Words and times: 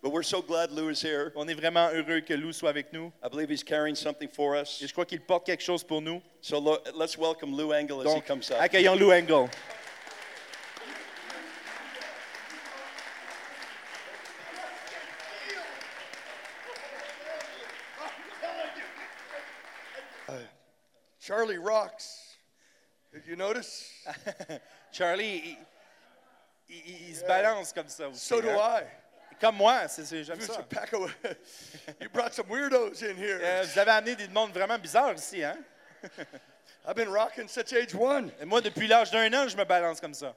But 0.00 0.12
we're 0.12 0.22
so 0.22 0.40
glad 0.40 0.70
Lou 0.70 0.90
is 0.90 1.00
here. 1.02 1.32
On 1.34 1.48
est 1.48 1.54
vraiment 1.54 1.90
heureux 1.92 2.20
que 2.20 2.34
Lou 2.34 2.52
soit 2.52 2.70
avec 2.70 2.92
nous. 2.92 3.12
I 3.22 3.28
believe 3.28 3.50
he's 3.50 3.64
carrying 3.64 3.96
something 3.96 4.28
for 4.28 4.54
us. 4.54 4.80
Et 4.80 4.86
je 4.86 4.92
crois 4.92 5.04
qu'il 5.04 5.20
porte 5.20 5.44
quelque 5.44 5.62
chose 5.62 5.82
pour 5.82 6.00
nous. 6.00 6.22
So 6.40 6.60
lo- 6.60 6.78
let's 6.94 7.18
welcome 7.18 7.56
Lou 7.56 7.72
Engel 7.72 8.00
as 8.02 8.14
he 8.14 8.20
comes 8.20 8.48
up. 8.50 8.58
accueillons 8.60 8.94
Lou 8.96 9.10
Engel. 9.12 9.48
Uh, 20.28 20.32
Charlie 21.20 21.58
rocks. 21.58 22.36
Did 23.12 23.22
you 23.26 23.36
notice? 23.36 23.90
Charlie, 24.92 25.56
il, 26.68 26.76
il- 26.86 27.08
il 27.10 27.14
se 27.16 27.24
balance 27.24 27.72
comme 27.72 27.88
ça 27.88 28.08
aussi. 28.08 28.18
So 28.20 28.40
do 28.40 28.50
hein. 28.50 28.82
I. 28.82 28.84
Comme 29.40 29.56
moi, 29.56 29.86
c'est, 29.88 30.24
j'aime 30.24 30.40
ça. 30.40 30.58
a 30.58 30.62
pack 30.62 30.92
of, 30.94 31.14
you 32.00 32.08
brought 32.10 32.34
some 32.34 32.48
weirdos 32.48 33.02
in 33.02 33.16
here. 33.16 33.38
Euh, 33.40 33.64
vous 33.64 33.78
avez 33.78 33.90
amené 33.90 34.16
des 34.16 34.28
mondes 34.28 34.52
vraiment 34.52 34.78
bizarres 34.78 35.14
ici, 35.14 35.42
hein? 35.42 35.56
I've 36.86 36.96
been 36.96 37.08
rocking 37.10 37.48
since 37.48 37.72
age 37.72 37.94
one, 37.94 38.30
Et 38.40 38.44
moi, 38.44 38.60
depuis 38.60 38.86
l'âge 38.86 39.10
d'un 39.10 39.32
an, 39.34 39.48
je 39.48 39.56
me 39.56 39.64
balance 39.64 40.00
comme 40.00 40.14
ça. 40.14 40.34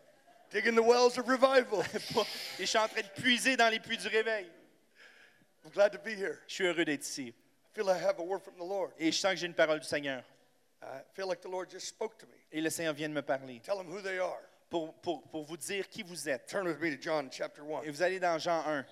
digging 0.51 0.75
the 0.75 0.83
wells 0.83 1.17
of 1.17 1.27
revival. 1.27 1.81
Et 2.59 2.61
je 2.61 2.65
suis 2.65 2.77
en 2.77 2.87
train 2.87 3.01
de 3.01 3.21
puiser 3.21 3.55
dans 3.55 3.69
les 3.69 3.79
puits 3.79 3.97
du 3.97 4.07
réveil. 4.07 4.45
I'm 5.63 5.71
glad 5.71 5.91
to 5.93 5.99
be 5.99 6.09
here. 6.15 6.39
Je 6.47 6.53
suis 6.55 6.65
heureux 6.65 6.83
d'être 6.85 7.03
ici. 7.03 7.27
I 7.29 7.73
feel 7.73 7.89
I 7.89 7.97
have 7.97 8.19
a 8.19 8.23
word 8.23 8.41
from 8.43 8.55
the 8.55 8.67
Lord. 8.67 8.91
Et 8.99 9.11
je 9.11 9.17
sens 9.17 9.31
que 9.31 9.37
j'ai 9.37 9.47
une 9.47 9.53
parole 9.53 9.79
du 9.79 9.87
Seigneur. 9.87 10.23
I 10.83 11.01
feel 11.13 11.27
like 11.27 11.41
the 11.41 11.49
Lord 11.49 11.69
just 11.69 11.87
spoke 11.87 12.17
to 12.17 12.25
me. 12.25 12.33
Et 12.51 12.59
le 12.59 12.69
Seigneur 12.69 12.93
vient 12.93 13.07
de 13.07 13.13
me 13.13 13.21
parler 13.21 13.61
Tell 13.63 13.77
them 13.77 13.87
who 13.87 14.01
they 14.01 14.19
are. 14.19 14.41
Pour, 14.71 14.93
pour, 15.01 15.21
pour 15.23 15.43
vous 15.43 15.57
dire 15.57 15.87
qui 15.89 16.01
vous 16.01 16.29
êtes. 16.29 16.47
Turn 16.47 16.65
with 16.65 16.79
me 16.79 16.95
to 16.95 16.99
John 16.99 17.29
chapter 17.29 17.61
1. 17.61 17.83
Et 17.83 17.91
vous 17.91 18.01
allez 18.01 18.19
dans 18.19 18.39
Jean 18.39 18.63
1. 18.65 18.85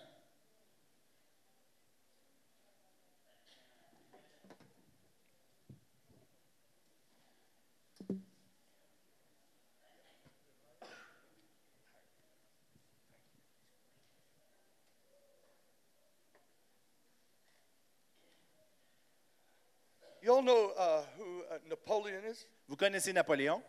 You 20.22 20.36
all 20.36 20.42
know 20.44 20.74
uh, 20.78 21.02
who 21.18 21.44
uh, 21.50 21.58
Napoleon 21.68 22.26
is? 22.30 22.46
Vous 22.68 22.76
connaissez 22.76 23.14
Napoléon? 23.14 23.64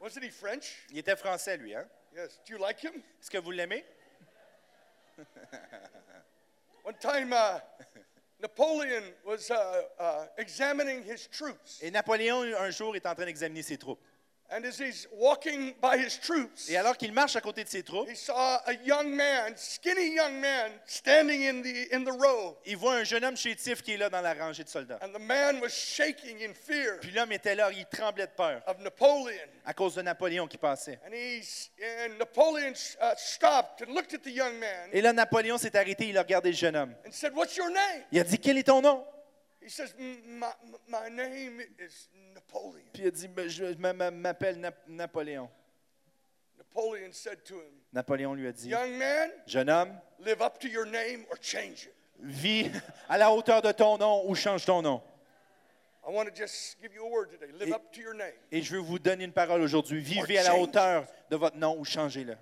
Wasn't 0.00 0.24
he 0.24 0.30
French? 0.30 0.86
Il 0.90 0.98
était 0.98 1.16
français, 1.16 1.58
lui, 1.58 1.74
hein? 1.74 1.86
Yes. 2.14 2.40
Do 2.46 2.54
you 2.54 2.58
like 2.58 2.80
him? 2.82 3.02
Est-ce 3.20 3.30
que 3.30 3.38
vous 3.38 3.50
l'aimez? 3.50 3.84
One 6.84 6.96
time, 6.98 7.34
uh, 7.34 7.60
Napoleon 8.40 9.02
was 9.24 9.50
uh, 9.50 9.82
uh, 9.98 10.26
examining 10.38 11.02
his 11.02 11.28
troops. 11.28 11.80
Et 11.82 11.90
Napoléon, 11.90 12.42
un 12.58 12.70
jour, 12.70 12.96
est 12.96 13.04
en 13.04 13.14
train 13.14 13.26
d'examiner 13.26 13.62
ses 13.62 13.76
troupes. 13.76 14.00
And 14.52 14.64
as 14.64 14.78
he's 14.80 15.06
walking 15.12 15.74
by 15.80 15.96
his 15.96 16.18
troops, 16.20 16.68
Et 16.68 16.76
alors 16.76 16.96
qu'il 16.96 17.12
marche 17.12 17.36
à 17.36 17.40
côté 17.40 17.62
de 17.62 17.68
ses 17.68 17.84
troupes, 17.84 18.08
he 18.10 18.16
saw 18.16 18.58
a 18.66 18.72
young 18.84 19.08
man, 19.14 19.52
skinny 19.56 20.14
young 20.16 20.40
man, 20.40 20.72
standing 20.86 21.42
in 21.46 21.62
the, 21.62 21.92
in 21.94 22.02
the 22.04 22.10
row. 22.20 22.58
il 22.66 22.76
voit 22.76 22.94
un 22.96 23.04
jeune 23.04 23.24
homme 23.24 23.36
chétif 23.36 23.80
qui 23.80 23.92
est 23.92 23.96
là 23.96 24.10
dans 24.10 24.20
la 24.20 24.34
rangée 24.34 24.64
de 24.64 24.68
soldats. 24.68 24.98
And 25.02 25.12
the 25.12 25.20
man 25.20 25.60
was 25.60 25.68
shaking 25.70 26.42
in 26.42 26.52
fear 26.54 26.98
Puis 27.00 27.12
l'homme 27.12 27.30
était 27.30 27.54
là, 27.54 27.70
il 27.70 27.86
tremblait 27.86 28.26
de 28.26 28.32
peur 28.32 28.60
of 28.66 28.78
Napoleon. 28.80 29.30
à 29.64 29.72
cause 29.72 29.94
de 29.94 30.02
Napoléon 30.02 30.48
qui 30.48 30.58
passait. 30.58 30.98
And, 31.06 31.12
he's, 31.14 31.70
and 31.80 32.18
Napoleon 32.18 32.72
uh, 33.00 33.14
stopped 33.16 33.82
and 33.86 33.94
looked 33.94 34.14
at 34.14 34.22
the 34.24 34.34
young 34.34 34.58
man 34.58 34.88
Et 34.92 35.00
là, 35.00 35.12
Napoléon 35.12 35.58
s'est 35.58 35.76
arrêté, 35.76 36.08
il 36.08 36.18
a 36.18 36.22
regardé 36.22 36.50
le 36.50 36.56
jeune 36.56 36.74
homme. 36.74 36.94
and 37.06 37.12
said, 37.12 37.32
What's 37.36 37.56
your 37.56 37.68
name? 37.70 38.02
Il 38.10 38.18
a 38.18 38.24
dit, 38.24 38.38
quel 38.38 38.58
est 38.58 38.64
ton 38.64 38.82
nom? 38.82 39.04
Says, 39.70 39.94
"M- 39.98 40.38
My, 40.40 40.52
my 40.88 41.08
name 41.08 41.60
is 41.78 42.08
Napoleon. 42.34 42.84
Puis 42.92 43.02
il 43.04 43.06
a 43.06 43.10
dit, 43.12 43.28
Ben, 43.28 43.48
je 43.48 43.64
m'appelle 43.76 44.58
Nap- 44.58 44.82
Napoléon. 44.88 45.48
Napoleon 46.58 47.12
said 47.12 47.44
to 47.44 47.54
him, 47.54 47.72
Napoléon 47.92 48.34
lui 48.34 48.46
a 48.48 48.52
dit, 48.52 48.68
Young 48.68 48.92
man, 48.98 49.30
jeune 49.46 49.70
homme, 49.70 49.92
live 50.20 50.42
up 50.42 50.58
to 50.58 50.68
your 50.68 50.86
name 50.86 51.24
or 51.30 51.36
change 51.40 51.84
it. 51.86 51.94
vis 52.18 52.70
à 53.08 53.16
la 53.16 53.30
hauteur 53.32 53.62
de 53.62 53.72
ton 53.72 53.96
nom 53.96 54.24
ou 54.28 54.34
change 54.34 54.64
ton 54.64 54.82
nom. 54.82 55.00
I 56.06 56.10
want 56.12 56.24
to 56.26 56.34
just 56.34 56.76
give 56.82 56.92
you 56.94 57.04
a 57.04 57.08
word 57.08 57.30
today. 57.30 57.52
Live 57.52 57.68
Et- 57.68 57.72
up 57.74 57.92
to 57.92 58.00
your 58.00 58.14
name. 58.14 58.32
Et 58.50 58.62
je 58.62 58.72
veux 58.74 58.80
vous 58.82 58.98
donner 58.98 59.24
une 59.24 59.32
parole 59.32 59.60
aujourd'hui. 59.62 60.00
Vivez 60.00 60.38
à 60.38 60.42
la 60.44 60.56
hauteur 60.56 61.06
de 61.30 61.36
votre 61.36 61.56
nom 61.56 61.78
ou 61.78 61.84
changez-le. 61.84 62.36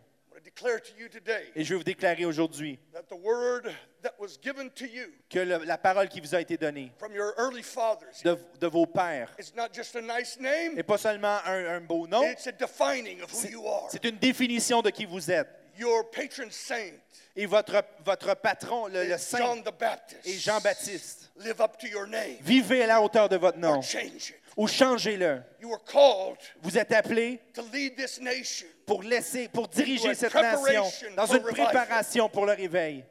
I 0.49 0.63
want 0.63 0.81
to 0.81 0.81
declare 0.81 0.81
to 0.81 0.93
you 0.99 1.09
today 1.09 1.51
Et 1.55 1.65
je 1.65 1.73
veux 1.75 1.79
vous 1.79 1.85
déclarer 1.85 2.25
aujourd'hui 2.25 2.79
that 2.93 3.03
the 3.09 3.19
word 3.21 3.71
that 4.03 4.13
was 4.19 4.39
given 4.43 4.71
to 4.71 4.85
you 4.87 5.07
que 5.29 5.41
le- 5.41 5.65
la 5.65 5.77
parole 5.79 6.09
qui 6.09 6.21
vous 6.21 6.35
a 6.35 6.41
été 6.41 6.57
donnée 6.57 6.91
from 6.99 7.13
your 7.15 7.33
early 7.39 7.63
fathers 7.63 8.23
de, 8.25 8.37
de 8.61 8.67
vos 8.67 8.87
pères 8.87 9.35
is 9.39 9.53
not 9.57 9.69
just 9.75 9.95
a 9.97 10.01
nice 10.01 10.39
name, 10.41 10.75
n'est 10.75 10.83
pas 10.83 10.99
seulement 10.99 11.39
un, 11.45 11.77
un 11.77 11.81
beau 11.81 12.07
nom, 12.07 12.23
it's 12.25 12.47
a 12.47 12.53
defining 12.53 13.21
of 13.23 13.31
who 13.33 13.37
c'est 13.39 13.51
you 13.51 13.67
are. 13.67 13.89
c'est 13.91 14.05
une 14.05 14.17
définition 14.19 14.81
de 14.83 14.91
qui 14.91 15.05
vous 15.05 15.31
êtes. 15.31 15.49
Your 15.79 16.11
patron 16.11 16.49
saint 16.51 16.93
Et 17.37 17.47
votre, 17.47 17.83
votre 18.05 18.35
patron, 18.35 18.89
le, 18.89 19.17
saint, 19.17 19.39
John 19.39 19.63
the 19.63 19.71
Baptist. 19.79 20.27
est 20.27 20.39
Jean-Baptiste. 20.39 21.31
Live 21.37 21.61
up 21.61 21.79
to 21.79 21.87
your 21.87 22.07
name 22.09 22.37
Vivez 22.41 22.83
à 22.83 22.87
la 22.89 23.01
hauteur 23.01 23.29
de 23.29 23.37
votre 23.37 23.59
nom 23.59 23.77
or 23.77 23.83
change 23.83 24.31
it. 24.31 24.35
ou 24.57 24.67
changez-le. 24.67 25.41
You 25.61 25.69
were 25.69 25.79
called 25.85 26.39
Vous 26.63 26.77
êtes 26.77 26.91
appelé 26.93 27.41
to 27.55 27.63
lead 27.73 27.95
this 27.97 28.19
nation. 28.21 28.67
pour 28.87 29.03
laisser, 29.05 29.47
pour 29.49 29.69
diriger 29.69 30.15
cette 30.15 30.35
nation 30.35 30.85
dans 31.17 31.27
for 31.27 31.37
une 31.37 31.43
revival. 31.45 31.67
préparation 31.67 32.29
pour 32.29 32.45
le 32.47 32.53
réveil. 32.55 33.05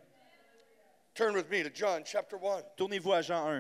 Turn 1.14 1.34
with 1.36 1.50
me 1.50 1.64
to 1.64 1.70
John 1.74 2.04
chapter 2.06 2.36
1. 2.36 2.64
Tournez-vous 2.76 3.14
à 3.14 3.22
Jean 3.22 3.48
1. 3.48 3.60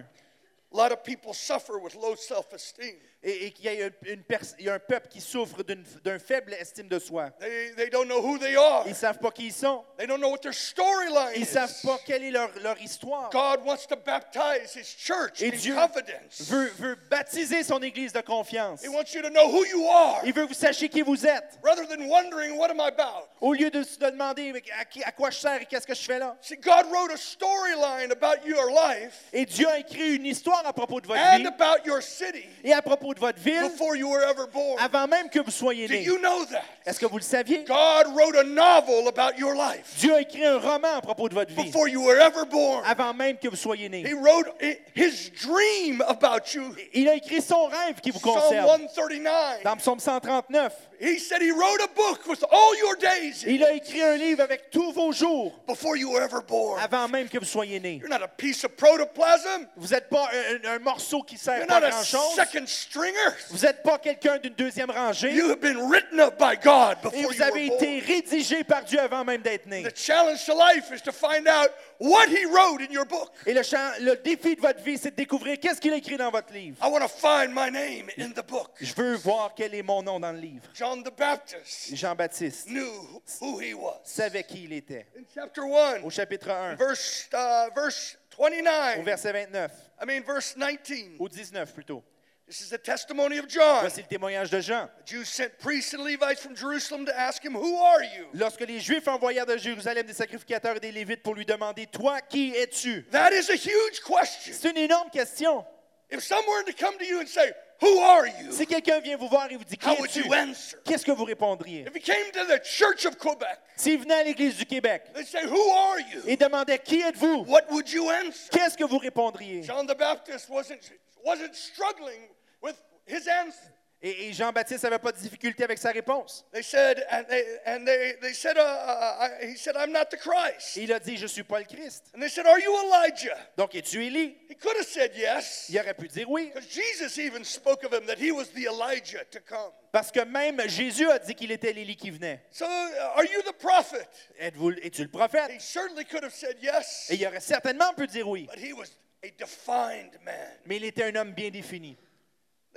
A 0.73 0.75
lot 0.77 0.91
of 0.91 1.01
people 1.01 1.33
suffer 1.33 1.79
with 1.79 1.95
low 1.95 2.15
self 2.17 2.51
esteem. 2.53 2.97
Et, 3.23 3.47
et 3.47 3.51
qu'il 3.51 3.65
y 3.65 3.69
a 3.69 3.73
une, 3.87 3.91
une 4.05 4.23
pers- 4.23 4.53
il 4.59 4.65
y 4.65 4.69
a 4.69 4.75
un 4.75 4.79
peuple 4.79 5.07
qui 5.07 5.19
souffre 5.21 5.63
d'une 5.63 5.83
d'un 6.03 6.19
faible 6.19 6.53
estime 6.53 6.87
de 6.87 6.99
soi. 6.99 7.31
They, 7.39 7.73
they 7.75 7.89
don't 7.89 8.05
know 8.05 8.21
who 8.21 8.37
they 8.37 8.55
are, 8.55 8.83
Ils 8.85 8.91
ne 8.91 8.95
savent 8.95 9.17
pas 9.17 9.31
qui 9.31 9.47
ils 9.47 9.53
sont. 9.53 9.83
they 9.97 10.05
don't 10.05 10.19
know 10.19 10.29
what 10.29 10.37
their 10.37 10.53
storyline 10.53 11.31
Ils 11.33 11.39
ne 11.41 11.45
is. 11.45 11.49
savent 11.49 11.73
pas 11.83 11.97
quelle 12.05 12.23
est 12.23 12.29
leur, 12.31 12.49
leur 12.61 12.79
histoire. 12.79 13.31
God 13.31 13.65
wants 13.65 13.87
to 13.89 13.95
baptize 13.95 14.75
his 14.75 14.85
church 14.95 15.41
Et 15.41 15.47
in 15.47 15.57
Dieu 15.57 15.73
confidence. 15.73 16.41
veut, 16.41 16.71
veut 16.77 16.95
baptiser 17.09 17.63
son 17.63 17.81
église 17.81 18.13
de 18.13 18.21
confiance. 18.21 18.83
He 18.83 18.87
wants 18.87 19.11
you 19.15 19.21
to 19.23 19.29
know 19.31 19.47
who 19.49 19.65
you 19.65 19.87
are 19.89 20.21
Il 20.23 20.31
veut 20.33 20.43
que 20.43 20.49
vous 20.49 20.53
sachiez 20.53 20.87
qui 20.87 21.01
vous 21.01 21.25
êtes. 21.25 21.57
rather 21.63 21.87
than 21.87 22.07
wondering, 22.07 22.55
what 22.57 22.69
am 22.69 22.79
I 22.79 22.87
about? 22.89 23.27
Au 23.41 23.53
lieu 23.53 23.71
de 23.71 23.81
se 23.81 23.97
demander 23.97 24.53
à, 24.79 24.85
qui- 24.85 25.03
à 25.03 25.11
quoi 25.11 25.31
je 25.31 25.39
sers 25.39 25.61
et 25.63 25.65
qu'est-ce 25.65 25.87
que 25.87 25.95
je 25.95 26.03
fais 26.03 26.19
là? 26.19 26.37
See, 26.41 26.55
God 26.57 26.85
wrote 26.91 27.11
a 27.11 27.17
storyline 27.17 28.11
about 28.11 28.45
your 28.45 28.69
life 28.69 29.23
Et 29.33 29.45
Dieu 29.47 29.67
a 29.67 29.79
écrit 29.79 30.15
une 30.17 30.25
histoire 30.27 30.65
à 30.67 30.71
propos 30.73 31.01
de 31.01 31.07
votre 31.07 31.19
and 31.19 31.37
vie 31.39 31.47
about 31.47 31.83
your 31.85 32.01
city 32.03 32.45
et 32.63 32.73
à 32.73 32.81
propos 32.81 33.06
de 33.13 33.19
votre 33.19 33.39
ville 33.39 33.69
before 33.71 33.95
you 33.95 34.09
were 34.09 34.23
ever 34.23 34.45
born. 34.51 34.77
avant 34.79 35.07
même 35.07 35.29
que 35.29 35.39
vous 35.39 35.51
soyez 35.51 35.87
né. 35.87 36.03
you 36.03 36.17
know 36.19 36.45
that? 36.45 36.63
Est-ce 36.85 36.99
que 36.99 37.05
vous 37.05 37.17
le 37.17 37.23
saviez? 37.23 37.63
God 37.65 38.07
wrote 38.15 38.35
a 38.37 38.43
novel 38.43 39.07
about 39.07 39.37
your 39.37 39.53
life 39.55 39.95
Dieu 39.99 40.13
a 40.13 40.21
écrit 40.21 40.45
un 40.45 40.57
roman 40.59 40.97
à 40.97 41.01
propos 41.01 41.29
de 41.29 41.33
votre 41.35 41.51
vie 41.53 41.63
before 41.65 41.87
you 41.87 42.03
were 42.03 42.19
ever 42.19 42.45
born. 42.49 42.83
avant 42.85 43.13
même 43.13 43.37
que 43.37 43.47
vous 43.49 43.55
soyez 43.55 43.89
né. 43.89 44.03
He 44.07 44.13
wrote 44.13 44.47
i- 44.61 44.77
his 44.95 45.31
dream 45.41 46.01
about 46.07 46.53
you. 46.53 46.73
Il 46.93 47.07
a 47.09 47.15
écrit 47.15 47.41
son 47.41 47.65
rêve 47.65 47.99
qui 48.01 48.11
vous 48.11 48.19
Psalm 48.19 48.35
concerne. 48.35 48.67
139. 48.87 49.63
Dans 49.63 49.75
Psaume 49.77 49.99
139, 49.99 50.73
He 50.99 51.19
said 51.19 51.41
he 51.41 51.51
wrote 51.51 51.79
a 51.83 51.87
book 51.95 52.25
with 52.27 52.43
all 52.51 52.75
your 52.77 52.95
days 52.95 53.43
il 53.45 53.63
a 53.63 53.71
écrit 53.73 54.01
un 54.01 54.15
livre 54.17 54.41
avec 54.41 54.71
tous 54.71 54.91
vos 54.93 55.11
jours 55.11 55.53
before 55.67 55.95
you 55.95 56.11
were 56.11 56.23
ever 56.23 56.41
born. 56.41 56.79
avant 56.81 57.07
même 57.07 57.29
que 57.29 57.37
vous 57.37 57.45
soyez 57.45 57.79
né. 57.79 57.97
You're 58.01 58.09
not 58.09 58.23
a 58.23 58.27
piece 58.27 58.63
of 58.63 58.71
protoplasm. 58.75 59.67
Vous 59.75 59.89
n'êtes 59.93 60.09
pas 60.09 60.29
un, 60.65 60.75
un 60.75 60.79
morceau 60.79 61.21
qui 61.21 61.37
sert 61.37 61.57
You're 61.57 61.67
pas 61.67 61.79
not 61.81 61.85
a 61.87 61.89
grand-chose. 61.91 62.35
second 62.35 62.65
stringer. 62.67 63.13
Vous 63.51 63.65
n'êtes 63.65 63.83
pas 63.83 63.99
quelqu'un 63.99 64.37
d'une 64.39 64.53
deuxième 64.55 64.89
rangée. 64.89 65.31
You 65.33 65.49
have 65.49 65.59
been 65.61 65.87
written 65.89 66.19
up 66.19 66.37
by 66.39 66.55
God 66.61 66.97
Et 67.13 67.21
vous 67.23 67.31
you 67.33 67.43
avez 67.43 67.69
were 67.69 67.75
été 67.75 68.01
born. 68.01 68.07
rédigé 68.07 68.63
par 68.63 68.83
Dieu 68.83 68.99
avant 68.99 69.23
même 69.23 69.41
d'être 69.41 69.67
né. 69.67 69.83
The 69.83 69.95
challenge 69.95 70.45
to 70.45 70.53
life 70.55 70.89
is 70.91 71.01
to 71.03 71.11
find 71.11 71.47
out 71.47 71.69
what 71.99 72.27
he 72.29 72.45
wrote 72.45 72.81
in 72.81 72.91
your 72.91 73.05
book. 73.05 73.31
Et 73.45 73.53
le, 73.53 73.63
champ- 73.63 73.91
le 74.01 74.15
défi 74.17 74.55
de 74.55 74.61
votre 74.61 74.81
vie, 74.83 74.97
c'est 74.97 75.11
de 75.11 75.15
découvrir 75.15 75.59
qu'est-ce 75.59 75.79
qu'il 75.81 75.93
a 75.93 75.97
écrit 75.97 76.17
dans 76.17 76.31
votre 76.31 76.53
livre. 76.53 76.77
I 76.83 76.89
want 76.89 76.99
to 77.01 77.07
find 77.07 77.53
my 77.53 77.69
name 77.71 78.09
in 78.17 78.29
the 78.31 78.45
book. 78.45 78.71
Je 78.79 78.93
veux 78.95 79.15
voir 79.15 79.53
quel 79.55 79.73
est 79.75 79.83
mon 79.83 80.01
nom 80.03 80.19
dans 80.19 80.31
le 80.31 80.39
livre. 80.39 80.65
John 80.73 81.03
the 81.03 81.11
Baptist 81.17 81.95
Jean-Baptiste 81.95 82.67
knew 82.69 83.21
who 83.41 83.59
he 83.59 83.73
was. 83.73 83.99
savait 84.03 84.43
qui 84.43 84.63
il 84.65 84.73
était. 84.73 85.05
In 85.17 85.23
chapter 85.33 85.61
1, 85.61 86.03
Au 86.03 86.09
chapitre 86.09 86.49
1, 86.49 86.75
verse, 86.75 87.29
uh, 87.33 87.69
verse 87.75 88.17
au 88.37 88.43
29, 88.43 89.03
verset 89.03 89.31
29, 89.33 89.71
I 90.01 90.05
mean, 90.05 90.21
verse 90.23 90.55
19. 90.55 91.19
au 91.19 91.27
19 91.27 91.73
plutôt. 91.73 92.03
This 92.47 92.61
is 92.61 92.69
the 92.69 92.77
testimony 92.77 93.39
of 93.39 93.49
John. 93.49 93.81
Voici 93.81 94.01
le 94.01 94.07
témoignage 94.07 94.49
de 94.49 94.61
Jean. 94.61 94.87
The 95.05 95.05
Jews 95.05 95.25
sent 95.27 95.59
priests 95.59 95.93
and 95.93 96.01
Levites 96.05 96.39
from 96.41 96.55
Jerusalem 96.55 97.05
to 97.05 97.11
ask 97.19 97.43
him, 97.43 97.53
Who 97.53 97.75
are 97.77 98.01
you? 98.03 98.27
Lorsque 98.33 98.61
les 98.61 98.79
Juifs 98.79 99.05
envoyèrent 99.09 99.45
de 99.45 99.57
Jérusalem 99.57 100.05
des 100.05 100.13
sacrificateurs 100.13 100.77
et 100.77 100.79
des 100.79 100.93
Lévites 100.93 101.23
pour 101.23 101.35
lui 101.35 101.43
demander 101.45 101.87
Toi, 101.87 102.21
qui 102.21 102.55
es-tu? 102.55 103.03
That 103.11 103.33
is 103.33 103.49
a 103.49 103.55
huge 103.57 103.99
question. 104.01 104.53
C'est 104.53 104.69
une 104.71 104.77
énorme 104.77 105.09
question. 105.09 105.65
If 106.09 106.23
someone 106.23 106.47
were 106.47 106.63
to 106.63 106.71
come 106.73 106.97
to 106.97 107.03
you 107.03 107.19
and 107.19 107.27
say, 107.27 107.51
Who 107.81 107.99
are 107.99 108.25
you? 108.25 108.49
Si 108.53 108.65
quelqu'un 108.65 109.01
vient 109.01 109.17
vous 109.17 109.27
voir 109.27 109.51
et 109.51 109.57
vous 109.57 109.65
dit 109.65 109.75
qui 109.77 109.85
How 109.85 109.95
would 109.99 110.09
es-tu, 110.09 110.23
you 110.25 110.33
answer? 110.33 110.77
qu'est-ce 110.85 111.05
que 111.05 111.11
vous 111.11 111.25
répondriez? 111.25 111.81
If 111.85 111.93
he 111.93 111.99
came 112.01 112.31
to 112.31 112.45
the 112.45 112.63
Church 112.63 113.05
of 113.05 113.17
Quebec, 113.17 113.59
S'il 113.75 113.99
venait 113.99 114.13
à 114.21 114.23
l'Église 114.23 114.55
du 114.55 114.65
Québec 114.65 115.03
they 115.13 115.25
say, 115.25 115.45
Who 115.45 115.69
are 115.73 115.99
you? 115.99 116.21
et 116.25 116.37
demandait 116.37 116.79
qui 116.79 117.01
êtes-vous, 117.01 117.43
What 117.45 117.63
would 117.71 117.89
you 117.91 118.09
answer? 118.09 118.47
qu'est-ce 118.53 118.77
que 118.77 118.85
vous 118.85 118.99
répondriez? 118.99 119.63
John 119.63 119.85
the 119.85 119.97
Baptist 119.97 120.47
wasn't, 120.49 120.79
wasn't 121.25 121.53
struggling 121.53 122.29
with 122.61 122.75
his 123.05 123.27
answer. 123.27 123.73
Et, 123.99 124.27
et 124.27 124.33
Jean-Baptiste 124.33 124.83
n'avait 124.83 124.99
pas 124.99 125.11
de 125.11 125.17
difficulté 125.17 125.63
avec 125.63 125.79
sa 125.79 125.89
réponse. 125.89 126.45
They 126.53 126.61
said, 126.61 127.03
and 127.09 127.23
they, 127.27 127.43
and 127.65 127.83
they, 127.83 128.13
they 128.21 128.31
said, 128.31 128.55
uh, 128.55 128.61
uh, 128.61 129.27
I, 129.41 129.47
he 129.47 129.55
said, 129.57 129.75
I'm 129.75 129.91
not 129.91 130.11
the 130.11 130.17
Christ. 130.17 130.77
Il 130.77 130.93
a 130.93 130.99
dit, 130.99 131.17
je 131.17 131.23
ne 131.23 131.27
suis 131.27 131.41
pas 131.41 131.57
le 131.57 131.65
Christ. 131.65 132.11
And 132.13 132.21
they 132.21 132.29
said, 132.29 132.45
Are 132.45 132.59
you 132.59 132.71
Elijah? 132.77 133.35
Donc, 133.57 133.73
es-tu 133.73 133.97
Élie? 134.05 134.35
He 134.49 134.53
could 134.53 134.77
have 134.77 134.85
said 134.85 135.13
yes. 135.15 135.65
Il 135.69 135.79
aurait 135.79 135.95
pu 135.95 136.07
dire 136.09 136.29
oui. 136.29 136.51
Because 136.53 136.69
Jesus 136.69 137.17
even 137.17 137.43
spoke 137.43 137.83
of 137.85 137.91
him 137.91 138.05
that 138.05 138.19
he 138.19 138.31
was 138.31 138.49
the 138.49 138.67
Elijah 138.67 139.25
to 139.31 139.39
come. 139.39 139.71
Parce 139.91 140.11
que 140.11 140.23
même 140.23 140.61
Jésus 140.69 141.09
a 141.09 141.17
dit 141.17 141.33
qu'il 141.33 141.51
était 141.51 141.73
l'Élie 141.73 141.95
qui 141.95 142.11
venait. 142.11 142.39
So, 142.51 142.65
uh, 142.65 143.15
are 143.15 143.25
you 143.25 143.41
the 143.47 143.57
prophet? 143.57 144.07
Êtes-vous, 144.39 144.73
es-tu 144.83 145.01
le 145.05 145.09
prophète? 145.09 145.49
He 145.49 145.59
certainly 145.59 146.05
could 146.05 146.23
have 146.23 146.35
said 146.35 146.57
yes, 146.61 147.07
Et 147.09 147.15
il 147.15 147.25
aurait 147.25 147.39
certainement 147.39 147.95
pu 147.95 148.05
dire 148.05 148.27
oui. 148.27 148.47
but 148.47 148.59
he 148.63 148.73
was 148.73 148.91
a 149.23 149.31
defined 149.39 150.11
man. 150.23 150.51
Mais 150.67 150.75
il 150.77 150.83
était 150.85 151.05
un 151.05 151.15
homme 151.15 151.31
bien 151.33 151.49
défini. 151.49 151.97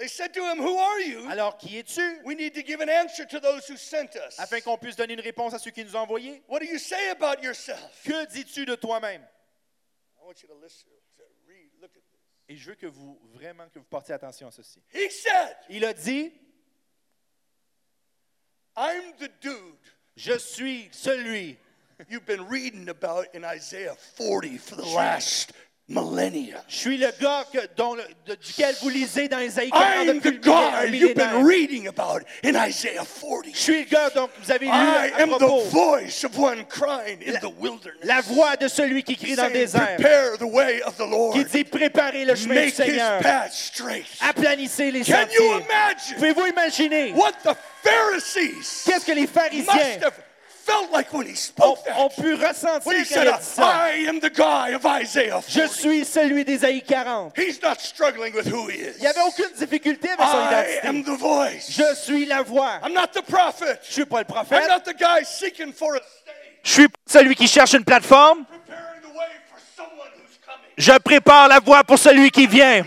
They 0.00 0.08
said 0.08 0.32
to 0.32 0.40
him, 0.40 0.56
Who 0.56 0.78
are 0.78 1.00
you? 1.00 1.28
Alors, 1.28 1.58
qui 1.58 1.76
es-tu? 1.78 2.00
We 2.24 2.34
need 2.34 2.54
to 2.54 2.62
give 2.62 2.80
an 2.80 2.88
answer 2.88 3.26
to 3.26 3.38
those 3.38 3.66
who 3.66 3.76
sent 3.76 4.16
us. 4.16 4.38
Afin 4.38 4.60
qu'on 4.62 4.78
puisse 4.78 4.96
donner 4.96 5.12
une 5.12 5.20
réponse 5.20 5.52
à 5.52 5.58
ceux 5.58 5.70
qui 5.70 5.84
nous 5.84 5.94
ont 5.94 6.00
envoyés. 6.00 6.42
What 6.48 6.60
do 6.60 6.66
you 6.66 6.78
say 6.78 7.10
about 7.10 7.42
yourself? 7.42 8.02
Que 8.02 8.24
dis-tu 8.32 8.64
de 8.64 8.76
toi-même? 8.76 9.20
I 9.20 10.24
want 10.24 10.42
you 10.42 10.48
to 10.48 10.54
listen, 10.62 10.88
to 11.18 11.24
read, 11.46 11.70
look 11.82 11.90
at 11.94 12.00
this. 12.10 12.20
Et 12.48 12.56
je 12.56 12.70
veux 12.70 12.76
que 12.76 12.86
vous, 12.86 13.20
vraiment, 13.34 13.68
que 13.68 13.78
vous 13.78 13.84
portiez 13.84 14.14
attention 14.14 14.48
à 14.48 14.50
ceci. 14.50 14.82
He 14.94 15.10
said, 15.10 15.54
Il 15.68 15.84
a 15.84 15.92
dit, 15.92 16.32
I'm 18.74 19.12
the 19.18 19.30
dude 19.42 19.76
je 20.16 20.38
suis 20.38 20.88
celui 20.92 21.56
you've 22.08 22.26
been 22.26 22.46
reading 22.48 22.88
about 22.88 23.26
in 23.34 23.44
Isaiah 23.44 23.94
40 24.16 24.58
for 24.58 24.76
the 24.76 24.86
last 24.86 25.52
millennia. 25.90 26.62
Je 26.68 26.76
suis 26.76 26.96
le 26.96 27.10
gars 27.20 27.44
que- 27.52 27.58
dont 27.76 27.96
de- 27.96 28.34
duquel 28.46 28.74
vous 28.80 28.88
lisez 28.88 29.28
dans 29.28 29.40
Isaïe 29.40 29.70
40 29.70 30.06
I'm 30.06 30.20
depuis 30.20 30.38
the 30.40 30.94
you've 30.94 31.14
been 31.14 31.44
reading 31.44 31.88
about 31.88 32.22
in 32.44 32.54
Isaiah 32.54 33.04
40. 33.04 33.52
Je 33.52 33.58
suis 33.58 33.78
le 33.80 33.90
gars 33.90 34.08
dont 34.14 34.28
vous 34.40 34.50
avez 34.52 34.66
lu 34.66 34.70
I 34.72 35.10
à 35.12 35.22
am 35.22 35.30
propos. 35.30 35.62
the 35.64 35.70
voice 35.70 36.24
of 36.24 36.38
one 36.38 36.64
crying 36.66 37.18
in 37.26 37.40
the 37.40 37.52
wilderness. 37.58 38.04
La 38.04 38.20
voix 38.20 38.56
de 38.56 38.68
celui 38.68 39.02
qui 39.02 39.16
crie 39.16 39.34
dans 39.34 39.46
le 39.46 39.52
désert, 39.52 39.96
Prepare 39.96 40.38
the 40.38 40.42
way 40.42 40.80
of 40.82 40.94
the 40.96 41.02
qui 41.04 41.10
Lord. 41.10 41.34
dit 41.52 41.64
préparez 41.64 42.24
le 42.24 42.36
chemin 42.36 42.54
du 42.54 42.60
Make 42.60 42.68
his 42.68 42.76
Seigneur, 42.76 43.20
path 43.20 43.52
straight. 43.52 44.06
aplanissez 44.20 44.90
les 44.92 45.02
Can 45.04 45.26
you 45.32 45.60
imagine 45.60 46.14
Pouvez-vous 46.16 46.46
imaginer 46.46 47.12
what 47.14 47.32
the 47.42 47.56
Pharisees 47.82 48.84
qu'est-ce 48.86 49.04
que 49.04 49.12
les 49.12 49.22
must 49.22 49.32
pharisiens 49.34 49.98
have 50.02 50.12
felt 50.70 50.92
like 50.92 51.12
when 51.12 51.26
he 51.26 51.32
ont, 51.32 51.38
spoke 51.38 51.78
ont 51.96 52.08
that? 52.14 52.22
pu 52.22 52.34
ressentir 52.36 52.86
When 52.86 52.96
he 52.98 53.04
said, 53.04 53.24
il 53.26 53.32
a 53.32 53.38
dit 53.38 53.44
ça? 53.44 53.88
I 53.88 54.06
am 54.08 54.20
the 54.20 54.30
guy 54.30 54.70
of 54.74 54.84
Isaiah 54.84 55.40
Je 55.48 55.60
40. 55.60 55.72
suis 55.72 56.04
celui 56.04 56.44
d'Ésaïe 56.44 56.82
40. 56.82 57.36
He's 57.36 57.60
not 57.62 57.80
struggling 57.80 58.34
with 58.34 58.46
who 58.46 58.68
he 58.68 58.76
is. 58.80 58.94
Il 58.98 59.00
n'y 59.02 59.06
avait 59.06 59.22
aucune 59.26 59.50
difficulté 59.58 60.08
avec 60.10 60.20
son 60.20 60.36
I 60.38 60.78
am 60.84 60.96
identité. 60.98 61.02
the 61.12 61.18
voice. 61.18 61.70
Je 61.70 61.94
suis 61.96 62.24
la 62.26 62.42
voix. 62.42 62.80
I'm 62.84 62.92
not 62.94 63.08
the 63.12 63.22
prophet. 63.22 63.78
Je 63.88 63.92
suis 63.92 64.04
pas 64.04 64.18
le 64.20 64.26
I'm 64.28 64.34
prophète. 64.34 64.68
not 64.68 64.80
the 64.84 64.94
guy 64.96 65.24
seeking 65.24 65.72
for 65.72 65.94
a 65.96 65.98
stage, 65.98 66.34
Je 66.62 66.70
suis 66.72 66.88
celui 67.06 67.34
qui 67.34 67.48
cherche 67.48 67.72
une 67.74 67.84
plateforme. 67.84 68.44
preparing 68.44 69.00
the 69.02 69.16
way 69.16 69.26
for 69.50 69.58
someone 69.76 70.08
who's 70.16 70.38
coming. 70.46 70.70
Je 70.78 70.92
prépare 70.98 71.48
la 71.48 71.58
voie 71.60 71.82
pour 71.84 71.98
celui 71.98 72.30
qui 72.30 72.46
vient. 72.46 72.84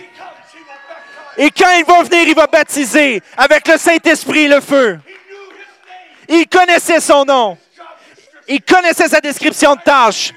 Et 1.35 1.49
quand 1.49 1.71
il 1.71 1.83
va 1.83 2.03
venir, 2.03 2.27
il 2.27 2.35
va 2.35 2.45
baptiser 2.45 3.19
avec 3.35 3.67
le 3.67 3.77
Saint-Esprit 3.77 4.41
et 4.43 4.47
le 4.47 4.61
feu. 4.61 4.99
Il 6.29 6.47
connaissait 6.47 6.99
son 6.99 7.25
nom. 7.25 7.57
Il 8.47 8.61
connaissait 8.61 9.07
sa 9.07 9.21
description 9.21 9.75
de 9.75 9.81
tâche. 9.81 10.31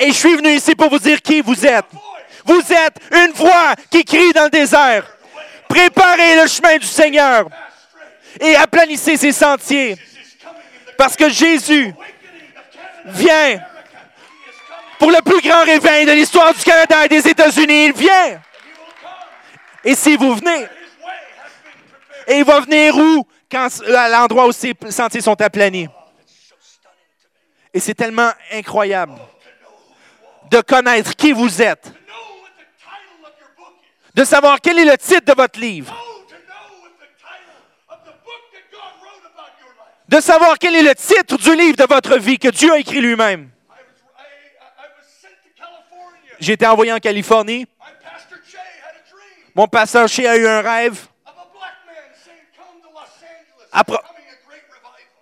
Et 0.00 0.08
je 0.08 0.16
suis 0.16 0.36
venu 0.36 0.50
ici 0.50 0.74
pour 0.74 0.90
vous 0.90 0.98
dire 0.98 1.20
qui 1.20 1.40
vous 1.40 1.66
êtes. 1.66 1.86
Vous 2.44 2.60
êtes 2.60 2.98
une 3.12 3.32
voix 3.32 3.74
qui 3.90 4.04
crie 4.04 4.32
dans 4.32 4.44
le 4.44 4.50
désert. 4.50 5.04
Préparez 5.68 6.36
le 6.36 6.46
chemin 6.46 6.76
du 6.78 6.86
Seigneur 6.86 7.48
et 8.40 8.56
aplanissez 8.56 9.16
ses 9.16 9.32
sentiers. 9.32 9.96
Parce 10.96 11.16
que 11.16 11.28
Jésus 11.28 11.92
vient 13.04 13.60
pour 14.98 15.10
le 15.10 15.20
plus 15.22 15.40
grand 15.40 15.64
réveil 15.64 16.06
de 16.06 16.12
l'histoire 16.12 16.54
du 16.54 16.62
Canada 16.62 17.04
et 17.04 17.08
des 17.08 17.28
États-Unis. 17.28 17.86
Il 17.86 17.92
vient. 17.92 18.40
Et 19.84 19.94
si 19.94 20.16
vous 20.16 20.34
venez, 20.34 20.66
et 22.26 22.38
il 22.38 22.44
va 22.44 22.60
venir 22.60 22.96
où? 22.96 23.26
Quand, 23.50 23.68
l'endroit 23.86 24.46
où 24.46 24.52
ces 24.52 24.74
sentiers 24.90 25.22
sont 25.22 25.40
aplanis? 25.40 25.88
So 26.26 26.54
stunning 26.60 27.16
to 27.22 27.28
me. 27.32 27.57
Et 27.74 27.80
c'est 27.80 27.94
tellement 27.94 28.30
incroyable 28.52 29.14
de 30.50 30.60
connaître 30.60 31.14
qui 31.14 31.32
vous 31.32 31.60
êtes, 31.60 31.92
de 34.14 34.24
savoir 34.24 34.60
quel 34.60 34.78
est 34.78 34.84
le 34.84 34.96
titre 34.96 35.26
de 35.26 35.34
votre 35.34 35.60
livre, 35.60 35.94
de 40.08 40.20
savoir 40.20 40.58
quel 40.58 40.74
est 40.74 40.82
le 40.82 40.94
titre 40.94 41.36
du 41.36 41.54
livre 41.54 41.76
de 41.76 41.84
votre 41.84 42.16
vie 42.18 42.38
que 42.38 42.48
Dieu 42.48 42.72
a 42.72 42.78
écrit 42.78 43.00
lui-même. 43.00 43.50
J'ai 46.40 46.54
été 46.54 46.66
envoyé 46.66 46.92
en 46.92 46.98
Californie. 46.98 47.66
Mon 49.54 49.66
pasteur 49.66 50.08
Shea 50.08 50.30
a 50.30 50.36
eu 50.36 50.46
un 50.46 50.62
rêve 50.62 51.08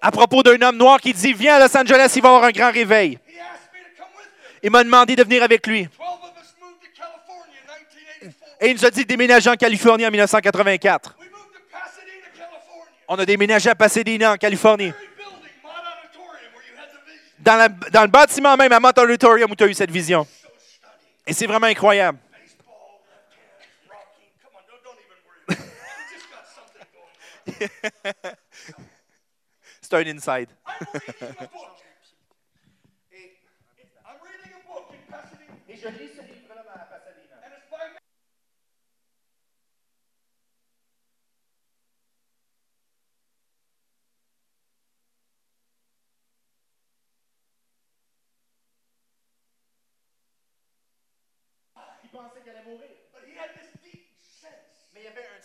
à 0.06 0.10
propos 0.12 0.40
d'un 0.44 0.60
homme 0.62 0.76
noir 0.76 1.00
qui 1.00 1.12
dit 1.12 1.32
Viens 1.32 1.56
à 1.56 1.58
Los 1.66 1.76
Angeles, 1.76 2.12
il 2.14 2.22
va 2.22 2.28
y 2.28 2.32
avoir 2.32 2.44
un 2.44 2.52
grand 2.52 2.70
réveil. 2.70 3.18
Il 4.62 4.70
m'a 4.70 4.84
demandé 4.84 5.16
de 5.16 5.24
venir 5.24 5.42
avec 5.42 5.66
lui. 5.66 5.88
Twelve 5.88 6.10
of 6.22 6.30
us 6.40 6.54
moved 6.60 6.78
to 6.80 6.86
California 6.96 7.58
in 8.22 8.26
1984. 8.28 8.60
Et 8.60 8.68
il 8.70 8.74
nous 8.76 8.84
a 8.84 8.90
dit 8.92 9.02
de 9.02 9.08
déménager 9.08 9.50
en 9.50 9.56
Californie 9.56 10.06
en 10.06 10.10
1984. 10.10 11.16
We 11.18 11.28
moved 11.28 11.40
to 11.52 11.58
Pasadena, 11.72 12.28
California. 12.36 12.84
On 13.08 13.18
a 13.18 13.24
déménagé 13.26 13.68
à 13.68 13.74
Pasadena, 13.74 14.32
en 14.34 14.36
Californie. 14.36 14.92
Dans, 17.40 17.56
la- 17.56 17.68
dans 17.68 18.02
le 18.02 18.08
bâtiment 18.08 18.56
même, 18.56 18.72
à 18.72 18.78
Mott 18.78 18.96
Auditorium, 18.98 19.50
où 19.50 19.56
tu 19.56 19.64
as 19.64 19.66
eu 19.66 19.74
cette 19.74 19.90
vision. 19.90 20.24
Et 21.26 21.32
c'est 21.32 21.46
vraiment 21.48 21.66
incroyable. 21.66 22.18
stone 29.86 30.08
inside. 30.08 30.48
I'm 30.66 30.76
reading 30.90 31.36
a 31.38 31.46
book. 31.46 31.78
I'm 34.04 34.18
reading 34.26 34.52
a 34.52 34.68
book 34.68 34.92
in 34.92 34.98
Pasadena. 35.08 36.15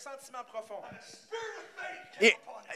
Sentiment 0.01 0.43
profond. 0.45 0.81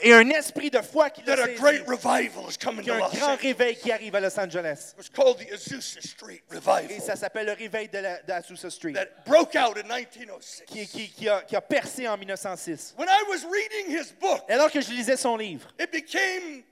Et, 0.02 0.12
un 0.12 0.28
esprit 0.30 0.70
de 0.70 0.80
foi 0.82 1.08
qui 1.10 1.22
That 1.22 1.38
a 1.40 1.48
great 1.54 1.86
revival 1.86 2.48
is 2.50 2.56
coming 2.58 2.82
Qu'il 2.84 2.92
y 2.92 2.96
to 2.98 3.02
a 3.02 3.06
un 3.06 3.08
Los 3.08 3.16
grand 3.16 3.30
Angeles. 3.32 3.42
réveil 3.42 3.76
qui 3.76 3.90
arrive 3.92 4.14
à 4.14 4.20
Los 4.20 4.38
Angeles. 4.38 4.92
It 4.92 4.98
was 4.98 5.08
called 5.08 5.38
the 5.38 5.50
Azusa 5.52 6.00
Street 6.02 6.42
Et 6.50 6.54
Revival 6.56 7.00
ça 7.00 7.16
s'appelle 7.16 7.46
le 7.46 7.52
réveil 7.52 7.88
de 7.88 7.98
la 7.98 8.20
de 8.22 8.32
Azusa 8.32 8.70
Street, 8.70 8.92
that 8.92 9.24
broke 9.24 9.54
out 9.56 9.76
in 9.78 9.84
1906. 9.88 10.64
qui, 10.66 10.86
qui- 10.86 11.08
qui 11.10 11.28
a, 11.28 11.40
qui 11.42 11.56
a 11.56 11.60
percé 11.62 12.06
en 12.08 12.16
1906. 12.18 12.94
When 12.98 13.08
I 13.08 13.22
was 13.28 13.44
reading 13.50 13.96
his 13.96 14.12
book, 14.20 14.42
Et 14.48 14.52
alors 14.52 14.70
que 14.70 14.80
je 14.80 14.90
lisais 14.90 15.16
son 15.16 15.36
livre, 15.36 15.68
it 15.80 15.90
became. 15.90 16.62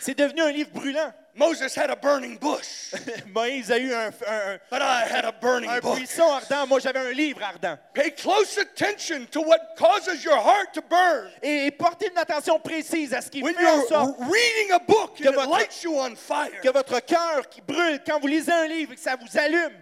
C'est 0.00 0.16
devenu 0.16 0.42
un 0.42 0.50
livre 0.52 0.70
brûlant. 0.72 1.12
Moses 1.38 1.76
had 1.76 1.90
a 1.90 1.96
burning 1.96 2.38
bush, 2.38 2.94
Moïse 3.34 3.70
a 3.70 3.78
eu 3.78 3.92
un, 3.92 4.06
un- 4.08 4.58
but 4.70 4.80
I 4.80 5.04
had 5.04 5.26
a 5.26 5.32
burning 5.32 5.68
un 5.68 5.80
book. 5.80 5.96
buisson 5.98 6.32
ardent. 6.32 6.66
Moi, 6.66 6.78
j'avais 6.80 7.00
un 7.00 7.12
livre 7.12 7.42
ardent. 7.42 7.76
Pay 7.92 8.12
close 8.12 8.56
attention 8.56 9.26
to 9.30 9.42
what 9.42 9.58
causes 9.76 10.24
your 10.24 10.38
heart 10.38 10.72
to 10.72 10.80
burn. 10.80 11.30
Et 11.42 11.70
portez 11.72 12.08
une 12.10 12.16
attention 12.16 12.58
précise 12.58 13.12
à 13.12 13.20
ce 13.20 13.28
qui 13.28 13.42
When 13.42 13.54
fait 13.54 13.66
en 13.66 13.82
sorte 13.86 14.16
reading 14.20 14.72
a 14.72 14.78
book 14.78 15.16
Que 15.22 15.28
votre- 15.28 15.50
lights 15.50 15.82
you 15.82 15.94
on 16.00 16.16
fire, 16.16 16.58
que 16.62 16.70
votre 16.70 17.00
cœur 17.04 17.46
qui 17.50 17.60
brûle 17.60 18.00
quand 18.06 18.18
vous 18.18 18.28
lisez 18.28 18.52
un 18.52 18.66
livre 18.66 18.92
et 18.92 18.96
que 18.96 19.02
ça 19.02 19.16
vous 19.16 19.38
allume. 19.38 19.72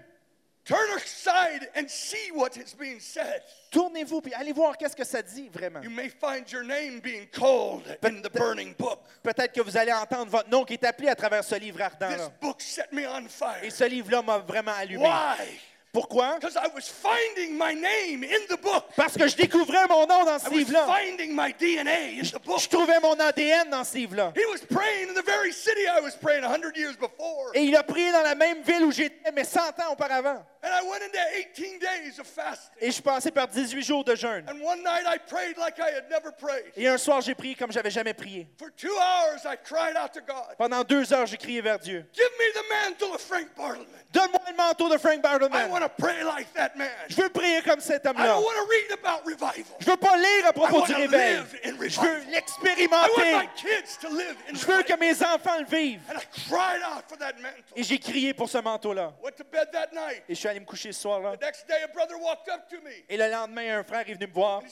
Turn 0.65 0.91
aside 0.97 1.69
and 1.77 1.87
see 1.89 2.31
what 2.35 2.57
is 2.57 2.75
being 2.79 2.99
said. 3.01 3.43
Tournez-vous 3.71 4.21
puis 4.21 4.33
allez 4.35 4.53
voir 4.53 4.77
qu'est-ce 4.79 4.97
que 4.97 5.05
ça 5.05 5.21
dit 5.23 5.49
vraiment. 5.53 5.81
You 5.83 5.91
may 5.91 6.09
find 6.09 6.51
your 6.51 6.63
name 6.65 7.01
being 7.01 7.27
called 7.33 7.83
in 8.03 8.23
the 8.23 8.31
burning 8.33 8.75
book. 8.79 9.01
Peut-être 9.23 9.53
que 9.53 9.61
vous 9.61 9.77
allez 9.77 9.93
entendre 9.93 10.31
votre 10.31 10.49
nom 10.49 10.65
qui 10.65 10.75
est 10.75 10.85
appelé 10.85 11.09
à 11.09 11.15
travers 11.15 11.45
ce 11.45 11.55
livre 11.57 11.77
This 11.79 11.87
ardent-là. 11.87 12.31
book 12.41 12.61
set 12.63 12.93
me 12.93 13.07
on 13.09 13.25
Et 13.25 13.29
fire. 13.29 13.73
ce 13.73 13.85
livre-là 13.85 14.23
m'a 14.23 14.39
vraiment 14.39 14.73
allumé. 14.79 15.05
Why? 15.05 15.59
Pourquoi? 15.93 16.39
Because 16.41 16.57
I 16.57 16.67
was 16.75 16.89
finding 16.89 17.57
my 17.57 17.73
name 17.73 18.25
in 18.25 18.47
the 18.49 18.61
book. 18.61 18.85
Parce 18.97 19.17
que 19.17 19.29
je 19.29 19.37
découvrais 19.37 19.87
mon 19.89 20.05
nom 20.09 20.25
dans 20.25 20.41
ce 20.41 20.47
I 20.47 20.49
was 20.49 20.57
livre-là. 20.57 20.87
finding 20.87 21.37
my 21.37 21.53
DNA 21.53 22.21
in 22.21 22.25
the 22.25 22.45
book. 22.45 22.59
Je 22.61 22.69
trouvais 22.69 22.99
mon 22.99 23.15
ADN 23.15 23.71
dans 23.71 23.85
ce 23.85 23.95
livre-là. 23.99 24.33
He 24.35 24.45
was 24.51 24.59
praying 24.69 25.11
in 25.11 25.15
the 25.15 25.25
very 25.25 25.53
city 25.53 25.83
I 25.87 26.01
was 26.01 26.17
praying 26.21 26.43
100 26.43 26.77
years 26.77 26.97
before. 26.97 27.53
Et 27.55 27.63
il 27.63 27.77
a 27.77 27.85
prié 27.85 28.11
dans 28.11 28.23
la 28.23 28.35
même 28.35 28.63
ville 28.63 28.83
où 28.83 28.91
j'étais, 28.91 29.31
mais 29.31 29.45
100 29.45 29.61
ans 29.61 29.93
auparavant. 29.93 30.45
And 30.65 30.73
I 30.73 30.81
went 30.89 31.03
into 31.03 31.19
18 31.53 31.79
days 31.79 32.19
of 32.19 32.27
fasting. 32.27 32.73
Et 32.81 32.87
je 32.87 32.93
suis 32.93 33.03
passé 33.03 33.31
par 33.31 33.47
18 33.49 33.83
jours 33.83 34.03
de 34.03 34.15
jeûne. 34.15 34.47
And 34.49 34.59
one 34.65 34.79
night 34.83 35.05
I 35.07 35.19
prayed 35.19 35.59
like 35.59 35.79
I 35.79 35.91
had 35.95 36.09
never 36.09 36.33
prayed. 36.33 36.73
Et 36.75 36.89
un 36.89 36.97
soir, 36.97 37.21
j'ai 37.21 37.35
prié 37.35 37.55
comme 37.55 37.71
j'avais 37.71 37.91
jamais 37.91 38.15
prié. 38.15 38.49
For 38.59 38.71
two 38.75 38.97
hours 38.97 39.45
I 39.45 39.57
cried 39.63 39.95
out 39.95 40.13
to 40.15 40.21
God, 40.23 40.57
Pendant 40.57 40.83
deux 40.83 41.13
heures, 41.13 41.27
j'ai 41.27 41.37
crié 41.37 41.61
vers 41.61 41.79
Dieu. 41.79 42.07
Give 42.15 42.31
me 42.39 42.47
the 42.55 42.65
mantle 42.71 43.15
of 43.15 43.21
Frank 43.21 43.49
Bartleman. 43.55 43.85
Donne-moi 44.11 44.41
le 44.49 44.57
manteau 44.57 44.89
de 44.89 44.97
Frank 44.97 45.19
I 45.19 45.21
Bartleman. 45.21 45.69
want 45.71 45.81
to 45.83 45.89
pray 45.99 46.25
like 46.25 46.51
that 46.55 46.77
man. 46.77 46.89
Je 47.09 47.17
veux 47.21 47.29
prier 47.29 47.61
comme 47.61 47.81
cet 47.81 48.05
I 48.07 48.09
homme-là. 48.09 48.27
don't 48.29 48.43
want 48.45 48.55
to 48.57 48.67
read 48.71 48.93
about 48.93 49.27
revival. 49.27 49.77
Je 49.81 49.91
veux 49.91 49.97
pas 49.99 50.17
lire 50.17 50.47
à 50.47 50.53
propos 50.55 50.87
du 50.87 50.95
réveil. 50.95 51.43
Je 51.63 51.71
veux 51.71 51.77
revival. 51.77 51.91
I 51.91 51.99
want 51.99 52.25
my 52.27 52.33
l'expérimenter. 52.33 53.49
kids 53.57 53.99
to 54.01 54.09
live 54.09 54.37
in 54.49 54.55
Je 54.55 54.65
veux 54.67 54.83
que 54.83 54.97
mes 54.99 55.23
enfants 55.23 55.59
le 55.59 55.67
vivent. 55.67 56.01
And 56.09 56.17
I 56.19 56.25
cried 56.49 56.81
out 56.83 57.05
for 57.09 57.19
that 57.19 57.35
mantle. 57.43 57.63
Et 57.77 57.83
j'ai 57.83 57.99
crié 57.99 58.33
pour 58.33 58.49
ce 58.49 58.59
manteau-là. 58.59 59.13
Went 59.23 59.33
to 59.37 59.45
bed 59.45 59.69
that 59.73 59.89
night. 59.93 60.23
Et 60.29 60.35
je 60.35 60.39
suis 60.41 60.49
allé 60.49 60.54
me 60.61 60.65
coucher 60.65 60.93
ce 60.93 61.01
soir-là. 61.03 61.33
Me. 61.33 62.91
Et 63.09 63.17
le 63.17 63.31
lendemain, 63.31 63.79
un 63.79 63.85
frère 63.85 64.09
est 64.09 64.15
venu 64.15 64.27
me 64.27 64.33
voir. 64.33 64.63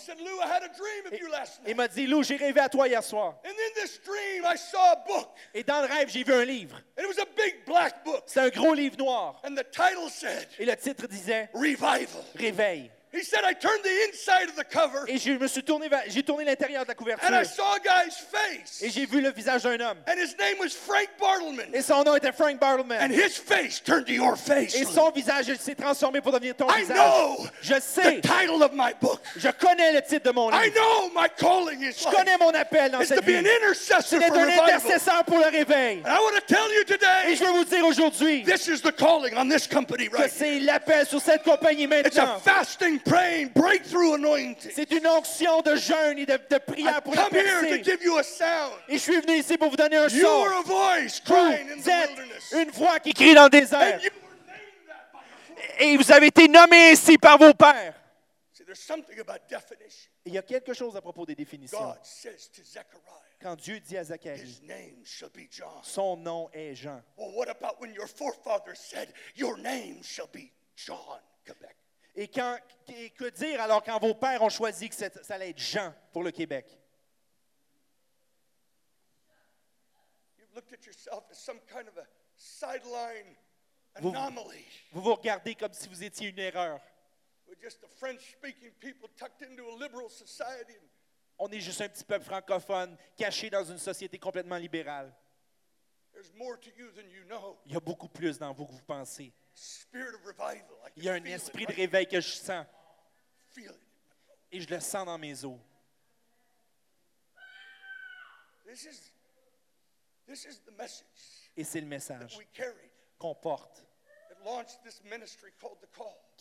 Et 1.67 1.71
il 1.71 1.77
m'a 1.77 1.89
dit, 1.89 2.07
Lou, 2.07 2.23
j'ai 2.23 2.37
rêvé 2.37 2.61
à 2.61 2.69
toi 2.69 2.89
hier 2.89 3.03
soir. 3.03 3.41
Et 5.55 5.63
dans 5.65 5.81
le 5.81 5.87
rêve, 5.87 6.09
j'ai 6.09 6.25
vu 6.25 6.33
un 6.33 6.45
livre. 6.45 6.81
C'est 8.27 8.41
un 8.41 8.49
gros 8.49 8.75
livre 8.75 8.97
noir. 8.99 9.41
Et 10.59 10.65
le 10.65 10.77
titre 10.77 11.07
disait 11.07 11.49
Revival. 11.55 12.07
Réveil. 12.35 12.91
He 13.15 13.23
said, 13.23 13.41
I 13.45 13.53
turned 13.53 13.83
the 13.85 14.09
inside 14.09 14.49
of 14.49 14.57
the 14.57 14.65
cover 14.65 15.05
Et 15.07 15.19
je 15.19 15.33
me 15.33 15.47
suis 15.47 15.63
tourné 15.63 15.89
j'ai 16.09 16.23
tourné 16.23 16.47
l'intérieur 16.47 16.85
de 16.85 16.89
la 16.89 16.95
and 16.95 16.97
I 16.97 17.43
couverture. 17.43 17.45
saw 17.45 17.75
a 17.77 17.79
guy's 17.81 18.17
face. 18.17 18.81
Et 18.83 18.89
j'ai 18.91 19.05
vu 19.05 19.21
le 19.21 19.31
visage 19.31 19.65
d'un 19.65 19.79
homme. 19.81 19.99
And 20.09 20.15
his 20.19 20.35
name 20.39 20.59
was 20.59 20.71
Frank 20.75 21.09
Bartleman. 21.21 21.75
Et 21.75 21.83
son 21.83 22.05
nom 22.05 22.17
était 22.17 22.33
Frank 22.33 22.55
And 22.55 22.59
Bartleman. 22.59 23.11
his 23.13 23.37
face 23.37 23.81
turned 23.83 24.07
to 24.07 24.13
your 24.15 24.37
face. 24.39 24.75
Et 24.75 24.87
son 24.87 25.11
visage 25.11 25.55
s'est 25.59 25.75
transformé 25.75 26.23
pour 26.23 26.33
devenir 26.33 26.57
ton 26.57 26.67
I 26.71 26.81
visage. 26.81 26.97
know 26.97 27.47
Je 27.61 27.75
the 27.75 27.81
sais. 27.83 28.21
title 28.23 28.63
of 28.63 28.73
my 28.73 28.95
book. 28.99 29.21
Je 29.37 29.49
connais 29.51 29.93
le 29.93 30.01
titre 30.01 30.31
de 30.31 30.35
mon 30.35 30.51
I 30.51 30.65
livre. 30.71 30.77
know 30.77 31.11
my 31.15 31.29
calling 31.37 31.83
is 31.83 31.93
Je 32.03 32.09
connais 32.17 32.39
mon 32.39 32.55
appel 32.55 32.93
dans 32.93 33.01
It's 33.01 33.11
to 33.11 33.17
cette 33.17 33.27
be 33.27 33.37
an 33.37 33.43
vie. 33.43 33.49
intercessor 33.51 34.03
C'est 34.09 34.19
d'être 34.21 34.33
for 34.33 34.43
un 34.43 34.49
intercesseur 34.49 35.25
pour 35.27 35.37
le 35.39 35.49
réveil. 35.51 36.03
And 36.07 36.09
I 36.15 36.19
want 36.19 36.41
to 36.41 36.47
tell 36.47 36.67
you 36.73 36.81
Et 36.81 36.85
today, 36.87 37.37
je 37.37 37.45
veux 37.45 37.53
vous 37.53 37.65
dire 37.65 37.85
aujourd'hui 37.85 38.43
this 38.45 38.67
is 38.69 38.81
the 38.81 38.91
calling 38.97 39.35
on 39.37 39.51
this 39.51 39.67
company 39.67 40.09
que 40.09 40.17
right 40.17 40.33
c'est 40.35 40.61
l'appel 40.61 41.07
sur 41.07 41.21
cette 41.21 41.43
compagnie 41.43 41.85
It's 41.85 42.17
a 42.17 42.25
maintenant. 42.25 42.39
fasting. 42.41 43.01
C'est 44.75 44.91
une 44.93 45.07
onction 45.07 45.61
de 45.63 45.77
jeûne 45.77 46.19
et 46.19 46.27
de, 46.27 46.59
prière 46.59 47.03
pour 47.03 47.15
la 47.15 47.29
come 47.29 47.39
here 47.39 47.61
to 47.61 47.67
percer. 47.69 47.83
give 47.85 48.03
you 48.03 48.17
a 48.19 48.23
sound. 48.23 48.73
Et 48.89 48.95
je 48.95 49.03
suis 49.03 49.21
venu 49.21 49.39
ici 49.39 49.57
pour 49.57 49.71
vous 49.71 49.77
donner 49.77 49.97
un 49.97 50.09
You 50.09 50.27
are 50.27 50.51
son. 50.51 50.59
a 50.59 50.63
voice 50.63 51.21
crying 51.21 51.71
in 51.71 51.77
Vous 51.77 51.83
the 51.83 51.89
êtes 51.89 52.11
wilderness. 52.11 52.53
une 52.53 52.71
voix 52.71 53.01
qui 53.01 53.13
crie 53.13 53.35
dans 53.35 53.45
le 53.45 53.51
désert. 53.51 54.01
Et 55.79 55.97
vous 55.97 56.13
avez 56.13 56.27
été 56.27 56.49
nommé 56.49 56.91
ainsi 56.91 57.19
par 57.19 57.39
vos 57.39 57.55
pères. 57.55 57.95
Il 60.25 60.33
y 60.33 60.39
a 60.39 60.43
quelque 60.43 60.73
chose 60.73 60.97
à 60.97 61.01
propos 61.01 61.27
des 61.27 61.35
définitions. 61.35 61.95
Quand 63.41 63.57
Dieu 63.57 63.81
dit 63.81 63.97
à 63.99 64.05
Zacharie, 64.05 64.61
son 65.83 66.17
nom 66.17 66.49
est 66.53 66.75
Jean. 66.75 67.03
Well, 67.17 67.33
what 67.35 67.49
about 67.49 67.81
when 67.81 67.93
your 67.93 68.07
forefathers 68.07 68.79
said, 68.79 69.13
your 69.35 69.59
name 69.59 70.03
shall 70.03 70.29
be 70.33 70.53
John 70.77 71.19
Quebec? 71.45 71.77
Et, 72.15 72.29
quand, 72.29 72.59
et 72.89 73.11
que 73.11 73.29
dire 73.31 73.61
alors 73.61 73.83
quand 73.83 73.99
vos 73.99 74.15
pères 74.15 74.43
ont 74.43 74.51
choisi 74.51 74.89
que 74.89 74.95
ça 74.95 75.09
allait 75.31 75.51
être 75.51 75.59
Jean 75.59 75.95
pour 76.13 76.23
le 76.23 76.31
Québec? 76.31 76.79
Vous-. 84.01 84.13
Vous 84.93 85.01
vous 85.01 85.15
regardez 85.15 85.55
comme 85.55 85.73
si 85.73 85.89
vous 85.89 86.03
étiez 86.03 86.29
une 86.29 86.39
erreur. 86.39 86.81
On 91.39 91.49
est 91.49 91.61
juste 91.61 91.81
un 91.81 91.89
petit 91.89 92.05
peuple 92.05 92.25
francophone 92.25 92.97
caché 93.17 93.51
dans 93.51 93.65
une 93.65 93.79
société 93.79 94.19
complètement 94.19 94.57
libérale. 94.57 95.13
there's 96.12 96.12
more 96.12 96.12
to 96.12 96.12
you 96.12 96.12
than 96.12 96.12
you 96.12 96.12
know. 96.12 96.12
Il 97.67 97.73
y 97.73 97.77
a 97.77 97.81
beaucoup 97.81 98.09
plus 98.09 98.39
dans 98.39 98.53
vous 98.53 98.67
que 98.67 98.73
vous 98.73 98.83
pensez. 98.83 99.33
Il 100.97 101.05
y 101.05 101.09
a 101.09 101.15
un 101.15 101.25
esprit 101.25 101.65
it, 101.65 101.69
de 101.71 101.75
réveil 101.75 102.07
que 102.07 102.21
je 102.21 102.31
sens. 102.31 102.67
Et 104.51 104.61
je 104.61 104.69
le 104.69 104.81
sens 104.81 105.07
dans 105.07 105.19
mes 105.19 105.45
os. 105.45 105.59
Et 111.57 111.65
c'est 111.65 111.81
le 111.81 111.87
message 111.87 112.39
qu'on 113.19 113.35
porte, 113.35 113.85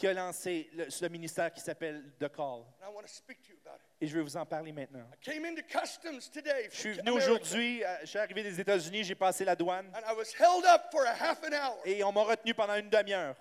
qui 0.01 0.07
a 0.07 0.13
lancé 0.13 0.67
le, 0.73 1.09
ministère 1.09 1.53
qui 1.53 1.61
s'appelle 1.61 2.03
The 2.19 2.27
Call. 2.27 2.63
Et 4.01 4.07
je 4.07 4.17
vais 4.17 4.23
vous 4.23 4.35
en 4.35 4.47
parler 4.47 4.71
maintenant. 4.71 5.05
I 5.13 5.17
came 5.21 5.45
into 5.45 5.61
customs 5.61 6.27
today 6.33 6.69
Je 6.71 6.75
suis 6.75 6.93
venu 6.93 7.11
aujourd'hui, 7.11 7.83
euh, 7.83 7.97
je 8.01 8.07
suis 8.07 8.17
arrivé 8.17 8.41
des 8.41 8.59
États-Unis, 8.59 9.03
j'ai 9.03 9.13
passé 9.13 9.45
la 9.45 9.55
douane 9.55 9.85
and 9.93 10.01
I 10.11 10.15
was 10.17 10.33
held 10.39 10.65
up 10.65 10.85
for 10.91 11.05
a 11.05 11.13
half 11.13 11.43
an 11.43 11.53
hour 11.53 11.77
et 11.85 12.03
on 12.03 12.11
m'a 12.11 12.23
retenu 12.23 12.55
pendant 12.55 12.73
une 12.77 12.89
demi-heure 12.89 13.35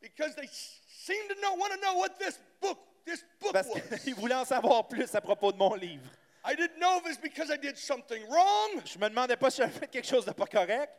because 0.00 0.34
they 0.34 0.46
s- 0.46 0.80
seemed 0.88 1.28
to 1.28 1.34
know, 1.42 1.54
want 1.56 1.68
to 1.74 1.76
know 1.76 1.98
what 1.98 2.18
this 2.18 2.40
book, 2.58 2.78
this 3.04 3.22
book 3.38 3.52
parce 3.52 3.68
qu'ils 4.02 4.14
voulaient 4.14 4.34
en 4.34 4.46
savoir 4.46 4.88
plus 4.88 5.14
à 5.14 5.20
propos 5.20 5.52
de 5.52 5.58
mon 5.58 5.74
livre. 5.74 6.08
I 6.46 6.56
didn't 6.56 6.78
know 6.78 7.00
if 7.00 7.04
it 7.04 7.08
was 7.10 7.18
because 7.18 7.50
I 7.50 7.58
did 7.58 7.76
something 7.76 8.22
wrong. 8.30 8.80
Je 8.86 8.98
me 8.98 9.10
demandais 9.10 9.36
pas 9.36 9.50
si 9.50 9.58
j'avais 9.58 9.78
fait 9.78 9.88
quelque 9.88 10.08
chose 10.08 10.24
de 10.24 10.32
pas 10.32 10.46
correct. 10.46 10.90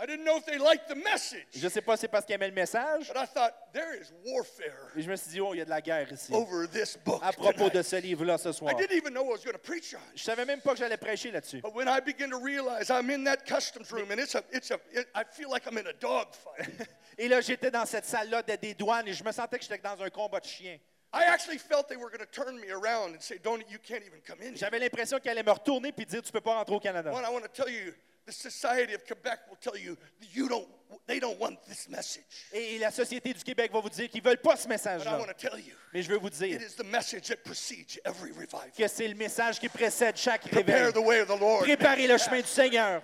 I 0.00 0.06
didn't 0.06 0.24
know 0.24 0.36
if 0.36 0.46
they 0.46 0.58
liked 0.58 0.88
the 0.88 0.94
message. 0.94 1.46
Je 1.56 1.68
sais 1.68 1.80
pas 1.82 1.96
si 1.96 2.02
c'est 2.02 2.08
parce 2.08 2.24
qu'ils 2.24 2.36
aimaient 2.36 2.46
le 2.48 2.54
message. 2.54 3.08
But 3.08 3.16
I 3.16 3.26
thought, 3.26 3.52
there 3.72 3.94
is 4.00 4.12
warfare 4.24 4.92
Et 4.96 5.02
je 5.02 5.10
me 5.10 5.16
suis 5.16 5.30
dit, 5.30 5.40
oh, 5.40 5.54
il 5.54 5.58
y 5.58 5.60
a 5.60 5.64
de 5.64 5.70
la 5.70 5.80
guerre 5.80 6.12
ici. 6.12 6.32
over 6.32 6.68
this 6.68 6.96
book. 7.04 7.20
À 7.22 7.32
propos 7.32 7.68
de 7.68 7.82
ce 7.82 7.96
livre-là 7.96 8.38
ce 8.38 8.50
I 8.50 8.54
soir. 8.54 8.76
didn't 8.76 8.96
even 8.96 9.12
know 9.12 9.22
what 9.24 9.30
I 9.30 9.38
was 9.38 9.44
going 9.44 9.54
to 9.54 9.58
preach 9.58 9.94
on. 9.94 9.98
Je 10.14 10.22
savais 10.22 10.44
même 10.44 10.60
pas 10.60 10.70
que 10.72 10.78
j'allais 10.78 10.96
prêcher 10.96 11.32
là-dessus. 11.32 11.60
But 11.62 11.74
when 11.74 11.88
I 11.88 12.00
begin 12.00 12.30
to 12.30 12.38
realize 12.38 12.90
I'm 12.90 13.10
in 13.10 13.24
that 13.24 13.38
customs 13.44 13.90
room 13.90 14.12
and 14.12 14.20
it's 14.20 14.36
a, 14.36 14.42
it's 14.52 14.70
a, 14.70 14.78
it, 14.92 15.08
I 15.16 15.24
feel 15.24 15.50
like 15.50 15.66
I'm 15.66 15.76
in 15.78 15.86
a 15.88 15.92
dog 15.94 16.28
fight. 16.32 16.88
Et 17.18 17.26
là, 17.26 17.40
j'étais 17.40 17.72
dans 17.72 17.84
cette 17.84 18.04
salle-là 18.04 18.42
de- 18.42 18.54
des 18.54 18.74
douanes 18.74 19.08
et 19.08 19.12
je 19.12 19.24
me 19.24 19.32
sentais 19.32 19.58
que 19.58 19.64
j'étais 19.64 19.78
dans 19.78 20.00
un 20.00 20.10
combat 20.10 20.38
de 20.38 20.46
chiens. 20.46 20.78
I 21.12 21.24
actually 21.24 21.58
felt 21.58 21.88
they 21.88 21.96
were 21.96 22.10
going 22.10 22.20
to 22.24 22.30
turn 22.30 22.56
me 22.60 22.70
around 22.70 23.16
and 23.16 23.20
say, 23.20 23.38
"Don't 23.42 23.64
you 23.70 23.78
can't 23.82 24.02
even 24.06 24.20
come 24.24 24.38
in." 24.40 24.50
here." 24.50 24.56
J'avais 24.56 24.78
l'impression 24.78 25.18
qu'elle 25.18 25.32
allait 25.32 25.42
me 25.42 25.50
retourner 25.50 25.90
puis 25.90 26.04
dire, 26.06 26.22
tu 26.22 26.30
peux 26.30 26.40
pas 26.42 26.54
rentrer 26.54 26.74
au 26.76 26.80
Canada. 26.80 27.10
Well, 27.10 27.24
I 27.24 27.32
want 27.32 27.40
to 27.40 27.48
tell 27.48 27.68
you, 27.68 27.92
the 28.28 28.32
society 28.32 28.92
of 28.94 29.04
Quebec 29.06 29.38
will 29.48 29.56
tell 29.60 29.76
you 29.76 29.96
you 30.34 30.48
don't. 30.48 30.68
They 31.06 31.18
don't 31.20 31.38
want 31.38 31.56
this 31.66 31.88
message. 31.88 32.24
Et 32.52 32.78
la 32.78 32.90
société 32.90 33.32
du 33.34 33.42
Québec 33.42 33.72
va 33.72 33.80
vous 33.80 33.88
dire 33.90 34.08
qu'ils 34.08 34.22
veulent 34.22 34.40
pas 34.40 34.56
ce 34.56 34.68
message-là. 34.68 35.18
want 35.18 35.26
to 35.26 35.32
tell 35.34 35.58
you, 35.58 35.74
Mais 35.92 36.02
je 36.02 36.08
veux 36.10 36.18
vous 36.18 36.30
dire 36.30 36.56
it 36.56 36.62
is 36.62 36.74
the 36.76 36.84
message 36.84 37.28
that 37.28 37.36
precedes 37.44 37.98
every 38.04 38.30
revival. 38.32 38.70
que 38.76 38.86
c'est 38.88 39.08
le 39.08 39.14
message 39.14 39.58
qui 39.60 39.68
précède 39.68 40.16
chaque 40.16 40.42
Prepare 40.48 40.64
réveil. 40.86 40.92
the 40.92 40.96
way 41.06 41.20
of 41.20 41.28
the 41.28 41.38
Lord. 41.40 41.62
Préparez 41.62 42.06
le 42.06 42.16
chemin 42.18 42.40
du 42.40 42.46
Seigneur. 42.46 43.02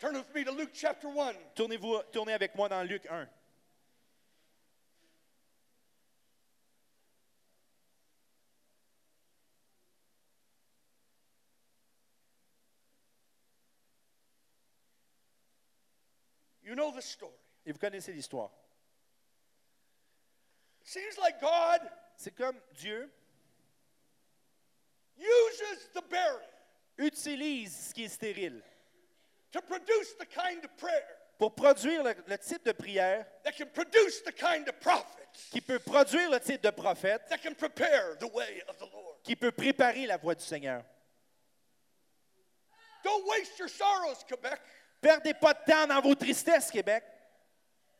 Turn 0.00 0.16
with 0.16 0.34
me 0.34 0.44
to 0.44 0.52
Luke 0.52 0.70
chapter 0.74 1.06
one. 1.08 1.36
Tournez-vous, 1.54 2.02
tournez 2.12 2.32
avec 2.32 2.54
moi 2.56 2.68
dans 2.68 2.82
Luc 2.82 3.02
1. 3.08 3.28
You 16.72 16.76
know 16.76 16.90
the 16.90 17.02
story. 17.02 17.34
Et 17.66 17.72
vous 17.72 17.78
connaissez 17.78 18.14
l'histoire. 18.14 18.50
It 20.80 20.88
seems 20.88 21.18
like 21.18 21.38
God 21.38 21.80
C'est 22.16 22.34
comme 22.34 22.56
Dieu 22.72 23.12
uses 25.18 25.90
the 25.92 26.00
barren 26.08 26.40
utilise 26.96 27.88
ce 27.88 27.92
qui 27.92 28.04
est 28.04 28.08
stérile 28.08 28.62
to 29.50 29.60
produce 29.60 30.16
the 30.18 30.24
kind 30.24 30.64
of 30.64 30.74
prayer 30.78 31.04
pour 31.38 31.54
produire 31.54 32.04
le, 32.04 32.14
le 32.26 32.38
type 32.38 32.64
de 32.64 32.72
prière 32.72 33.26
that 33.44 33.52
can 33.52 33.66
produce 33.66 34.22
the 34.22 34.32
kind 34.32 34.66
of 34.66 34.80
prophet 34.80 35.28
qui 35.50 35.60
peut 35.60 35.78
produire 35.78 36.30
le 36.30 36.40
type 36.40 36.62
de 36.62 36.70
prophète 36.70 37.28
that 37.28 37.38
can 37.38 37.54
prepare 37.54 38.16
the 38.18 38.32
way 38.32 38.62
of 38.66 38.78
the 38.78 38.90
Lord. 38.90 39.20
qui 39.22 39.36
peut 39.36 39.52
préparer 39.52 40.06
la 40.06 40.16
voie 40.16 40.34
du 40.34 40.44
Seigneur. 40.44 40.82
Don't 43.04 43.26
waste 43.28 43.58
your 43.58 43.68
sorrows, 43.68 44.24
Quebec. 44.26 44.60
Perdez 45.02 45.34
pas 45.34 45.52
de 45.52 45.58
temps 45.70 45.86
dans 45.86 46.00
vos 46.00 46.14
tristesses, 46.14 46.70
Québec. 46.70 47.02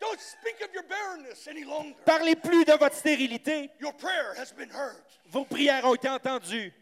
Don't 0.00 0.18
speak 0.18 0.60
of 0.62 0.72
your 0.74 0.84
barrenness 0.84 1.46
any 1.48 1.64
longer. 1.64 1.94
Parlez 2.04 2.34
plus 2.36 2.64
de 2.64 2.72
votre 2.72 2.96
stérilité. 2.96 3.70
Your 3.80 3.92
prayer 3.94 4.34
has 4.36 4.52
been 4.52 4.70
heard. 4.70 5.02
Vos 5.26 5.44
prières 5.44 5.84
ont 5.84 5.94
été 5.94 6.08
entendues. 6.08 6.72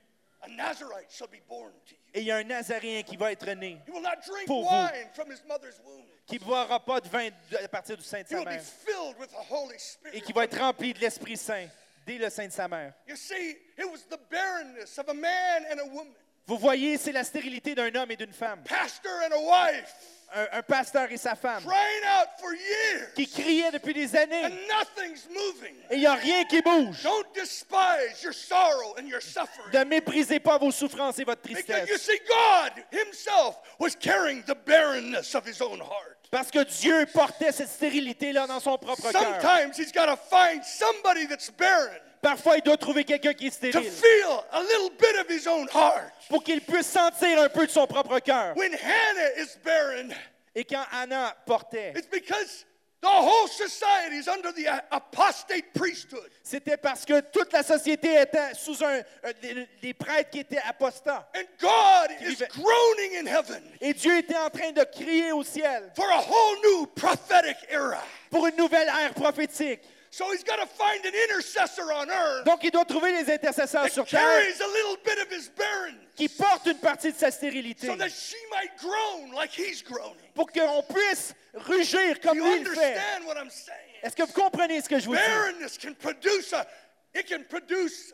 A 0.43 0.49
Nazarite 0.49 1.11
shall 1.11 1.29
be 1.29 1.41
born 1.49 1.73
to 1.87 1.93
you. 1.95 1.99
Et 2.15 2.21
il 2.21 2.27
y 2.27 2.31
a 2.31 2.37
un 2.37 2.45
Nazaréen 2.45 3.03
qui 3.03 3.17
va 3.17 3.31
être 3.33 3.47
né, 3.55 3.79
He 3.87 3.91
will 3.91 4.03
not 4.03 4.21
drink 4.27 4.47
Pour 4.47 4.63
vous. 4.63 4.75
wine 4.75 5.09
from 5.15 5.31
his 5.31 5.43
mother's 5.47 5.79
womb. 5.85 6.05
qui 6.27 6.37
ne 6.39 6.45
boira 6.45 6.81
pas 6.85 7.01
de 7.01 7.09
vin 7.09 7.29
à 7.63 7.69
partir 7.69 7.97
du 7.97 8.03
sein 8.03 8.23
de 8.23 8.29
sa 8.29 8.37
will 8.37 8.45
be 8.45 8.49
mère, 8.51 8.63
filled 8.63 9.19
with 9.19 9.31
the 9.31 9.51
Holy 9.51 9.77
et 10.13 10.21
qui 10.23 10.33
va 10.33 10.45
être 10.45 10.59
rempli 10.59 10.93
de 10.95 10.99
l'Esprit 11.01 11.37
Saint 11.37 11.67
dès 12.07 12.17
le 12.19 12.31
sein 12.31 12.47
de 12.47 12.53
sa 12.53 12.69
mère. 12.69 12.95
You 13.07 13.17
see, 13.17 13.51
it 13.79 13.85
was 13.85 14.07
the 14.09 14.19
barrenness 14.31 14.99
of 14.99 15.09
a 15.09 15.15
man 15.15 15.67
and 15.71 15.79
a 15.81 15.85
woman, 15.85 16.15
Vous 16.51 16.59
voyez, 16.59 16.99
c'est 16.99 17.13
la 17.13 17.23
stérilité 17.23 17.77
d'un 17.77 17.95
homme 17.95 18.11
et 18.11 18.17
d'une 18.17 18.33
femme, 18.33 18.61
pastor 18.69 19.13
and 19.25 19.33
a 19.33 19.39
wife, 19.39 19.95
un, 20.35 20.59
un 20.59 20.63
pasteur 20.63 21.07
et 21.13 21.17
sa 21.17 21.37
femme, 21.37 21.63
crying 21.63 22.05
out 22.05 22.29
for 22.41 22.53
years, 22.53 23.15
qui 23.15 23.29
criaient 23.29 23.71
depuis 23.71 23.95
des 23.95 24.17
années, 24.17 24.47
and 24.47 24.57
nothing's 24.69 25.29
moving. 25.29 25.77
et 25.89 25.95
il 25.95 26.01
n'y 26.01 26.07
a 26.07 26.15
rien 26.15 26.43
qui 26.47 26.61
bouge. 26.61 27.05
Don't 27.05 27.33
despise 27.37 28.21
your 28.25 28.35
sorrow 28.35 28.97
and 28.99 29.07
your 29.07 29.23
suffering. 29.23 29.71
Ne 29.73 29.85
méprisez 29.85 30.41
pas 30.41 30.59
vos 30.59 30.73
souffrances 30.73 31.21
et 31.21 31.25
votre 31.25 31.43
tristesse. 31.43 31.89
see, 32.01 32.19
God 32.27 32.85
Himself 32.91 33.61
was 33.79 33.95
carrying 33.95 34.43
the 34.43 34.57
barrenness 34.67 35.37
of 35.37 35.47
His 35.47 35.63
own 35.63 35.79
heart. 35.79 36.17
Parce 36.33 36.51
que 36.51 36.65
Dieu 36.65 37.07
portait 37.15 37.53
cette 37.53 37.69
stérilité-là 37.69 38.49
dans 38.49 38.59
son 38.59 38.77
propre 38.77 39.13
cœur. 39.13 39.23
Sometimes 39.23 39.79
He's 39.79 39.93
got 39.93 40.07
to 40.07 40.17
find 40.17 40.65
somebody 40.65 41.27
that's 41.27 41.49
barren 41.49 42.01
Parfois, 42.23 42.57
il 42.59 42.63
doit 42.63 42.77
trouver 42.77 43.05
quelqu'un 43.05 43.33
qui 43.33 43.47
est 43.47 43.51
to 43.51 43.57
stérile 43.57 43.91
feel 43.91 44.27
a 44.53 44.61
little 44.63 44.91
bit 44.99 45.17
of 45.21 45.31
His 45.31 45.49
own 45.49 45.67
heart. 45.73 46.13
pour 46.29 46.43
qu'il 46.45 46.61
puisse 46.61 46.87
sentir 46.87 47.41
un 47.41 47.49
peu 47.49 47.67
de 47.67 47.71
son 47.71 47.87
propre 47.87 48.19
cœur. 48.19 48.55
When 48.57 48.75
Hannah 48.75 49.37
is 49.43 49.57
barren, 49.65 50.15
Et 50.55 50.65
quand 50.65 50.85
Anna 50.93 51.35
portait, 51.47 51.93
it's 51.97 52.09
because 52.11 52.67
the 53.01 53.07
whole 53.09 53.49
society 53.49 54.17
is 54.19 54.29
under 54.29 54.53
the 54.53 54.67
apostate 54.91 55.73
priesthood. 55.73 56.29
c'était 56.43 56.77
parce 56.77 57.07
que 57.07 57.21
toute 57.21 57.51
la 57.55 57.63
société 57.63 58.21
était 58.21 58.53
sous 58.55 58.85
un, 58.85 58.99
un- 58.99 59.33
des, 59.41 59.67
des 59.81 59.95
prêtres 59.95 60.29
qui 60.31 60.41
étaient 60.41 60.61
apostats. 60.69 61.27
And 61.35 61.45
God 61.59 62.11
is 62.21 62.45
groaning 62.51 63.17
in 63.23 63.27
heaven 63.27 63.63
Et 63.81 63.95
Dieu 63.95 64.19
était 64.19 64.37
en 64.37 64.51
train 64.51 64.73
de 64.73 64.85
crier 64.85 65.33
au 65.33 65.43
ciel 65.43 65.91
for 65.97 66.05
a 66.11 66.19
whole 66.21 66.59
new 66.65 66.87
prophetic 66.89 67.57
era. 67.71 68.03
pour 68.31 68.47
une 68.47 68.57
nouvelle 68.57 68.89
ère 68.89 69.15
prophétique. 69.15 69.81
So 70.13 70.33
he's 70.33 70.43
got 70.43 70.57
to 70.57 70.67
find 70.67 71.05
an 71.05 71.13
intercessor 71.15 71.93
on 71.93 72.11
earth 72.11 72.45
Donc, 72.45 72.65
il 72.65 72.71
doit 72.73 72.85
trouver 72.85 73.13
les 73.13 73.31
intercesseurs 73.33 73.85
that 73.85 73.93
sur 73.93 74.05
terre 74.05 74.21
carries 74.21 74.61
a 74.61 74.67
little 74.67 74.97
bit 75.05 75.19
of 75.21 75.31
his 75.31 75.49
barrenness 75.57 76.01
qui 76.17 76.29
portent 76.29 76.67
une 76.67 76.79
partie 76.81 77.13
de 77.13 77.17
sa 77.17 77.31
stérilité 77.31 77.87
so 77.87 77.95
that 77.97 78.11
she 78.11 78.35
might 78.51 78.77
groan 78.79 79.31
like 79.33 79.53
he's 79.53 79.83
groaning. 79.83 80.17
pour 80.35 80.51
qu'on 80.51 80.83
puisse 80.83 81.33
rugir 81.55 82.19
comme 82.21 82.39
You 82.39 82.45
lui 82.45 82.61
il 82.61 82.67
fait. 82.67 82.71
understand 82.71 83.25
what 83.27 83.37
I'm 83.37 83.51
saying? 83.51 83.77
Est-ce 84.03 84.17
que 84.17 84.25
vous 84.25 84.33
comprenez 84.33 84.81
ce 84.83 84.89
que 84.89 84.99
je 84.99 85.07
vous 85.07 85.15
dis? 85.15 85.21
Barrenness 85.21 85.79
can 85.79 85.95
produce 85.95 86.53
a, 86.55 86.67
it 87.15 87.29
can 87.29 87.45
produce, 87.49 88.13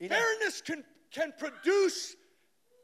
barrenness 0.00 0.62
can, 0.62 0.84
can 1.10 1.32
produce 1.38 2.14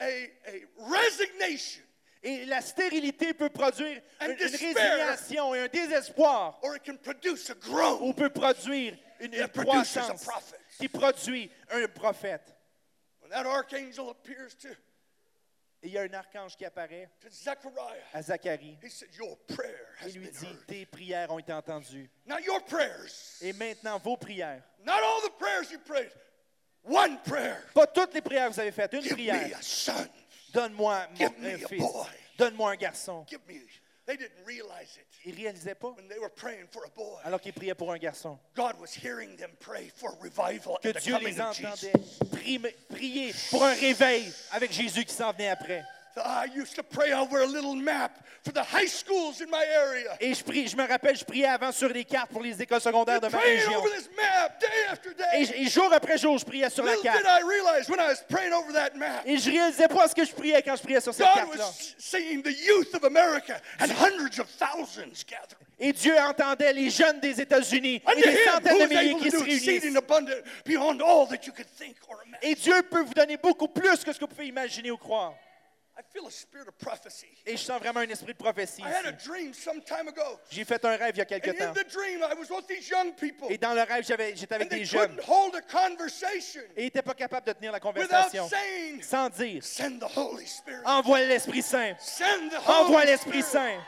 a, 0.01 0.31
a 0.49 0.65
resignation 0.89 1.83
et 2.23 2.45
la 2.45 2.61
stérilité 2.61 3.35
peut 3.35 3.49
produire 3.51 4.01
une, 4.21 4.31
une 4.31 4.37
résignation 4.37 5.55
et 5.55 5.61
un 5.61 5.69
désespoir 5.69 6.59
or 6.63 6.77
it 6.77 6.83
can 6.85 6.97
produce 6.97 7.51
a 7.51 7.55
groan. 7.55 7.99
ou 8.01 8.13
peut 8.13 8.31
produire 8.31 8.97
une, 9.21 9.33
une 9.35 9.41
That 9.41 9.49
produces 9.49 9.97
a 9.97 10.01
croissance 10.03 10.23
prophet. 10.25 10.57
qui 10.79 10.89
produit 10.89 11.51
un 11.71 11.87
prophète. 11.89 12.55
When 13.21 13.31
that 13.31 13.47
archangel 13.49 14.09
appears 14.11 14.55
to, 14.63 14.69
Et 15.85 15.89
il 15.89 15.93
y 15.95 15.99
a 15.99 16.03
un 16.03 16.15
archange 16.15 16.57
qui 16.57 16.65
apparaît 16.65 17.09
to 17.21 17.29
Zechariah, 17.29 18.05
à 18.13 18.23
Zacharie 18.23 18.79
he 18.85 18.89
said, 18.89 19.09
Your 19.17 19.37
prayer 19.49 19.75
et 20.01 20.05
has 20.05 20.13
lui 20.15 20.27
been 20.27 20.31
dit, 20.33 20.47
heard. 20.47 20.67
tes 20.69 20.87
prières 20.87 21.31
ont 21.33 21.41
été 21.41 21.53
entendues. 21.53 22.09
Not 22.27 22.39
your 22.45 22.65
prayers, 22.65 23.39
Et 23.41 23.53
maintenant, 23.53 23.99
vos 23.99 24.17
prières. 24.17 24.63
not 24.85 25.03
all 25.03 25.23
the 25.23 25.37
prayers 25.41 25.73
you 25.73 25.79
prayed, 25.81 26.13
one 26.85 27.19
prayer. 27.25 27.57
Pas 27.75 27.89
toutes 27.89 28.15
les 28.15 28.21
prières 28.23 28.49
que 28.49 28.55
vous 28.55 28.61
avez 28.61 28.71
faites, 28.71 28.93
une 28.93 29.03
Give 29.03 29.13
prière. 29.15 29.49
me 29.49 29.55
a 29.55 29.63
son. 29.63 29.93
Donne-moi 30.53 31.07
un 31.21 31.59
fils. 31.69 31.85
Donne-moi 32.39 32.71
un 32.73 32.77
garçon. 32.77 33.25
They 34.05 34.17
didn't 34.17 34.45
realize 34.45 34.97
it 34.97 35.07
Ils 35.25 35.33
ne 35.37 35.37
réalisaient 35.43 35.77
pas, 35.77 35.91
when 35.97 36.09
they 36.09 36.19
were 36.19 36.29
praying 36.35 36.67
for 36.73 36.83
a 36.85 36.89
boy. 36.89 37.21
alors 37.25 37.41
qu'ils 37.41 37.53
priaient 37.53 37.75
pour 37.77 37.93
un 37.93 37.99
garçon, 37.99 38.37
God 38.57 38.75
was 38.81 38.89
hearing 39.01 39.37
them 39.37 39.53
pray 39.61 39.93
for 39.95 40.11
revival 40.21 40.77
que 40.83 40.89
Dieu 40.99 41.15
coming 41.15 41.29
les 41.35 41.41
entendait 41.41 41.93
pri- 42.33 42.61
prier 42.89 43.33
pour 43.51 43.63
un 43.65 43.75
réveil 43.75 44.33
avec 44.51 44.73
Jésus 44.73 45.05
qui 45.05 45.15
s'en 45.15 45.31
venait 45.33 45.51
après. 45.51 45.85
I 46.17 46.47
used 46.55 46.75
to 46.77 46.83
pray 46.83 47.13
over 47.13 47.43
a 47.43 47.47
little 47.47 47.75
map 47.75 48.19
for 48.45 48.53
the 48.53 48.63
high 48.63 48.87
schools 48.89 49.41
in 49.41 49.49
my 49.51 49.65
area. 49.65 50.17
Et 50.21 50.35
je, 50.35 50.43
prie, 50.45 50.67
je 50.69 50.77
me 50.77 50.87
rappelle, 50.87 51.17
je 51.17 51.25
priais 51.25 51.47
avant 51.47 51.73
sur 51.73 51.89
les 51.89 52.05
cartes 52.05 52.31
pour 52.31 52.43
les 52.43 52.61
écoles 52.61 52.81
secondaires 52.81 53.21
de 53.21 53.29
ma 53.29 53.39
région. 53.39 53.79
over 53.79 53.91
this 53.97 54.09
map 54.17 54.59
day 54.61 54.67
after 54.91 55.11
Et, 55.35 55.47
day. 55.47 55.63
et 55.63 55.69
jour 55.69 55.93
après 55.93 56.19
jour, 56.19 56.37
je 56.39 56.45
priais 56.45 56.69
sur 56.71 56.85
la 56.85 56.97
carte. 56.97 57.19
did 57.19 57.27
I 57.27 57.43
realize 57.43 57.89
when 57.89 58.01
I 58.01 58.09
was 58.09 58.23
praying 58.29 58.53
over 58.53 58.73
that 58.73 58.95
map, 58.97 59.23
Et 59.25 59.39
je 59.39 59.51
réalisais 59.51 59.89
pas 59.89 60.09
ce 60.09 60.15
que 60.15 60.25
je 60.25 60.33
priais 60.33 60.63
quand 60.63 60.77
je 60.77 60.83
priais 60.83 61.01
sur 61.01 61.15
cette 61.15 61.25
God 61.27 61.35
carte-là. 61.35 61.67
was 61.67 61.95
seeing 61.99 62.43
the 62.43 62.53
youth 62.67 62.95
of 62.95 63.05
America 63.05 63.61
and 63.81 63.87
hundreds 63.91 64.39
of 64.39 64.47
thousands 64.59 65.25
gathering. 65.27 65.67
Et 65.79 65.93
Dieu 65.93 66.15
entendait 66.19 66.73
les 66.73 66.91
jeunes 66.91 67.19
des 67.21 67.41
États-Unis 67.41 68.03
et 68.17 68.23
des 68.23 68.45
centaines 68.45 68.79
de 68.79 68.87
milliers 68.87 69.15
qui 69.17 69.31
se 69.31 69.37
réunissent. 69.39 69.97
Et 72.43 72.55
Dieu 72.55 72.83
peut 72.91 73.03
vous 73.03 73.15
donner 73.15 73.37
beaucoup 73.37 73.69
plus 73.69 74.05
que 74.05 74.13
ce 74.13 74.19
que 74.19 74.25
vous 74.25 74.29
pouvez 74.29 74.47
imaginer 74.47 74.91
ou 74.91 74.97
croire. 74.97 75.35
Et 77.47 77.57
je 77.57 77.63
sens 77.63 77.81
vraiment 77.81 78.01
un 78.01 78.09
esprit 78.09 78.33
de 78.33 78.39
prophétie 78.39 78.83
I 78.83 78.85
had 78.87 79.07
a 79.07 79.11
ici. 79.11 79.29
dream 79.29 79.53
some 79.55 79.81
time 79.83 80.09
ago. 80.09 80.39
J'ai 80.51 80.65
fait 80.65 80.85
un 80.85 80.97
rêve 80.97 81.15
il 81.15 81.19
y 81.19 81.23
a 81.23 81.25
quelque 81.25 81.49
And 81.51 81.55
temps. 81.59 81.73
the 81.75 81.85
dream, 81.91 82.23
I 82.23 82.35
was 82.35 82.51
with 82.51 82.67
these 82.67 82.89
young 82.89 83.13
people. 83.15 83.49
Et 83.51 83.59
dans 83.59 83.75
le 83.75 83.83
rêve, 83.83 84.05
j'étais 84.05 84.55
avec 84.55 84.73
And 84.73 84.77
des 84.77 84.85
jeunes. 84.85 85.19
Et 86.77 86.83
ils 86.83 86.85
n'étaient 86.85 87.03
pas 87.03 87.15
capables 87.15 87.47
de 87.47 87.53
tenir 87.53 87.73
la 87.73 87.81
conversation 87.81 88.49
saying, 88.49 89.03
sans 89.03 89.29
dire 89.31 89.63
Send 89.65 90.01
the 90.01 90.17
Holy 90.17 90.47
Spirit. 90.47 90.83
Envoie 90.85 91.21
l'Esprit 91.23 91.63
Saint. 91.63 91.95
Send 91.99 92.51
the 92.51 92.69
Envoie 92.69 93.05
l'Esprit. 93.05 93.43
Saint. 93.43 93.79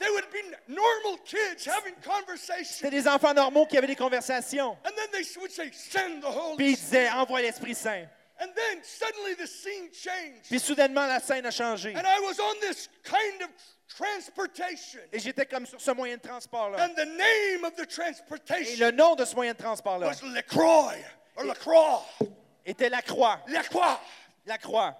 They 0.00 0.10
would 0.10 0.28
be 0.32 0.42
normal 0.68 1.18
kids 1.24 1.64
having 1.66 1.94
conversation. 2.04 2.64
C'était 2.64 2.90
des 2.90 3.06
enfants 3.08 3.32
normaux 3.32 3.64
qui 3.66 3.78
avaient 3.78 3.86
des 3.86 3.96
conversations. 3.96 4.76
And 4.84 4.90
then 4.96 5.08
they 5.12 5.24
would 5.40 5.50
say, 5.52 5.70
Send 5.72 6.20
the 6.20 6.26
Holy 6.26 6.56
Puis 6.56 6.70
ils 6.72 6.76
Spirit. 6.76 6.90
disaient 6.90 7.10
Envoie 7.10 7.40
l'Esprit 7.42 7.74
Saint. 7.74 8.04
And 8.40 8.48
then 8.54 8.82
suddenly 8.82 9.34
the 9.34 9.46
scene 9.46 9.90
changed. 9.92 10.48
Puis 10.48 10.58
soudainement, 10.58 11.06
la 11.06 11.20
scène 11.20 11.46
a 11.46 11.50
changé. 11.50 11.94
And 11.94 12.04
I 12.04 12.20
was 12.20 12.40
on 12.40 12.60
this 12.60 12.88
kind 13.04 13.42
of 13.42 13.50
transportation. 13.88 15.00
Et 15.12 15.20
j'étais 15.20 15.46
comme 15.46 15.66
sur 15.66 15.80
ce 15.80 15.90
moyen 15.92 16.16
de 16.16 16.22
transport-là. 16.22 16.84
And 16.84 16.94
the 16.94 17.06
name 17.06 17.64
of 17.64 17.74
the 17.76 17.86
Et 18.50 18.76
le 18.76 18.90
nom 18.90 19.14
de 19.14 19.24
ce 19.24 19.34
moyen 19.34 19.52
de 19.52 19.58
transport-là 19.58 20.10
était 22.66 22.88
la 22.88 23.02
croix. 23.02 23.40
LaCroix. 23.48 24.00
La 24.46 24.58
croix. 24.58 24.96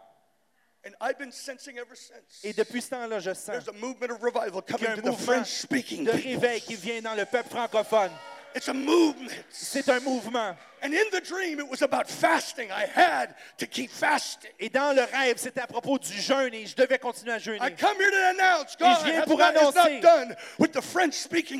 And 0.87 0.95
I've 1.01 1.19
been 1.19 1.33
sensing 1.33 1.79
ever 1.79 1.97
since. 1.97 2.45
Et 2.45 2.53
depuis 2.53 2.83
ce 2.83 2.91
temps-là, 2.91 3.19
je 3.19 3.33
sens 3.33 3.65
There's 3.65 3.69
a 3.69 3.73
movement 3.73 4.11
of 4.11 4.23
revival 4.23 4.63
qu'il 4.63 4.77
y 4.77 4.79
coming 4.79 4.89
a 4.89 4.93
un 4.93 4.97
to 4.97 5.03
the 5.03 6.05
de 6.05 6.11
réveil 6.11 6.61
qui 6.61 6.77
vient 6.77 7.01
dans 7.01 7.15
le 7.15 7.25
peuple 7.25 7.49
francophone. 7.49 8.11
It's 8.55 8.69
a 8.69 8.75
movement. 8.75 9.31
C'est 9.51 9.89
un 9.89 10.01
mouvement. 10.01 10.55
And 10.85 10.93
in 10.93 11.07
the 11.13 11.23
dream, 11.23 11.61
it 11.61 11.69
was 11.69 11.81
about 11.81 12.11
fasting. 12.11 12.71
I 12.71 12.85
had 12.85 13.35
to 13.57 13.67
keep 13.67 13.91
fasting. 13.91 14.51
Et 14.61 14.69
dans 14.69 14.93
le 14.95 15.01
rêve, 15.01 15.39
c'était 15.39 15.63
à 15.63 15.67
propos 15.67 15.99
du 15.99 16.13
jeûne 16.21 16.53
et 16.53 16.67
je 16.67 16.77
devais 16.77 16.99
continuer 16.99 17.33
à 17.33 17.39
I 17.39 17.41
jeûner. 17.41 17.59
come 17.81 17.97
here 17.99 18.11
to 18.11 18.39
announce 18.39 18.77
God 18.79 18.99
je 19.01 19.11
viens 19.11 19.23
pour 19.23 19.41
annoncer 19.41 20.01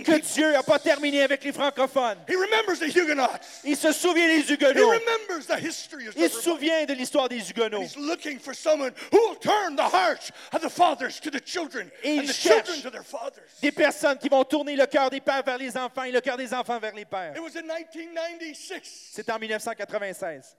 Que. 0.05 0.21
Dieu 0.35 0.53
n'a 0.53 0.63
pas 0.63 0.79
terminé 0.79 1.23
avec 1.23 1.43
les 1.43 1.53
francophones. 1.53 2.19
He 2.29 2.37
remembers 2.37 2.79
the 2.79 2.95
Huguenots. 2.95 3.41
Il 3.65 3.79
se 3.79 3.93
souvient 3.93 4.27
des 4.27 4.41
He 4.41 4.51
Huguenots. 4.51 4.93
Il 6.17 6.31
se 6.31 6.41
souvient 6.43 6.85
de 6.85 6.93
l'histoire 6.93 7.31
des 7.31 7.49
Huguenots. 7.51 7.83
He's 7.83 7.97
looking 7.97 8.39
for 8.39 8.55
someone 8.55 8.93
who 9.11 9.19
will 9.19 9.37
turn 9.37 9.75
the 9.75 9.89
hearts 9.89 10.33
of 10.53 10.61
the 10.61 10.69
fathers 10.69 11.19
to 11.21 11.31
the 11.31 11.41
children 11.43 11.91
Et 12.03 12.19
and 12.19 12.25
il 12.25 12.33
cherche. 12.33 12.69
Des 13.63 13.73
personnes 13.73 14.19
qui 14.19 14.29
vont 14.29 14.45
tourner 14.45 14.77
le 14.77 14.85
cœur 14.85 15.09
des 15.09 15.23
pères 15.23 15.43
vers 15.43 15.57
les 15.57 15.75
enfants 15.79 16.03
et 16.03 16.13
le 16.13 16.21
cœur 16.21 16.37
des 16.37 16.53
enfants 16.53 16.79
vers 16.79 16.95
les 16.95 17.07
pères. 17.07 17.33
It 19.17 19.27
was 19.27 19.31
in 19.31 19.31
1996 19.31 19.31
C'est 19.31 19.31
en 19.31 19.39
1996, 19.39 20.57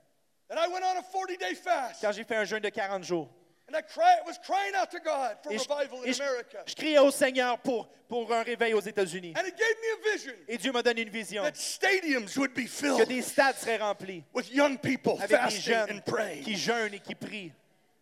that 0.49 0.57
I 0.57 0.67
went 0.67 0.83
on 0.83 0.97
a 0.97 1.01
40-day 1.01 1.55
fast. 1.55 2.01
quand 2.01 2.11
j'ai 2.11 2.23
fait 2.23 2.35
un 2.35 2.45
jeûne 2.45 2.61
de 2.61 2.69
40 2.69 3.03
jours. 3.03 3.29
And 3.67 3.75
I 3.75 3.81
cry, 3.81 4.21
was 4.27 4.37
crying 4.45 4.75
out 4.75 4.91
to 4.91 4.99
God 4.99 5.37
for 5.41 5.51
Et 5.51 5.57
je, 5.57 5.67
revival 5.67 5.99
et 6.05 6.09
in 6.09 6.13
je- 6.13 6.21
America. 6.21 6.59
je 6.67 6.75
criais 6.75 6.99
au 6.99 7.09
Seigneur 7.09 7.57
pour, 7.57 7.87
pour 8.07 8.31
un 8.31 8.43
réveil 8.43 8.75
aux 8.75 8.79
États-Unis. 8.79 9.33
And 9.35 9.41
it 9.47 9.55
gave 9.57 9.75
me 9.81 10.09
a 10.09 10.11
vision 10.13 10.33
Et 10.47 10.57
Dieu 10.59 10.71
m'a 10.71 10.83
donné 10.83 11.01
une 11.01 11.09
vision 11.09 11.41
that 11.43 11.55
stadiums 11.55 12.37
would 12.37 12.53
be 12.53 12.65
que 12.65 12.67
filled 12.67 13.07
des 13.07 13.23
stades 13.23 13.55
seraient 13.55 13.77
remplis 13.77 14.23
with 14.35 14.51
young 14.53 14.77
people 14.77 15.15
avec 15.19 15.49
des 15.49 15.59
jeunes 15.59 15.89
and 15.97 16.01
praying. 16.05 16.43
qui 16.43 16.55
jeûnent 16.55 16.93
et 16.93 16.99
qui 16.99 17.15
prient. 17.15 17.51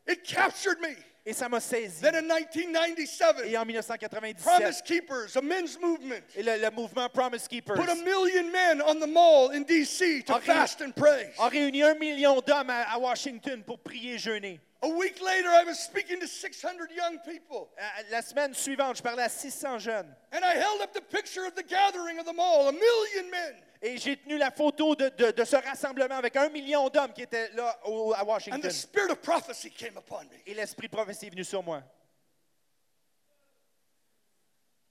It 0.05 0.21
captured 0.23 0.79
me. 0.81 0.97
Et 1.25 1.31
ça 1.33 1.47
m'a 1.47 1.62
saisi. 1.62 2.01
Then 2.01 2.15
in 2.15 2.21
1997, 2.27 3.45
Et 3.45 3.57
en 3.57 3.63
1997, 3.65 4.43
Promise 4.43 4.81
Keepers, 4.81 5.38
a 5.38 5.41
men's 5.41 5.79
movement, 5.79 6.21
et 6.36 6.43
le, 6.43 6.57
le 6.57 6.69
mouvement 6.71 7.07
Promise 7.09 7.47
Keepers 7.47 7.75
put 7.75 7.89
a 7.89 7.95
million 7.95 8.51
men 8.51 8.81
on 8.81 8.95
the 8.99 9.07
mall 9.07 9.51
in 9.53 9.62
D.C. 9.63 10.23
to 10.23 10.38
fast 10.41 10.81
and 10.81 10.91
pray. 10.95 11.31
a 11.39 11.47
réuni 11.47 11.81
un 11.81 11.95
million 11.95 12.41
d'hommes 12.41 12.69
à, 12.69 12.91
à 12.93 12.97
Washington 12.99 13.63
pour 13.63 13.79
prier 13.79 14.15
et 14.15 14.17
jeûner. 14.17 14.59
A 14.81 14.88
week 14.89 15.21
later, 15.21 15.47
I 15.49 15.63
was 15.65 15.75
speaking 15.79 16.19
to 16.19 16.27
600 16.27 16.91
young 16.93 17.17
people, 17.25 17.69
Euh, 17.79 17.83
La 18.12 18.21
semaine 18.21 18.53
suivante, 18.53 18.97
je 18.97 19.01
parlais 19.01 19.23
à 19.23 19.29
600 19.29 19.79
jeunes. 19.79 20.13
and 20.33 20.43
I 20.43 20.57
held 20.57 20.81
up 20.81 20.91
the 20.93 20.99
picture 21.09 21.45
of 21.47 21.53
the 21.55 21.63
gathering 21.65 22.19
of 22.19 22.25
the 22.25 22.33
mall, 22.36 22.67
a 22.67 22.73
million 22.73 23.29
men. 23.31 23.55
Et 23.86 23.97
j'ai 23.97 24.15
tenu 24.15 24.38
la 24.38 24.49
photo 24.49 24.95
de, 24.95 25.09
de- 25.09 25.31
de 25.31 25.43
ce 25.43 25.57
rassemblement 25.57 26.15
avec 26.15 26.38
un 26.38 26.47
million 26.47 26.88
d'hommes 26.89 27.12
qui 27.13 27.21
étaient 27.21 27.49
là 27.53 27.77
au- 27.86 28.13
à 28.13 28.21
And 28.23 28.27
Washington. 28.27 28.62
the 28.62 28.71
spirit 28.71 29.12
of 29.12 29.21
prophecy 29.21 29.69
came 29.69 29.97
upon 29.97 30.21
me. 30.31 30.38
Et 30.45 30.53
l'esprit 30.53 30.88
prophétie 31.13 31.28
est 31.28 31.30
venu 31.30 31.43
sur 31.43 31.63
moi. 31.63 31.84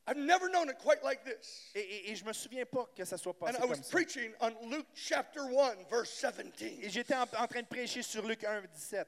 I've 0.08 0.16
never 0.16 0.48
known 0.48 0.68
it 0.68 0.78
quite 0.78 1.02
like 1.04 1.22
this. 1.24 1.70
Et, 1.74 1.80
et- 1.80 2.10
et 2.10 2.16
je 2.16 2.24
me 2.24 2.32
souviens 2.32 2.66
pas 2.66 2.86
que 2.96 3.04
ça 3.04 3.16
soit 3.16 3.32
And 3.40 3.46
passé 3.46 3.58
I 3.58 3.60
was 3.66 3.74
comme 3.76 3.82
ça. 3.84 3.90
preaching 3.90 4.32
on 4.40 4.68
Luke 4.68 4.86
chapter 4.94 5.40
1, 5.40 5.84
verse 5.88 6.10
17. 6.24 6.80
Et 6.82 6.90
j'étais 6.90 7.14
en, 7.14 7.22
en 7.22 7.46
train 7.46 7.62
de 7.62 7.66
prêcher 7.68 8.02
sur 8.02 8.26
Luc 8.26 8.42
1, 8.42 8.62
17. 8.62 9.06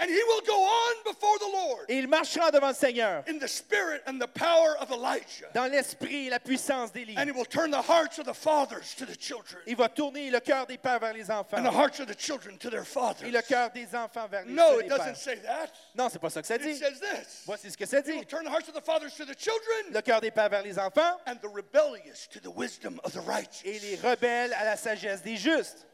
And 0.00 0.08
he 0.08 0.22
will 0.28 0.40
go 0.46 0.62
on 0.62 0.94
before 1.04 1.38
the 1.40 1.50
Lord 1.52 1.86
Et 1.88 1.98
il 1.98 2.06
marchera 2.06 2.52
devant 2.52 2.68
le 2.68 2.74
Seigneur 2.74 3.24
in 3.28 3.38
the 3.40 3.48
spirit 3.48 4.00
and 4.06 4.20
the 4.20 4.28
power 4.28 4.76
of 4.78 4.92
Elijah. 4.92 5.48
dans 5.54 5.66
l'esprit 5.68 6.26
et 6.28 6.30
la 6.30 6.38
puissance 6.38 6.92
d'Élie. 6.92 7.16
And 7.18 7.26
he 7.28 7.32
will 7.32 7.44
turn 7.44 7.72
the 7.72 7.82
hearts 7.82 8.18
of 8.20 8.24
the 8.26 8.32
fathers 8.34 8.94
to 8.96 9.04
the 9.06 9.16
children, 9.18 9.60
Il 9.66 9.74
va 9.74 9.88
tourner 9.88 10.30
le 10.30 10.38
cœur 10.38 10.66
des 10.68 10.78
pères 10.78 11.00
vers 11.00 11.12
les 11.14 11.22
and 11.28 11.34
the 11.34 11.38
enfants 11.40 11.72
hearts 11.72 11.98
of 11.98 12.06
the 12.06 12.14
children 12.16 12.56
to 12.58 12.70
their 12.70 12.82
et 12.82 12.84
fathers. 12.86 13.28
le 13.28 13.42
cœur 13.42 13.70
des 13.72 13.92
enfants 13.92 14.28
vers 14.30 14.44
les, 14.44 14.52
No, 14.52 14.78
it 14.78 14.88
doesn't 14.88 15.16
say 15.16 15.34
that. 15.44 15.70
Non, 15.96 16.08
c'est 16.08 16.20
pas 16.20 16.30
ça 16.30 16.42
que 16.42 16.46
ça 16.46 16.54
It 16.54 16.62
dit. 16.62 16.76
says 16.76 17.00
this 17.00 17.42
Voici 17.44 17.68
ce 17.68 17.76
que 17.76 17.84
ça 17.84 17.98
He 17.98 18.02
dit. 18.04 18.12
will 18.18 18.24
turn 18.24 18.44
the 18.44 18.50
hearts 18.50 18.68
of 18.68 18.74
the 18.74 18.80
fathers 18.84 19.14
to 19.16 19.24
the 19.24 19.34
children, 19.36 19.92
Le 19.92 20.00
cœur 20.00 20.20
des 20.20 20.30
pères 20.30 20.48
vers 20.48 20.62
les 20.62 20.78
enfants 20.78 21.18
and 21.26 21.40
the 21.42 21.48
rebellious 21.52 22.28
to 22.30 22.38
the 22.38 22.50
wisdom 22.54 23.00
of 23.02 23.12
the 23.12 23.18
et 23.18 23.26
righteous. 23.26 23.64
les 23.82 23.96
rebelles 23.96 24.52
à 24.54 24.64
la 24.64 24.76
sagesse 24.76 25.22
des 25.22 25.34
justes. 25.36 25.86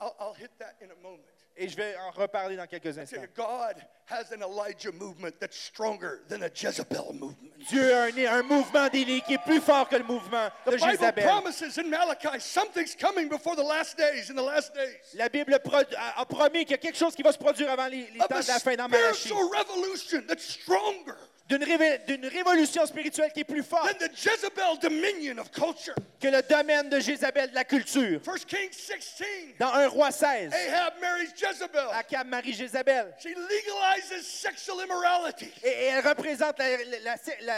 I'll, 0.00 0.14
I'll 0.20 0.34
hit 0.34 0.50
that 0.58 0.74
in 0.82 0.90
a 0.90 1.02
moment. 1.02 1.22
Et 1.60 1.68
je 1.68 1.76
vais 1.76 1.96
en 1.96 2.12
reparler 2.12 2.54
dans 2.56 2.68
quelques 2.68 2.96
instants. 2.98 3.20
God 3.34 3.74
has 4.06 4.30
an 4.32 4.42
Elijah 4.42 4.92
movement 4.92 5.32
that's 5.40 5.56
stronger 5.58 6.20
than 6.28 6.42
a 6.44 6.48
Jezebel 6.54 7.12
movement. 7.14 7.50
Dieu 7.68 7.92
a 7.94 8.04
un, 8.04 8.38
un 8.38 8.42
mouvement 8.44 8.88
d'Élie 8.88 9.22
qui 9.22 9.34
est 9.34 9.42
plus 9.44 9.60
fort 9.60 9.88
que 9.88 9.96
le 9.96 10.04
mouvement 10.04 10.48
de 10.66 10.70
The 10.70 10.74
Bible 10.76 10.90
Jézabel. 10.92 11.24
promises 11.24 11.76
in 11.78 11.88
Malachi 11.90 12.38
something's 12.38 12.94
coming 12.94 13.28
before 13.28 13.56
the 13.56 13.64
last 13.64 13.96
days, 13.98 14.30
in 14.30 14.36
the 14.36 14.42
last 14.42 14.72
days. 14.72 15.14
La 15.14 15.28
Bible 15.28 15.58
pro- 15.64 15.80
a, 15.96 16.20
a 16.20 16.24
promis 16.26 16.60
qu'il 16.64 16.70
y 16.70 16.74
a 16.74 16.78
quelque 16.78 16.96
chose 16.96 17.16
qui 17.16 17.22
va 17.24 17.32
se 17.32 17.38
produire 17.38 17.70
avant 17.72 17.88
les, 17.88 18.08
les 18.12 18.20
temps 18.20 18.38
de 18.40 18.46
la 18.46 18.60
fin 18.60 18.76
dans 18.76 18.88
Malachie. 18.88 19.28
spiritual 19.30 19.48
revolution 19.58 20.22
that's 20.28 20.44
stronger 20.44 21.16
D'une 21.48 21.64
d'une 22.06 22.26
révolution 22.26 22.84
spirituelle 22.84 23.32
qui 23.32 23.40
est 23.40 23.44
plus 23.44 23.62
forte 23.62 23.98
than 23.98 24.06
the 24.06 24.10
Jezebel 24.14 24.78
dominion 24.82 25.38
of 25.38 25.50
culture. 25.50 25.94
que 26.20 26.28
le 26.28 26.42
domaine 26.42 26.90
de 26.90 27.00
Jézabel 27.00 27.48
de 27.50 27.54
la 27.54 27.64
culture. 27.64 28.20
1 28.26 28.38
Kings 28.46 28.72
16. 28.72 29.26
Dans 29.58 29.72
1 29.72 29.88
roi 29.88 30.10
16, 30.10 30.52
Ahab 30.52 30.94
marries 31.00 31.30
Jezebel. 31.34 31.86
Akab 31.92 32.26
marie 32.26 32.52
Jézabel. 32.52 33.14
She 33.18 33.28
legalizes 33.28 34.26
sexual 34.26 34.84
immorality. 34.84 35.50
Et, 35.64 35.68
et 35.68 35.84
elle 35.84 36.06
représente 36.06 36.56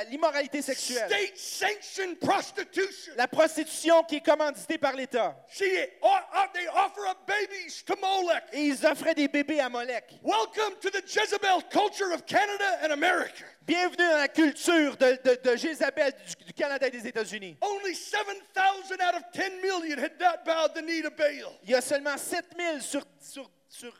l'immoralité 0.09 0.62
sexuelle. 0.62 1.09
State 1.09 1.37
sanctioned 1.37 2.18
prostitution. 2.20 3.12
La 3.16 3.26
prostitution 3.26 4.05
qui 4.05 4.16
est 4.16 4.24
commanditée 4.24 4.79
par 4.79 4.92
l'État. 4.94 5.35
She, 5.50 5.62
uh, 5.62 6.07
uh, 6.07 6.46
they 6.55 6.68
offer 6.68 7.07
up 7.09 7.18
babies 7.26 7.83
to 7.85 7.96
Molech. 7.96 8.44
Et 8.53 8.66
ils 8.66 8.87
offraient 8.87 9.14
des 9.14 9.26
bébés 9.26 9.59
à 9.59 9.68
Molech. 9.68 10.05
Welcome 10.22 10.74
to 10.81 10.90
the 10.90 11.03
Jezebel 11.05 11.62
culture 11.70 12.12
of 12.14 12.24
Canada 12.24 12.79
and 12.85 12.92
America. 12.92 13.44
Bienvenue 13.66 14.09
dans 14.09 14.18
la 14.18 14.29
culture 14.29 14.96
de, 14.96 15.18
de, 15.23 15.51
de 15.51 15.57
Jézabel 15.57 16.12
du, 16.12 16.44
du 16.46 16.53
Canada 16.53 16.87
et 16.87 16.90
des 16.90 17.07
États-Unis. 17.07 17.57
Only 17.61 17.94
7,000 17.94 19.01
out 19.01 19.14
of 19.14 19.23
10 19.33 19.61
million 19.62 19.99
had 19.99 20.12
not 20.18 20.44
bowed 20.44 20.75
the 20.75 20.83
knee 20.83 21.03
to 21.03 21.11
Baal. 21.11 21.53
Il 21.64 21.70
y 21.70 21.75
a 21.75 21.81
seulement 21.81 22.16
7000 22.16 22.83
sur, 22.83 23.03
sur, 23.20 23.51
sur 23.68 23.92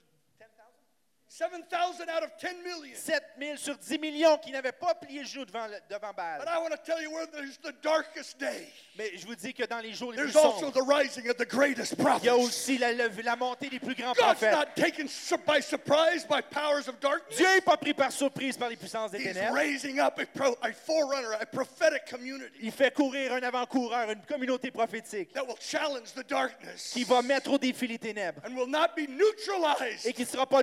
7,000 1.41 2.11
out 2.11 2.23
of 2.23 2.31
10 2.39 2.63
million. 2.63 2.95
7000 2.95 3.57
sur 3.57 3.75
10 3.79 3.99
millions 3.99 4.37
qui 4.37 4.53
n'avaient 4.53 4.73
pas 4.73 4.95
plié 4.95 5.21
le 5.21 5.27
genou 5.27 5.47
devant, 5.47 5.67
devant 5.89 6.09
But 6.13 6.17
Baal. 6.17 6.43
I 6.47 6.59
want 6.59 6.71
to 6.73 6.77
tell 6.85 7.01
you 7.01 7.11
where 7.11 7.27
there's 7.27 7.57
the 7.63 7.73
darkest 7.83 8.39
day. 8.39 8.69
Mais 8.99 9.13
je 9.17 9.27
vous 9.27 9.35
dis 9.35 9.55
que 9.55 9.65
dans 9.65 9.79
les 9.81 9.95
jours 9.95 10.13
les 10.13 10.19
plus 10.19 10.33
There's 10.33 10.37
also 10.45 10.67
sombres, 10.71 10.75
the 10.75 10.87
rising 10.87 11.31
of 11.31 11.37
the 11.39 11.47
greatest 11.49 11.95
il 11.99 12.25
y 12.27 12.29
a 12.29 12.37
aussi 12.37 12.77
la, 12.77 13.37
montée 13.37 13.71
des 13.71 13.79
plus 13.79 13.95
grands 13.95 14.13
God's 14.13 14.39
prophètes. 14.39 14.53
not 14.53 14.77
taken 14.77 15.09
su- 15.09 15.39
by 15.47 15.63
surprise 15.63 16.27
by 16.29 16.43
powers 16.43 16.89
of 16.89 17.01
darkness. 17.01 17.39
Dieu 17.39 17.47
n'est 17.47 17.63
pas 17.63 17.79
pris 17.79 17.95
par 17.95 18.13
surprise 18.13 18.59
par 18.59 18.69
les 18.69 18.77
puissances 18.77 19.11
des 19.13 19.19
He's 19.21 19.33
ténèbres. 19.33 19.55
raising 19.55 19.99
up 19.99 20.19
a, 20.19 20.27
pro, 20.27 20.55
a 20.61 20.73
forerunner, 20.73 21.35
a 21.41 21.47
prophetic 21.47 22.05
community 22.11 22.53
Il 22.61 22.73
fait 22.73 22.93
courir 22.93 23.33
un 23.33 23.43
avant-coureur, 23.43 24.11
une 24.11 24.23
communauté 24.27 24.71
prophétique 24.71 25.33
that 25.33 25.47
will 25.47 25.57
challenge 25.59 26.13
the 26.15 26.27
darkness 26.29 26.91
qui 26.93 27.05
va 27.05 27.23
mettre 27.23 27.51
au 27.51 27.59
défi 27.59 27.87
les 27.87 27.99
ténèbres 27.99 28.43
and 28.45 28.55
will 28.55 28.69
not 28.69 28.89
be 28.95 29.09
neutralized, 29.09 30.05
et 30.05 30.13
qui 30.13 30.23
ne 30.23 30.27
sera 30.27 30.47
pas 30.47 30.63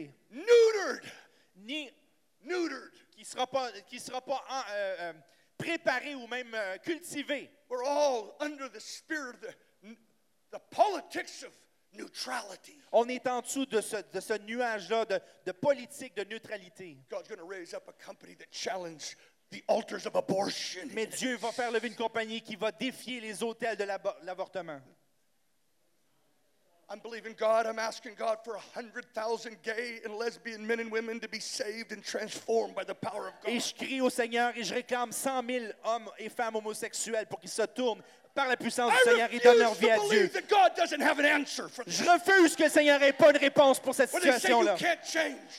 neutralisé, 0.00 0.14
neutered, 0.30 1.12
ni 1.56 1.90
neutered. 2.44 2.92
qui 3.12 3.20
ne 3.20 3.24
sera 3.24 3.46
pas, 3.46 3.70
qui 3.88 3.98
sera 4.00 4.20
pas 4.20 4.42
en- 4.48 4.62
euh, 4.72 4.96
euh, 5.00 5.12
préparé 5.58 6.14
ou 6.14 6.26
même 6.26 6.54
euh, 6.54 6.78
cultivé. 6.78 7.50
We're 7.68 7.84
all 7.84 8.34
under 8.40 8.68
the 8.68 8.80
spirit 8.80 9.34
of 9.34 9.40
the, 9.82 9.96
the 10.52 10.58
politics 10.70 11.42
of 11.42 11.52
neutrality. 11.92 12.78
On 12.92 13.08
est 13.08 13.26
en 13.26 13.42
dessous 13.42 13.66
de 13.66 13.80
ce, 13.80 13.96
de 14.12 14.20
ce 14.20 14.38
nuage-là 14.38 15.04
de, 15.04 15.20
de 15.46 15.52
politique 15.52 16.16
de 16.16 16.24
neutralité. 16.24 16.96
God's 17.10 17.28
going 17.28 17.38
to 17.38 17.46
raise 17.46 17.74
up 17.74 17.88
a 17.88 17.92
company 18.04 18.34
that 18.36 18.46
challenge 18.50 19.16
the 19.50 19.62
altars 19.68 20.06
of 20.06 20.14
abortion. 20.16 20.88
Mais 20.94 21.06
Dieu 21.06 21.36
va 21.36 21.52
faire 21.52 21.70
lever 21.72 21.88
une 21.88 21.96
compagnie 21.96 22.40
qui 22.40 22.56
va 22.56 22.70
défier 22.72 23.20
les 23.20 23.42
hôtels 23.42 23.76
de 23.76 23.84
l'avortement. 23.84 24.80
I'm 26.92 26.98
believing 26.98 27.36
God. 27.38 27.66
I'm 27.66 27.78
asking 27.78 28.14
God 28.18 28.38
for 28.44 28.56
a 28.56 28.60
hundred 28.74 29.04
thousand 29.14 29.56
gay 29.62 30.00
and 30.04 30.12
lesbian 30.14 30.66
men 30.66 30.80
and 30.80 30.90
women 30.90 31.20
to 31.20 31.28
be 31.28 31.38
saved 31.38 31.92
and 31.92 32.02
transformed 32.02 32.74
by 32.74 32.82
the 32.82 32.94
power 32.94 33.28
of 33.28 33.34
Et 33.46 33.52
God. 33.54 33.62
je 33.62 33.74
crie 33.74 34.00
au 34.00 34.10
Seigneur 34.10 34.52
et 34.56 34.64
je 34.64 34.74
réclame 34.74 35.12
100 35.12 35.44
000 35.48 35.66
hommes 35.84 36.10
et 36.18 36.28
femmes 36.28 36.56
homosexuels 36.56 37.26
pour 37.26 37.38
qu'ils 37.38 37.50
se 37.50 37.62
tournent 37.62 38.02
par 38.34 38.48
la 38.48 38.56
puissance 38.56 38.92
du 38.92 38.98
Seigneur 39.08 39.28
et 39.32 39.38
donnent 39.38 39.58
leur 39.58 39.74
vie 39.74 39.88
à 39.88 39.98
Dieu. 39.98 40.08
believe 40.08 40.32
that 40.32 40.48
God 40.48 40.72
doesn't 40.76 41.00
have 41.00 41.20
an 41.20 41.24
answer 41.24 41.68
for 41.68 41.84
this. 41.84 42.02
Je 42.02 42.10
refuse 42.10 42.56
que 42.56 42.64
le 42.64 42.70
Seigneur 42.70 42.98
n'ait 42.98 43.12
pas 43.12 43.30
une 43.30 43.36
réponse 43.36 43.78
pour 43.78 43.94
cette 43.94 44.10
situation-là. 44.10 44.76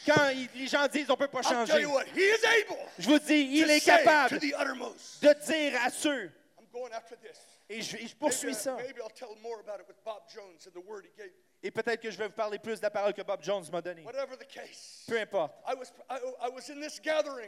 Quand 0.05 0.27
les 0.53 0.67
gens 0.67 0.87
disent 0.87 1.09
on 1.09 1.13
ne 1.13 1.17
peut 1.17 1.27
pas 1.29 1.43
changer, 1.43 1.85
je 2.99 3.07
vous 3.07 3.19
dis, 3.19 3.47
il 3.53 3.69
est 3.69 3.79
capable 3.79 4.37
de 4.37 4.37
dire 4.37 5.79
à 5.81 5.89
ceux, 5.89 6.29
Et 7.71 7.81
je, 7.81 7.95
et 7.97 8.07
je 8.07 8.15
poursuis 8.17 8.53
ça, 8.53 8.75
et 11.63 11.69
peut-être 11.71 12.01
que 12.01 12.09
je 12.09 12.17
vais 12.17 12.25
vous 12.27 12.33
parler 12.33 12.57
plus 12.59 12.77
de 12.79 12.83
la 12.83 12.89
parole 12.89 13.13
que 13.13 13.21
Bob 13.21 13.39
Jones 13.43 13.63
m'a 13.71 13.81
donnée. 13.81 14.03
Peu 15.07 15.19
importe. 15.19 15.53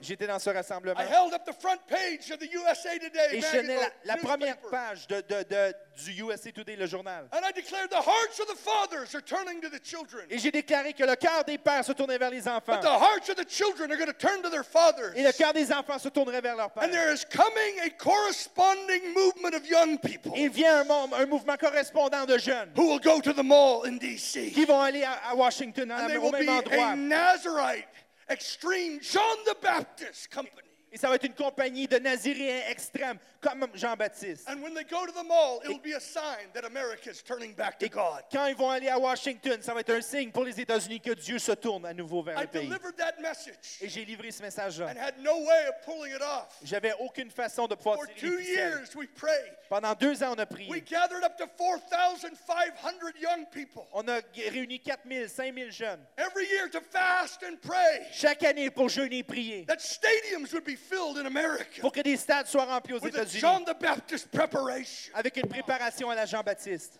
J'étais 0.01 0.27
dans 0.27 0.39
ce 0.39 0.49
rassemblement 0.49 0.99
I 0.99 1.05
held 1.05 1.33
up 1.33 1.43
the 1.45 1.53
front 1.59 1.79
page 1.87 2.29
of 2.31 2.39
the 2.39 2.51
USA 2.53 2.97
Today 2.99 3.37
et 3.37 3.41
je 3.41 3.47
tenais 3.51 3.75
la, 3.75 4.15
la 4.15 4.17
première 4.17 4.57
page 4.57 5.07
de, 5.07 5.21
de- 5.21 5.43
de- 5.43 5.73
du 6.03 6.23
USA 6.23 6.51
Today, 6.51 6.75
le 6.75 6.85
journal. 6.87 7.27
And 7.31 7.41
I 7.43 7.51
declared 7.51 7.89
the 7.89 8.01
hearts 8.01 8.39
of 8.39 8.47
the 8.47 8.57
fathers 8.57 9.13
are 9.15 9.21
turning 9.21 9.61
to 9.61 9.69
the 9.69 9.79
children. 9.83 10.25
Et 10.29 10.37
j'ai 10.39 10.51
déclaré 10.51 10.93
que 10.93 11.03
le 11.03 11.15
cœur 11.15 11.43
des 11.45 11.57
pères 11.57 11.83
se 11.85 11.91
tournait 11.93 12.17
vers 12.17 12.29
les 12.31 12.47
enfants 12.47 12.73
But 12.73 12.81
the 12.81 12.87
hearts 12.87 13.29
of 13.29 13.35
the 13.35 13.47
children 13.49 13.91
are 13.91 13.97
going 13.97 14.07
to 14.11 14.13
turn 14.13 14.41
to 14.41 14.49
their 14.49 14.63
fathers. 14.65 15.13
et 15.15 15.23
le 15.23 15.31
cœur 15.31 15.53
des 15.53 15.71
enfants 15.71 15.99
se 15.99 16.09
tournerait 16.09 16.41
vers 16.41 16.55
leur 16.55 16.71
père. 16.71 16.83
And 16.83 16.89
there 16.91 17.13
is 17.13 17.23
coming 17.25 17.79
a 17.85 17.89
corresponding 17.91 19.13
movement 19.13 19.53
of 19.55 19.67
young 19.69 19.97
people 19.99 20.31
Il 20.35 20.49
vient 20.49 20.83
un 20.89 21.25
mouvement 21.25 21.57
correspondant 21.57 22.25
de 22.25 22.37
jeunes 22.37 22.71
who 22.75 22.89
will 22.89 22.99
go 22.99 23.21
to 23.21 23.33
the 23.33 23.43
mall 23.43 23.85
in 23.85 23.97
D.C. 24.03 24.51
qui 24.51 24.65
vont 24.65 24.81
aller 24.81 25.03
à, 25.03 25.13
à 25.29 25.35
Washington 25.35 25.87
dans 25.87 25.95
And 25.95 26.07
they 26.07 26.17
au 26.17 26.23
will 26.23 26.31
même 26.33 26.45
be 26.45 26.49
endroit. 26.49 26.87
a 26.89 26.95
Nazarite, 26.95 27.87
extreme 28.27 28.99
John 29.01 29.37
the 29.45 29.55
Baptist 29.61 30.29
company. 30.29 30.69
Et 30.93 30.97
ça 30.97 31.09
va 31.09 31.15
être 31.15 31.23
une 31.25 31.33
compagnie 31.33 31.87
de 31.87 31.97
Naziréens 31.97 32.69
extrêmes, 32.69 33.17
comme 33.41 33.65
Jean-Baptiste. 33.73 34.47
And 34.47 34.61
when 34.61 34.75
they 34.75 34.83
go 34.83 35.07
to 35.07 35.11
the 35.11 35.25
mall, 35.27 35.59
it'll 35.65 35.79
be 35.81 35.95
a 35.95 35.99
sign 35.99 36.51
that 36.53 36.65
America 36.65 37.09
is 37.09 37.23
turning 37.23 37.53
back 37.55 37.79
to 37.79 37.87
Et 37.87 37.89
God. 37.89 38.21
quand 38.31 38.45
ils 38.45 38.55
vont 38.55 38.69
aller 38.69 38.89
à 38.89 38.99
Washington, 38.99 39.59
ça 39.63 39.73
va 39.73 39.79
être 39.79 39.89
un 39.89 40.01
signe 40.01 40.31
pour 40.31 40.43
les 40.45 40.59
États-Unis 40.61 41.01
que 41.01 41.15
Dieu 41.15 41.39
se 41.39 41.51
tourne 41.53 41.83
à 41.87 41.93
nouveau 41.95 42.21
vers 42.21 42.37
I 42.37 42.41
le 42.43 42.47
pays. 42.47 42.67
delivered 42.67 42.95
that 42.97 43.19
message 43.19 43.79
Et 43.81 43.89
j'ai 43.89 44.05
livré 44.05 44.29
ce 44.29 44.43
message-là. 44.43 44.91
and 44.91 44.97
had 44.99 45.15
no 45.19 45.35
way 45.39 45.67
of 45.67 45.83
pulling 45.83 46.13
it 46.13 46.21
off. 46.21 46.55
J'avais 46.63 46.93
aucune 46.99 47.31
façon 47.31 47.67
de 47.67 47.73
pouvoir 47.73 47.97
For 47.97 48.07
tirer 48.13 48.29
two 48.29 48.37
les 48.37 48.43
ficelles. 48.43 48.69
years, 48.69 48.95
we 48.95 49.07
prayed. 49.15 49.51
Pendant 49.69 49.95
deux 49.95 50.21
ans, 50.21 50.33
on 50.37 50.39
a 50.39 50.45
We 50.45 50.69
prié. 50.69 50.81
gathered 50.81 51.23
up 51.23 51.35
to 51.37 51.47
4,500 51.57 53.13
young 53.19 53.45
people 53.51 53.87
On 53.93 54.07
a 54.07 54.21
g- 54.31 54.47
réuni 54.49 54.79
4000, 54.79 55.27
5000 55.27 55.71
jeunes. 55.71 55.99
every 56.17 56.47
year 56.49 56.69
to 56.69 56.79
fast 56.81 57.41
and 57.43 57.57
pray. 57.61 58.05
Chaque 58.11 58.43
année 58.43 58.69
pour 58.69 58.89
jeûner 58.89 59.19
et 59.19 59.23
prier. 59.23 59.65
That 59.65 59.79
stadiums 59.81 60.53
would 60.53 60.63
be 60.65 60.75
filled 60.89 61.17
in 61.17 61.25
America 61.25 61.81
Pour 61.81 61.91
que 61.91 62.01
des 62.01 62.17
stades 62.17 62.47
soient 62.47 62.65
remplis 62.65 62.93
aux 62.93 62.99
with 62.99 63.15
a 63.15 63.19
États-Unis. 63.23 63.39
John 63.39 63.63
the 63.65 63.77
Baptist 63.79 64.29
preparation. 64.31 65.11
Avec 65.15 65.37
une 65.37 65.47
préparation 65.47 66.09
à 66.09 66.15
la 66.15 66.25
Jean-Baptiste. 66.25 66.99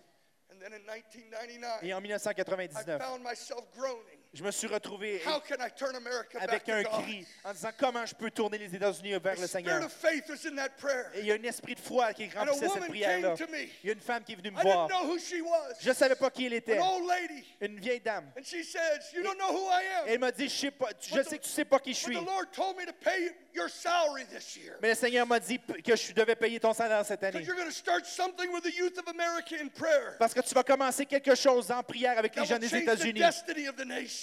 And 0.51 0.59
then 0.59 0.73
in 0.73 0.85
1999, 0.85 1.83
Et 1.83 1.93
en 1.93 1.99
I 1.99 2.01
1999, 2.07 3.01
found 3.01 3.23
myself 3.23 3.63
groaning 3.75 4.19
Je 4.33 4.43
me 4.43 4.49
suis 4.51 4.67
retrouvé 4.67 5.21
How 5.27 5.39
can 5.41 5.57
I 5.59 5.69
turn 5.75 5.95
America 5.95 6.39
back 6.39 6.49
avec 6.49 6.63
to 6.65 6.71
un 6.71 6.83
God? 6.83 7.03
cri 7.03 7.27
en 7.43 7.51
disant 7.53 7.69
comment 7.77 8.05
je 8.05 8.15
peux 8.15 8.31
tourner 8.31 8.57
les 8.57 8.73
États-Unis 8.73 9.11
vers 9.19 9.35
The 9.35 9.41
le 9.41 9.47
spirit 9.47 9.47
Seigneur? 9.65 9.83
of 9.83 9.91
faith 9.91 10.23
was 10.29 10.45
in 10.49 10.55
that 10.55 10.69
prayer. 10.77 11.05
Et 11.15 11.19
il 11.19 11.25
y 11.27 11.31
a 11.31 11.35
un 11.35 11.43
esprit 11.43 11.75
de 11.75 11.79
foi 11.81 12.13
qui 12.13 12.23
And 12.25 12.29
a 12.35 12.39
remplissait 12.45 12.59
cette 12.61 12.73
woman 12.75 12.89
prière-là. 12.89 13.35
came 13.35 13.45
to 13.47 13.51
me. 13.51 13.67
Il 13.83 13.87
y 13.87 13.89
a 13.89 13.93
une 13.93 13.99
femme 13.99 14.23
qui 14.23 14.31
est 14.33 14.35
venue 14.35 14.51
me 14.51 14.59
I 14.59 14.63
voir. 14.63 14.87
didn't 14.87 14.99
know 15.01 15.11
who 15.11 15.19
she 15.19 15.41
was. 15.41 15.73
Je 15.81 15.89
ne 15.89 15.93
savais 15.95 16.15
pas 16.15 16.29
qui 16.31 16.45
elle 16.45 16.53
était. 16.53 16.79
An 16.79 16.95
old 16.95 17.07
lady. 17.09 17.43
Une 17.61 17.79
vieille 17.79 17.99
dame. 17.99 18.31
And 18.37 18.43
she 18.45 18.63
says, 18.63 19.11
You 19.13 19.21
don't 19.21 19.37
know 19.37 19.51
who 19.51 19.67
I 19.69 19.83
am. 20.01 20.07
Elle 20.07 20.19
m'a 20.19 20.31
dit, 20.31 20.47
je, 20.49 20.55
sais 20.55 20.71
pas, 20.71 20.89
je 20.99 21.21
sais 21.23 21.37
que 21.37 21.43
tu 21.43 21.49
sais 21.49 21.65
pas 21.65 21.79
qui 21.79 21.93
je 21.93 21.99
But 22.05 22.13
suis. 22.13 22.15
the 22.15 22.25
Lord 22.25 22.45
told 22.53 22.77
me 22.77 22.85
to 22.85 22.93
pay 22.93 23.31
your 23.53 23.69
salary 23.69 24.25
this 24.25 24.55
year. 24.55 24.75
Mais 24.81 24.89
le 24.89 24.95
Seigneur 24.95 25.25
m'a 25.27 25.39
dit 25.39 25.59
que 25.83 25.95
je 25.95 26.13
devais 26.13 26.35
payer 26.35 26.59
ton 26.59 26.73
salaire 26.73 27.05
cette 27.05 27.23
année. 27.23 27.39
Because 27.39 27.47
you're 27.47 27.55
going 27.57 27.69
to 27.69 27.75
start 27.75 28.05
something 28.05 28.51
with 28.51 28.63
the 28.63 28.75
youth 28.75 28.97
of 28.97 29.07
America 29.07 29.55
in 29.61 29.69
prayer. 29.69 30.15
Parce 30.19 30.33
que 30.33 30.41
tu 30.41 30.53
vas 30.53 30.63
commencer 30.63 31.05
quelque 31.05 31.35
chose 31.35 31.71
en 31.71 31.83
prière 31.83 32.17
avec 32.17 32.35
les 32.35 32.41
will 32.41 32.59
des 32.59 32.75
États-Unis 32.75 33.21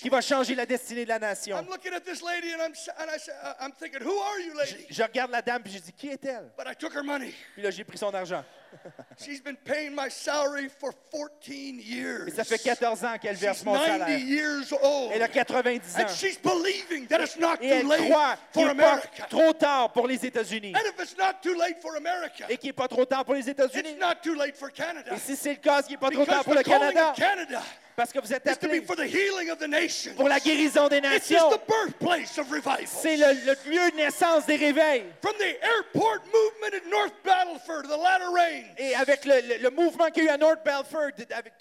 qui 0.01 0.09
va 0.09 0.21
changer 0.21 0.55
la 0.55 0.67
destinée 0.67 1.05
de 1.05 1.09
la 1.09 1.19
nation. 1.19 1.57
I'm 1.57 1.69
looking 1.69 1.93
at 1.93 2.01
this 2.01 2.23
lady 2.23 2.53
and 2.53 2.61
I'm, 2.61 2.73
s- 2.73 2.89
and 2.99 3.07
I 3.09 3.19
say, 3.19 3.33
uh, 3.43 3.55
I'm 3.61 3.73
thinking, 3.73 4.03
Who 4.03 4.19
are 4.19 4.39
you, 4.41 4.53
Je, 4.91 5.03
regarde 5.03 5.31
la 5.31 5.43
dame 5.43 5.63
puis 5.63 5.73
je 5.73 5.79
dis, 5.79 5.93
qui 5.93 6.09
est-elle? 6.09 6.51
But 6.57 6.67
I 6.67 6.75
took 6.75 6.95
her 6.95 7.03
money. 7.03 7.33
Puis 7.55 7.63
là, 7.63 7.71
j'ai 7.71 7.85
pris 7.85 7.99
son 7.99 8.13
argent. 8.13 8.45
She's 9.19 9.41
been 9.43 9.57
paying 9.65 9.95
my 9.95 10.09
salary 10.09 10.69
for 10.69 10.93
14 11.11 11.81
years. 11.81 12.29
Et 12.29 12.31
ça 12.31 12.45
fait 12.45 12.59
14 12.59 13.05
ans 13.05 13.19
qu'elle 13.21 13.37
verse 13.37 13.59
She's 13.59 13.65
mon 13.67 13.75
90 13.75 13.99
salaire. 14.01 14.19
years 14.19 14.73
old. 14.83 15.11
Elle 15.13 15.23
a 15.23 15.29
90 15.29 15.97
ans. 15.97 16.01
And 16.03 16.09
she's 16.09 16.39
believing 16.39 17.07
that 17.09 17.21
it's 17.21 17.37
not 17.39 17.57
Et 17.61 17.69
too 17.69 17.75
elle 17.75 17.87
late 17.89 18.11
croit 18.11 18.37
qu'il 18.53 18.63
for 18.65 18.75
n'est 18.75 18.83
pas 18.83 18.91
America. 18.93 19.27
trop 19.29 19.53
tard 19.53 19.93
pour 19.93 20.07
les 20.09 20.25
États-Unis. 20.25 20.73
And 20.75 20.81
if 20.87 21.01
it's 21.03 21.17
not 21.19 21.43
too 21.43 21.55
late 21.55 21.81
for 21.83 21.97
America, 21.97 22.47
Et 22.49 22.57
qu'il 22.57 22.69
n'est 22.69 22.73
pas 22.75 22.89
trop 22.89 23.05
tard 23.05 23.25
pour 23.25 23.35
les 23.35 23.41
it's 23.41 23.49
États-Unis. 23.51 23.97
not 23.99 24.17
too 24.23 24.35
late 24.35 24.57
for 24.57 24.71
Canada. 24.73 25.13
Et 25.15 25.19
si 25.19 25.37
c'est 25.37 25.51
le 25.51 25.57
cas, 25.57 25.83
qu'il 25.83 25.93
n'est 25.93 25.99
pas 25.99 26.11
trop 26.11 26.21
Because 26.21 26.35
tard 26.35 26.45
pour 26.45 26.55
le 26.55 26.63
calling 26.63 26.93
Canada 27.15 27.63
parce 28.01 28.13
que 28.15 28.19
vous 28.19 28.33
êtes 28.33 28.47
is 28.47 28.57
to 28.57 28.67
be 28.67 28.77
appelés 28.79 28.87
for 28.87 28.97
the 28.97 29.07
healing 29.07 29.51
of 29.51 29.59
the 29.59 29.69
nation. 29.69 30.15
pour 30.17 30.27
la 30.31 30.39
guérison 30.41 30.89
des 30.89 31.03
nations. 31.03 31.51
the 31.51 31.61
birthplace 31.69 32.39
of 32.39 32.51
revival. 32.51 32.87
C'est 32.87 33.19
le, 33.19 33.27
le 33.45 33.71
lieu 33.71 33.91
de 33.91 33.97
naissance 33.97 34.47
des 34.47 34.57
réveils. 34.57 35.05
From 35.21 35.35
the 35.39 35.63
airport 35.63 36.23
movement 36.33 36.73
in 36.83 36.89
North 36.89 37.13
Battleford 37.23 37.83
to 37.83 37.89
the 37.89 37.99
latter 38.03 38.31
rain, 38.33 38.65
Et 38.79 38.95
avec 38.95 39.27
le, 39.27 39.35
le- 39.43 39.59
le 39.59 39.71
mouvement 39.71 40.09
qu'il 40.11 40.25
y 40.25 40.29
a 40.29 40.31
eu 40.31 40.35
à 40.35 40.39
North 40.39 40.65
Belford, 40.65 41.11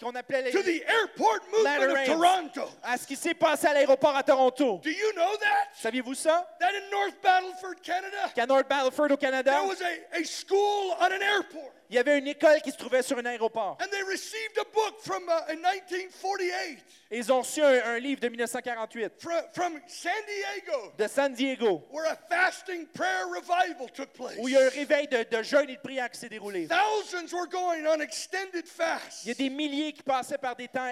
qu'on 0.01 0.15
appelait 0.15 0.43
les, 0.43 0.51
to 0.51 0.63
the 0.63 0.81
airport 0.87 1.41
movement 1.51 1.91
of 1.91 2.05
Toronto. 2.05 2.69
à 2.83 2.97
ce 2.97 3.05
qui 3.05 3.17
s'est 3.17 3.33
passé 3.33 3.67
à 3.67 3.73
l'aéroport 3.73 4.15
à 4.15 4.23
Toronto. 4.23 4.79
Do 4.81 4.89
you 4.89 5.11
know 5.15 5.35
that? 5.41 5.67
Saviez-vous 5.75 6.13
ça? 6.15 6.47
That 6.61 6.69
in 6.73 6.89
North 6.89 7.15
Battleford, 7.21 7.81
Canada, 7.83 8.31
Qu'à 8.33 8.45
North 8.45 8.69
Battleford, 8.69 9.11
au 9.11 9.17
Canada, 9.17 9.51
there 9.51 9.67
was 9.67 9.81
a, 9.81 10.17
a 10.19 10.23
school 10.23 10.95
on 11.01 11.11
an 11.11 11.21
airport. 11.21 11.73
Il 11.89 11.95
y 11.95 11.99
avait 11.99 12.19
une 12.19 12.27
école 12.27 12.61
qui 12.61 12.71
se 12.71 12.77
trouvait 12.77 13.01
sur 13.01 13.17
un 13.17 13.25
aéroport. 13.25 13.77
And 13.81 13.87
they 13.89 14.03
received 14.03 14.57
a 14.59 14.65
book 14.73 14.99
from 15.01 15.23
uh, 15.27 15.51
in 15.51 15.57
1948 15.61 16.79
Et 17.11 17.17
ils 17.17 17.31
ont 17.31 17.39
reçu 17.41 17.63
un, 17.63 17.67
un 17.95 17.97
livre 17.99 18.21
de 18.21 18.27
1948 18.29 19.13
from, 19.19 19.33
from 19.53 19.79
San 19.87 20.11
Diego 20.27 20.93
de 20.97 21.07
San 21.07 21.33
Diego, 21.33 21.83
where 21.91 22.05
a 22.05 22.15
fasting 22.29 22.85
prayer 22.93 23.25
revival 23.33 23.89
took 23.91 24.13
place. 24.13 24.35
où 24.37 24.47
il 24.47 24.53
y 24.53 24.57
a 24.57 24.65
un 24.65 24.69
réveil 24.69 25.07
de, 25.07 25.23
de 25.35 25.41
jeûne 25.43 25.69
et 25.69 25.75
de 25.75 25.81
prière 25.81 26.09
qui 26.11 26.19
s'est 26.19 26.29
déroulé. 26.29 26.67
Thousands 26.67 27.33
were 27.33 27.47
going 27.47 27.85
on 27.87 27.99
extended 28.01 28.67
fasts. 28.67 29.23
Il 29.25 29.29
y 29.29 29.31
a 29.31 29.35
des 29.35 29.49
milliers 29.49 29.91
qui 29.93 30.03
passaient 30.03 30.37
par 30.37 30.55
des 30.55 30.67
temps 30.67 30.91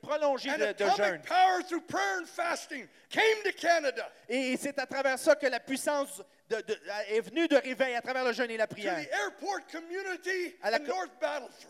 prolongés 0.00 0.50
And 0.50 0.58
de, 0.58 0.72
de 0.72 0.90
jeûne. 0.96 1.00
atomic 1.04 1.22
power 1.26 1.62
through 1.68 1.82
prayer 1.86 2.20
and 2.22 2.26
fasting 2.26 2.86
came 3.10 3.42
to 3.44 3.52
Canada, 3.52 4.10
Et 4.28 4.56
c'est 4.56 4.78
à 4.78 4.86
travers 4.86 5.18
ça 5.18 5.34
que 5.36 5.46
la 5.46 5.60
puissance 5.60 6.22
de- 6.48 6.60
de- 6.62 6.78
est 7.10 7.20
venue 7.20 7.46
de 7.48 7.56
réveil, 7.56 7.94
à 7.94 8.00
travers 8.00 8.24
le 8.24 8.32
jeûne 8.32 8.50
et 8.50 8.56
la 8.56 8.66
prière, 8.66 8.96
the 8.96 9.12
airport 9.12 9.66
community 9.70 10.54
À 10.62 10.70
la 10.70 10.78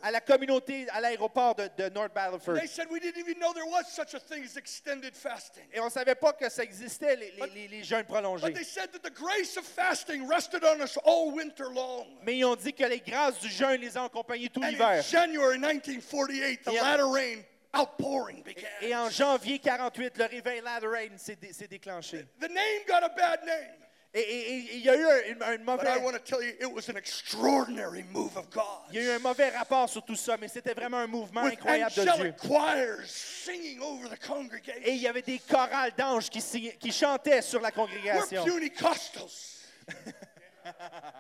à 0.03 0.21
communauté, 0.21 0.87
à 0.91 1.01
l'aéroport 1.01 1.55
de, 1.55 1.69
de 1.77 1.89
North 1.91 2.13
Battleford. 2.15 2.59
They 2.59 2.69
said 2.69 2.87
we 2.91 3.01
didn't 3.01 3.19
even 3.19 3.39
know 3.39 3.53
there 3.53 3.67
was 3.67 3.85
such 3.89 4.15
a 4.15 4.21
thing 4.21 4.45
as 4.45 4.57
extended 4.57 5.15
fasting. 5.17 5.65
Et 5.73 5.81
on 5.81 5.87
ne 5.87 5.91
savait 5.91 6.15
pas 6.15 6.33
que 6.33 6.49
ça 6.49 6.63
existait, 6.63 7.17
les, 7.17 7.33
les- 7.69 7.83
jeûnes 7.83 8.05
prolongés. 8.05 8.47
But 8.47 8.55
they 8.55 8.65
said 8.65 8.91
that 8.93 9.01
the 9.03 9.13
grace 9.13 9.57
of 9.57 9.65
fasting 9.65 10.27
rested 10.29 10.63
on 10.65 10.81
us 10.83 10.97
all 11.05 11.33
winter 11.33 11.65
long. 11.73 12.07
Mais 12.23 12.37
ils 12.39 12.45
ont 12.45 12.57
dit 12.57 12.73
que 12.73 12.85
les 12.85 13.01
grâces 13.01 13.41
du 13.41 13.49
jeûne 13.49 13.81
les 13.81 13.97
ont 13.97 14.05
accompagnés 14.05 14.49
tout 14.49 14.63
l'hiver. 14.63 15.03
January 15.03 15.59
1948, 15.59 16.63
the 16.65 16.69
Et 16.73 16.81
en- 16.81 16.85
latter 16.85 17.03
rain 17.05 17.43
outpouring 17.75 18.43
began. 18.43 18.69
Et 18.81 18.95
en 18.95 19.11
janvier 19.11 19.59
48, 19.59 20.17
le 20.19 20.25
réveil 20.25 20.61
Latter 20.63 20.87
Rain 20.87 21.17
s'est 21.19 21.37
dé- 21.37 21.53
s'est 21.53 21.69
déclenché. 21.69 22.27
The 22.41 22.49
name 22.49 22.85
got 22.87 23.03
a 23.03 23.09
bad 23.11 23.45
name. 23.45 23.75
Et, 24.15 24.77
il 24.77 24.81
y 24.81 24.89
a 24.89 24.97
eu 24.97 25.07
un, 25.43 25.59
mauvais, 25.59 25.99
want 26.03 26.13
to 26.13 26.19
tell 26.19 26.43
you, 26.43 26.55
it 26.61 26.73
was 26.73 26.89
an 26.89 26.97
extraordinary 26.97 28.05
move 28.11 28.37
of 28.39 28.49
God. 28.51 28.89
il 28.91 28.97
y 28.97 28.99
a 29.01 29.03
eu 29.03 29.17
un 29.17 29.19
mauvais 29.19 29.51
rapport 29.51 29.89
sur 29.89 30.03
tout 30.03 30.17
ça, 30.17 30.39
mais 30.39 30.49
c'était 30.49 30.73
vraiment 30.73 30.97
un 30.97 31.07
mouvement 31.07 31.43
With 31.43 31.59
incroyable 31.59 31.95
de 31.95 32.03
Dieu. 32.03 32.11
angelic 32.13 32.37
choirs 32.39 33.07
singing 33.07 33.81
over 33.81 34.09
the 34.09 34.19
Et 34.87 34.93
il 34.93 35.01
y 35.01 35.07
avait 35.07 35.23
des 35.23 35.39
chorales 35.39 35.93
d'anges 35.97 36.31
qui, 36.31 36.93
chantaient 36.93 37.43
sur 37.43 37.61
la 37.61 37.69
We're 37.69 37.75
congrégation. 37.75 38.45
Pentecostals. 38.45 39.67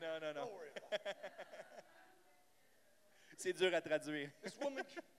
Non, 0.00 0.20
non, 0.20 0.32
non. 0.32 0.50
C'est 3.36 3.52
dur 3.52 3.74
à 3.74 3.80
traduire. 3.80 4.30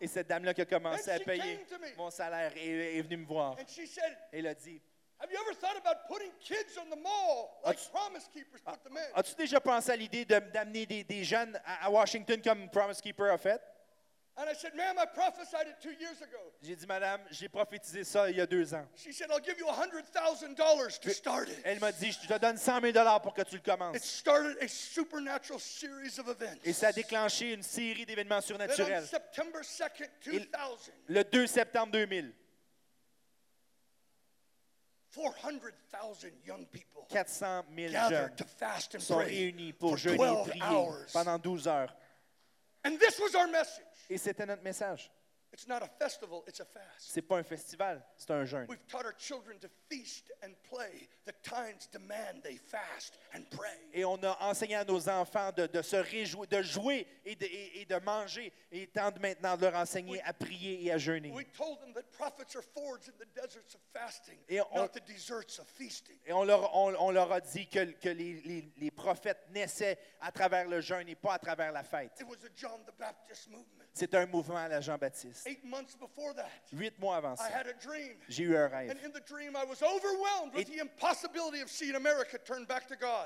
Et 0.00 0.06
cette 0.08 0.26
dame-là 0.28 0.54
qui 0.54 0.60
a 0.62 0.64
commencé 0.64 1.10
And 1.10 1.16
à 1.16 1.18
payer 1.20 1.60
mon 1.96 2.10
salaire 2.10 2.52
est, 2.56 2.96
est 2.98 3.02
venue 3.02 3.18
me 3.18 3.26
voir. 3.26 3.52
And 3.58 3.66
she 3.68 3.86
said, 3.86 4.16
Et 4.32 4.38
elle 4.40 4.46
a 4.48 4.54
dit, 4.54 4.80
Have 5.20 5.30
you 5.30 5.38
ever 5.46 5.54
thought 5.54 5.76
about 5.76 6.08
putting 6.08 6.32
kids 6.40 6.76
on 6.78 6.90
the 6.90 6.98
mall 7.00 7.60
like 7.64 7.78
As- 7.78 7.88
Promise 7.90 8.28
Keepers 8.32 8.60
put 8.64 8.82
them 8.82 8.96
in? 8.96 9.04
as-tu 9.14 9.36
déjà 9.36 9.60
pensé 9.60 9.92
à 9.92 9.96
l'idée 9.96 10.24
de- 10.24 10.40
d'amener 10.52 10.84
des, 10.84 11.04
des 11.04 11.22
jeunes 11.22 11.60
à, 11.64 11.86
à 11.86 11.90
Washington 11.90 12.42
comme 12.42 12.68
Promise 12.70 13.00
Keeper 13.00 13.30
a 13.32 13.38
fait? 13.38 13.62
J'ai 16.62 16.76
dit, 16.76 16.86
madame, 16.86 17.20
j'ai 17.30 17.48
prophétisé 17.48 18.02
ça 18.04 18.30
il 18.30 18.36
y 18.36 18.40
a 18.40 18.46
deux 18.46 18.72
ans. 18.74 18.86
She 18.96 19.12
said, 19.12 19.30
I'll 19.30 19.42
give 19.44 19.58
you 19.58 19.66
$100,000 19.66 21.00
to 21.00 21.10
start 21.10 21.48
it. 21.48 21.60
Elle 21.64 21.80
m'a 21.80 21.92
dit, 21.92 22.12
je 22.12 22.26
te 22.26 22.38
donne 22.38 22.56
100 22.56 22.80
000 22.92 23.20
pour 23.20 23.34
que 23.34 23.42
tu 23.42 23.56
le 23.56 23.60
It 23.60 23.64
commences. 23.64 24.02
started 24.02 24.56
a 24.62 24.68
supernatural 24.68 25.60
series 25.60 26.18
of 26.18 26.28
events. 26.28 26.60
Et 26.64 26.72
ça 26.72 26.88
a 26.88 26.92
déclenché 26.92 27.52
une 27.52 27.62
série 27.62 28.06
d'événements 28.06 28.40
surnaturels. 28.40 29.04
September 29.06 29.60
2nd, 29.60 30.08
2000, 30.24 30.48
Le 31.08 31.24
2 31.24 31.46
septembre 31.46 31.92
2000, 31.92 32.32
400,000 35.10 36.32
young 36.46 36.64
people 36.68 37.04
400 37.10 37.64
000 37.76 37.92
gathered 37.92 38.28
jeunes 38.28 38.36
to 38.36 38.44
fast 38.44 38.94
and 38.94 39.00
sont 39.00 39.16
pray 39.16 39.26
réunis 39.26 39.74
pour 39.74 39.90
for 39.90 39.98
jeûner 39.98 40.16
12 40.16 40.48
et 40.48 40.50
prier 40.50 40.62
hours. 40.64 41.12
pendant 41.12 41.38
12 41.38 41.68
heures. 41.68 41.94
And 42.84 42.96
this 42.98 43.18
was 43.20 43.34
our 43.34 43.46
message. 43.46 43.84
Et 44.12 44.18
c'était 44.18 44.44
notre 44.46 44.62
message. 44.62 45.10
It's 45.54 45.68
not 45.68 45.82
a 45.82 45.88
festival, 45.98 46.42
it's 46.48 46.60
a 46.60 46.64
fast. 46.64 47.10
C'est 47.10 47.20
pas 47.20 47.36
un 47.36 47.42
festival, 47.42 48.02
c'est 48.16 48.30
un 48.30 48.42
jeûne. 48.46 48.64
We've 48.70 48.86
taught 48.88 49.04
our 49.04 49.12
children 49.18 49.58
to 49.58 49.68
feast 49.90 50.32
and 50.42 50.52
play. 50.62 51.10
The 51.26 51.34
times 51.42 51.86
demand 51.92 52.42
they 52.42 52.56
fast 52.56 53.18
and 53.34 53.42
pray. 53.50 53.78
Et 53.92 54.02
on 54.06 54.16
a 54.22 54.34
enseigné 54.48 54.76
à 54.76 54.84
nos 54.86 55.06
enfants 55.10 55.52
de, 55.52 55.66
de 55.66 55.82
se 55.82 55.96
réjouir, 55.96 56.46
de 56.48 56.62
jouer 56.62 57.06
et 57.26 57.36
de, 57.36 57.44
et- 57.44 57.82
et 57.82 57.84
de 57.84 57.96
manger. 57.98 58.50
Et 58.70 58.86
temps 58.86 59.10
de 59.10 59.18
maintenant 59.18 59.54
de 59.58 59.66
leur 59.66 59.74
enseigner 59.76 60.22
à 60.22 60.32
prier 60.32 60.86
et 60.86 60.90
à 60.90 60.96
jeûner. 60.96 61.30
We 61.32 61.44
told 61.54 61.80
them 61.80 61.92
that 61.92 62.04
prophets 62.12 62.56
are 62.56 62.64
forged 62.74 63.10
in 63.10 63.18
the 63.18 63.28
deserts 63.34 63.74
of 63.74 63.80
fasting, 63.92 64.38
Et 64.48 64.58
on- 64.62 64.76
not 64.76 64.88
the 64.94 65.04
deserts 65.06 65.58
of 65.60 65.66
feasting. 65.68 66.16
Et 66.24 66.32
on 66.32 66.44
leur, 66.44 66.74
on- 66.74 66.94
on 66.98 67.10
leur 67.10 67.30
a 67.30 67.42
dit 67.42 67.66
que, 67.68 67.84
que 68.00 68.08
les, 68.08 68.40
les- 68.46 68.72
les 68.78 68.90
prophètes 68.90 69.44
naissaient 69.50 69.98
à 70.22 70.32
travers 70.32 70.66
le 70.66 70.80
jeûne 70.80 71.10
et 71.10 71.14
pas 71.14 71.34
à 71.34 71.38
travers 71.38 71.72
la 71.72 71.82
fête. 71.82 72.18
It 72.18 72.26
was 72.26 72.42
a 72.42 72.48
John 72.56 72.82
the 72.86 72.98
Baptist 72.98 73.48
movement. 73.50 73.81
C'est 73.94 74.14
un 74.14 74.24
mouvement 74.26 74.56
à 74.56 74.68
la 74.68 74.80
Jean-Baptiste. 74.80 75.46
Eight 75.46 75.62
months 75.64 75.94
before 76.00 76.34
that, 76.34 76.48
Huit 76.72 76.98
mois 76.98 77.16
avant 77.16 77.34
I 77.34 77.36
ça, 77.36 77.44
had 77.58 77.66
a 77.66 77.74
dream. 77.74 78.16
j'ai 78.28 78.44
eu 78.44 78.56
un 78.56 78.66
rêve. 78.68 78.90
And 78.90 78.96
in 79.06 79.10
the 79.10 79.22
dream, 79.28 79.54
I 79.54 79.64
was 79.68 79.82
overwhelmed 79.82 80.54
with 80.54 80.66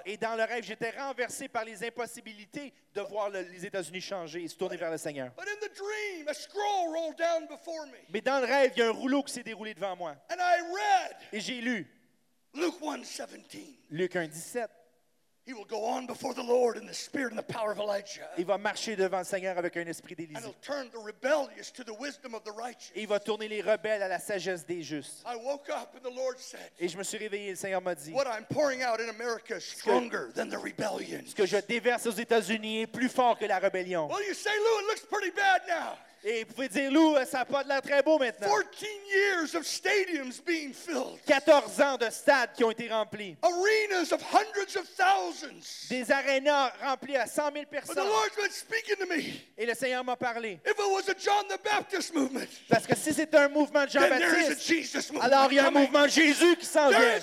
Et- 0.07 0.17
dans 0.17 0.35
le 0.35 0.43
rêve, 0.45 0.65
j'étais 0.65 0.91
renversé 0.91 1.49
par 1.49 1.65
les 1.65 1.85
impossibilités 1.85 2.73
de 2.95 3.01
voir 3.03 3.31
le- 3.31 3.43
les 3.43 3.65
États-Unis 3.65 4.01
changer 4.01 4.43
et 4.43 4.49
se 4.49 4.57
tourner 4.57 4.77
vers 4.77 4.91
le 4.91 4.99
Seigneur. 4.99 5.31
But 5.37 5.47
in 5.49 5.67
the 5.69 5.73
dream, 5.73 6.27
a 6.29 6.35
scroll 6.35 6.93
rolled 6.93 7.17
down 7.17 7.47
before 7.47 7.87
me. 7.87 7.99
Mais 8.09 8.21
dans 8.21 8.41
le 8.41 8.47
rêve, 8.47 8.73
il 8.75 8.81
y 8.81 8.83
a 8.83 8.89
un 8.89 8.93
rouleau 8.93 9.23
qui 9.23 9.33
s'est 9.35 9.45
déroulé 9.45 9.73
devant 9.75 9.95
moi. 9.95 10.17
And 10.31 10.37
I 10.41 10.61
read 10.63 11.17
Et 11.33 11.41
j'ai 11.41 11.61
lu 11.61 11.87
Luke 12.55 12.81
1:17. 12.81 13.79
Luc 13.91 14.17
1, 14.17 14.27
17. 14.27 14.71
Il 18.39 18.45
va 18.47 18.59
marcher 18.59 18.97
devant 18.97 19.19
le 19.19 19.25
Seigneur 19.25 19.57
avec 19.57 19.77
un 19.77 19.87
esprit 19.87 20.15
And 20.19 20.23
d'Élisée. 20.23 20.41
he'll 20.47 20.55
turn 20.61 20.89
the 20.91 20.99
rebellious 20.99 21.71
to 21.73 21.85
the 21.85 21.97
wisdom 21.99 22.35
of 22.35 22.43
the 22.43 22.51
righteous. 22.51 22.91
Et 22.95 23.03
il 23.03 23.07
va 23.09 23.21
tourner 23.21 23.47
les 23.49 23.63
rebelles 23.63 24.03
à 24.03 24.09
la 24.09 24.19
sagesse 24.19 24.67
des 24.67 24.83
justes. 24.83 25.23
I 25.25 25.37
woke 25.37 25.69
up 25.69 25.95
and 25.95 26.01
the 26.03 26.15
Lord 26.15 26.39
said, 26.39 26.71
Et 26.81 26.89
je 26.89 26.97
me 26.99 27.05
suis 27.05 27.19
réveillé 27.19 27.49
et 27.49 27.51
le 27.51 27.57
Seigneur 27.57 27.81
m'a 27.81 27.95
dit 27.95 28.13
What 28.13 28.27
I'm 28.27 28.45
pouring 28.47 28.83
out 28.83 29.01
in 29.01 29.09
America 29.09 29.57
is 29.57 29.63
stronger 29.65 30.33
than 30.35 30.49
the 30.49 30.59
rebellion. 30.59 31.23
Ce 31.27 31.35
que 31.35 31.47
je 31.47 31.59
déverse 31.59 32.07
aux 32.07 32.11
États-Unis 32.13 32.83
est 32.83 32.87
plus 32.89 33.09
fort 33.09 33.39
que 33.39 33.45
la 33.45 33.59
rébellion. 33.59 34.09
Et 36.29 36.43
vous 36.43 36.55
pouvez 36.55 36.69
dire, 36.69 36.91
Lou, 36.91 37.15
ça 37.25 37.39
n'a 37.39 37.45
pas 37.45 37.63
de 37.63 37.69
l'air 37.69 37.81
très 37.81 38.03
beau 38.03 38.19
maintenant. 38.19 38.49
14 38.49 38.89
years 39.15 39.55
of 39.55 39.65
stadiums 39.65 40.41
being 40.45 40.73
filled, 40.73 41.21
14 41.25 41.81
ans 41.81 41.97
de 41.97 42.11
stades 42.11 42.51
qui 42.57 42.65
ont 42.65 42.73
été 42.73 42.89
remplis. 42.89 43.37
arenas 43.43 44.11
of 44.13 44.21
hundreds 44.33 44.75
of 44.77 44.89
thousands. 44.97 45.87
Des 45.89 46.11
arénas 46.11 46.73
remplis 46.83 47.17
à 47.17 47.27
100 47.29 47.53
000 47.53 47.53
But 47.53 47.67
the 47.67 47.71
personnes. 47.71 48.09
Lord's 48.09 48.35
been 48.35 48.51
speaking 48.51 48.97
to 48.97 49.07
me. 49.07 49.41
Et 49.57 49.67
le 49.67 49.75
Seigneur 49.75 50.03
m'a 50.03 50.17
parlé. 50.17 50.59
If 50.67 50.73
it 50.73 50.91
was 50.91 51.09
a 51.09 51.15
John 51.17 51.45
the 51.49 51.63
Baptist 51.63 52.13
movement, 52.13 52.49
Parce 52.69 52.89
que 52.89 52.97
si 52.97 53.15
c'est 53.15 53.33
un 53.37 53.49
mouvement 53.49 53.85
de 53.85 53.91
Jean-Baptiste, 53.91 55.13
alors 55.21 55.47
il 55.53 55.55
y 55.55 55.59
a 55.61 55.63
un 55.63 55.67
coming. 55.67 55.83
mouvement 55.85 56.07
de 56.07 56.11
Jésus 56.11 56.57
qui 56.57 56.67
s'en 56.67 56.89
vient. 56.89 57.21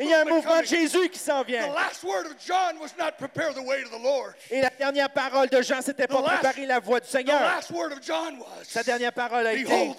il 0.00 0.08
y 0.08 0.12
a 0.12 0.20
un 0.20 0.24
mouvement 0.26 0.60
de. 0.60 0.66
Jésus 0.66 1.08
qui 1.08 1.18
s'en 1.18 1.42
The 1.42 1.46
vient. 1.46 1.72
last 1.72 2.04
word 2.04 2.26
of 2.26 2.34
John 2.46 2.76
was 2.82 2.90
not 2.98 3.12
prepare 3.18 3.54
the 3.54 3.62
way 3.64 3.82
to 3.82 3.88
the 3.88 4.02
Lord. 4.02 4.34
Et 4.50 4.60
la 4.60 4.68
dernière 4.68 5.08
parole 5.08 5.48
de 5.48 5.62
Jean, 5.62 5.80
c'était 5.80 6.06
pas 6.06 6.20
The 6.20 6.24
préparer 6.26 6.66
la 6.66 6.80
voie 6.80 7.00
du 7.00 7.06
The 7.06 7.10
Seigneur. 7.10 7.40
last 7.40 7.70
word 7.70 7.92
of 7.92 8.00
John 8.02 8.25
Sa 8.68 8.82
dernière 8.82 9.12
parole 9.12 9.46
a 9.46 9.52
été 9.54 9.94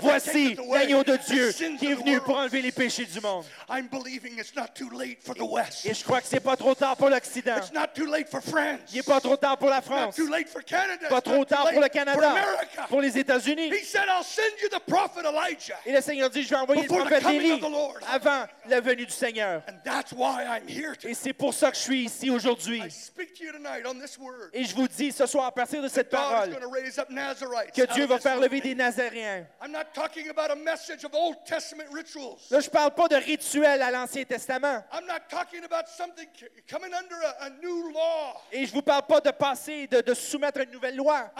Voici 0.00 0.56
l'agneau 0.70 1.04
de 1.04 1.16
Dieu 1.16 1.52
qui 1.78 1.86
est 1.86 1.94
venu 1.94 2.20
pour 2.20 2.36
enlever 2.36 2.62
les 2.62 2.72
péchés 2.72 3.04
du 3.04 3.20
monde. 3.20 3.44
I'm 3.68 3.88
believing 3.88 4.38
it's 4.38 4.54
not 4.54 4.68
too 4.74 4.90
late 4.90 5.18
for 5.22 5.34
the 5.34 5.42
West. 5.42 5.86
Et 5.86 5.94
je 5.94 6.04
crois 6.04 6.20
que 6.20 6.26
c'est 6.26 6.40
pas 6.40 6.56
trop 6.56 6.74
tard 6.74 6.96
pour 6.96 7.08
l'Occident. 7.08 7.56
It's 7.56 7.72
not 7.72 7.88
too 7.94 8.06
late 8.06 8.28
for 8.28 8.42
France. 8.42 8.80
Il 8.92 8.96
n'est 8.96 9.02
pas 9.02 9.20
trop 9.20 9.36
tard 9.36 9.58
pour 9.58 9.68
la 9.68 9.80
France. 9.80 10.16
Pas 11.08 11.20
trop 11.20 11.44
tard 11.44 11.70
pour 11.70 11.80
le 11.80 11.86
For 11.86 11.90
Canada. 11.90 12.34
Pour 12.88 13.00
les 13.00 13.18
États-Unis. 13.18 13.70
He 13.70 13.84
said, 13.84 14.04
I'll 14.08 14.24
send 14.24 14.60
you 14.62 14.68
the 14.68 14.80
prophet 14.86 15.22
Elijah. 15.22 15.78
Et 15.86 15.92
le 15.92 16.00
Seigneur 16.00 16.30
dit, 16.30 16.42
je 16.42 16.50
vais 16.50 16.56
envoyer 16.56 16.82
le 16.82 16.88
prophète 16.88 17.24
Élie 17.26 17.60
avant 18.10 18.44
la 18.66 18.80
venue 18.80 19.06
du 19.06 19.12
Seigneur. 19.12 19.62
Et 21.04 21.14
c'est 21.14 21.32
pour 21.32 21.54
ça 21.54 21.70
que 21.70 21.76
je 21.76 21.82
suis 21.82 22.04
ici 22.04 22.30
aujourd'hui. 22.30 22.82
Et 24.52 24.64
je 24.64 24.74
vous 24.74 24.88
dis 24.88 25.12
ce 25.12 25.26
soir, 25.26 25.46
à 25.46 25.52
partir 25.52 25.82
de 25.82 25.88
cette 25.88 26.10
parole, 26.10 26.56
que 27.74 27.92
Dieu 27.94 28.06
va 28.06 28.18
faire 28.18 28.38
lever 28.38 28.60
des 28.60 28.74
Nazaréens. 28.74 29.46
I'm 29.62 29.72
not 29.72 29.92
talking 29.94 30.28
about 30.28 30.50
a 30.50 30.56
message 30.56 31.04
of 31.04 31.12
Old 31.14 31.36
Testament 31.44 31.86
rituals. 31.92 32.48
Là, 32.50 32.60
je 32.60 32.70
parle 32.70 32.92
pas 32.92 33.08
de 33.08 33.16
rituels 33.16 33.82
à 33.82 33.90
l'Ancien 33.90 34.24
Testament. 34.24 34.84
I'm 34.92 35.06
not 35.06 35.20
talking 35.28 35.64
about 35.64 35.86
something 35.88 36.26
c- 36.38 36.46
coming 36.68 36.92
under 36.94 37.16
a, 37.16 37.44
a 37.46 37.50
new 37.62 37.90
law. 37.92 38.40
Et 38.52 38.66
je 38.66 38.72
vous 38.72 38.82
parle 38.82 39.02
pas 39.06 39.20
de 39.20 39.30
passer, 39.30 39.86
de, 39.86 40.00
de 40.00 40.14
soumettre 40.14 40.60
une 40.60 40.70
nouvelle 40.70 40.96
loi. 40.96 41.30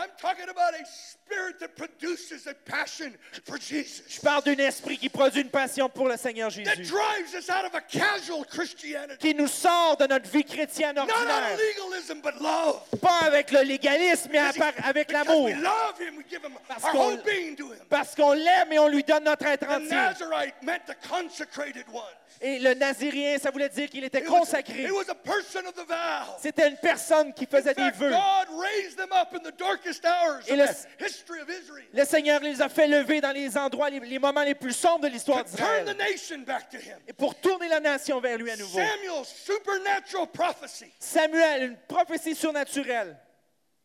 Je 4.08 4.20
parle 4.20 4.42
d'un 4.44 4.56
esprit 4.58 4.98
qui 4.98 5.08
produit 5.08 5.42
une 5.42 5.50
passion 5.50 5.88
pour 5.88 6.08
le 6.08 6.16
Seigneur 6.16 6.50
That 6.50 6.54
Jésus. 6.76 6.92
drives 6.92 7.34
us 7.34 7.48
out 7.50 7.64
of 7.66 7.74
a 7.74 7.80
casual 7.80 8.44
Christianity. 8.46 9.18
Qui 9.18 9.34
nous 9.34 9.48
sort 9.48 9.96
de 9.96 10.06
notre 10.06 10.28
vie 10.30 10.44
chrétienne 10.44 10.98
ordinaire. 10.98 11.54
of 11.54 11.60
legalism, 11.60 12.20
but 12.22 12.34
love. 12.40 12.82
Pas 13.00 13.26
avec 13.26 13.50
le 13.50 13.62
légalisme, 13.62 14.28
mais 14.32 14.38
avec 14.84 15.12
l'amour. 15.12 15.44
we 15.44 15.54
love 15.54 16.00
him, 16.00 16.16
we 16.16 16.24
give 16.28 16.42
him 16.44 16.52
Parce 16.68 16.84
our 16.84 16.90
qu'on- 16.92 17.10
whole 17.12 17.22
being 17.24 17.56
to 17.56 17.72
him. 17.72 17.78
Parce 17.88 18.14
qu'on 18.14 18.32
l'aime 18.32 18.72
et 18.72 18.78
on 18.78 18.88
lui 18.88 19.02
donne 19.02 19.24
notre 19.24 19.46
être 19.46 19.68
entier. 19.68 19.96
Et 22.40 22.58
le 22.58 22.74
Nazirien, 22.74 23.38
ça 23.38 23.50
voulait 23.50 23.68
dire 23.68 23.88
qu'il 23.88 24.02
était 24.04 24.22
consacré. 24.22 24.82
it 24.84 24.90
was 24.92 25.08
a 25.08 25.14
person 25.14 25.60
of 25.66 25.74
the 25.74 25.86
vow. 25.86 26.34
C'était 26.40 26.68
une 26.68 26.76
personne 26.76 27.32
qui 27.34 27.46
faisait 27.46 27.74
des 27.74 27.90
vœux. 27.90 28.12
Et 30.48 30.56
le- 30.56 30.66
Le 31.92 32.04
Seigneur 32.04 32.40
les 32.40 32.60
a 32.62 32.68
fait 32.68 32.86
lever 32.86 33.20
dans 33.20 33.32
les 33.32 33.56
endroits, 33.56 33.90
les, 33.90 34.00
les 34.00 34.18
moments 34.18 34.42
les 34.42 34.54
plus 34.54 34.72
sombres 34.72 35.00
de 35.04 35.08
l'histoire 35.08 35.44
to 35.44 35.56
turn 35.56 35.84
the 35.84 35.88
d'Israël. 35.90 36.12
nation 36.12 36.38
back 36.44 36.68
to 36.70 36.78
him. 36.78 36.96
Et 37.06 37.12
pour 37.12 37.34
tourner 37.34 37.68
la 37.68 37.80
nation 37.80 38.20
vers 38.20 38.38
lui 38.38 38.50
à 38.50 38.56
nouveau. 38.56 38.78
Samuel's 38.78 39.28
supernatural 39.28 40.26
prophecy, 40.32 40.86
Samuel, 40.98 41.62
une 41.64 41.76
prophétie 41.88 42.34
surnaturelle. 42.34 43.16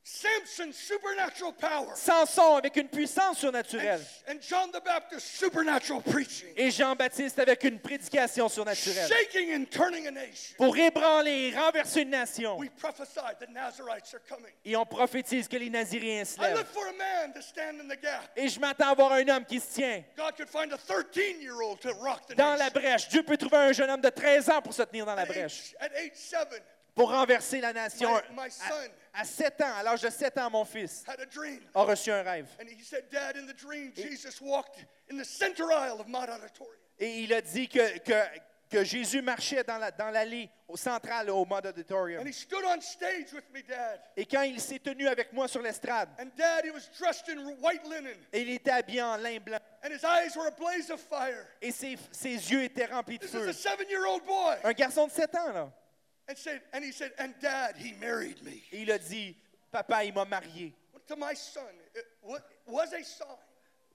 Samson's 0.09 0.77
supernatural 0.77 1.51
power, 1.51 1.93
Samson 1.95 2.55
avec 2.55 2.77
une 2.77 2.87
puissance 2.87 3.39
surnaturelle. 3.39 3.99
and 4.29 4.37
John 4.41 4.71
the 4.71 4.79
Baptist's 4.81 5.29
supernatural 5.37 6.01
preaching, 6.01 6.47
Et 6.55 6.71
Jean-Baptiste 6.71 7.37
avec 7.39 7.61
une 7.65 7.77
prédication 7.77 8.47
surnaturelle. 8.47 9.09
shaking 9.09 9.53
and 9.53 9.65
turning 9.69 10.07
a 10.07 10.11
nation. 10.11 10.55
Pour 10.57 10.77
ébranler 10.77 11.49
et 11.51 11.55
renverser 11.57 12.03
une 12.03 12.11
nation. 12.11 12.57
We 12.57 12.69
prophesied 12.69 13.37
the 13.41 13.49
Nazarites 13.49 14.13
are 14.13 14.21
coming. 14.29 14.51
Et 14.63 14.77
on 14.77 14.85
prophétise 14.85 15.45
que 15.49 15.57
les 15.57 15.69
Naziriens 15.69 16.23
se 16.23 16.37
I 16.39 16.43
lèvent. 16.43 16.57
look 16.59 16.67
for 16.67 16.87
a 16.87 16.93
man 16.93 17.33
to 17.33 17.41
stand 17.41 17.81
in 17.81 17.87
the 17.93 18.01
gap. 18.01 18.31
Et 18.37 18.47
je 18.47 18.59
m'attends 18.61 18.91
à 18.91 18.95
voir 18.95 19.11
un 19.11 19.27
homme 19.27 19.43
qui 19.45 19.59
se 19.59 19.73
tient 19.73 20.03
God 20.15 20.37
could 20.37 20.49
find 20.49 20.71
a 20.71 20.77
13-year-old 20.77 21.81
to 21.81 21.91
rock 21.95 22.25
the 22.27 22.35
dans 22.35 22.55
la 22.55 22.69
nation. 22.69 22.79
brèche. 22.79 23.09
Dieu 23.09 23.23
peut 23.23 23.35
trouver 23.37 23.57
un 23.57 23.73
jeune 23.73 23.89
homme 23.89 24.01
de 24.01 24.09
13 24.09 24.49
ans 24.51 24.61
pour 24.61 24.73
se 24.73 24.83
tenir 24.83 25.05
dans 25.05 25.15
la 25.15 25.23
At 25.23 25.25
brèche. 25.25 25.75
Pour 26.95 27.11
renverser 27.11 27.61
la 27.61 27.73
nation. 27.73 28.09
My- 28.31 28.45
my 28.45 28.49
son. 28.49 28.63
À, 28.73 28.87
à 29.17 29.25
7 29.25 29.61
ans, 29.61 29.73
à 29.79 29.83
l'âge 29.83 30.01
de 30.01 30.09
7 30.09 30.37
ans, 30.37 30.49
mon 30.49 30.65
fils 30.65 31.03
had 31.07 31.19
a 31.19 31.25
dream. 31.25 31.59
a 31.73 31.83
reçu 31.83 32.11
un 32.11 32.21
rêve. 32.23 32.47
And 32.61 32.67
he 32.67 32.83
said, 32.83 33.05
Dad, 33.11 33.35
in 33.37 33.47
the 33.47 33.53
dream, 33.55 33.91
Jesus 33.95 34.39
walked 34.41 34.85
in 35.09 35.17
the 35.17 35.25
center 35.25 35.71
aisle 35.71 35.99
of 35.99 36.07
Mott 36.07 36.29
Auditorium. 36.29 36.75
Et 36.99 37.21
il 37.23 37.33
a 37.33 37.41
dit 37.41 37.67
que, 37.67 37.99
que, 37.99 38.13
que 38.69 38.83
Jésus 38.83 39.21
marchait 39.21 39.63
dans 39.63 39.77
la- 39.77 39.91
dans 39.91 40.09
l'allée 40.09 40.49
au 40.67 40.75
central 40.75 41.29
au 41.29 41.45
Auditorium. 41.45 42.21
And 42.21 42.27
he 42.27 42.33
stood 42.33 42.63
on 42.65 42.81
stage 42.81 43.31
with 43.33 43.45
me, 43.53 43.61
Dad. 43.61 44.01
Et 44.17 44.25
quand 44.25 44.41
il 44.41 44.59
s'est 44.59 44.79
tenu 44.79 45.07
avec 45.07 45.31
moi 45.31 45.47
sur 45.47 45.61
l'estrade, 45.61 46.09
And 46.19 46.29
Dad, 46.35 46.65
he 46.65 46.71
was 46.71 46.89
dressed 46.99 47.29
in 47.29 47.37
white 47.61 47.83
linen, 47.85 48.17
et 48.33 48.41
il 48.41 48.49
était 48.49 48.71
habillé 48.71 49.01
en 49.01 49.15
lin 49.17 49.39
blanc, 49.39 49.59
and 49.83 49.89
his 49.93 50.03
eyes 50.03 50.35
were 50.35 50.47
a 50.47 50.51
blaze 50.51 50.89
of 50.89 50.99
fire. 50.99 51.45
et 51.61 51.71
ses, 51.71 51.97
ses 52.11 52.33
yeux 52.51 52.63
étaient 52.63 52.85
remplis 52.87 53.17
de 53.19 53.25
This 53.25 53.33
is 53.35 53.37
feu. 53.37 53.49
a 53.49 53.53
seven-year-old 53.53 54.25
boy. 54.25 54.57
Un 54.63 54.73
garçon 54.73 55.07
de 55.07 55.11
7 55.11 55.35
ans, 55.35 55.51
là. 55.53 55.71
And 56.29 56.37
said, 56.37 56.61
and 56.73 56.83
he 56.83 56.91
said, 56.91 57.11
and 57.19 57.33
Dad, 57.41 57.75
he 57.77 57.93
married 57.93 58.43
me. 58.43 58.61
Et 58.71 58.81
il 58.81 58.91
a 58.91 58.99
dit, 58.99 59.35
papa, 59.71 60.03
il 60.03 60.13
m'a 60.13 60.25
marié. 60.25 60.73
To 61.07 61.15
my 61.15 61.33
son, 61.35 61.61
it 61.95 62.03
wa- 62.21 62.39
was 62.65 62.91
a 62.93 63.01
sign 63.03 63.27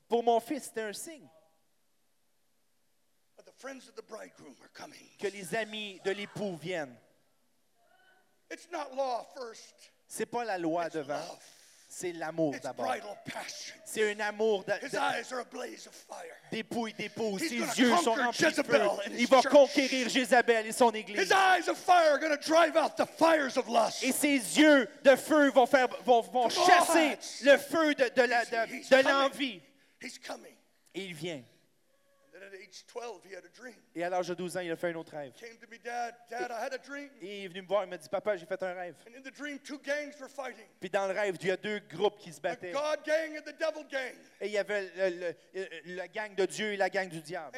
Pour 0.08 0.22
mon 0.22 0.40
fils, 0.40 0.64
c'était 0.72 0.88
un 0.88 0.94
signe 0.94 1.28
that 3.36 3.44
the 3.44 3.52
friends 3.58 3.86
of 3.88 3.94
the 3.96 4.02
bridegroom 4.02 4.54
are 4.62 4.70
coming. 4.72 4.98
que 5.18 5.28
les 5.28 5.54
amis 5.54 6.00
de 6.04 6.10
l'époux 6.12 6.56
viennent. 6.56 6.96
It's 8.50 8.68
not 8.70 8.94
law 8.94 9.26
first, 9.36 9.90
C'est 10.08 10.26
pas 10.26 10.44
la 10.44 10.56
loi 10.58 10.86
it's 10.86 10.94
devant, 10.94 11.18
love. 11.18 11.42
C'est 11.94 12.12
l'amour 12.14 12.54
d'abord. 12.62 12.86
C'est 13.84 14.12
un 14.14 14.20
amour 14.20 14.64
de- 14.64 14.72
de- 14.72 14.96
d'épouse. 16.96 17.42
He's 17.42 17.48
Ses 17.50 17.80
yeux 17.82 17.90
sont 18.02 18.14
remplis 18.14 18.38
de 18.56 18.62
feu. 18.62 18.62
Il 19.18 19.26
va 19.28 19.42
conquérir 19.42 20.08
Jézabel 20.08 20.66
et 20.66 20.72
son 20.72 20.90
église. 20.92 21.28
Et 24.02 24.12
ses 24.12 24.38
yeux 24.58 24.88
de 25.04 25.16
feu 25.16 25.50
vont, 25.50 25.66
faire, 25.66 25.88
vont, 26.04 26.22
chasser 26.48 27.18
le 27.44 27.58
feu 27.58 27.94
de, 27.94 28.04
de 28.04 28.26
de- 28.50 28.88
de 28.88 29.08
l'envie. 29.08 29.60
Et 30.94 31.04
il 31.04 31.14
vient. 31.14 31.42
Et 33.94 34.04
à 34.04 34.10
l'âge 34.10 34.28
de 34.28 34.34
12 34.34 34.56
ans, 34.56 34.60
il 34.60 34.70
a 34.70 34.76
fait 34.76 34.90
un 34.90 34.94
autre 34.96 35.12
rêve. 35.12 35.32
Et 37.22 37.40
il 37.40 37.44
est 37.44 37.48
venu 37.48 37.62
me 37.62 37.66
voir, 37.66 37.84
il 37.84 37.90
m'a 37.90 37.96
dit, 37.98 38.08
papa, 38.08 38.36
j'ai 38.36 38.46
fait 38.46 38.62
un 38.62 38.74
rêve. 38.74 38.94
Puis 40.80 40.90
dans 40.90 41.06
le 41.06 41.12
rêve, 41.14 41.36
il 41.40 41.46
y 41.48 41.50
a 41.50 41.56
deux 41.56 41.78
groupes 41.80 42.18
qui 42.18 42.32
se 42.32 42.40
battaient. 42.40 42.72
Et 44.40 44.46
il 44.46 44.52
y 44.52 44.58
avait 44.58 44.82
le, 44.96 45.34
le- 45.54 45.68
le 45.84 46.06
gang 46.08 46.34
de 46.34 46.46
Dieu 46.46 46.72
et 46.72 46.76
la 46.76 46.88
gang 46.90 47.08
du 47.08 47.20
diable. 47.20 47.50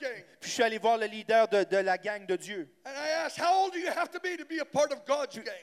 Gang. 0.00 0.24
Puis 0.40 0.50
je 0.50 0.54
suis 0.54 0.62
allé 0.62 0.78
voir 0.78 0.98
le 0.98 1.06
leader 1.06 1.48
de, 1.48 1.64
de 1.64 1.76
la 1.78 1.98
gang 1.98 2.26
de 2.26 2.36
Dieu. 2.36 2.68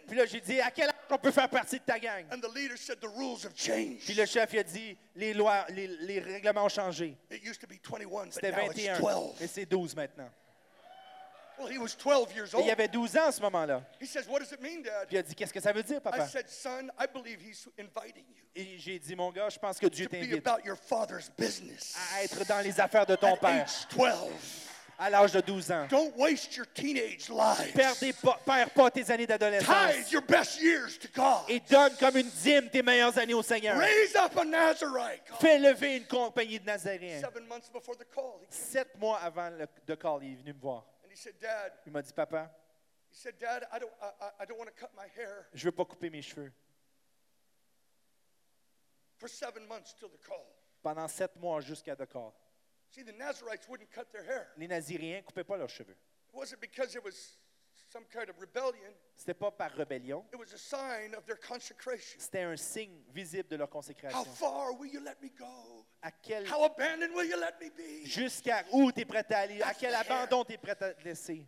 Puis 0.07 0.15
là, 0.17 0.25
j'ai 0.25 0.41
dit, 0.41 0.59
à 0.61 0.71
quel 0.71 0.89
âge 0.89 0.95
on 1.09 1.17
peut 1.17 1.31
faire 1.31 1.49
partie 1.49 1.79
de 1.79 1.83
ta 1.85 1.99
gang? 1.99 2.25
Puis 4.05 4.13
le 4.13 4.25
chef, 4.25 4.53
il 4.53 4.59
a 4.59 4.63
dit, 4.63 4.97
les 5.15 5.33
lois, 5.33 5.65
les, 5.69 5.87
les 5.87 6.19
règlements 6.19 6.54
ont 6.57 6.69
changé. 6.69 7.17
It 7.31 7.43
used 7.43 7.61
to 7.61 7.67
be 7.67 7.79
21, 7.81 8.25
but 8.25 8.33
C'était 8.33 8.51
now 8.51 8.71
it's 8.71 8.75
21. 8.75 8.99
12. 8.99 9.41
Et 9.41 9.47
c'est 9.47 9.65
12 9.65 9.95
maintenant. 9.95 10.29
Well, 11.57 11.69
he 11.69 11.77
was 11.77 11.95
12 11.95 12.35
years 12.35 12.53
Et 12.53 12.65
il 12.65 12.69
avait 12.69 12.89
12 12.89 13.15
ans 13.15 13.27
à 13.27 13.31
ce 13.31 13.41
moment-là. 13.41 13.81
He 14.01 14.05
says, 14.05 14.27
what 14.27 14.39
does 14.39 14.51
it 14.51 14.61
mean, 14.61 14.81
Dad? 14.83 15.07
Puis 15.07 15.15
il 15.15 15.19
a 15.19 15.23
dit, 15.23 15.33
qu'est-ce 15.33 15.53
que 15.53 15.61
ça 15.61 15.71
veut 15.71 15.83
dire, 15.83 15.97
I 15.97 16.01
papa? 16.01 16.27
said, 16.27 16.49
son, 16.49 16.89
I 16.99 17.07
believe 17.07 17.39
he's 17.41 17.67
inviting 17.79 18.25
you 18.35 18.43
Et 18.55 18.77
j'ai 18.77 18.99
dit, 18.99 19.15
mon 19.15 19.31
gars, 19.31 19.49
je 19.49 19.57
pense 19.57 19.79
que 19.79 19.87
Dieu 19.87 20.07
t'invite 20.07 20.45
à 20.47 20.57
être 22.23 22.45
dans 22.45 22.59
les 22.63 22.79
affaires 22.79 23.05
de 23.05 23.15
ton 23.15 23.33
At 23.33 23.37
père 23.37 23.63
age 23.63 23.87
12. 23.89 24.05
À 24.97 25.09
l'âge 25.09 25.31
de 25.33 25.41
12 25.41 25.71
ans. 25.71 25.87
Don't 25.89 26.13
waste 26.17 26.55
your 26.55 26.65
teenage 26.73 27.29
lives. 27.29 27.73
Perdez 27.73 28.13
pas, 28.13 28.39
perds 28.45 28.69
pas 28.71 28.89
tes 28.91 29.09
années 29.11 29.27
Tithe 29.27 29.39
d'adolescence 29.39 30.11
your 30.11 30.21
best 30.23 30.61
years 30.61 30.97
to 30.99 31.07
God. 31.13 31.43
et 31.49 31.59
donne 31.69 31.95
comme 31.97 32.17
une 32.17 32.29
dîme 32.29 32.69
tes 32.69 32.81
meilleures 32.81 33.17
années 33.17 33.33
au 33.33 33.43
Seigneur. 33.43 33.77
Raise 33.77 34.15
up 34.15 34.37
a 34.37 34.45
Nazarite. 34.45 35.23
Fais 35.39 35.59
lever 35.59 35.97
une 35.97 36.05
compagnie 36.07 36.59
de 36.59 36.65
Nazaréens. 36.65 37.19
Seven 37.21 37.45
months 37.47 37.69
before 37.71 37.95
the 37.97 38.05
call, 38.13 38.39
he- 38.41 38.47
Sept 38.49 38.97
mois 38.99 39.19
avant 39.19 39.49
le 39.49 39.67
de 39.85 39.95
call, 39.95 40.19
il 40.23 40.33
est 40.33 40.35
venu 40.35 40.53
me 40.53 40.59
voir. 40.59 40.85
and 41.03 41.11
he 41.11 41.15
said, 41.17 41.33
Dad, 41.41 41.73
Il 41.85 41.91
m'a 41.91 42.01
dit, 42.01 42.13
papa, 42.13 42.49
he 43.11 43.15
said, 43.17 43.35
Dad, 43.39 43.67
I 43.73 43.79
don't, 43.79 43.91
I, 44.01 44.05
I- 44.21 44.43
I 44.43 44.45
don't 44.45 44.57
want 44.57 44.67
to 44.67 44.73
cut 44.79 44.89
my 44.95 45.07
hair 45.17 45.45
je 45.53 45.65
veux 45.65 45.71
pas 45.71 45.85
couper 45.85 46.09
mes 46.09 46.21
cheveux. 46.21 46.51
for 49.17 49.27
seven 49.27 49.65
months 49.67 49.93
till 49.97 50.09
the 50.09 50.19
call. 50.25 50.45
Pendant 50.83 51.07
sept 51.07 51.35
mois 51.37 51.61
jusqu'à 51.61 51.95
the 51.95 52.05
call. 52.05 52.33
See, 52.95 53.03
the 53.03 53.11
Nazarites 53.11 53.67
wouldn't 53.67 53.91
cut 53.91 54.09
their 54.13 54.23
hair. 54.23 54.47
Les 54.57 54.67
Naziréens 54.69 55.21
coupaient 55.23 55.43
pas 55.43 55.57
leurs 55.57 55.69
cheveux. 55.69 55.97
It 56.29 56.33
wasn't 56.33 56.61
because 56.61 56.95
it 56.95 57.03
was 57.03 57.13
some 57.89 58.05
kind 58.05 58.29
of 58.29 58.39
rebellion. 58.39 58.93
C'était 59.17 59.33
pas 59.37 59.51
par 59.51 59.71
rébellion. 59.71 60.23
It 60.31 60.39
was 60.39 60.53
a 60.53 60.57
sign 60.57 61.13
of 61.13 61.25
their 61.25 61.37
consecration. 61.37 62.17
C'était 62.21 62.43
un 62.43 62.55
signe 62.55 62.97
visible 63.13 63.49
de 63.49 63.57
leur 63.57 63.67
How 63.67 63.71
consécration. 63.71 64.23
far 64.35 64.79
will 64.79 64.89
you 64.89 65.01
let 65.01 65.21
me 65.21 65.29
go? 65.37 65.85
À 66.01 66.09
quel, 66.11 66.45
How 66.49 66.63
abandoned 66.63 67.13
will 67.13 67.25
you 67.29 67.37
let 67.37 67.59
me 67.59 67.69
be? 67.69 68.05
jusqu'à 68.05 68.63
où 68.71 68.89
tu 68.93 69.01
es 69.01 69.05
prêt 69.05 69.25
à 69.29 69.39
aller? 69.39 69.61
À 69.61 69.65
That's 69.73 69.79
quel 69.79 69.91
the 69.91 69.97
abandon 69.97 70.45
tu 70.45 70.53
es 70.53 70.57
prêt 70.57 70.71
à 70.81 70.93
te 70.93 71.03
laisser? 71.03 71.45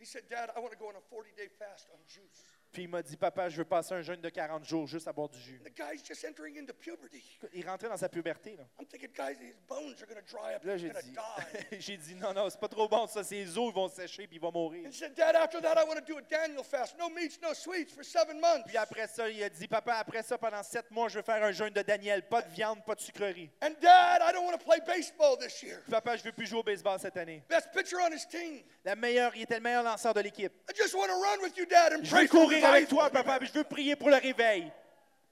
He 0.00 0.06
said, 0.06 0.24
Dad, 0.28 0.50
I 0.56 0.60
want 0.60 0.72
to 0.72 0.76
go 0.78 0.88
on 0.88 0.96
a 0.96 1.00
40 1.08 1.30
day 1.36 1.48
fast 1.56 1.88
on 1.92 1.98
juice. 2.08 2.42
Puis 2.72 2.84
il 2.84 2.88
m'a 2.88 3.02
dit, 3.02 3.16
papa, 3.16 3.48
je 3.48 3.56
veux 3.56 3.64
passer 3.64 3.94
un 3.94 4.02
jeûne 4.02 4.20
de 4.20 4.28
40 4.28 4.64
jours 4.64 4.86
juste 4.86 5.08
à 5.08 5.12
boire 5.12 5.28
du 5.28 5.40
jus. 5.40 5.60
The 5.64 5.76
guy's 5.76 6.02
just 6.06 6.24
entering 6.24 6.56
into 6.56 6.72
puberty. 6.72 7.22
Il 7.52 7.68
rentrait 7.68 7.88
dans 7.88 7.96
sa 7.96 8.08
puberté. 8.08 8.56
Là, 8.56 8.64
I'm 8.78 8.86
thinking, 8.86 9.10
guys, 9.12 9.36
his 9.40 9.54
bones 9.68 10.00
are 10.00 10.06
going 10.06 10.20
to 10.20 10.30
dry 10.30 10.54
up. 10.54 10.60
Puis 10.60 10.68
là 10.68 10.76
He's 10.76 10.82
j'ai 10.82 10.90
dit, 10.90 11.10
die. 11.10 11.80
j'ai 11.80 11.96
dit, 11.96 12.14
non, 12.14 12.32
non, 12.32 12.48
c'est 12.48 12.60
pas 12.60 12.68
trop 12.68 12.88
bon 12.88 13.08
ça, 13.08 13.24
ses 13.24 13.58
os 13.58 13.70
ils 13.70 13.74
vont 13.74 13.88
sécher 13.88 14.28
puis 14.28 14.36
il 14.36 14.40
va 14.40 14.52
mourir. 14.52 14.86
And 14.86 14.90
he 14.90 14.94
said, 14.94 15.14
Dad, 15.16 15.34
after 15.34 15.60
that, 15.60 15.74
I 15.78 15.84
want 15.84 15.96
to 15.96 16.04
do 16.06 16.18
a 16.18 16.22
Daniel 16.22 16.62
fast. 16.62 16.96
No 16.96 17.08
meats, 17.08 17.38
no 17.42 17.54
sweets 17.54 17.92
for 17.92 18.04
seven 18.04 18.40
months. 18.40 18.66
Puis 18.66 18.76
après 18.76 19.08
ça, 19.08 19.28
il 19.28 19.42
a 19.42 19.48
dit, 19.48 19.66
papa, 19.66 19.94
après 19.94 20.22
ça, 20.22 20.38
pendant 20.38 20.62
sept 20.62 20.90
mois, 20.92 21.08
je 21.08 21.16
veux 21.16 21.24
faire 21.24 21.42
un 21.42 21.52
jeûne 21.52 21.72
de 21.72 21.82
Daniel. 21.82 22.22
Pas 22.28 22.42
de 22.42 22.50
viande, 22.50 22.84
pas 22.84 22.94
de 22.94 23.00
sucrerie. 23.00 23.50
And 23.62 23.74
Dad, 23.80 24.22
I 24.22 24.32
don't 24.32 24.44
want 24.44 24.56
to 24.56 24.64
play 24.64 24.78
baseball 24.86 25.36
this 25.36 25.60
year. 25.62 25.80
Papa, 25.90 26.16
je 26.16 26.22
veux 26.22 26.32
plus 26.32 26.46
jouer 26.46 26.60
au 26.60 26.62
baseball 26.62 27.00
cette 27.00 27.16
année. 27.16 27.42
Best 27.48 27.72
pitcher 27.72 27.96
on 27.96 28.12
his 28.12 28.26
team. 28.28 28.62
La 28.84 28.94
meilleure, 28.94 29.34
il 29.34 29.42
était 29.42 29.56
le 29.56 29.60
meilleur 29.60 29.82
lanceur 29.82 30.14
de 30.14 30.20
l'équipe. 30.20 30.52
I 30.68 30.72
just 30.76 30.94
want 30.94 31.08
to 31.08 31.20
run 31.20 31.42
with 31.42 31.56
you, 31.56 31.66
Dad, 31.66 31.94
and 31.94 32.04
Je 32.04 32.10
pray 32.10 32.22
veux 32.22 32.28
for 32.28 32.42
courir 32.42 32.59
avec 32.64 32.88
toi, 32.88 33.04
revival. 33.04 33.24
papa, 33.24 33.38
puis 33.38 33.48
je 33.52 33.58
veux 33.58 33.64
prier 33.64 33.96
pour 33.96 34.10
le 34.10 34.16
réveil. 34.16 34.70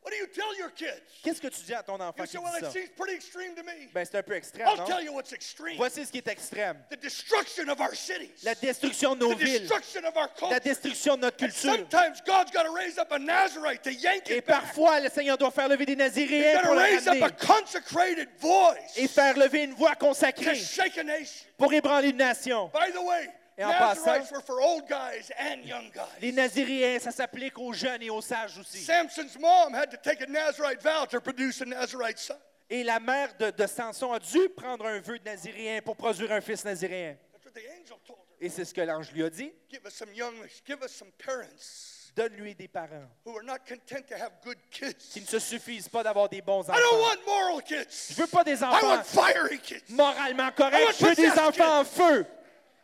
What 0.00 0.12
do 0.12 0.16
you 0.16 0.26
tell 0.28 0.56
your 0.58 0.70
kids? 0.72 1.02
Qu'est-ce 1.22 1.40
que 1.42 1.48
tu 1.48 1.60
dis 1.66 1.74
à 1.74 1.82
ton 1.82 1.96
enfant 1.96 2.14
You 2.16 2.24
qui 2.24 2.30
say, 2.30 2.38
dit 2.38 2.44
well, 2.44 2.54
it 2.56 2.64
ça? 2.64 2.70
seems 2.70 2.88
pretty 2.96 3.14
extreme 3.14 3.54
to 3.56 3.62
me. 3.64 3.88
Ben, 3.92 4.06
c'est 4.06 4.16
un 4.16 4.22
peu 4.22 4.34
extrême, 4.36 4.66
I'll 4.66 4.76
non? 4.78 4.84
tell 4.86 5.02
you 5.04 5.12
what's 5.12 5.32
extreme. 5.34 5.76
Voici 5.76 6.06
ce 6.06 6.10
qui 6.12 6.18
est 6.18 6.28
extrême. 6.28 6.78
The 6.88 6.96
destruction 6.98 7.68
of 7.68 7.78
our 7.80 7.94
cities. 7.94 8.42
La 8.44 8.54
destruction 8.54 9.16
de 9.16 9.20
nos 9.26 9.34
The 9.34 9.38
villes. 9.38 9.60
destruction 9.68 10.04
of 10.06 10.16
our 10.16 10.30
La 10.50 10.60
destruction 10.60 11.16
de 11.16 11.22
notre 11.22 11.44
And 11.44 11.48
culture. 11.50 11.76
sometimes 11.76 12.22
God's 12.24 12.52
got 12.52 12.62
to 12.62 12.72
raise 12.72 12.96
up 12.96 13.10
a 13.12 13.18
Nazarite 13.18 13.82
to 13.82 13.92
yank 13.92 14.30
Et 14.30 14.38
it 14.38 14.46
back. 14.46 14.62
parfois, 14.62 15.00
le 15.00 15.10
Seigneur 15.10 15.36
doit 15.36 15.50
faire 15.50 15.68
lever 15.68 15.84
des 15.84 15.96
Naziréens 15.96 16.60
pour 16.62 16.70
to 16.70 16.74
le 16.74 16.80
raise 16.80 17.06
up 17.08 17.14
a 17.20 17.26
ramener. 17.26 17.36
consecrated 17.46 18.28
voice 18.38 18.96
Et 18.96 19.08
faire 19.08 19.36
lever 19.36 19.64
une 19.64 19.74
voix 19.74 19.94
to 19.96 20.06
consacrée 20.06 20.54
shake 20.54 20.96
a 20.96 21.02
nation. 21.04 21.44
pour 21.58 21.72
ébranler 21.74 22.10
une 22.10 22.16
nation. 22.18 22.70
By 22.72 22.92
the 22.92 23.02
way, 23.04 23.28
Et 23.60 23.64
en 23.64 23.72
passant- 23.72 24.30
were 24.30 24.40
for 24.40 24.60
old 24.60 24.86
guys 24.88 25.32
and 25.36 25.62
young 25.64 25.90
Les 26.20 26.30
guys. 26.30 26.36
Naziréens, 26.36 27.00
ça 27.00 27.10
s'applique 27.10 27.58
aux 27.58 27.72
jeunes 27.72 28.02
et 28.02 28.08
aux 28.10 28.20
sages 28.20 28.56
aussi. 28.56 28.78
Samson's 28.78 29.36
mom 29.38 29.74
had 29.74 29.90
to 29.90 29.96
take 29.96 30.22
a 30.22 30.26
Nazarite 30.26 30.80
vow 30.80 31.06
to 31.06 31.20
produce 31.20 31.60
a 31.60 31.64
Nazarite 31.64 32.18
son. 32.18 32.36
Et 32.70 32.84
la 32.84 33.00
mère 33.00 33.34
de, 33.36 33.50
de 33.50 33.66
Samson 33.66 34.12
a 34.12 34.20
dû 34.20 34.48
prendre 34.50 34.86
un 34.86 35.00
vœu 35.00 35.18
de 35.18 35.24
Naziréen 35.24 35.80
pour 35.82 35.96
produire 35.96 36.30
un 36.32 36.40
fils 36.40 36.64
naziréen. 36.64 37.16
That's 37.32 37.44
what 37.46 37.52
the 37.60 37.66
angel 37.80 37.96
told 38.06 38.18
her. 38.20 38.36
Et 38.40 38.48
c'est 38.48 38.64
ce 38.64 38.72
que 38.72 38.80
l'ange 38.82 39.10
lui 39.10 39.24
a 39.24 39.30
dit. 39.30 39.52
Give 39.68 39.80
us 39.84 39.94
some 39.94 40.14
young, 40.14 40.34
give 40.64 40.78
us 40.84 40.92
some 40.92 41.10
parents 41.24 41.94
Donne-lui 42.14 42.54
des 42.54 42.68
parents 42.68 43.08
who 43.24 43.36
are 43.36 43.42
not 43.44 43.58
content 43.66 44.06
to 44.08 44.14
have 44.14 44.32
good 44.44 44.56
qui 44.70 44.84
ne 44.84 44.92
kids. 44.92 45.26
se 45.28 45.38
suffisent 45.38 45.88
pas 45.88 46.02
d'avoir 46.04 46.28
des 46.28 46.42
bons 46.42 46.62
I 46.62 46.66
don't 46.66 46.76
enfants. 46.76 47.00
want 47.00 47.16
moral 47.26 47.62
kids. 47.62 48.08
Je 48.10 48.14
veux 48.20 48.26
pas 48.28 48.44
des 48.44 48.60
I 48.60 48.64
enfants 48.64 48.86
want 48.96 49.02
fiery 49.04 49.58
kids. 49.58 49.82
moralement 49.90 50.50
corrects. 50.52 50.94
Je 51.00 51.06
veux 51.06 51.14
des 51.16 51.30
enfants 51.38 51.80
en 51.80 51.84
feu 51.84 52.24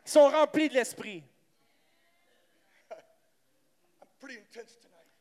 qui 0.05 0.11
sont 0.11 0.29
remplis 0.29 0.69
de 0.69 0.75
l'esprit. 0.75 1.23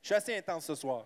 Je 0.01 0.07
suis 0.07 0.15
assez 0.15 0.37
intense 0.37 0.65
ce 0.65 0.75
soir. 0.75 1.05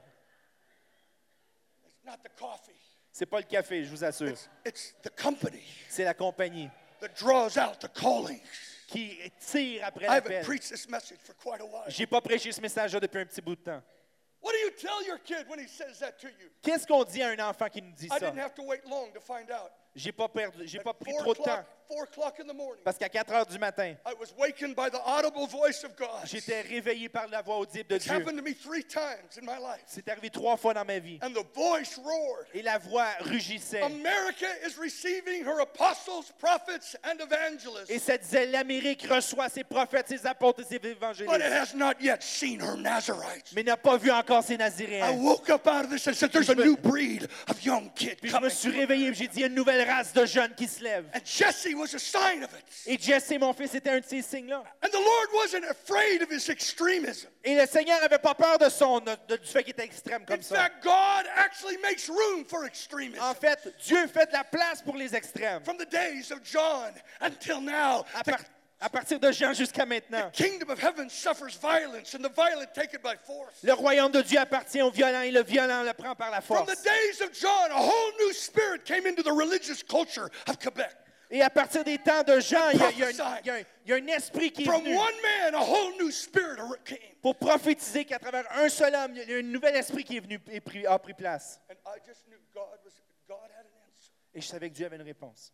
C'est 3.11 3.25
pas 3.25 3.37
le 3.39 3.45
café, 3.45 3.83
je 3.83 3.89
vous 3.89 4.03
assure. 4.03 4.35
C'est 5.89 6.03
la 6.03 6.13
compagnie 6.13 6.69
that 6.99 7.09
draws 7.09 7.57
out 7.57 7.79
the 7.79 7.87
calling. 7.93 8.41
qui 8.87 9.19
tire 9.39 9.85
après 9.85 10.05
I 10.05 10.07
haven't 10.07 10.29
l'appel. 10.31 10.45
preached 10.45 10.69
this 10.69 10.87
message 10.87 11.19
for 11.19 11.35
quite 11.35 11.61
a 11.61 11.65
while. 11.65 11.83
J'ai 11.89 12.07
pas 12.07 12.21
prêché 12.21 12.51
ce 12.51 12.61
message-là 12.61 12.99
depuis 13.01 13.19
un 13.19 13.25
petit 13.25 13.41
bout 13.41 13.55
de 13.55 13.61
temps. 13.61 13.83
Qu'est-ce 16.61 16.87
qu'on 16.87 17.03
dit 17.03 17.21
à 17.21 17.29
un 17.29 17.49
enfant 17.49 17.67
qui 17.67 17.81
nous 17.81 17.91
dit 17.91 18.05
I 18.05 18.09
ça? 18.09 18.19
didn't 18.31 18.39
have 18.39 18.53
to 18.53 18.63
wait 18.63 18.81
long 18.87 19.11
to 19.11 19.19
find 19.19 19.51
out. 19.51 19.71
J'ai 19.93 20.11
pas 20.13 20.29
perdu, 20.29 20.65
j'ai 20.65 20.79
pas 20.79 20.93
pris 20.93 21.13
trop 21.17 21.33
de 21.33 21.39
temps 21.41 21.65
o'clock, 21.87 21.89
four 21.89 22.03
o'clock 22.03 22.39
in 22.39 22.47
the 22.47 22.53
morning, 22.55 22.81
parce 22.83 22.97
qu'à 22.97 23.09
4 23.09 23.31
heures 23.33 23.45
du 23.45 23.57
matin, 23.57 23.95
I 24.05 24.13
was 24.19 24.33
wakened 24.37 24.75
by 24.75 24.89
the 24.89 24.99
audible 25.05 25.47
voice 25.47 25.83
of 25.83 25.95
God. 25.95 26.25
j'étais 26.25 26.61
réveillé 26.61 27.09
par 27.09 27.27
la 27.27 27.41
voix 27.41 27.57
audible 27.57 27.87
de 27.89 27.95
It's 27.95 28.05
Dieu. 28.05 28.13
happened 28.13 28.37
to 28.37 28.43
me 28.43 28.53
three 28.53 28.83
times 28.83 29.37
in 29.37 29.45
my 29.45 29.57
life. 29.59 29.83
C'est 29.87 30.07
arrivé 30.09 30.29
trois 30.29 30.57
fois 30.57 30.73
dans 30.73 30.85
ma 30.85 30.99
vie. 30.99 31.19
And 31.21 31.31
the 31.33 31.45
voice 31.55 31.97
roared. 31.97 32.47
Et 32.53 32.61
la 32.61 32.77
voix 32.77 33.07
rugissait. 33.21 33.81
America 33.81 34.47
is 34.65 34.77
receiving 34.79 35.43
her 35.45 35.59
apostles, 35.61 36.31
prophets, 36.39 36.95
and 37.03 37.19
evangelists, 37.21 37.89
Et 37.89 37.99
ça 37.99 38.17
disait, 38.17 38.45
l'Amérique 38.47 39.05
reçoit 39.09 39.49
ses 39.49 39.63
prophètes, 39.63 40.07
ses 40.09 40.25
apôtres 40.25 40.61
et 40.61 40.65
ses 40.65 40.79
but 40.79 40.91
it 40.91 40.97
évangélistes. 40.97 41.41
has 41.41 41.73
not 41.75 41.93
yet 42.01 42.21
seen 42.21 42.59
her 42.61 42.75
Nazarites. 42.77 43.51
Mais 43.55 43.63
n'a 43.63 43.77
pas 43.77 43.97
vu 43.97 44.11
encore 44.11 44.43
ses 44.43 44.55
I 44.55 44.57
Naziréens. 44.57 45.11
woke 45.17 45.49
up 45.49 45.67
out 45.67 45.85
of 45.85 45.89
this 45.91 46.07
and 46.07 46.13
said, 46.13 46.31
There's 46.31 46.49
a 46.49 46.55
Puis 46.55 48.29
je 48.29 48.37
me- 48.39 48.49
suis 48.49 48.69
réveillé 48.71 49.07
et 49.09 49.13
j'ai 49.13 49.27
dit, 49.27 49.37
il 49.37 49.41
y 49.41 49.43
a 49.43 49.47
une 49.47 49.55
nouvelle 49.55 49.87
race 49.87 50.13
de 50.13 50.25
jeunes 50.25 50.53
qui 50.55 50.67
se 50.67 50.77
Jesse 51.25 51.67
was 51.77 51.93
a 51.93 51.99
sign 51.99 52.43
of 52.43 52.49
it. 52.53 52.63
Et 52.85 52.97
Jesse, 52.99 53.37
mon 53.39 53.53
fils, 53.53 53.73
était 53.75 53.89
un 53.89 53.99
de 53.99 54.05
ces 54.05 54.21
signes-là. 54.21 54.63
And 54.83 54.89
the 54.89 54.99
Lord 54.99 55.27
wasn't 55.33 55.63
afraid 55.69 56.21
of 56.21 56.29
his 56.31 56.49
extremism. 56.49 57.27
Et 57.43 57.55
le 57.55 57.65
Seigneur 57.65 57.99
n'avait 58.01 58.19
pas 58.19 58.33
peur 58.35 58.57
de 58.57 58.69
son, 58.69 58.99
de- 58.99 59.37
du 59.37 59.47
fait 59.47 59.63
qu'il 59.63 59.71
était 59.73 59.83
extrême 59.85 60.21
In 60.23 60.25
comme 60.25 60.41
ça. 60.41 60.55
fact, 60.55 60.83
God 60.83 61.25
actually 61.35 61.77
makes 61.77 62.09
room 62.09 62.45
for 62.45 62.65
extremism. 62.65 63.21
En 63.21 63.33
fait, 63.33 63.59
Dieu 63.85 64.07
fait 64.07 64.27
de 64.27 64.33
la 64.33 64.43
place 64.43 64.81
pour 64.81 64.95
les 64.97 65.15
extrêmes. 65.15 65.63
From 65.63 65.77
the 65.77 65.89
days 65.89 66.31
of 66.31 66.39
John 66.43 66.91
until 67.21 67.61
now, 67.61 68.05
À, 68.79 68.89
partir 68.91 69.19
de 69.19 69.31
Jean 69.31 69.53
jusqu'à 69.53 69.87
maintenant. 69.87 70.29
kingdom 70.33 70.69
of 70.69 70.77
heaven 70.79 71.09
suffers 71.09 71.55
violence, 71.59 72.13
and 72.13 72.19
the 72.23 72.29
violent 72.29 72.67
take 72.75 72.93
it 72.93 73.01
by 73.01 73.15
force. 73.25 73.55
Le 73.63 73.73
royaume 73.73 74.11
de 74.11 74.21
Dieu 74.21 74.37
appartient 74.39 74.83
aux 74.83 74.91
violents 74.91 75.21
et 75.23 75.31
le 75.31 75.41
violent 75.41 75.81
le 75.81 75.93
prend 75.93 76.13
par 76.15 76.29
la 76.29 76.41
force. 76.41 76.69
Et 81.29 81.41
à 81.41 81.49
partir 81.49 81.83
des 81.83 81.97
temps 81.97 82.23
de 82.23 82.39
Jean, 82.39 82.69
il 82.69 82.79
y, 82.79 83.91
a, 83.91 83.95
un 83.95 84.07
esprit 84.07 84.51
qui 84.51 84.63
est 84.63 84.65
venu. 84.65 84.95
Pour 87.21 87.35
prophétiser 87.35 88.05
qu'à 88.05 88.17
travers 88.17 88.49
un 88.53 88.69
seul 88.69 88.95
homme, 88.95 89.13
il 89.15 89.29
y 89.29 89.33
a 89.33 89.37
un 89.37 89.41
nouvel 89.41 89.75
esprit 89.75 90.05
qui 90.05 90.17
est 90.17 90.21
venu 90.21 90.39
et 90.49 90.87
a 90.87 90.99
pris 90.99 91.13
place. 91.13 91.59
Et 94.33 94.41
je 94.41 94.47
savais 94.47 94.69
que 94.69 94.75
Dieu 94.75 94.85
avait 94.85 94.95
une 94.95 95.01
réponse. 95.01 95.53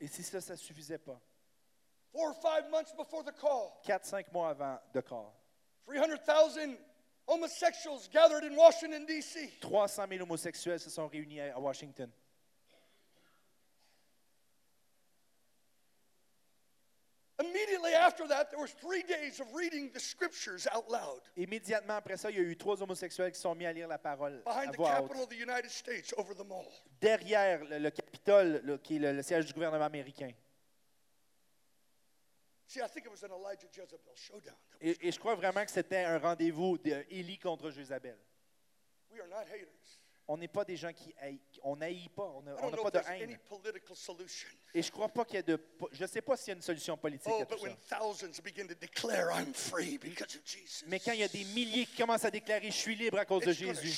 Et 0.00 0.08
si 0.08 0.22
cela, 0.22 0.40
ça 0.40 0.54
ne 0.54 0.58
suffisait 0.58 0.98
pas. 0.98 1.20
4 3.84 4.04
5 4.04 4.32
mois 4.32 4.50
avant 4.50 4.78
le 4.94 5.02
call. 5.02 5.26
300 6.16 6.54
000 6.54 6.72
homosexuals 7.30 8.08
gathered 8.12 8.44
in 8.44 8.56
Washington, 8.56 9.06
D.C. 9.06 9.50
300 9.60 10.06
000 10.08 10.22
homosexuels 10.22 10.80
se 10.80 10.90
sont 10.90 11.06
réunis 11.08 11.40
à 11.40 11.54
à 11.54 11.60
Washington. 11.60 12.10
Immediately 17.38 17.94
after 17.94 18.28
that, 18.28 18.50
there 18.50 18.60
was 18.60 18.72
three 18.72 19.02
days 19.02 19.40
of 19.40 19.46
reading 19.54 19.90
the 19.94 20.00
scriptures 20.00 20.66
out 20.74 20.90
loud 20.90 21.20
Immédiatement 21.38 21.94
après 21.96 22.18
ça, 22.18 22.30
il 22.30 22.36
y 22.36 22.38
a 22.38 22.42
eu 22.42 22.54
trois 22.56 22.82
homosexuels 22.82 23.32
qui 23.32 23.40
sont 23.40 23.54
mis 23.54 23.64
à 23.64 23.72
lire 23.72 23.88
la 23.88 23.96
parole 23.96 24.42
à 24.44 24.50
behind 24.50 24.72
the 24.72 24.76
voix 24.76 25.00
haute. 25.00 25.08
Capitol 25.08 25.22
of 25.22 25.28
the 25.30 25.40
United 25.40 25.70
States 25.70 26.12
over 26.18 26.34
the 26.34 26.44
mall. 26.46 26.66
Derrière 27.00 27.64
le, 27.64 27.78
le 27.78 27.90
Capitole, 27.90 28.60
là, 28.64 28.76
qui 28.76 28.96
est 28.96 28.98
le, 28.98 29.12
le 29.12 29.22
siège 29.22 29.46
du 29.46 29.54
gouvernement 29.54 29.86
américain. 29.86 30.28
See, 30.28 30.34
I 30.34 30.34
think 30.34 30.34
it 30.34 30.34
was 30.34 30.34
an 30.34 30.34
Elijah 31.70 31.88
Jezebel 31.88 32.28
showdown. 32.28 32.59
Et, 34.80 35.08
et 35.08 35.12
je 35.12 35.18
crois 35.18 35.34
vraiment 35.34 35.64
que 35.64 35.70
c'était 35.70 36.04
un 36.04 36.18
rendez-vous 36.18 36.78
d'Élie 36.78 37.38
contre 37.38 37.70
Jézabel. 37.70 38.16
We 39.10 39.20
are 39.20 39.28
not 39.28 39.40
haters. 39.52 39.66
On 40.28 40.36
n'est 40.36 40.46
pas 40.46 40.64
des 40.64 40.76
gens 40.76 40.92
qui 40.92 41.12
haït, 41.18 41.40
on 41.64 41.74
n'haït 41.74 42.08
pas, 42.10 42.22
on 42.36 42.42
n'a 42.42 42.54
pas 42.54 42.90
de 42.92 42.98
haine. 43.08 43.30
Et 44.72 44.80
je 44.82 44.92
crois 44.92 45.08
pas 45.08 45.24
qu'il 45.24 45.34
y 45.34 45.38
a 45.38 45.42
de, 45.42 45.58
je 45.90 46.06
sais 46.06 46.22
pas 46.22 46.36
s'il 46.36 46.48
y 46.50 46.52
a 46.52 46.54
une 46.54 46.62
solution 46.62 46.96
politique 46.96 47.32
Oh, 47.34 47.42
à 47.42 47.46
tout 47.46 47.58
ça. 47.58 47.76
Mais 50.86 51.00
quand 51.00 51.10
il 51.14 51.18
y 51.18 51.24
a 51.24 51.28
des 51.28 51.42
milliers 51.46 51.84
qui 51.84 51.96
commencent 51.96 52.24
à 52.24 52.30
déclarer 52.30 52.70
je 52.70 52.76
suis 52.76 52.94
libre 52.94 53.18
à 53.18 53.24
cause 53.24 53.42
de 53.44 53.52
Jésus, 53.52 53.90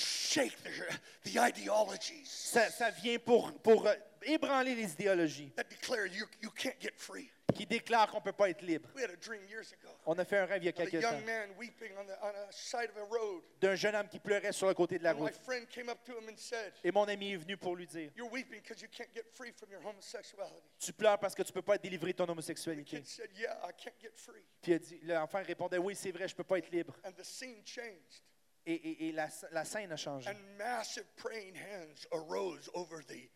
ça, 2.24 2.70
ça 2.70 2.88
vient 2.90 3.18
pour, 3.18 3.52
pour 3.60 3.86
euh, 3.86 3.94
ébranler 4.24 4.74
les 4.74 4.92
idéologies 4.92 5.50
that 5.56 5.64
declare 5.64 6.06
you, 6.06 6.26
you 6.42 6.50
can't 6.50 6.80
get 6.80 6.92
free. 6.96 7.30
qui 7.54 7.66
déclarent 7.66 8.10
qu'on 8.10 8.20
peut 8.22 8.32
pas 8.32 8.48
être 8.48 8.62
libre. 8.62 8.88
We 8.94 9.02
had 9.04 9.10
a 9.10 9.16
dream 9.16 9.44
years 9.46 9.72
ago 9.74 9.90
On 10.06 10.18
a 10.18 10.24
fait 10.24 10.38
un 10.38 10.46
rêve 10.46 10.62
il 10.62 10.66
y 10.66 10.68
a 10.68 10.72
of 10.72 10.78
a 10.80 10.86
quelques 10.90 11.02
temps 11.02 11.12
young 11.12 11.24
man 11.26 11.50
weeping 11.58 11.92
on 11.98 12.04
the 12.06 12.16
on 12.22 12.28
a 12.28 12.50
side 12.50 12.88
of 12.88 12.96
a 12.96 13.04
road. 13.04 13.42
d'un 13.60 13.74
jeune 13.74 13.94
homme 13.94 14.08
qui 14.08 14.18
pleurait 14.18 14.52
sur 14.52 14.68
le 14.68 14.74
côté 14.74 14.98
de 14.98 15.04
la 15.04 15.10
And 15.10 15.16
my 15.16 15.20
route. 15.24 15.34
friend 15.44 15.68
came 15.68 15.90
up 15.90 16.02
to 16.06 16.12
him 16.12 16.28
and 16.30 16.36
said, 16.38 16.72
Et 16.82 16.90
mon 16.90 17.04
ami 17.06 17.32
est 17.32 17.36
venu 17.36 17.58
pour 17.58 17.76
lui 17.76 17.86
dire 17.86 18.10
You're 18.16 18.32
weeping 18.32 18.60
because 18.62 18.80
you 18.80 18.88
can't 18.90 19.12
get 19.14 19.24
free 19.34 19.52
from 19.52 19.70
your 19.70 19.84
homosexuality. 19.84 20.62
Tu 20.78 20.94
pleures 20.94 21.18
parce 21.18 21.34
que 21.34 21.42
tu 21.42 21.52
peux 21.52 21.60
pas 21.60 21.74
être 21.74 21.82
délivré 21.82 22.12
de 22.12 22.16
ton 22.16 22.24
The 22.26 22.30
homosexualité. 22.30 22.84
kid 22.98 23.06
said, 23.06 23.28
Yeah, 23.36 23.54
I 23.68 23.72
can't 23.76 24.00
get 24.00 24.12
free. 24.16 24.44
Puis 24.62 24.72
il 24.72 24.74
a 24.74 24.78
dit- 24.78 25.00
l'enfant 25.02 25.42
répondait 25.42 25.76
Oui, 25.78 25.94
c'est 25.94 26.10
vrai, 26.12 26.28
je 26.28 26.34
peux 26.34 26.44
pas 26.44 26.56
être 26.56 26.70
libre. 26.70 26.96
And 27.04 27.12
the 27.12 27.24
scene 27.24 27.62
changed. 27.66 28.22
Et, 28.64 28.72
et- 28.74 29.08
et 29.08 29.12
la, 29.12 29.28
la 29.50 29.64
scène 29.66 29.92
a 29.92 29.96
changé. 29.96 30.30
And 30.30 30.36
massive 30.56 31.04
praying 31.16 31.54
hands 31.56 32.06
arose 32.12 32.70
over 32.72 33.02
the 33.04 33.28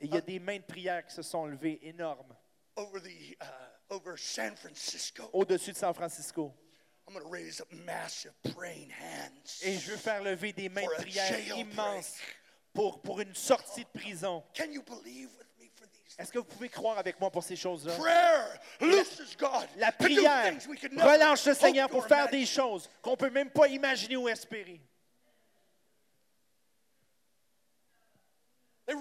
Et 0.00 0.06
il 0.06 0.14
y 0.14 0.18
a 0.18 0.20
des 0.20 0.38
mains 0.38 0.56
de 0.58 0.62
prière 0.64 1.06
qui 1.06 1.14
se 1.14 1.22
sont 1.22 1.46
levées 1.46 1.78
énormes 1.82 2.34
over 2.76 3.00
the 3.00 3.36
uh, 3.40 3.44
over 3.94 4.16
San 4.16 4.56
Francisco. 4.56 5.30
au-dessus 5.32 5.72
de 5.72 5.76
San 5.76 5.94
Francisco. 5.94 6.52
I'm 7.06 7.12
going 7.14 7.24
to 7.24 7.30
raise 7.30 7.60
up 7.60 7.68
massive 7.84 8.32
praying 8.54 8.90
hands. 8.90 9.60
Et 9.62 9.78
je 9.78 9.90
veux 9.92 9.96
faire 9.98 10.22
lever 10.22 10.52
des 10.52 10.68
mains 10.68 10.80
For 10.82 10.90
de 10.90 10.94
a 10.94 11.02
prière 11.02 11.26
jailbreak. 11.28 11.58
immenses 11.58 12.16
pour, 12.72 13.00
pour 13.02 13.20
une 13.20 13.34
sortie 13.34 13.84
de 13.84 13.98
prison. 14.00 14.42
Can 14.56 14.72
you 14.72 14.82
believe 14.82 15.28
with 15.38 15.46
me 15.60 15.68
for 15.76 15.86
these? 15.86 16.16
Est-ce 16.18 16.32
que 16.32 16.38
vous 16.38 16.44
pouvez 16.46 16.68
croire 16.70 16.98
avec 16.98 17.20
moi 17.20 17.30
pour 17.30 17.44
ces 17.44 17.56
choses-là? 17.56 17.94
Prayer 17.96 18.58
looses 18.80 19.36
God 19.38 19.68
La 19.76 19.92
to 19.92 19.98
do 19.98 20.04
prière 20.06 20.50
things 20.58 20.66
we 20.66 20.80
could 20.80 20.92
never 20.92 21.08
relâche 21.12 21.44
le 21.44 21.52
hope 21.52 21.58
Seigneur 21.60 21.84
or 21.84 21.90
pour 21.90 22.06
faire 22.08 22.24
imagine. 22.26 22.40
des 22.40 22.46
choses 22.46 22.88
qu'on 23.02 23.12
ne 23.12 23.16
peut 23.16 23.30
même 23.30 23.50
pas 23.50 23.68
imaginer 23.68 24.16
ou 24.16 24.28
espérer. 24.28 24.80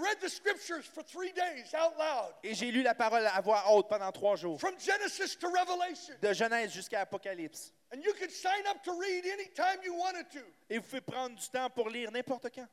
Read 0.04 0.20
the 0.22 0.30
scriptures 0.30 0.86
for 0.86 1.02
three 1.04 1.32
days 1.32 1.74
out 1.74 1.98
loud, 1.98 2.34
Et 2.44 2.54
j'ai 2.54 2.72
lu 2.72 2.84
la 2.84 2.94
parole 2.94 3.26
à 3.26 3.42
voix 3.42 3.64
haute 3.72 3.88
pendant 3.90 4.12
trois 4.12 4.36
jours, 4.36 4.60
from 4.60 4.76
Genesis 4.80 5.36
to 5.40 5.48
Revelation. 5.50 6.16
de 6.22 6.34
Genèse 6.34 6.72
jusqu'à 6.74 7.02
Apocalypse. 7.02 7.72
And 7.94 8.02
you 8.04 8.14
could 8.14 8.32
sign 8.32 8.66
up 8.70 8.82
to 8.84 8.92
read 9.00 9.26
anytime 9.26 9.80
you 9.84 9.94
wanted 9.96 10.30
to, 10.32 10.40
Et 10.70 10.78
vous 10.78 10.84
pouvez 10.84 11.02
prendre 11.02 11.36
du 11.36 11.48
temps 11.50 11.70
pour 11.70 11.90
lire 11.90 12.12
n'importe 12.12 12.50
quand. 12.54 12.68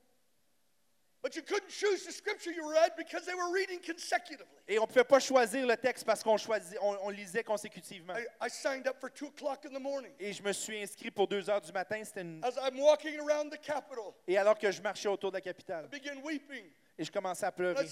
but 1.22 1.36
you 1.36 1.42
couldn't 1.42 1.68
choose 1.70 2.06
the 2.06 2.12
scripture 2.12 2.50
you 2.50 2.66
read 2.66 2.92
because 2.96 3.26
they 3.26 3.34
were 3.34 3.52
reading 3.52 3.78
consecutively. 3.80 4.46
Et 4.66 4.78
on 4.78 4.84
ne 4.84 4.86
pouvait 4.86 5.04
pas 5.04 5.20
choisir 5.20 5.66
le 5.66 5.76
texte 5.76 6.06
parce 6.06 6.22
qu'on 6.22 6.38
choisit, 6.38 6.78
on, 6.80 6.96
on 7.02 7.10
lisait 7.10 7.44
consécutivement. 7.44 8.14
I, 8.16 8.24
I 8.40 8.48
signed 8.48 8.86
up 8.86 8.96
for 8.98 9.10
2 9.10 9.26
o'clock 9.26 9.66
in 9.66 9.74
the 9.74 9.78
morning. 9.82 10.10
Et 10.18 10.32
je 10.32 10.42
me 10.42 10.52
suis 10.54 10.82
inscrit 10.82 11.10
pour 11.10 11.28
deux 11.28 11.50
heures 11.50 11.60
du 11.60 11.72
matin. 11.72 12.02
C'était 12.02 12.22
une... 12.22 12.42
As 12.42 12.56
I'm 12.66 12.80
walking 12.80 13.18
around 13.20 13.50
the 13.52 13.60
Capitol, 13.60 14.14
Et 14.26 14.38
alors 14.38 14.58
que 14.58 14.70
je 14.70 14.80
marchais 14.80 15.08
autour 15.08 15.30
de 15.30 15.36
la 15.36 15.40
I 15.40 15.42
capitale, 15.42 15.88
began 15.88 16.22
weeping. 16.24 16.64
Et 17.00 17.04
je 17.04 17.10
commençais 17.10 17.46
à 17.46 17.50
pleurer. 17.50 17.82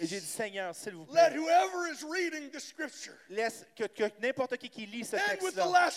Et 0.00 0.06
j'ai 0.08 0.18
dit, 0.18 0.26
Seigneur, 0.26 0.74
s'il 0.74 0.94
vous 0.94 1.06
plaît, 1.06 1.32
laisse 3.30 3.64
que, 3.76 3.84
que 3.84 4.10
n'importe 4.20 4.56
qui 4.56 4.68
qui 4.68 4.86
lit 4.86 5.04
ce 5.04 5.14
texte-là, 5.16 5.90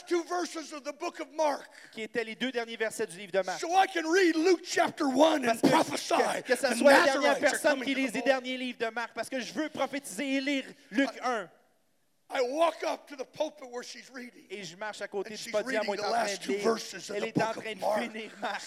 qui 1.92 2.02
étaient 2.04 2.24
les 2.24 2.36
deux 2.36 2.52
derniers 2.52 2.78
versets 2.78 3.08
du 3.08 3.18
livre 3.18 3.32
de 3.32 3.42
Marc, 3.42 3.60
so 3.60 3.70
I 3.70 3.88
can 3.92 4.08
read 4.08 4.36
Luke 4.36 4.62
chapter 4.64 5.06
1 5.06 5.18
and 5.18 5.42
Parce 5.46 5.62
que, 5.62 5.68
prophesy. 5.68 6.14
que, 6.44 6.54
que 6.54 6.56
ce 6.56 6.76
soit 6.76 6.92
la 6.92 7.04
dernière 7.06 7.40
personne 7.40 7.82
qui 7.82 7.94
the 7.96 8.14
les 8.14 8.22
derniers 8.22 8.58
livres 8.58 8.78
de 8.78 8.90
Marc, 8.92 9.14
parce 9.16 9.28
que 9.30 9.40
je 9.40 9.52
veux 9.54 9.70
prophétiser 9.70 10.36
et 10.36 10.42
lire 10.42 10.66
Luc 10.92 11.10
1. 11.24 11.50
I 12.30 12.42
walk 12.42 12.84
up 12.84 13.08
to 13.08 13.16
the 13.16 13.26
pulpit 13.26 13.72
where 13.72 13.84
she's 13.84 14.12
reading. 14.14 14.46
Et 14.52 14.64
je 14.64 14.76
marche 14.76 15.02
à 15.02 15.08
côté 15.08 15.36
du 15.36 15.52
podium 15.52 15.88
où 15.88 15.94
elle 15.94 16.00
est 16.00 16.04
en 16.04 16.12
train 16.12 16.36
de 16.36 16.54
lire. 16.54 16.78
Elle 17.16 17.24
est 17.24 17.42
en 17.42 17.52
train 17.52 17.74
de 17.74 18.12
finir 18.12 18.32
Marc. 18.42 18.62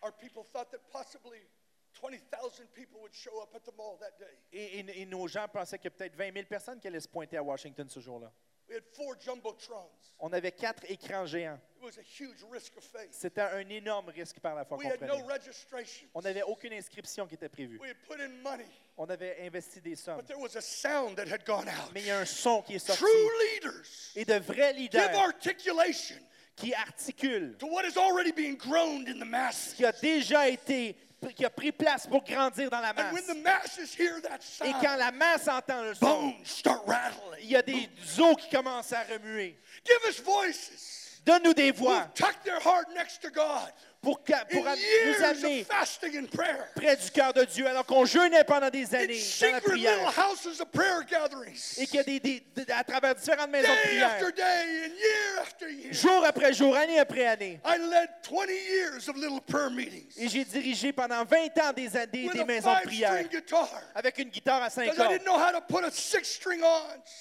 Et, 4.51 4.80
et- 4.80 5.01
et 5.01 5.05
nos 5.05 5.28
gens 5.28 5.47
pensaient 5.47 5.80
a 5.88 5.89
peut-être 5.89 6.16
20 6.16 6.34
000 6.34 6.45
personnes 6.45 6.80
qui 6.80 6.88
allaient 6.88 6.99
se 6.99 7.08
pointer 7.08 7.38
à 7.38 7.43
Washington 7.43 7.88
ce 7.89 7.99
jour-là. 7.99 8.32
We 8.70 8.76
had 8.76 8.84
four 8.93 9.16
jumbotrons. 9.20 9.89
On 10.20 10.34
avait 10.34 10.51
quatre 10.51 10.84
écrans 10.91 11.26
géants. 11.26 11.58
It 11.78 11.84
was 11.84 11.97
a 11.97 12.01
huge 12.01 12.43
risk 12.51 12.76
of 12.76 12.84
faith. 12.84 13.14
C'était 13.14 13.39
un 13.41 13.68
énorme 13.70 14.10
risque 14.10 14.39
par 14.41 14.55
la 14.55 14.66
foi 14.66 14.78
We 14.78 14.88
qu'on 14.88 14.93
had 14.95 15.01
no 15.08 15.20
prenait. 15.20 15.34
registration. 15.34 16.10
On 16.14 16.22
n'avait 16.22 16.43
aucune 16.43 16.74
inscription 16.74 17.26
qui 17.28 17.36
était 17.36 17.47
prévue. 17.47 17.80
We 17.80 17.89
had 17.91 17.97
put 18.05 18.20
in 18.22 18.28
money, 18.43 18.66
On 18.97 19.05
avait 19.10 19.38
investi 19.47 19.80
des 19.80 19.95
sommes. 19.95 20.18
but 20.18 20.26
there 20.28 20.38
was 20.39 20.58
a 20.58 20.62
sound 20.62 21.16
that 21.16 21.28
had 21.32 21.45
gone 21.45 21.70
out. 21.70 21.93
Mais 21.93 22.01
il 22.01 22.08
y 22.08 22.12
a 22.12 22.20
un 22.20 22.26
son 22.26 22.62
qui 22.62 22.76
est 22.76 22.80
sorti. 22.80 23.01
True 23.01 23.30
leaders 23.53 24.12
Et 24.16 24.26
de 24.26 24.34
vrais 24.39 24.74
give 24.74 24.82
leaders 24.82 25.16
articulation 25.18 26.18
qui 26.58 26.74
articulent, 26.74 27.58
to 27.60 27.68
what 27.68 27.86
is 27.86 27.95
already 27.97 28.32
being 28.32 28.55
groaned 28.58 29.08
in 29.08 29.20
the 29.20 29.26
masses. 29.26 29.74
qui 29.76 29.86
a 29.86 29.91
déjà 29.93 30.49
été, 30.49 30.95
qui 31.36 31.45
a 31.45 31.49
pris 31.49 31.72
place 31.72 32.05
pour 32.08 32.24
grandir 32.24 32.70
dans 32.70 32.82
la 32.82 32.89
And 32.89 33.14
when 33.14 33.14
masse. 33.14 33.28
the 33.28 33.36
masses 33.43 33.93
hear 33.95 34.20
that 34.22 34.39
Et 34.66 34.72
quand 34.82 34.97
la 34.97 35.12
masse 35.12 35.47
entend 35.47 35.84
le 35.84 35.93
son, 35.93 36.05
bones 36.05 36.34
start 36.43 36.82
rattling. 36.88 37.39
il 37.41 37.51
y 37.51 37.55
a 37.55 37.62
des 37.62 37.88
os 38.20 38.36
qui 38.38 38.49
commencent 38.49 38.91
à 38.91 39.03
remuer. 39.03 39.55
Give 39.86 40.10
us 40.10 40.20
voices. 40.22 41.22
Donne-nous 41.26 41.53
des 41.53 41.72
voix 41.72 42.08
tucked 42.16 42.43
their 42.43 42.60
heart 42.60 42.88
next 42.95 43.22
to 43.22 43.30
God 43.30 43.72
pour, 44.08 44.20
pour 44.49 44.64
nous 44.64 45.26
amener 45.26 45.66
près 46.76 46.95
du 46.95 47.12
cœur 47.12 47.34
de 47.34 47.43
Dieu 47.43 47.68
alors 47.68 47.86
qu'on 47.86 48.05
jeûnait 48.05 48.43
pendant 48.45 48.70
des 48.70 48.95
années 48.95 49.20
dans 49.41 49.51
la 49.51 49.62
prière. 49.62 50.14
Et 51.78 51.86
qu'il 51.88 51.95
y 51.95 51.99
a 51.99 52.03
des, 52.03 52.20
des- 52.20 52.43
des- 52.55 52.72
à 52.72 52.84
travers 52.84 53.16
différentes 53.16 53.49
maisons 53.49 53.68
de 53.74 53.88
prière, 53.88 54.18
jour 55.91 56.26
après 56.26 56.53
jour, 56.53 56.76
année 56.76 56.99
après 56.99 57.26
année. 57.28 57.60
I 57.66 57.78
led 57.78 58.10
20 58.30 58.47
years 58.49 59.10
of 59.10 59.16
little 59.18 59.41
prayer 59.41 59.70
meetings 59.72 60.08
Et 60.18 60.30
j'ai 60.30 60.45
dirigé 60.45 60.93
pendant 60.93 61.24
20 61.26 61.38
ans 61.60 61.74
des, 61.76 61.88
des, 61.89 62.30
des 62.30 62.43
maisons 62.45 62.74
de 62.74 62.82
prière 62.88 63.12
avec 63.95 64.18
une 64.20 64.30
guitare 64.30 64.62
à 64.64 64.70
cinq 64.70 64.86
because 64.91 64.97
I 64.97 65.20
cordes. 65.20 65.22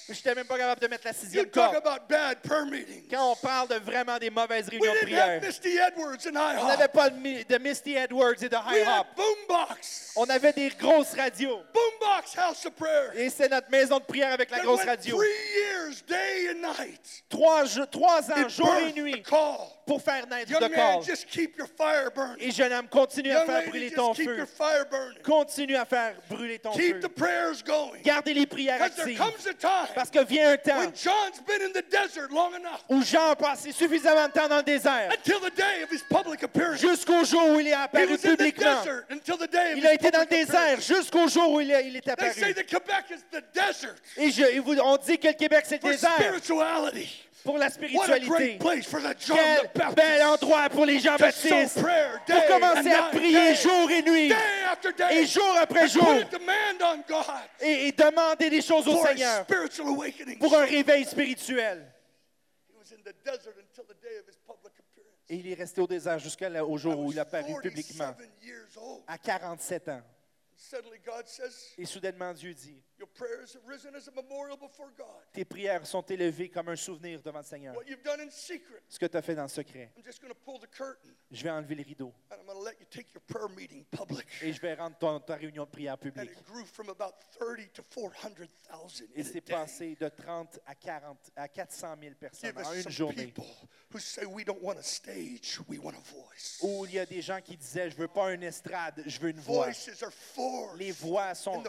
Je 0.07 0.13
n'étais 0.13 0.35
même 0.35 0.45
pas 0.47 0.57
capable 0.57 0.81
de 0.81 0.87
mettre 0.87 1.05
la 1.05 1.11
You 1.11 1.17
sixième 1.19 1.45
talk 1.49 1.73
corde. 1.73 1.85
about 1.87 2.07
bad 2.07 2.41
prayer 2.41 2.65
meetings. 2.69 3.07
Quand 3.09 3.31
on 3.31 3.35
parle 3.35 3.67
de 3.69 3.75
vraiment 3.75 4.17
des 4.17 4.29
mauvaises 4.29 4.69
réunions 4.69 4.93
de 4.93 4.99
prière, 4.99 5.41
Misty 5.41 5.77
Edwards 5.77 6.27
and 6.27 6.35
on 6.35 6.76
n'avait 6.77 6.87
pas 6.91 7.09
de, 7.09 7.17
Mi- 7.17 7.43
de 7.45 7.57
Misty 7.57 7.95
Edwards 7.95 8.41
et 8.41 8.49
de 8.49 8.55
We 8.55 8.63
High 8.67 8.81
Hop. 8.87 8.87
had 8.87 9.05
Boombox. 9.15 10.11
On 10.15 10.25
avait 10.25 10.53
des 10.53 10.69
grosses 10.69 11.13
radios. 11.15 11.61
Boombox 11.73 12.37
House 12.37 12.65
of 12.65 12.73
Prayer. 12.73 13.09
Et 13.15 13.29
c'est 13.29 13.49
notre 13.49 13.69
maison 13.69 13.97
de 13.99 14.03
prière 14.03 14.33
avec 14.33 14.49
la 14.51 14.59
grosse 14.59 14.83
radio. 14.83 15.15
three 15.17 15.27
years, 15.55 16.03
day 16.07 16.49
and 16.51 16.67
night. 16.79 17.23
Trois, 17.29 17.65
trois 17.91 18.31
ans, 18.31 18.41
It 18.41 18.49
jour 18.49 18.67
et 18.75 18.85
birthed 18.91 18.97
a 18.97 19.01
nuit, 19.01 19.23
call. 19.23 19.67
Pour 19.87 20.01
faire 20.01 20.27
naître 20.27 20.51
Young 20.51 20.61
le 20.61 20.69
man, 20.69 20.77
corps. 20.95 21.03
just 21.03 21.25
keep 21.27 21.57
your 21.57 21.67
fire 21.77 22.11
burning. 22.13 22.35
Et 22.39 22.51
jeune 22.51 22.71
homme, 22.73 22.87
continue 22.89 23.31
à 23.31 23.35
Young 23.39 23.45
faire 23.45 23.57
lady, 23.59 23.69
brûler 23.69 23.85
just 23.89 23.95
ton 23.95 24.13
keep 24.13 24.25
feu. 24.25 24.37
your 24.37 24.47
fire 24.47 24.85
burning. 24.91 25.17
Continue 25.23 25.75
à 25.77 25.85
faire 25.85 26.13
brûler 26.29 26.59
ton 26.59 26.71
Keep 26.73 26.95
feu. 26.95 26.99
the 26.99 27.07
prayers 27.07 27.63
going. 27.65 28.01
Gardez 28.03 28.33
les 28.33 28.45
prières 28.45 28.77
Because 28.77 28.95
there 28.97 29.05
actives. 29.05 29.17
comes 29.17 29.47
a 29.47 29.53
time 29.53 29.95
Parce 29.95 30.09
que 30.11 30.23
vient 30.25 30.51
un 30.51 30.57
temps 30.57 30.77
when 30.79 30.91
John's 30.93 31.39
been 31.47 31.61
in 31.61 31.71
the 31.71 31.83
desert 31.89 32.29
long 32.31 32.53
enough 32.53 32.83
où 32.89 33.01
Jean 33.01 33.31
a 33.31 33.35
passé 33.35 33.71
suffisamment 33.71 34.27
de 34.27 34.33
temps 34.33 34.47
dans 34.49 34.57
le 34.57 34.63
désert 34.63 35.09
until 35.11 35.39
the 35.39 35.55
day 35.55 35.83
of 35.83 35.89
his 35.91 36.03
public 36.09 36.43
appearance. 36.43 36.79
jusqu'au 36.81 37.23
jour 37.23 37.47
où 37.49 37.59
il 37.59 37.67
est 37.67 37.71
He 37.71 37.73
apparu 37.73 38.07
was 38.07 38.13
in 38.25 38.33
the 38.33 38.37
publiquement. 38.37 38.83
desert 38.83 39.05
until 39.09 39.37
the 39.37 39.49
day 39.49 39.71
of 39.73 39.77
Il 39.77 39.83
his 39.83 39.87
a 39.87 39.93
été 39.93 40.11
dans 40.11 40.19
le 40.19 40.25
public 40.25 40.45
désert 40.47 40.61
appearance. 40.73 40.87
jusqu'au 40.87 41.27
jour 41.29 41.51
où 41.53 41.61
il, 41.61 41.71
est- 41.71 41.87
il 41.87 41.95
est 41.95 42.01
They 42.01 42.31
say 42.33 42.43
apparu. 42.43 42.53
that 42.55 42.63
Quebec 42.63 43.05
is 43.11 43.21
the 43.31 43.43
desert 43.53 43.95
Et, 44.17 44.31
je- 44.31 44.43
et 44.43 44.59
vous- 44.59 44.77
on 44.79 44.97
dit 44.97 45.17
que 45.17 45.27
le 45.27 45.33
Québec, 45.33 45.63
c'est 45.65 45.79
for 45.79 45.89
le 45.89 45.95
désert 45.95 46.11
spirituality. 46.17 47.23
Pour 47.43 47.57
la 47.57 47.69
spiritualité. 47.69 48.59
Quel 48.59 49.95
bel 49.95 50.23
endroit 50.23 50.69
pour 50.69 50.85
les 50.85 50.99
Jean-Baptistes 50.99 51.81
prayer 51.81 52.07
pour 52.25 52.45
commencer 52.47 52.91
à 52.91 53.03
prier 53.03 53.55
jour 53.55 53.89
et 53.91 54.01
nuit 54.01 54.33
et 55.11 55.25
jour 55.25 55.55
après 55.59 55.87
jour 55.87 56.07
et, 57.61 57.87
et 57.87 57.91
demander 57.91 58.49
des 58.49 58.61
choses 58.61 58.87
au 58.87 59.05
Seigneur 59.05 59.45
pour 60.39 60.57
un 60.57 60.65
réveil 60.65 61.05
spirituel. 61.05 61.85
He 62.69 62.73
was 62.77 62.91
in 62.93 63.01
the 63.03 63.13
desert 63.23 63.55
until 63.57 63.83
the 63.83 63.99
day 64.01 64.17
of 64.19 64.27
his 64.27 64.37
public 64.45 64.73
appearance. 64.79 65.25
Et 65.29 65.35
il 65.35 65.51
est 65.51 65.55
resté 65.55 65.81
au 65.81 65.87
désert 65.87 66.19
jusqu'au 66.19 66.77
jour 66.77 66.99
où 66.99 67.11
il 67.11 67.19
a 67.19 67.23
apparu 67.23 67.53
publiquement 67.61 68.13
47 68.13 68.29
years 68.43 68.77
old. 68.77 69.03
à 69.07 69.17
47 69.17 69.89
ans. 69.89 70.01
Suddenly 70.55 70.99
God 71.05 71.27
says, 71.27 71.73
Et 71.77 71.85
soudainement, 71.85 72.33
Dieu 72.33 72.53
dit, 72.53 72.81
Your 72.99 73.07
prayers 73.13 73.53
have 73.53 73.61
risen 73.67 73.93
as 73.95 74.07
a 74.07 74.11
memorial 74.11 74.57
before 74.57 74.89
God. 74.97 75.05
Tes 75.31 75.45
prières 75.45 75.85
sont 75.85 76.01
élevées 76.09 76.49
comme 76.49 76.69
un 76.69 76.75
souvenir 76.75 77.21
devant 77.21 77.39
le 77.39 77.45
Seigneur. 77.45 77.75
What 77.75 77.83
you've 77.87 78.01
done 78.03 78.21
in 78.21 78.31
secret. 78.31 78.81
Ce 78.89 78.97
que 78.97 79.05
tu 79.05 79.15
as 79.17 79.21
fait 79.21 79.35
dans 79.35 79.43
le 79.43 79.49
secret. 79.49 79.91
I'm 79.95 80.03
just 80.03 80.19
going 80.19 80.33
to 80.33 80.39
pull 80.43 80.59
the 80.59 80.67
curtain 80.71 81.11
Je 81.29 81.43
vais 81.43 81.51
enlever 81.51 81.75
le 81.75 81.83
rideau 81.83 82.11
and 82.31 82.37
I'm 82.39 82.45
going 82.47 82.57
to 82.57 82.63
let 82.63 82.79
you 82.79 82.87
take 82.89 83.13
your 83.13 83.21
prayer 83.27 83.47
meeting 83.55 83.85
public. 83.91 84.25
et 84.41 84.51
je 84.51 84.59
vais 84.61 84.73
rendre 84.73 84.97
ton- 84.97 85.19
ta 85.19 85.35
réunion 85.35 85.65
de 85.65 85.69
prière 85.69 85.93
And 85.93 85.97
publique. 85.97 86.31
it 86.31 86.43
grew 86.45 86.65
from 86.65 86.89
about 86.89 87.13
30 87.37 87.71
to 87.73 87.83
400,000 87.83 88.47
Et 89.15 89.23
c'est 89.23 89.41
passé 89.41 89.95
de 89.99 90.09
30 90.09 90.59
à 90.65 90.73
40 90.73 91.17
à 91.35 91.47
400 91.47 91.95
000 92.01 92.15
personnes 92.15 92.57
en 92.65 92.73
une 92.73 92.89
journée. 92.89 93.25
people 93.27 93.45
who 93.93 93.99
say 93.99 94.25
we 94.25 94.43
don't 94.43 94.61
want 94.63 94.77
a 94.77 94.83
stage, 94.83 95.59
we 95.67 95.77
want 95.79 95.93
a 95.93 95.99
voice. 96.11 96.57
Où 96.63 96.85
il 96.85 96.93
y 96.95 96.99
a 96.99 97.05
des 97.05 97.21
gens 97.21 97.39
qui 97.41 97.55
disaient, 97.57 97.89
je 97.91 97.95
veux 97.95 98.07
pas 98.07 98.33
une 98.33 98.43
estrade, 98.43 99.03
je 99.05 99.19
veux 99.19 99.29
une 99.29 99.39
voix. 99.39 99.65
Voices 99.67 100.01
are 100.01 100.11
forged 100.11 100.79
Les 100.79 100.91
voix 100.91 101.35
sont, 101.35 101.61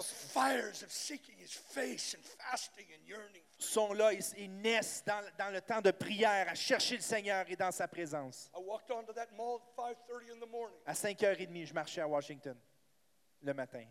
sont 3.58 3.92
là, 3.92 4.12
ils, 4.12 4.22
ils 4.36 4.60
naissent 4.60 5.02
dans, 5.04 5.22
dans 5.38 5.52
le 5.52 5.60
temps 5.60 5.80
de 5.80 5.90
prière, 5.90 6.48
à 6.48 6.54
chercher 6.54 6.96
le 6.96 7.02
Seigneur 7.02 7.44
et 7.48 7.56
dans 7.56 7.72
sa 7.72 7.88
présence. 7.88 8.50
I 8.54 8.60
walked 8.60 8.90
onto 8.90 9.12
that 9.12 9.28
mall 9.36 9.60
at 9.78 9.82
5:30 9.82 10.32
in 10.32 10.40
the 10.40 10.50
morning. 10.50 10.78
À 10.86 10.94
5h30, 10.94 11.66
je 11.66 11.74
marchais 11.74 12.00
à 12.00 12.08
Washington 12.08 12.56
le 13.42 13.54
matin, 13.54 13.86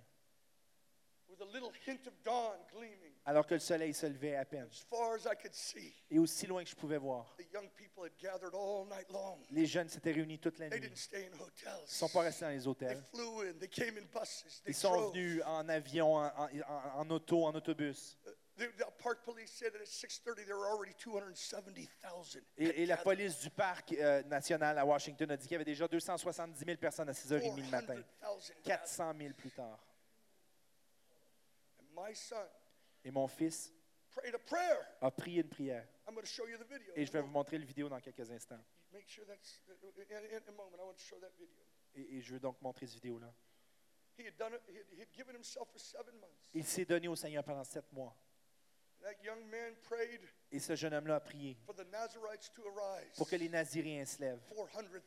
with 1.30 1.42
a 1.42 1.46
little 1.46 1.72
hint 1.86 2.06
of 2.08 2.14
dawn 2.24 2.58
gleaming 2.72 3.07
alors 3.30 3.46
que 3.46 3.54
le 3.56 3.60
soleil 3.60 3.94
se 3.94 4.06
levait 4.06 4.36
à 4.36 4.46
peine. 4.46 4.68
as 4.72 4.86
far 4.90 5.14
as 5.14 5.26
I 5.26 5.36
could 5.36 5.54
see. 5.54 5.94
Et 6.10 6.18
aussi 6.18 6.48
loin 6.48 6.64
que 6.64 6.70
je 6.70 6.76
pouvais 6.76 6.98
voir, 6.98 7.36
The 7.38 7.54
young 7.54 7.70
people 7.76 8.06
had 8.06 8.14
gathered 8.18 8.56
all 8.56 8.86
night 8.88 9.10
long. 9.12 9.38
les 9.52 9.66
jeunes 9.66 9.90
s'étaient 9.90 10.14
réunis 10.14 10.40
toute 10.40 10.58
la 10.60 10.70
They 10.70 10.80
nuit. 10.80 10.88
didn't 10.90 10.98
stay 10.98 11.26
in 11.26 11.32
Ils 11.34 11.38
ne 11.38 11.44
hotels. 11.44 11.84
sont 11.88 12.08
pas 12.10 12.22
restés 12.22 12.46
dans 12.46 12.52
les 12.52 12.60
They 12.60 12.68
hôtels. 12.68 13.04
flew 13.14 13.42
in. 13.50 13.54
They 13.60 13.68
came 13.70 13.98
in 13.98 14.06
buses. 14.18 14.62
They 14.64 14.72
Ils 14.72 14.76
sont 14.76 14.92
drove. 14.94 15.14
venus 15.14 15.42
en 15.46 15.68
avion, 15.70 16.16
en, 16.16 16.26
en- 16.28 16.50
en- 17.02 17.10
auto, 17.12 17.46
en 17.46 17.54
autobus. 17.54 18.18
The, 18.58 18.72
the 18.76 18.86
park 19.04 19.24
police 19.24 19.52
said 19.52 19.74
that 19.74 19.82
at 19.82 19.86
6:30 19.88 20.46
there 20.46 20.56
were 20.58 20.66
already 20.66 20.94
270,000. 20.96 22.42
Et, 22.58 22.64
et 22.82 22.86
la 22.88 22.96
gathered. 22.96 23.04
police 23.04 23.40
du 23.42 23.50
parc 23.52 23.92
euh, 23.92 24.24
national 24.24 24.80
à 24.80 24.86
Washington 24.86 25.30
a 25.30 25.38
dit 25.38 25.44
qu'il 25.44 25.52
y 25.52 25.56
avait 25.56 25.66
déjà 25.66 25.88
270 25.88 26.66
000 26.66 26.78
personnes 26.78 27.08
à 27.10 27.12
6h30 27.12 27.56
le 27.56 27.70
matin. 27.70 27.96
400,000 28.22 28.64
gathered. 28.64 28.64
400 28.64 29.14
000 29.20 29.34
plus 29.36 29.52
tard. 29.52 29.78
And 31.80 31.86
my 31.94 32.16
son 32.16 32.38
Et 33.08 33.12
mon 33.12 33.26
fils 33.26 33.74
a 35.00 35.10
prié 35.12 35.42
une 35.42 35.48
prière. 35.48 35.88
Et 36.94 37.06
je 37.06 37.12
vais 37.14 37.22
vous 37.22 37.30
montrer 37.30 37.58
le 37.58 37.64
vidéo 37.64 37.88
dans 37.88 38.02
quelques 38.02 38.30
instants. 38.30 38.60
Et, 41.96 42.18
et 42.18 42.22
je 42.22 42.34
veux 42.34 42.40
donc 42.42 42.62
montrer 42.62 42.86
cette 42.86 42.96
vidéo-là. 42.96 43.34
Il 46.54 46.66
s'est 46.66 46.84
donné 46.84 47.08
au 47.08 47.16
Seigneur 47.16 47.46
pendant 47.46 47.64
sept 47.64 47.90
mois. 47.94 48.14
Et 50.52 50.60
ce 50.60 50.76
jeune 50.76 50.94
homme-là 50.96 51.16
a 51.16 51.20
prié 51.22 51.58
pour 53.16 53.30
que 53.30 53.36
les 53.38 53.48
Naziréens 53.48 54.06
se 54.06 54.20
lèvent. 54.20 54.44
400,000 54.50 55.02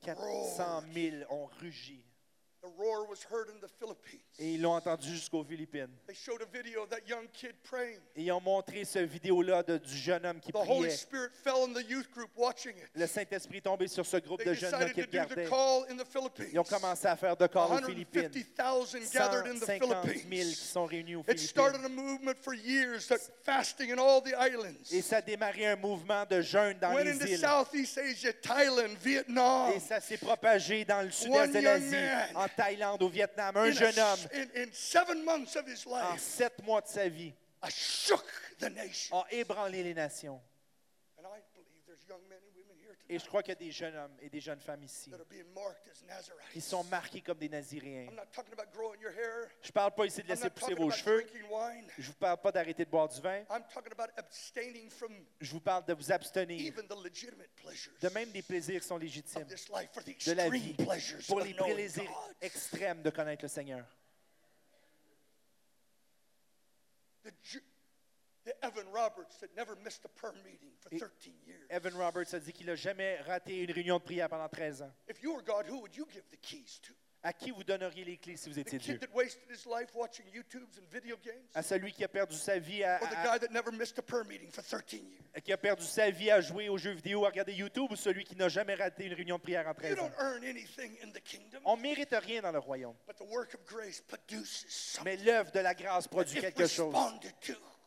400 0.00 0.80
roared. 0.80 0.92
000 0.92 1.32
ont 1.32 1.46
rugi. 1.46 2.04
Et 4.38 4.54
ils 4.54 4.62
l'ont 4.62 4.74
entendu 4.74 5.08
jusqu'aux 5.08 5.42
Philippines. 5.42 5.88
They 6.06 6.14
showed 6.14 6.42
a 6.42 6.46
video 6.46 6.84
of 6.84 6.90
that 6.90 7.00
young 7.08 7.26
kid 7.32 7.54
praying. 7.64 7.98
Et 8.14 8.22
ils 8.22 8.32
ont 8.32 8.40
montré 8.40 8.84
ce 8.84 9.00
vidéo-là 9.00 9.62
du 9.62 9.96
jeune 9.96 10.24
homme 10.24 10.38
qui 10.40 10.52
priait. 10.52 10.96
Le 12.94 13.06
Saint-Esprit 13.06 13.58
est 13.58 13.62
tombé 13.62 13.88
sur 13.88 14.06
ce 14.06 14.16
groupe 14.18 14.44
de 14.44 14.50
decided 14.50 14.92
qui 14.92 15.02
regardaient. 15.02 15.48
Ils 16.52 16.58
ont 16.58 16.64
commencé 16.64 17.06
à 17.08 17.16
faire 17.16 17.36
de 17.36 17.46
corps 17.48 17.72
aux 17.72 17.84
Philippines. 17.84 18.30
150,000 18.32 19.10
gathered 19.12 19.46
in 19.46 19.54
the 19.58 19.64
150 19.64 20.04
000 20.04 20.24
qui 20.28 20.54
sont 20.54 20.84
réunis 20.86 21.16
aux 21.16 21.22
Philippines. 21.24 21.48
Et 24.92 25.02
ça 25.02 25.16
a 25.16 25.22
démarré 25.22 25.66
un 25.66 25.76
mouvement 25.76 26.24
de 26.26 26.40
jeûne 26.40 26.78
dans 26.78 26.96
les 26.96 27.16
îles. 27.16 27.44
Et 29.74 29.80
ça 29.80 30.00
s'est 30.00 30.18
propagé 30.18 30.84
dans 30.84 31.02
le 31.02 31.10
sud-est 31.10 31.52
de 31.52 31.60
l'Asie, 31.60 31.96
Thaïlande, 32.56 33.02
au 33.02 33.08
Vietnam. 33.08 33.56
Un 33.56 33.64
In, 33.64 33.68
a 33.68 33.72
jeune 33.72 33.98
homme, 33.98 34.18
sh- 34.18 34.34
in, 34.34 34.62
in 34.62 34.72
seven 34.72 35.24
months 35.24 35.56
of 35.56 35.66
his 35.66 35.86
en 35.86 35.90
life, 36.12 36.20
sept 36.20 36.62
mois 36.64 36.80
de 36.82 36.88
sa 36.88 37.08
vie, 37.08 37.32
I 37.62 37.68
shook 37.70 38.24
the 38.58 38.70
nation. 38.70 39.16
a 39.16 39.24
ébranlé 39.34 39.82
les 39.82 39.94
nations. 39.94 40.40
And 41.18 41.26
I 41.26 41.40
believe 41.54 41.82
there's 41.86 42.04
young 42.08 42.20
men 42.28 42.38
Et 43.08 43.18
je 43.18 43.26
crois 43.26 43.42
qu'il 43.42 43.50
y 43.52 43.56
a 43.56 43.58
des 43.58 43.70
jeunes 43.70 43.96
hommes 43.96 44.16
et 44.20 44.30
des 44.30 44.40
jeunes 44.40 44.60
femmes 44.60 44.82
ici 44.84 45.12
qui 46.52 46.60
sont 46.60 46.84
marqués 46.84 47.20
comme 47.20 47.38
des 47.38 47.48
Naziréens. 47.48 48.08
I'm 48.08 48.14
not 48.14 48.26
talking 48.32 48.52
about 48.52 48.72
growing 48.72 49.00
your 49.00 49.12
hair. 49.12 49.48
Je 49.60 49.68
ne 49.68 49.72
parle 49.72 49.92
pas 49.94 50.06
ici 50.06 50.22
de 50.22 50.28
laisser 50.28 50.48
pousser 50.50 50.74
vos 50.74 50.90
cheveux. 50.90 51.26
Je 51.98 52.02
ne 52.02 52.06
vous 52.06 52.12
parle 52.14 52.40
pas 52.40 52.52
d'arrêter 52.52 52.84
de 52.84 52.90
boire 52.90 53.08
du 53.08 53.20
vin. 53.20 53.40
I'm 53.50 53.64
talking 53.72 53.92
about 53.92 54.12
abstaining 54.16 54.88
from 54.88 55.12
Je 55.40 55.50
vous 55.52 55.60
parle 55.60 55.84
de 55.84 55.94
vous 55.94 56.12
abstenir 56.12 56.72
de 56.74 58.08
même 58.08 58.30
des 58.30 58.42
plaisirs 58.42 58.80
qui 58.80 58.86
sont 58.86 58.98
légitimes 58.98 59.44
de 59.44 60.32
la 60.32 60.48
vie 60.48 60.74
pour 61.26 61.40
les 61.40 61.54
plaisirs 61.54 62.30
extrêmes 62.40 63.02
de 63.02 63.10
connaître 63.10 63.42
le 63.42 63.48
Seigneur. 63.48 63.84
Evan 68.62 68.86
Roberts 68.92 69.44
never 69.56 69.76
missed 69.84 70.04
a 70.04 70.08
prayer 70.08 70.34
meeting 70.44 70.70
for 70.80 70.92
Et- 70.92 70.98
13 70.98 71.32
years. 71.46 71.60
Evan 71.70 71.94
Roberts 71.94 72.34
a 72.34 72.40
dit 72.40 72.52
qu'il 72.52 72.66
n'a 72.66 72.74
jamais 72.74 73.16
raté 73.22 73.62
une 73.62 73.70
réunion 73.72 73.98
de 73.98 74.02
prière 74.02 74.28
pendant 74.28 74.48
13 74.48 74.82
ans. 74.82 74.92
If 75.08 75.22
you 75.22 75.32
were 75.32 75.42
God, 75.44 75.68
who 75.68 75.80
would 75.80 75.94
you 75.96 76.06
give 76.10 76.24
the 76.30 76.40
keys 76.40 76.80
to? 76.82 76.92
À 77.24 77.32
qui 77.32 77.52
vous 77.52 77.62
donneriez 77.62 78.04
les 78.04 78.16
clés 78.18 78.36
si 78.36 78.48
vous 78.48 78.56
The 78.56 78.66
étiez 78.66 78.78
Dieu? 78.80 78.94
kid 78.98 79.00
that 79.08 79.14
wasted 79.14 79.48
his 79.48 79.64
life 79.64 79.94
watching 79.94 80.26
YouTubes 80.34 80.76
and 80.76 80.88
video 80.90 81.16
games? 81.18 81.46
À 81.54 81.62
celui 81.62 81.92
qui 81.92 82.02
a 82.02 82.08
perdu 82.08 82.34
sa 82.36 82.58
vie 82.58 82.82
à, 82.82 82.98
Or 83.00 83.08
the 83.08 83.14
à- 83.14 83.38
guy 83.38 83.46
that 83.46 83.52
never 83.52 83.70
missed 83.70 83.96
a 84.00 84.02
prayer 84.02 84.24
meeting 84.24 84.50
for 84.50 84.64
13 84.64 85.04
years? 85.04 85.22
à- 85.32 85.40
qui 85.40 85.52
a 85.52 85.56
perdu 85.56 85.84
sa 85.84 86.10
vie 86.10 86.32
à 86.32 86.40
jouer 86.40 86.68
aux 86.68 86.78
jeux 86.78 86.90
vidéo, 86.94 87.24
à 87.24 87.28
regarder 87.28 87.52
YouTube, 87.52 87.92
ou 87.92 87.94
celui 87.94 88.24
qui 88.24 88.34
n'a 88.34 88.48
jamais 88.48 88.74
raté 88.74 89.04
une 89.06 89.14
réunion 89.14 89.36
de 89.36 89.42
prière 89.42 89.68
en 89.68 89.70
You 89.70 89.74
13 89.94 89.98
ans? 90.00 90.10
On 91.64 91.76
ne 91.76 91.82
mérite 91.82 92.10
rien 92.12 92.42
dans 92.42 92.50
le 92.50 92.58
royaume, 92.58 92.96
but 93.06 93.14
the 93.16 93.30
work 93.30 93.54
of 93.54 93.64
grace 93.66 94.00
produces 94.00 94.66
something. 94.68 95.04
mais 95.04 95.16
l'œuvre 95.24 95.52
de 95.52 95.60
la 95.60 95.74
grâce 95.74 96.08
produit 96.08 96.40
quelque 96.40 96.66
chose. 96.66 96.92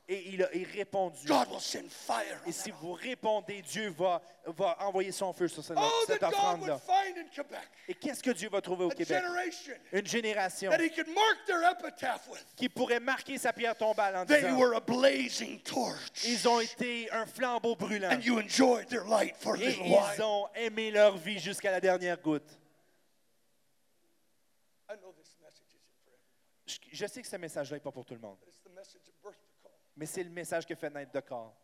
Et 0.08 0.30
il 0.30 0.44
a 0.44 0.54
est 0.56 0.64
répondu. 0.72 1.26
God 1.26 1.48
will 1.50 1.60
send 1.60 1.90
fire 1.90 2.40
on 2.46 2.50
Et 2.50 2.52
si 2.52 2.70
vous 2.70 2.94
répondez, 2.94 3.64
Dieu 3.64 3.90
va, 3.90 4.22
va 4.46 4.78
envoyer 4.86 5.12
son 5.12 5.34
feu 5.34 5.48
sur 5.48 5.64
cette, 5.64 5.78
Oh, 5.80 6.04
cette 6.06 6.22
God 6.22 6.32
offrande-là. 6.32 6.74
would 6.74 6.84
find 6.84 7.18
in 7.18 7.28
Quebec 7.34 7.68
Et 7.88 7.96
qu'est-ce 7.96 8.22
que 8.22 8.30
Dieu 8.30 8.48
va 8.50 8.62
trouver 8.62 8.86
au 8.86 8.92
a 8.92 8.94
Québec? 8.94 9.20
generation 9.24 9.74
Une 9.92 10.06
génération 10.06 10.70
that 10.70 10.80
He 10.80 10.92
could 10.94 11.08
mark 11.08 11.38
their 11.48 11.64
epitaph 11.72 12.28
with. 12.30 12.46
qui 12.56 12.70
pourrait 12.70 13.00
marquer 13.00 13.40
sa 13.40 13.52
pierre 13.52 13.76
tombale 13.76 14.16
en 14.16 14.26
They 14.28 14.42
disant 14.44 14.60
were 14.60 14.76
a 14.76 14.80
blazing 14.80 15.60
torch, 15.62 16.24
Ils 16.24 16.48
ont 16.48 16.60
été 16.60 17.10
un 17.12 17.26
flambeau 17.26 17.76
brûlant. 17.76 18.12
and 18.12 18.22
you 18.22 18.38
enjoyed 18.40 18.88
their 18.90 19.06
light 19.06 19.36
for 19.40 19.56
a 19.56 19.60
Et 19.60 19.74
ils 19.74 19.92
while. 19.92 20.22
ont 20.22 20.48
aimé 20.54 20.92
leur 20.92 21.18
vie 21.18 21.40
jusqu'à 21.40 21.72
la 21.72 21.82
dernière 21.82 22.22
goutte. 22.22 22.46
I 24.88 24.94
know 25.02 25.12
this 25.18 25.36
message 25.42 25.66
isn't 25.74 25.82
for 26.06 26.14
everyone, 26.14 26.68
Je, 26.68 26.78
je 26.92 27.06
sais 27.08 27.22
que 27.24 27.28
ce 27.28 27.38
message-là 27.38 27.78
n'est 27.78 27.82
pas 27.82 27.92
pour 27.92 28.06
tout 28.06 28.14
le 28.14 28.20
monde, 28.20 28.38
mais 29.96 30.06
c'est 30.06 30.24
le 30.24 30.30
message 30.30 30.66
que 30.66 30.76
fait 30.76 30.90
naître 30.90 31.12
de 31.12 31.20
corps. 31.22 31.56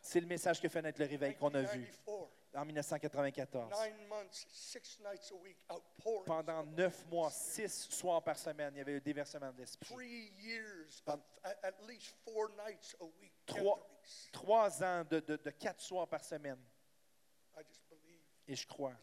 C'est 0.00 0.20
le 0.20 0.26
message 0.26 0.60
que 0.60 0.68
fait 0.68 0.80
naître 0.82 1.00
le 1.00 1.06
réveil 1.06 1.34
qu'on 1.36 1.52
a 1.54 1.62
vu 1.62 1.80
1994. 1.80 2.28
en 2.54 2.64
1994. 2.64 3.70
Nine 3.82 4.06
months, 4.08 4.46
six 4.50 4.98
nights 5.00 5.30
a 5.30 5.34
week, 5.34 5.56
outpouring. 5.70 6.24
Pendant 6.24 6.64
neuf 6.64 7.04
mois, 7.06 7.30
six 7.30 7.68
soirs 7.90 8.22
par 8.22 8.38
semaine, 8.38 8.72
il 8.74 8.78
y 8.78 8.80
avait 8.80 8.96
un 8.96 9.00
déversement 9.00 9.52
de 9.52 9.58
l'esprit. 9.58 9.94
Three 9.94 10.30
years 10.40 11.02
of 11.06 11.20
at, 11.42 11.56
at 11.62 11.74
least 11.86 12.14
four 12.24 12.48
nights 12.66 12.96
a 13.00 13.04
week. 13.20 13.32
Trois, 13.46 13.86
trois 14.32 14.82
ans 14.82 15.04
de, 15.04 15.20
de- 15.20 15.36
de 15.36 15.50
quatre 15.50 15.80
soirs 15.80 16.08
par 16.08 16.24
semaine. 16.24 16.58
Et 18.46 18.54
je 18.56 18.66
crois 18.66 18.94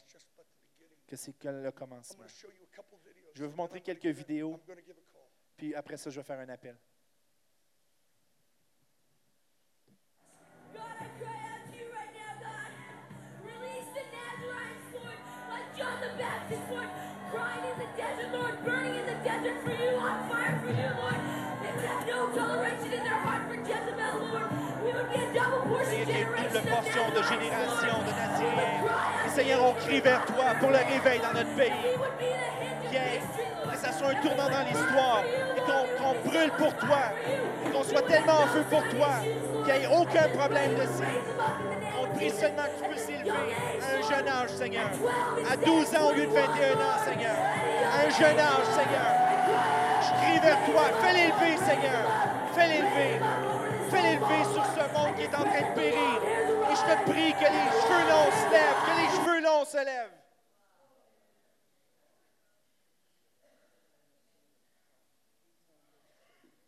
que 1.08 1.16
c'est 1.16 1.34
que 1.34 1.48
le 1.50 1.72
commencement. 1.72 2.26
Je 3.34 3.42
vais 3.44 3.48
vous 3.48 3.56
montrer 3.58 3.82
quelques 3.82 4.06
vidéos. 4.08 4.60
Puis 5.58 5.74
après 5.74 5.98
ça, 5.98 6.10
je 6.10 6.20
vais 6.20 6.24
faire 6.24 6.40
un 6.40 6.50
appel. 6.50 6.78
Double 26.56 26.70
portion 26.70 27.10
de 27.10 27.24
génération 27.24 27.98
de 28.06 29.30
Seigneur, 29.30 29.64
on 29.64 29.74
crie 29.74 30.02
vers 30.02 30.26
toi 30.26 30.56
pour 30.60 30.70
le 30.70 30.78
réveil 30.78 31.20
dans 31.20 31.34
notre 31.34 31.56
pays. 31.56 32.65
Que 33.72 33.78
ça 33.78 33.92
soit 33.92 34.10
un 34.10 34.16
tournant 34.16 34.50
dans 34.50 34.66
l'histoire. 34.66 35.24
Et 35.56 35.62
qu'on 35.62 36.30
brûle 36.30 36.52
pour 36.52 36.74
toi. 36.78 37.12
Et 37.66 37.72
qu'on 37.72 37.84
soit 37.84 38.02
tellement 38.04 38.40
en 38.44 38.48
feu 38.48 38.64
pour 38.70 38.84
toi. 38.90 39.10
Qu'il 39.66 39.74
n'y 39.74 39.84
ait 39.84 39.96
aucun 39.96 40.28
problème 40.30 40.76
de 40.76 40.86
ça. 40.86 41.06
On 42.02 42.16
prie 42.16 42.30
seulement 42.30 42.64
que 42.64 42.84
tu 42.84 42.90
puisses 42.90 43.10
élever 43.10 43.32
à 43.32 43.98
un 43.98 44.02
jeune 44.02 44.28
âge, 44.28 44.50
Seigneur. 44.50 44.90
À 45.52 45.58
12 45.58 45.96
ans 45.96 46.10
au 46.10 46.14
lieu 46.14 46.28
de 46.28 46.32
21 46.32 46.74
ans, 46.74 47.00
Seigneur. 47.06 47.36
À 47.36 48.06
un 48.06 48.10
jeune 48.10 48.40
âge, 48.40 48.68
Seigneur. 48.74 49.12
Je 50.02 50.10
crie 50.22 50.40
vers 50.40 50.66
toi. 50.66 50.84
Fais-les 51.02 51.28
lever, 51.28 51.58
Seigneur. 51.58 52.04
Fais-les 52.54 52.78
lever. 52.80 53.20
Fais-les 53.90 54.16
lever 54.16 54.44
sur 54.54 54.66
ce 54.66 54.94
monde 54.98 55.16
qui 55.16 55.24
est 55.24 55.36
en 55.36 55.44
train 55.44 55.70
de 55.70 55.76
périr. 55.76 56.22
Et 56.72 56.76
je 56.76 56.82
te 56.82 57.10
prie 57.10 57.34
que 57.34 57.46
les 57.46 57.68
cheveux 57.82 58.06
longs 58.10 58.32
se 58.32 58.52
lèvent. 58.52 58.82
Que 58.86 58.96
les 59.02 59.10
cheveux 59.18 59.42
longs 59.42 59.66
se 59.66 59.78
lèvent. 59.78 60.16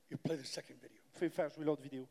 You 0.09 0.16
play 0.28 0.36
the 0.36 0.45
second 0.45 0.75
video. 0.75 0.97
Vous 1.13 1.19
pouvez 1.19 1.30
faire 1.30 1.49
jouer 1.49 1.65
l'autre 1.65 1.82
vidéo. 1.82 2.05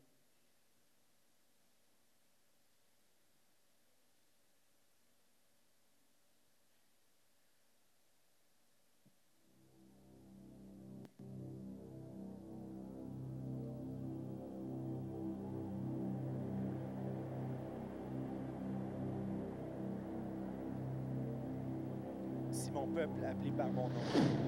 Si 22.51 22.71
mon 22.71 22.87
peuple 22.87 23.23
appelé 23.25 23.51
par 23.51 23.67
mon 23.67 23.89
nom. 23.89 24.46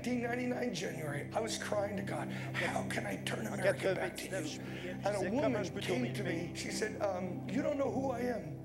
1999 0.00 0.74
January, 0.74 1.26
I 1.34 1.40
was 1.40 1.58
crying 1.58 1.94
to 1.96 2.02
God, 2.02 2.28
how 2.54 2.82
can 2.88 3.06
I 3.06 3.16
turn 3.26 3.46
America 3.46 3.94
back 3.94 4.16
to 4.16 4.24
you? 4.24 4.60
And 5.04 5.16
a 5.16 5.20
woman 5.30 5.40
comment 5.40 5.66
je 5.66 5.70
peux 5.70 5.80
came 5.80 6.12
to 6.14 6.24
me. 6.24 6.50
She 6.54 6.70
said, 6.70 6.96
um, 7.02 7.40
You 7.48 7.62
don't 7.62 7.76
know 7.76 7.90
who 7.90 8.10
I 8.10 8.20
am. 8.20 8.56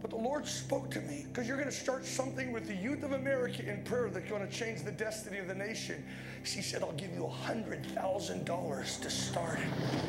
But 0.00 0.10
the 0.10 0.16
Lord 0.16 0.44
spoke 0.44 0.90
to 0.90 1.00
me 1.02 1.26
because 1.28 1.46
you're 1.46 1.56
going 1.56 1.68
to 1.68 1.74
start 1.74 2.04
something 2.04 2.52
with 2.52 2.66
the 2.66 2.74
youth 2.74 3.04
of 3.04 3.12
America 3.12 3.64
in 3.64 3.84
prayer 3.84 4.10
that's 4.10 4.28
going 4.28 4.44
to 4.44 4.52
change 4.52 4.82
the 4.82 4.90
destiny 4.90 5.38
of 5.38 5.46
the 5.46 5.54
nation. 5.54 6.04
She 6.42 6.60
said, 6.60 6.82
I'll 6.82 6.90
give 6.92 7.14
you 7.14 7.30
$100,000 7.46 9.00
to 9.00 9.10
start 9.10 9.60
it. 9.60 10.00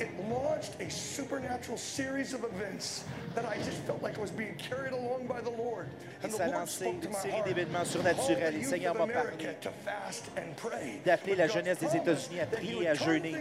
It 0.00 0.08
launched 0.30 0.80
a 0.80 0.88
supernatural 0.88 1.76
series 1.76 2.32
of 2.32 2.44
events 2.44 3.02
that 3.34 3.44
I 3.44 3.56
just 3.58 3.78
felt 3.84 4.00
like 4.00 4.16
I 4.16 4.20
was 4.20 4.30
being 4.30 4.54
carried 4.56 4.92
along 4.92 5.26
by 5.26 5.40
the 5.40 5.50
Lord. 5.50 5.86
And 6.22 6.28
Et 6.28 6.30
the 6.30 6.36
ça 6.36 6.44
a 6.44 6.46
Lord 6.46 6.60
lancé 6.60 6.84
spoke 6.84 7.00
to 7.00 7.06
une 7.08 7.12
my 7.12 7.18
série 7.18 7.32
heart. 7.32 7.46
d'événements 7.48 7.78
Call 7.78 7.86
surnaturels. 7.86 8.52
the 8.54 8.58
Et 8.58 8.62
le 8.62 8.68
Seigneur 8.68 8.94
m'a 8.94 9.06
parlé 9.12 9.30
to 9.60 9.70
fast 9.84 10.24
and 10.36 10.54
pray. 10.56 11.00
d'appeler 11.04 11.34
la 11.34 11.48
jeunesse 11.48 11.78
des 11.80 11.96
États-Unis 11.96 12.40
à 12.40 12.46
prier, 12.46 12.74
would 12.76 12.86
à 12.86 12.94
jeûner. 12.94 13.34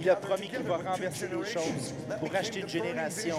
Il 0.00 0.10
a 0.10 0.16
promis 0.16 0.48
qu'il 0.48 0.58
va 0.62 0.76
renverser 0.78 1.28
les 1.28 1.44
choses 1.44 1.92
pour 2.08 2.28
became 2.28 2.36
acheter 2.36 2.60
une 2.60 2.68
génération. 2.68 3.36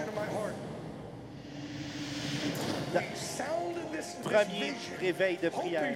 Premier 4.23 4.73
réveil 4.99 5.37
de 5.37 5.49
prière. 5.49 5.95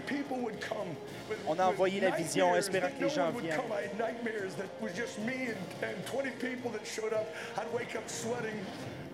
On 1.47 1.57
a 1.59 1.65
envoyé 1.65 1.99
la 1.99 2.11
vision, 2.11 2.55
espérant 2.55 2.89
que 2.97 3.03
les 3.03 3.09
gens 3.09 3.31
viennent. 3.31 3.59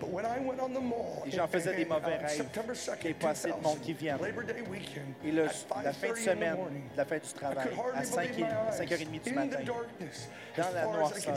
Come. 0.00 0.06
I 0.06 0.06
had 0.06 0.06
nightmares 0.06 0.06
that 0.06 0.06
was 0.06 0.06
just 0.06 0.06
me 0.06 0.06
and, 0.06 0.06
and 0.06 0.06
20 0.06 0.06
people 0.06 0.06
that 0.06 0.06
showed 0.06 0.06
up. 0.06 0.06
I'd 0.06 0.06
wake 0.06 0.06
up 0.06 0.06
sweating. 0.06 0.06
But 0.06 0.10
when 0.10 0.26
I 0.26 0.38
went 0.38 0.60
on 0.60 0.72
the 0.74 0.80
mall 0.80 1.22
Les 1.24 1.30
gens 1.32 1.44
in- 1.44 1.48
faisaient 1.48 1.76
des 1.76 1.84
mauvais 1.84 2.16
rêves, 2.16 2.36
September 2.36 2.72
qu'il 2.74 2.92
2nd, 2.92 3.04
n'y 3.04 3.10
ait 3.10 3.14
pas 3.14 3.30
assez 3.30 3.48
de 3.48 3.54
monde 3.62 3.80
qui 3.80 3.92
2000, 3.94 3.96
vienne. 3.96 4.18
Labor 4.22 4.44
Day 4.44 4.62
weekend, 4.70 5.06
Et 5.24 5.30
le- 5.32 5.44
la 5.44 5.48
fin 5.48 5.80
de 5.80 5.88
5:30 5.88 6.08
in 6.08 6.12
the 6.12 6.16
semaine, 6.18 6.56
la 6.96 7.04
fin 7.04 7.16
du 7.18 7.32
travail, 7.34 7.68
à 7.68 7.80
hardly 7.80 8.06
5 8.06 8.28
believe 8.30 8.38
my 8.38 8.44
eyes. 8.44 8.78
5h30 8.78 9.22
du 9.24 9.30
In 9.30 9.34
matin, 9.34 9.58
dans 10.56 10.70
la 10.74 10.84
noirceur, 10.86 11.34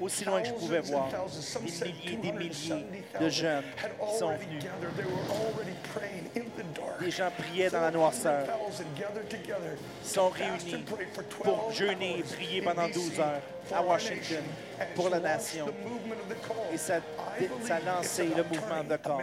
aussi 0.00 0.24
loin 0.24 0.40
que 0.42 0.48
je 0.48 0.52
pouvais 0.54 0.80
voir, 0.80 1.08
des 1.08 1.60
milliers 1.60 2.04
et 2.06 2.16
des 2.16 2.32
milliers 2.32 2.48
270,000 2.48 3.20
de 3.20 3.28
jeunes 3.28 3.62
qui 4.10 4.18
sont 4.18 4.28
venus. 4.36 4.64
Des 7.00 7.10
gens 7.10 7.30
priaient 7.36 7.70
dans 7.70 7.80
la 7.80 7.90
noirceur. 7.90 8.46
400,000 8.46 8.86
gathered 8.96 9.28
together 9.28 9.76
sont 10.02 10.28
réunis 10.30 10.74
and 10.74 10.84
pray 10.94 11.06
for 11.12 11.22
12 11.24 11.42
pour 11.42 11.72
jeûner 11.72 12.18
et 12.18 12.22
prier 12.22 12.62
pendant 12.62 12.86
DC 12.86 12.94
12 12.94 13.20
heures 13.20 13.40
à 13.74 13.82
Washington 13.82 14.42
pour 14.94 15.08
la 15.10 15.18
nation. 15.20 15.66
Et 16.72 16.76
ça, 16.78 17.00
ça 17.66 17.78
le 18.02 18.42
mouvement 18.44 18.84
de 18.84 18.96
corps. 18.96 19.20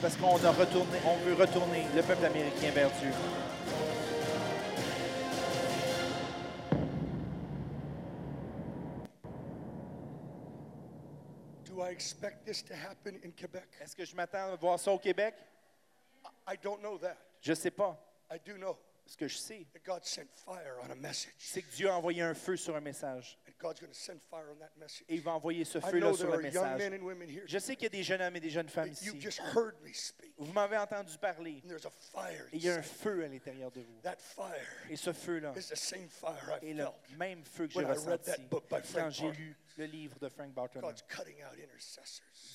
Parce 0.00 0.16
qu'on 0.16 0.44
a 0.44 0.50
retourné, 0.50 0.98
on 1.04 1.16
veut 1.18 1.34
retourner 1.34 1.86
le 1.94 2.02
peuple 2.02 2.24
américain 2.24 2.70
vers 2.70 2.90
Dieu. 2.92 3.10
Do 11.64 11.82
I 11.82 11.90
expect 11.92 12.44
this 12.44 12.62
to 12.64 12.74
happen 12.74 13.18
in 13.24 13.30
Quebec? 13.30 13.68
Est-ce 13.80 13.96
que 13.96 14.04
je 14.04 14.14
m'attends 14.14 14.52
à 14.52 14.56
voir 14.56 14.78
ça 14.78 14.90
au 14.92 14.98
Québec? 14.98 15.34
I 16.46 16.56
don't 16.62 16.80
know 16.80 16.98
that. 16.98 17.16
Je 17.40 17.52
ne 17.52 17.56
sais 17.56 17.70
pas. 17.70 17.98
Ce 19.10 19.16
que 19.16 19.26
je 19.26 19.36
sais, 19.38 19.66
c'est 21.36 21.62
que 21.62 21.74
Dieu 21.74 21.90
a 21.90 21.96
envoyé 21.96 22.22
un 22.22 22.32
feu 22.32 22.56
sur 22.56 22.76
un 22.76 22.80
message. 22.80 23.36
Et 25.08 25.14
il 25.16 25.20
va 25.20 25.32
envoyer 25.32 25.64
ce 25.64 25.80
feu-là 25.80 26.14
sur 26.14 26.30
le 26.30 26.38
message. 26.38 26.92
Je 27.46 27.58
sais 27.58 27.74
qu'il 27.74 27.82
y 27.82 27.86
a 27.86 27.90
des 27.90 28.04
jeunes 28.04 28.22
hommes 28.22 28.36
et 28.36 28.40
des 28.40 28.50
jeunes 28.50 28.68
femmes 28.68 28.92
ici. 28.92 29.10
Vous 30.38 30.52
m'avez 30.52 30.76
entendu 30.76 31.18
parler. 31.18 31.60
Et 32.52 32.56
il 32.56 32.62
y 32.62 32.70
a 32.70 32.76
un 32.76 32.82
feu 32.82 33.24
à 33.24 33.26
l'intérieur 33.26 33.72
de 33.72 33.80
vous. 33.80 34.00
Et 34.88 34.94
ce 34.94 35.12
feu-là 35.12 35.54
est 36.62 36.72
le 36.72 36.86
même 37.16 37.44
feu 37.44 37.66
que 37.66 37.72
j'ai 37.72 37.84
ressenti 37.84 38.30
quand 38.94 39.10
j'ai 39.10 39.32
lu 39.32 39.56
le 39.76 39.86
livre 39.86 40.20
de 40.20 40.28
Frank 40.28 40.52
Barton. 40.52 40.80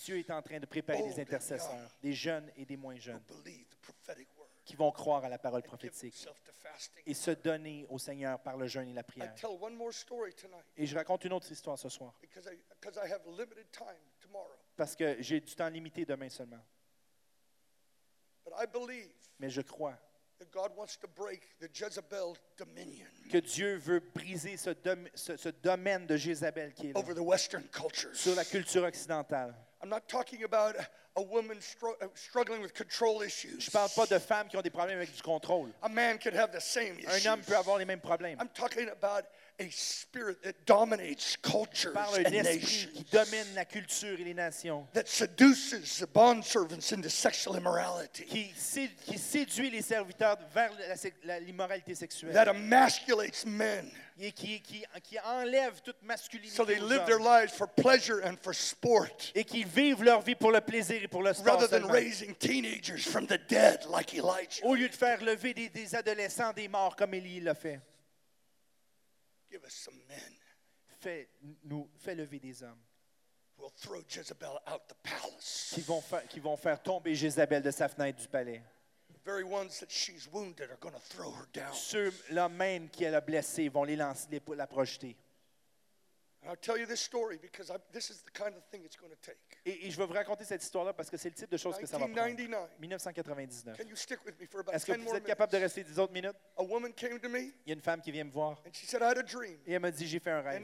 Dieu 0.05 0.19
est 0.19 0.31
en 0.31 0.41
train 0.41 0.61
de 0.61 0.65
préparer 0.65 1.03
des 1.03 1.19
intercesseurs, 1.19 1.91
des 2.01 2.13
jeunes 2.13 2.49
et 2.55 2.65
des 2.65 2.77
moins 2.77 2.97
jeunes, 2.97 3.21
qui 4.65 4.75
vont 4.75 4.91
croire 4.91 5.23
à 5.23 5.29
la 5.29 5.37
parole 5.37 5.61
prophétique 5.61 6.27
et 7.05 7.13
se 7.13 7.31
donner 7.31 7.85
au 7.89 7.97
Seigneur 7.99 8.39
par 8.41 8.57
le 8.57 8.67
jeûne 8.67 8.89
et 8.89 8.93
la 8.93 9.03
prière. 9.03 9.33
Et 10.75 10.85
je 10.85 10.95
raconte 10.95 11.23
une 11.23 11.33
autre 11.33 11.49
histoire 11.51 11.77
ce 11.77 11.87
soir, 11.87 12.13
parce 14.75 14.95
que 14.95 15.21
j'ai 15.21 15.39
du 15.39 15.55
temps 15.55 15.69
limité 15.69 16.03
demain 16.05 16.29
seulement. 16.29 16.59
Mais 19.39 19.49
je 19.49 19.61
crois 19.61 19.97
that 20.39 20.45
God 20.51 20.71
wants 20.77 20.97
to 20.99 21.07
break 21.07 21.41
the 21.59 21.69
Jezebel 21.73 22.33
dominion 22.57 23.05
que 23.31 23.37
Dieu 23.37 23.75
veut 23.77 23.99
briser 24.13 24.57
ce, 24.57 24.69
dom- 24.71 25.09
ce- 25.13 25.37
ce 25.37 25.49
domaine 25.49 26.05
de 26.05 26.17
Jézabel 26.17 26.73
qui 26.73 26.89
est 26.89 26.93
là, 26.93 26.99
over 26.99 27.13
the 27.15 27.19
Western 27.19 27.63
cultures. 27.69 28.13
sur 28.15 28.35
la 28.35 28.43
culture 28.45 28.83
occidentale. 28.83 29.55
I'm 29.81 29.89
not 29.89 30.07
talking 30.07 30.43
about 30.43 30.75
a 31.17 31.21
woman 31.21 31.57
uh, 31.57 32.07
struggling 32.13 32.61
with 32.61 32.73
control 32.73 33.21
issues. 33.21 33.59
Je 33.59 33.71
parle 33.71 33.89
pas 33.95 34.05
de 34.05 34.19
femmes 34.19 34.47
qui 34.47 34.57
ont 34.57 34.61
des 34.61 34.69
problèmes 34.69 34.97
avec 34.97 35.13
du 35.13 35.21
contrôle. 35.21 35.69
A 35.81 35.89
man 35.89 36.17
could 36.17 36.35
have 36.35 36.51
the 36.51 36.59
same 36.59 36.97
Un 37.07 37.25
homme 37.31 37.41
peut 37.41 37.55
avoir 37.55 37.77
les 37.77 37.85
mêmes 37.85 38.01
problèmes. 38.01 38.37
I'm 38.39 38.49
talking 38.49 38.89
about 38.89 39.25
a 39.59 39.69
spirit 39.71 40.41
that 40.43 40.53
dominates 40.65 41.37
cultures 41.37 41.95
and 41.95 42.25
esprit 42.25 42.43
nations. 42.43 42.87
qui 42.93 43.05
domine 43.11 43.55
la 43.55 43.63
culture 43.65 44.19
et 44.19 44.23
les 44.23 44.33
nations, 44.33 44.85
that 44.93 45.07
seduces 45.07 45.99
the 45.99 46.07
bondservants 46.07 46.91
into 46.91 47.09
sexual 47.09 47.55
immorality, 47.55 48.25
qui, 48.25 48.51
sé- 48.57 48.89
qui 49.05 49.17
séduit 49.17 49.69
les 49.71 49.81
serviteurs 49.81 50.37
vers 50.53 50.71
la 50.89 50.95
sec- 50.97 51.15
la- 51.23 51.39
l'immoralité 51.39 51.95
sexuelle. 51.95 52.33
that 52.33 52.47
emasculates 52.49 53.45
men 53.45 53.89
et 54.19 54.31
qui, 54.31 54.61
qui, 54.61 54.83
qui 55.03 55.17
enlève 55.19 55.81
toute 55.81 56.01
masculinité 56.03 56.55
so 56.55 56.63
they 56.65 56.79
aux 56.79 56.87
live 56.87 57.05
their 57.05 57.19
hommes, 57.19 57.41
lives 57.41 57.51
for 57.53 57.67
pleasure 57.67 58.21
and 58.23 58.37
for 58.41 58.53
sport 58.53 59.09
et 59.35 59.43
qui 59.43 59.63
vivent 59.63 60.03
leur 60.03 60.21
vie 60.21 60.35
pour 60.35 60.51
le 60.51 60.61
plaisir 60.61 61.01
et 61.03 61.07
pour 61.07 61.21
le 61.23 61.33
sport 61.33 61.55
rather 61.55 61.67
than 61.67 61.79
seulement. 61.87 61.93
raising 61.93 62.33
teenagers 62.35 63.03
from 63.05 63.25
the 63.27 63.37
dead 63.49 63.85
like 63.89 64.13
Elijah. 64.13 64.61
au 64.63 64.73
lieu 64.75 64.87
de 64.89 64.95
faire 64.95 65.21
lever 65.23 65.53
des, 65.53 65.69
des 65.69 65.95
adolescents 65.95 66.53
des 66.53 66.67
morts 66.67 66.95
comme 66.95 67.13
Élie 67.13 67.39
l'a 67.41 67.55
fait. 67.55 67.79
Give 69.55 69.63
us 69.63 69.73
some 69.73 69.95
men 70.09 70.33
Fais, 70.99 71.29
nous, 71.63 71.87
fais 71.95 72.13
lever 72.13 72.39
des 72.39 72.61
hommes 72.61 72.83
who 73.55 73.63
will 73.63 73.71
throw 73.77 74.01
Jezebel 74.05 74.59
out 74.67 74.89
the 74.89 74.95
palace. 75.01 75.71
qui 75.73 75.79
vont, 75.79 76.01
faire, 76.01 76.27
qui 76.27 76.41
vont 76.41 76.57
faire 76.57 76.83
tomber 76.83 77.15
Jézabel 77.15 77.61
de 77.61 77.71
sa 77.71 77.87
fenêtre 77.87 78.19
du 78.19 78.27
palais. 78.27 78.61
The 79.13 79.23
very 79.23 79.45
ones 79.45 79.79
that 79.79 79.89
she's 79.89 80.27
wounded 80.29 80.69
are 80.71 80.77
going 80.81 80.93
to 80.93 80.99
throw 80.99 81.31
her 81.31 81.47
down. 81.53 81.73
Ceux-là 81.73 82.49
même 82.49 82.89
qui 82.89 83.05
elle 83.05 83.15
a 83.15 83.21
blessé 83.21 83.69
vont 83.69 83.85
les 83.85 83.95
lancer, 83.95 84.27
les, 84.29 84.41
la 84.57 84.67
projeter. 84.67 85.15
Et, 89.65 89.89
je 89.89 89.97
vais 89.97 90.05
vous 90.05 90.13
raconter 90.13 90.43
cette 90.45 90.63
histoire-là 90.63 90.93
parce 90.93 91.09
que 91.09 91.17
c'est 91.17 91.29
le 91.29 91.35
type 91.35 91.49
de 91.49 91.57
choses 91.57 91.77
que 91.77 91.85
ça 91.85 91.97
va 91.97 92.05
prendre. 92.07 92.21
1999. 92.27 92.69
1999. 92.79 93.77
Can 93.77 93.87
you 93.89 93.95
stick 93.95 94.23
with 94.25 94.39
me 94.39 94.45
for 94.47 94.59
about 94.61 94.73
Est-ce 94.73 94.85
que 94.85 94.91
10 94.93 94.97
vous 95.03 95.15
êtes 95.15 95.23
capable 95.25 95.51
de 95.51 95.57
rester 95.57 95.83
10 95.83 95.99
autres 95.99 96.13
minutes? 96.13 96.35
Il 97.65 97.69
y 97.69 97.71
a 97.71 97.75
une 97.75 97.81
femme 97.81 98.01
qui 98.01 98.11
vient 98.11 98.23
me 98.23 98.31
voir 98.31 98.61
et 99.65 99.73
elle 99.73 99.79
m'a 99.79 99.91
dit 99.91 100.07
J'ai 100.07 100.19
fait 100.19 100.31
un 100.31 100.41
rêve. 100.41 100.61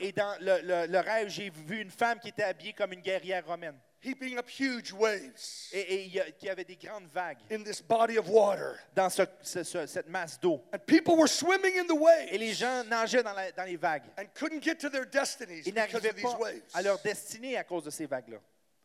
Et 0.00 0.12
dans 0.12 0.36
le, 0.40 0.60
le- 0.62 0.86
le 0.86 0.98
rêve, 1.00 1.28
j'ai 1.28 1.50
vu 1.50 1.80
une 1.80 1.90
femme 1.90 2.18
qui 2.18 2.28
était 2.28 2.42
habillée 2.42 2.72
comme 2.72 2.92
une 2.92 3.00
guerrière 3.00 3.46
romaine, 3.46 3.78
heaping 4.06 4.38
up 4.38 4.48
huge 4.48 4.92
waves 4.92 5.68
Et, 5.72 5.80
et 5.80 6.04
il 6.04 6.14
y 6.14 6.20
a- 6.20 6.30
qu'il 6.30 6.46
y 6.46 6.50
avait 6.50 6.64
des 6.64 6.76
grandes 6.76 7.08
vagues 7.12 7.38
in 7.50 7.62
this 7.64 7.80
body 7.82 8.16
of 8.18 8.28
water. 8.28 8.78
dans 8.94 9.10
ce- 9.10 9.22
ce- 9.42 9.64
ce- 9.64 9.86
cette 9.86 10.08
masse 10.08 10.38
d'eau. 10.40 10.62
And 10.72 10.78
people 10.86 11.16
were 11.16 11.28
swimming 11.28 11.76
in 11.78 11.86
the 11.86 11.96
Et 12.32 12.38
les 12.38 12.48
waves 12.48 12.56
gens 12.58 12.84
nageaient 12.84 13.22
dans, 13.22 13.34
la- 13.34 13.52
dans 13.52 13.64
les 13.64 13.76
vagues. 13.76 14.04
and 14.18 14.26
couldn't 14.34 14.60
get 14.62 14.76
to 14.78 14.88
their 14.88 15.04
destinies 15.06 15.62
Ils 15.66 15.72
because 15.74 15.92
n'arrivaient 16.02 16.10
of 16.10 16.16
these 16.16 16.22
pas 16.24 16.38
waves. 16.38 16.62
à 16.74 16.82
leur 16.82 16.98
destinée 17.02 17.56
à 17.56 17.64
cause 17.64 17.84
de 17.84 17.90
ces 17.90 18.06
vagues-là. 18.06 18.38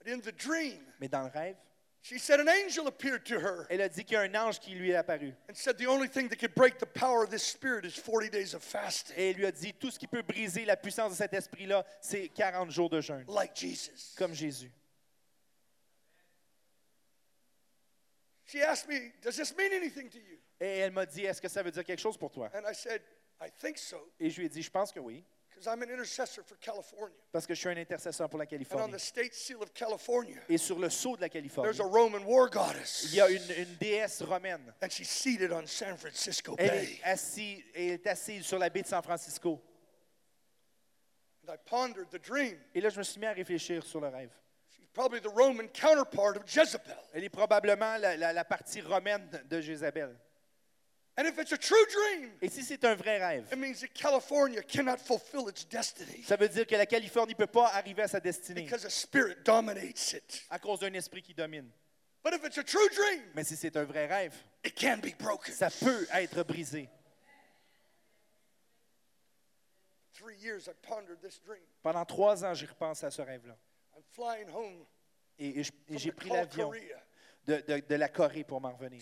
But 0.03 0.11
in 0.13 0.19
the 0.19 0.31
dream, 0.35 0.79
Mais 0.99 1.07
dans 1.07 1.21
le 1.23 1.29
rêve, 1.29 1.55
she 2.01 2.17
said 2.17 2.39
an 2.39 2.47
angel 2.47 2.87
appeared 2.87 3.23
to 3.25 3.35
her 3.39 3.67
elle 3.69 3.81
a 3.81 3.87
dit 3.87 4.03
qu'il 4.03 4.13
y 4.13 4.17
a 4.17 4.21
un 4.21 4.33
ange 4.33 4.59
qui 4.59 4.71
lui 4.73 4.89
est 4.89 4.95
apparu. 4.95 5.35
and 5.47 5.53
said 5.53 5.77
the 5.77 5.85
only 5.85 6.07
thing 6.09 6.27
that 6.29 6.37
could 6.37 6.55
break 6.55 6.79
the 6.79 6.87
power 6.87 7.23
of 7.23 7.29
this 7.29 7.43
spirit 7.43 7.85
is 7.85 7.91
40 7.95 8.27
days 8.31 8.55
of 8.55 8.63
fasting, 8.63 9.15
Et 9.15 9.29
il 9.29 9.37
lui 9.37 9.45
a 9.45 9.51
dit 9.51 9.73
tout 9.75 9.91
ce 9.91 9.99
qui 9.99 10.07
peut 10.07 10.23
briser 10.23 10.65
la 10.65 10.75
puissance 10.75 11.11
de 11.11 11.17
cet 11.17 11.35
esprit-là, 11.35 11.85
c'est 12.01 12.29
40 12.29 12.71
jours 12.71 12.89
de 12.89 12.99
jeûne, 13.01 13.23
like 13.27 13.55
Jesus. 13.55 14.15
comme 14.17 14.33
Jésus. 14.33 14.71
She 18.51 18.61
asked 18.61 18.87
me, 18.89 19.11
Does 19.21 19.35
this 19.37 19.55
mean 19.55 19.71
anything 19.73 20.09
to 20.09 20.17
you? 20.17 20.37
Et 20.59 20.79
elle 20.79 20.91
m'a 20.91 21.05
dit 21.05 21.25
Est-ce 21.25 21.41
que 21.41 21.47
ça 21.47 21.63
veut 21.63 21.71
dire 21.71 21.83
quelque 21.85 21.99
chose 22.01 22.17
pour 22.17 22.31
toi? 22.31 22.49
And 22.53 22.63
I 22.69 22.73
said, 22.73 23.01
I 23.39 23.49
think 23.49 23.77
so, 23.77 23.97
Et 24.19 24.29
je 24.29 24.39
lui 24.39 24.45
ai 24.47 24.49
dit 24.49 24.61
Je 24.61 24.69
pense 24.69 24.91
que 24.91 24.99
oui, 24.99 25.23
because 25.49 25.67
I'm 25.67 25.81
an 25.81 25.89
intercessor 25.89 26.43
for 26.43 26.57
California. 26.59 27.15
parce 27.31 27.45
que 27.47 27.53
je 27.55 27.59
suis 27.59 27.69
un 27.69 27.77
intercesseur 27.77 28.29
pour 28.29 28.37
la 28.39 28.43
And 28.43 28.47
on 28.47 28.49
Californie. 28.49 28.91
the 28.93 28.99
state 28.99 29.33
seal 29.33 29.61
of 29.61 29.73
California, 29.73 30.37
Et 30.49 30.57
sur 30.57 30.77
le 30.79 30.89
sceau 30.89 31.15
de 31.15 31.21
la 31.21 31.29
Californie, 31.29 31.71
there's 31.71 31.79
a 31.79 31.87
Roman 31.89 32.23
war 32.25 32.49
goddess. 32.49 33.05
il 33.05 33.15
y 33.15 33.21
a 33.21 33.29
une, 33.29 33.41
une 33.57 33.75
déesse 33.79 34.21
romaine. 34.21 34.73
And 34.81 34.89
she's 34.89 35.09
seated 35.09 35.51
on 35.53 35.65
San 35.65 35.95
Francisco 35.97 36.55
Elle 36.59 36.69
Bay. 36.69 36.99
est, 36.99 37.03
assise, 37.03 37.63
elle 37.73 37.89
est 37.91 38.07
assise 38.07 38.43
sur 38.45 38.59
la 38.59 38.69
baie 38.69 38.81
de 38.81 38.87
San 38.87 39.01
Francisco. 39.01 39.61
And 41.47 41.53
I 41.53 41.57
pondered 41.65 42.09
the 42.11 42.19
dream. 42.19 42.57
Et 42.75 42.81
là, 42.81 42.89
je 42.89 42.97
me 42.99 43.03
suis 43.03 43.19
mis 43.19 43.25
à 43.25 43.33
réfléchir 43.33 43.83
sur 43.83 43.99
le 44.01 44.09
rêve. 44.09 44.29
She's 44.91 44.93
probably 44.93 45.21
the 45.21 45.29
Roman 45.33 45.69
counterpart 45.69 46.35
of 46.35 46.43
Jezebel. 46.45 46.97
Elle 47.13 47.23
est 47.23 47.29
probablement 47.29 47.97
la, 47.97 48.17
la- 48.17 48.33
la 48.33 48.43
partie 48.43 48.81
romaine 48.81 49.25
de 49.49 49.61
Jézabel. 49.61 50.13
And 51.17 51.23
if 51.27 51.37
it's 51.37 51.51
a 51.53 51.57
true 51.57 51.85
dream, 51.89 52.31
Et 52.41 52.49
si 52.49 52.61
c'est 52.63 52.83
un 52.83 52.95
vrai 52.95 53.17
rêve, 53.19 53.47
it 53.51 53.57
means 53.57 53.75
that 53.81 53.87
California 53.93 54.61
cannot 54.61 54.97
fulfill 54.99 55.47
its 55.49 55.65
destiny 55.65 56.23
ça 56.23 56.35
veut 56.35 56.49
dire 56.49 56.65
que 56.67 56.75
la 56.75 56.85
Californie 56.85 57.33
ne 57.33 57.37
peut 57.37 57.47
pas 57.51 57.67
arriver 57.73 58.01
à 58.03 58.07
sa 58.09 58.19
destinée 58.19 58.63
because 58.63 58.85
a 58.85 58.89
spirit 58.89 59.35
dominates 59.45 60.13
it. 60.13 60.45
à 60.49 60.59
cause 60.59 60.79
d'un 60.79 60.93
esprit 60.93 61.21
qui 61.21 61.33
domine. 61.33 61.69
But 62.23 62.33
if 62.33 62.43
it's 62.45 62.57
a 62.57 62.63
true 62.63 62.87
dream, 62.89 63.23
Mais 63.33 63.43
si 63.45 63.55
c'est 63.55 63.75
un 63.77 63.83
vrai 63.85 64.07
rêve, 64.07 64.33
it 64.65 64.75
can 64.75 64.97
be 64.97 65.15
broken. 65.17 65.53
ça 65.53 65.69
peut 65.69 66.05
être 66.13 66.43
brisé. 66.43 66.89
Three 70.13 70.35
years 70.37 70.67
I 70.67 70.73
pondered 70.81 71.21
this 71.21 71.39
dream. 71.39 71.63
Pendant 71.81 72.05
trois 72.05 72.43
ans, 72.45 72.53
j'ai 72.53 72.65
repensé 72.67 73.05
à 73.05 73.11
ce 73.11 73.21
rêve-là. 73.21 73.55
I'm 74.11 74.23
flying 74.23 74.49
home 74.49 74.85
Et, 75.39 75.63
j'ai 75.97 76.11
pris 76.11 76.29
l'avion 76.29 76.71
de, 77.47 77.55
de- 77.67 77.79
de 77.87 77.95
la 77.95 78.07
Corée 78.07 78.43
pour 78.43 78.61
m'en 78.61 78.71
revenir. 78.71 79.01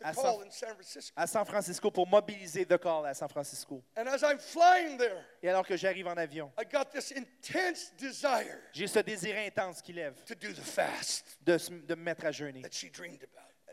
À 0.00 0.14
San- 0.14 0.38
Francisco. 0.74 1.12
À 1.16 1.26
San 1.26 1.44
Francisco 1.44 1.90
pour 1.90 2.06
mobiliser 2.06 2.64
The 2.64 2.78
Call 2.78 3.06
à 3.06 3.14
San 3.14 3.28
Francisco. 3.28 3.82
And 3.96 4.06
as 4.06 4.22
I'm 4.22 4.38
flying 4.38 4.96
there, 4.96 5.24
Et 5.42 5.48
alors 5.48 5.66
que 5.66 5.76
j'arrive 5.76 6.06
en 6.06 6.16
avion, 6.16 6.52
I 6.60 6.64
got 6.64 6.84
this 6.92 7.12
intense 7.12 7.92
desire 7.98 8.58
j'ai 8.72 8.86
ce 8.86 9.00
désir 9.00 9.34
intense 9.36 9.82
qui 9.82 9.92
lève 9.92 10.14
to 10.24 10.34
do 10.36 10.52
the 10.52 10.62
fast 10.62 11.36
de, 11.44 11.56
de 11.84 11.94
me 11.96 12.02
mettre 12.04 12.26
à 12.26 12.30
jeûner, 12.30 12.62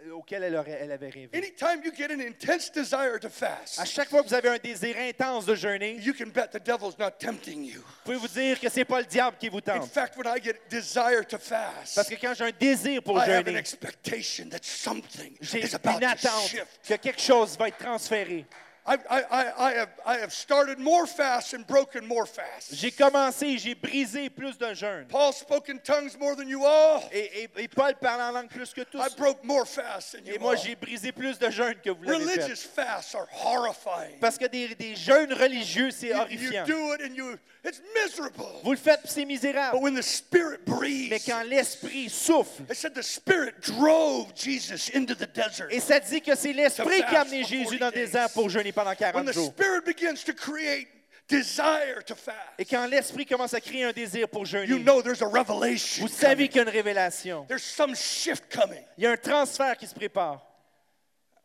euh, 0.07 0.11
auquel 0.13 0.43
elle, 0.43 0.55
aurait- 0.55 0.79
elle 0.81 0.91
avait 0.91 1.09
rêvé. 1.09 1.29
Anytime 1.37 1.81
you 1.83 1.91
get 1.95 2.11
an 2.13 2.19
intense 2.19 2.71
desire 2.71 3.19
to 3.19 3.27
À 3.27 3.29
fast, 3.29 3.85
chaque 3.87 4.09
fois 4.09 4.21
que 4.23 4.27
vous 4.29 4.33
avez 4.33 4.49
un 4.49 4.57
désir 4.57 4.95
intense 4.97 5.45
de 5.45 5.55
jeûner, 5.55 5.97
you 6.01 6.13
can 6.13 6.27
bet 6.33 6.47
the 6.51 6.63
devil's 6.63 6.97
not 6.97 7.11
tempting 7.19 7.63
you. 7.63 7.79
vous 7.81 8.03
pouvez 8.05 8.17
vous 8.17 8.27
dire 8.27 8.59
que 8.59 8.69
c'est 8.69 8.85
pas 8.85 8.99
le 8.99 9.05
diable 9.05 9.37
qui 9.39 9.49
vous 9.49 9.57
In 9.57 9.61
tente. 9.79 9.91
fact, 9.91 10.15
when 10.17 10.27
I 10.27 10.41
get 10.41 10.55
desire 10.69 11.25
to 11.27 11.37
fast, 11.37 11.95
Parce 11.95 12.07
que 12.09 12.15
quand 12.15 12.33
j'ai 12.33 12.45
un 12.45 12.51
désir 12.59 13.01
pour 13.03 13.17
I 13.17 13.21
have 13.29 13.29
an 13.47 13.51
jeûner, 13.51 13.57
expectation 13.57 14.49
that 14.49 14.59
something 14.63 15.35
j'ai 15.41 15.59
is 15.65 15.75
about 15.75 15.93
une 15.95 15.99
to 16.01 16.05
attente 16.07 16.47
shift. 16.49 16.67
que 16.87 16.93
quelque 16.95 17.21
chose 17.21 17.57
va 17.57 17.67
être 17.67 17.77
transféré. 17.77 18.45
I, 18.89 18.97
I, 19.07 19.21
I, 19.29 19.67
I, 19.69 19.71
have, 19.75 19.89
I 20.03 20.17
have 20.17 20.33
started 20.33 20.79
more 20.79 21.05
fasts 21.05 21.53
and 21.53 21.63
broken 21.67 22.07
more 22.07 22.25
fasts. 22.25 22.73
J'ai 22.73 22.89
commencé, 22.89 23.59
j'ai 23.59 23.75
brisé 23.75 24.31
plus 24.31 24.57
de 24.57 24.73
jeûnes. 24.73 25.07
Paul 25.07 25.31
spoke 25.31 25.69
in 25.69 25.77
tongues 25.77 26.17
more 26.19 26.35
than 26.35 26.47
you 26.49 26.65
all. 26.65 27.03
Et, 27.11 27.43
et- 27.43 27.49
et 27.63 27.67
Paul 27.67 27.93
parle 28.01 28.19
en 28.21 28.31
langue 28.31 28.49
plus 28.49 28.73
que 28.73 28.81
tous. 28.81 28.97
I 28.99 29.09
broke 29.15 29.43
more 29.43 29.65
fasts 29.67 30.13
than 30.13 30.25
you 30.25 30.33
Et 30.33 30.39
moi, 30.39 30.55
j'ai 30.55 30.73
brisé 30.75 31.11
plus 31.11 31.37
de 31.37 31.51
jeûnes 31.51 31.75
que 31.83 31.91
vous 31.91 32.01
l'avez 32.03 32.25
fait. 32.25 32.41
Religious 32.41 32.63
fasts 32.63 33.13
are 33.13 33.27
horrifying. 33.45 34.17
Parce 34.19 34.39
que 34.39 34.45
des, 34.47 34.73
des 34.73 34.95
jeûnes 34.95 35.33
religieux, 35.33 35.91
c'est 35.91 36.07
You, 36.07 36.15
you 36.15 36.21
horrifiant. 36.21 36.65
do 36.65 36.93
it 36.95 37.01
and 37.03 37.15
you, 37.15 37.35
it's 37.63 37.81
miserable. 37.95 38.45
Vous 38.63 38.71
le 38.71 38.77
faites, 38.77 39.01
c'est 39.05 39.21
But 39.21 39.27
misérable. 39.27 39.79
when 39.81 39.95
the 39.95 40.01
Spirit 40.03 40.59
Mais 40.67 40.73
breathes, 40.75 41.25
quand 41.25 41.43
l'Esprit 41.43 42.09
souffle, 42.09 42.63
it 42.69 42.75
said 42.75 42.93
the 42.93 43.03
Spirit 43.03 43.55
drove 43.61 44.33
Jesus 44.35 44.89
into 44.93 45.13
the 45.15 45.27
desert. 45.33 45.67
et 45.71 45.79
ça 45.79 45.99
dit 45.99 46.21
que 46.21 46.35
c'est 46.35 46.53
l'Esprit 46.53 46.97
qui 47.07 47.15
a 47.15 47.21
amené 47.21 47.43
Jésus 47.43 47.77
40 47.77 47.79
dans 47.79 47.85
le 47.87 47.91
désert 47.93 48.29
pour 48.33 48.49
jeûner 48.49 48.71
pendant 48.71 48.91
When 48.91 48.97
40 48.97 49.25
the 49.27 49.33
jours. 49.33 49.51
Spirit 49.51 49.81
begins 49.85 50.23
to 50.25 50.33
create 50.33 50.87
desire 51.27 52.03
to 52.05 52.15
fast, 52.15 52.37
Et 52.57 52.65
quand 52.65 52.87
l'Esprit 52.87 53.25
commence 53.25 53.53
à 53.53 53.61
créer 53.61 53.83
un 53.83 53.91
désir 53.91 54.27
pour 54.29 54.41
you 54.41 54.45
jeûner, 54.47 54.79
know 54.83 55.01
there's 55.01 55.21
a 55.21 55.27
revelation. 55.27 56.01
vous 56.05 56.11
savez 56.11 56.47
qu'il 56.47 56.57
y 56.57 56.59
a 56.59 56.63
une 56.63 56.69
révélation. 56.69 57.45
There's 57.47 57.61
some 57.63 57.95
shift 57.95 58.45
coming. 58.51 58.83
Il 58.97 59.03
y 59.03 59.07
a 59.07 59.11
un 59.11 59.17
transfert 59.17 59.77
qui 59.77 59.85
se 59.85 59.93
prépare. 59.93 60.41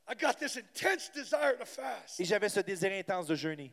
I 0.08 0.14
got 0.14 0.34
this 0.38 0.56
intense 0.56 1.10
desire 1.14 1.56
to 1.58 1.64
fast. 1.64 2.18
Et 2.20 2.24
j'avais 2.24 2.48
ce 2.48 2.60
désir 2.60 2.92
intense 2.92 3.26
de 3.26 3.34
jeûner. 3.34 3.72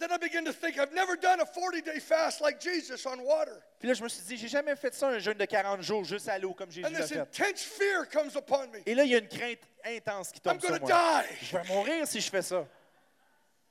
Then 0.00 0.10
I 0.10 0.18
begin 0.18 0.44
to 0.44 0.52
think 0.52 0.76
I've 0.78 0.92
never 0.92 1.16
done 1.16 1.40
a 1.40 1.46
40 1.46 1.80
day 1.82 2.00
fast 2.00 2.40
like 2.40 2.60
Jesus 2.60 3.06
on 3.06 3.20
water. 3.22 3.62
Puis 3.78 3.88
là, 3.88 3.94
je 3.94 4.02
me 4.02 4.08
suis 4.08 4.22
dit, 4.22 4.36
j'ai 4.36 4.48
jamais 4.48 4.74
fait 4.76 4.92
ça, 4.92 5.08
un 5.08 5.18
jeûne 5.18 5.38
de 5.38 5.44
40 5.44 5.82
jours, 5.82 6.04
juste 6.04 6.28
à 6.28 6.38
l'eau, 6.38 6.52
comme 6.52 6.70
Jésus 6.70 6.86
And 6.86 6.90
l'a 6.92 7.00
this 7.00 7.10
fait. 7.10 7.20
intense 7.20 7.62
fear 7.62 8.04
comes 8.10 8.34
upon 8.36 8.66
me. 8.72 8.80
Et 8.86 8.94
là, 8.94 9.04
il 9.04 9.10
y 9.10 9.14
a 9.14 9.18
une 9.18 9.28
crainte 9.28 9.60
intense 9.84 10.32
qui 10.32 10.40
I'm 10.44 10.58
tombe 10.58 10.60
going 10.60 10.78
sur 10.78 10.80
to 10.80 10.86
moi. 10.86 11.22
die. 11.22 11.46
Je 11.46 11.56
vais 11.56 11.64
mourir 11.68 12.06
si 12.08 12.20
je 12.20 12.28
fais 12.30 12.42
ça. 12.42 12.66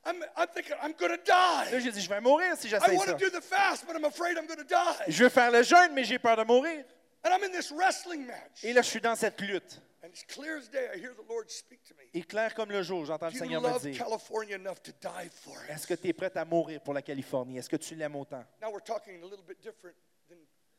I'm, 0.06 0.24
I'm 0.38 0.48
thinking 0.54 0.76
I'm 0.82 0.94
going 0.94 1.18
to 1.18 1.32
Là, 1.32 1.80
j'ai 1.80 1.92
dit, 1.92 2.02
je 2.02 2.10
vais 2.10 2.22
mourir 2.22 2.56
si 2.58 2.68
I 2.68 2.70
j'essaie 2.72 2.96
want 2.96 3.06
ça. 3.06 3.14
to 3.14 3.18
do 3.18 3.30
the 3.30 3.42
fast, 3.44 3.86
but 3.86 3.96
I'm 3.96 4.06
afraid 4.06 4.38
I'm 4.38 4.48
going 4.48 4.58
to 4.58 4.64
die. 4.64 5.04
Je 5.12 5.24
veux 5.24 5.30
faire 5.30 5.52
le 5.52 5.64
jeûne, 5.64 5.92
mais 5.94 6.04
j'ai 6.04 6.20
peur 6.20 6.36
de 6.38 6.44
mourir. 6.44 6.84
And 7.26 7.30
I'm 7.32 7.44
in 7.44 7.52
this 7.52 7.72
wrestling 7.72 8.26
match. 8.26 8.64
Et 8.64 8.74
là, 8.74 8.82
je 8.82 8.90
suis 8.90 9.00
dans 9.02 9.16
cette 9.16 9.40
lutte. 9.42 9.82
And 10.04 10.12
it's 10.12 10.24
clear 10.24 10.58
as 10.58 10.68
day, 10.68 10.90
I 10.94 10.98
hear 10.98 11.14
the 11.14 11.34
Lord 11.34 11.50
speak 11.50 11.82
to 11.86 11.94
me. 11.94 12.04
Et 12.14 12.24
clair 12.24 12.54
comme 12.54 12.70
le 12.70 12.84
jour, 12.84 13.06
j'entends 13.06 13.30
le 13.30 13.40
Seigneur 13.40 13.62
me 13.62 13.80
dire, 13.80 13.98
California 13.98 14.58
enough 14.58 14.82
to 14.84 14.92
die 15.02 15.30
for 15.30 15.56
it? 15.64 15.70
est-ce 15.70 15.88
que 15.88 15.94
tu 15.94 16.10
es 16.10 16.14
prête 16.14 16.36
à 16.36 16.44
mourir 16.44 16.82
pour 16.82 16.94
la 16.94 17.02
Californie? 17.02 17.58
Est-ce 17.58 17.70
que 17.70 17.78
tu 17.78 17.96
l'aimes 17.96 18.18
autant? 18.18 18.44
Now 18.62 18.70
we're 18.70 18.84
talking 18.84 19.24
a 19.24 19.26
little 19.26 19.46
bit 19.48 19.62
different 19.62 19.96
than 19.96 20.13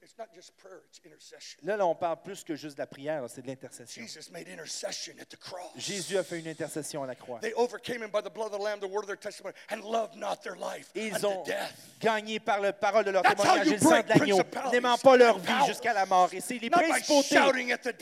it's 0.05 0.19
not 0.19 0.29
just 0.35 0.57
prayer, 0.59 0.83
it's 0.89 1.01
intercession. 1.05 1.59
Là, 1.63 1.77
là, 1.77 1.87
on 1.87 1.95
parle 1.95 2.21
plus 2.23 2.45
que 2.45 2.55
juste 2.55 2.77
de 2.77 2.83
la 2.83 2.87
prière, 2.87 3.25
c'est 3.29 3.41
de 3.43 3.47
l'intercession. 3.47 4.03
Jesus 4.03 4.31
made 4.31 4.47
intercession 4.49 5.15
at 5.21 5.25
the 5.31 5.37
cross. 5.37 5.73
Jésus 5.77 6.19
a 6.19 6.23
fait 6.23 6.41
une 6.41 6.49
intercession 6.49 7.03
à 7.03 7.07
la 7.07 7.15
croix. 7.15 7.39
They 7.41 7.55
overcame 7.55 8.03
him 8.03 8.11
by 8.11 8.21
the 8.21 8.33
blood 8.33 8.53
of 8.53 8.61
the 8.61 8.63
Lamb, 8.63 8.81
the 8.81 8.89
word 8.91 9.03
of 9.03 9.07
their 9.07 9.17
testimony, 9.17 9.55
and 9.71 9.81
loved 9.83 10.17
not 10.17 10.43
their 10.43 10.57
life 10.57 10.91
Ils 10.95 11.25
ont 11.25 11.43
death. 11.45 11.73
gagné 12.01 12.39
par 12.39 12.61
la 12.61 12.73
parole 12.73 13.05
de 13.05 13.11
leur 13.11 13.23
That's 13.23 13.37
témoignage 13.37 13.67
et 13.67 13.71
le 13.71 13.79
sang 13.79 14.01
de 14.03 14.09
l'agneau, 14.09 14.39
n'aimant 14.73 14.99
pas 14.99 15.17
leur 15.17 15.39
vie 15.39 15.67
jusqu'à 15.67 15.95
la 15.95 16.05
mort. 16.05 16.29
Et 16.33 16.41
c'est 16.41 16.59
les 16.59 16.71
principautés, 16.71 17.39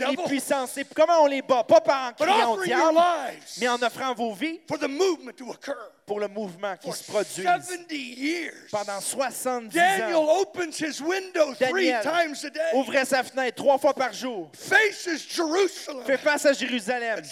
les 0.08 0.16
puissances. 0.26 0.78
Comment 0.94 1.22
on 1.22 1.26
les 1.26 1.42
bat? 1.42 1.64
Pas 1.64 1.80
par 1.80 2.08
en 2.08 2.12
criant 2.12 2.54
au 2.54 2.64
diable, 2.64 2.98
mais 3.60 3.68
en 3.68 3.80
offrant 3.80 4.14
vos 4.14 4.34
vies 4.34 4.60
for 4.68 4.78
the 4.78 4.88
movement 4.88 5.36
to 5.36 5.50
occur. 5.50 5.92
Pour 6.06 6.20
le 6.20 6.28
mouvement 6.28 6.76
qui 6.76 6.92
se 6.92 7.10
produise. 7.10 7.44
70 7.44 7.94
years, 7.94 8.52
Pendant 8.70 9.00
70 9.00 9.74
Daniel 9.74 10.14
ans, 10.16 10.44
Daniel 11.58 12.02
ouvrait 12.74 13.04
sa 13.04 13.22
fenêtre 13.22 13.56
trois 13.56 13.78
fois 13.78 13.94
par 13.94 14.12
jour, 14.12 14.50
fait 14.54 16.18
face 16.18 16.46
à 16.46 16.52
Jérusalem. 16.52 17.22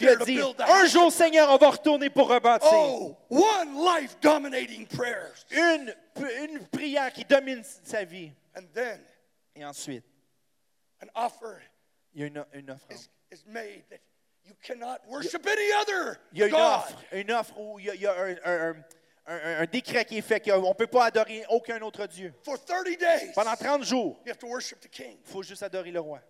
il 0.00 0.08
a 0.08 0.16
dit, 0.16 0.40
un 0.68 0.86
jour, 0.86 1.12
Seigneur, 1.12 1.50
on 1.50 1.56
va 1.56 1.70
retourner 1.70 2.10
pour 2.10 2.28
rebâtir. 2.28 2.68
Oh, 2.72 3.16
one 3.30 3.74
life 3.74 4.16
dominating 4.20 4.86
prayer. 4.86 5.32
Une, 5.50 5.94
une 6.42 6.66
prière 6.68 7.12
qui 7.12 7.24
domine 7.24 7.62
sa 7.82 8.04
vie. 8.04 8.32
And 8.56 8.62
then 8.72 9.00
Et 9.56 9.64
ensuite, 9.64 10.04
an 11.02 11.08
offer 11.14 11.60
il 12.14 12.20
y 12.20 12.24
a 12.24 12.26
une, 12.28 12.44
une 12.54 12.70
offrande. 12.70 12.92
is, 12.92 13.08
is 13.30 13.44
made 13.46 13.82
that 13.90 14.00
you 14.46 14.54
cannot 14.62 14.98
worship 15.08 15.46
any 15.46 15.72
other 15.80 16.18
Il 16.32 16.38
y 16.38 16.42
a 16.42 16.46
une 16.48 16.54
offre, 16.54 16.98
une 17.12 17.30
offre 17.32 17.58
où 17.58 17.78
il 17.78 17.86
y 17.86 17.90
a, 17.90 17.94
il 17.94 18.00
y 18.02 18.06
a 18.06 18.12
un, 18.14 18.30
un- 18.44 18.70
un- 18.70 18.84
un- 19.26 19.60
un 19.62 19.66
décret 19.66 20.04
qui 20.04 20.18
est 20.18 20.22
fait 20.22 20.40
qu'on 20.40 20.68
ne 20.68 20.74
peut 20.74 20.86
pas 20.86 21.06
adorer 21.06 21.44
aucun 21.48 21.80
autre 21.82 22.06
Dieu. 22.06 22.32
For 22.44 22.62
30 22.62 22.84
days, 22.98 23.32
Pendant 23.34 23.56
30 23.56 23.82
jours, 23.84 24.20
you 24.26 24.30
have 24.30 24.38
to 24.38 24.46
worship 24.46 24.80
the 24.80 24.88
king. 24.90 25.18
il 25.24 25.30
faut 25.32 25.42
juste 25.42 25.62
adorer 25.62 25.90
le 25.90 26.00
roi. 26.00 26.20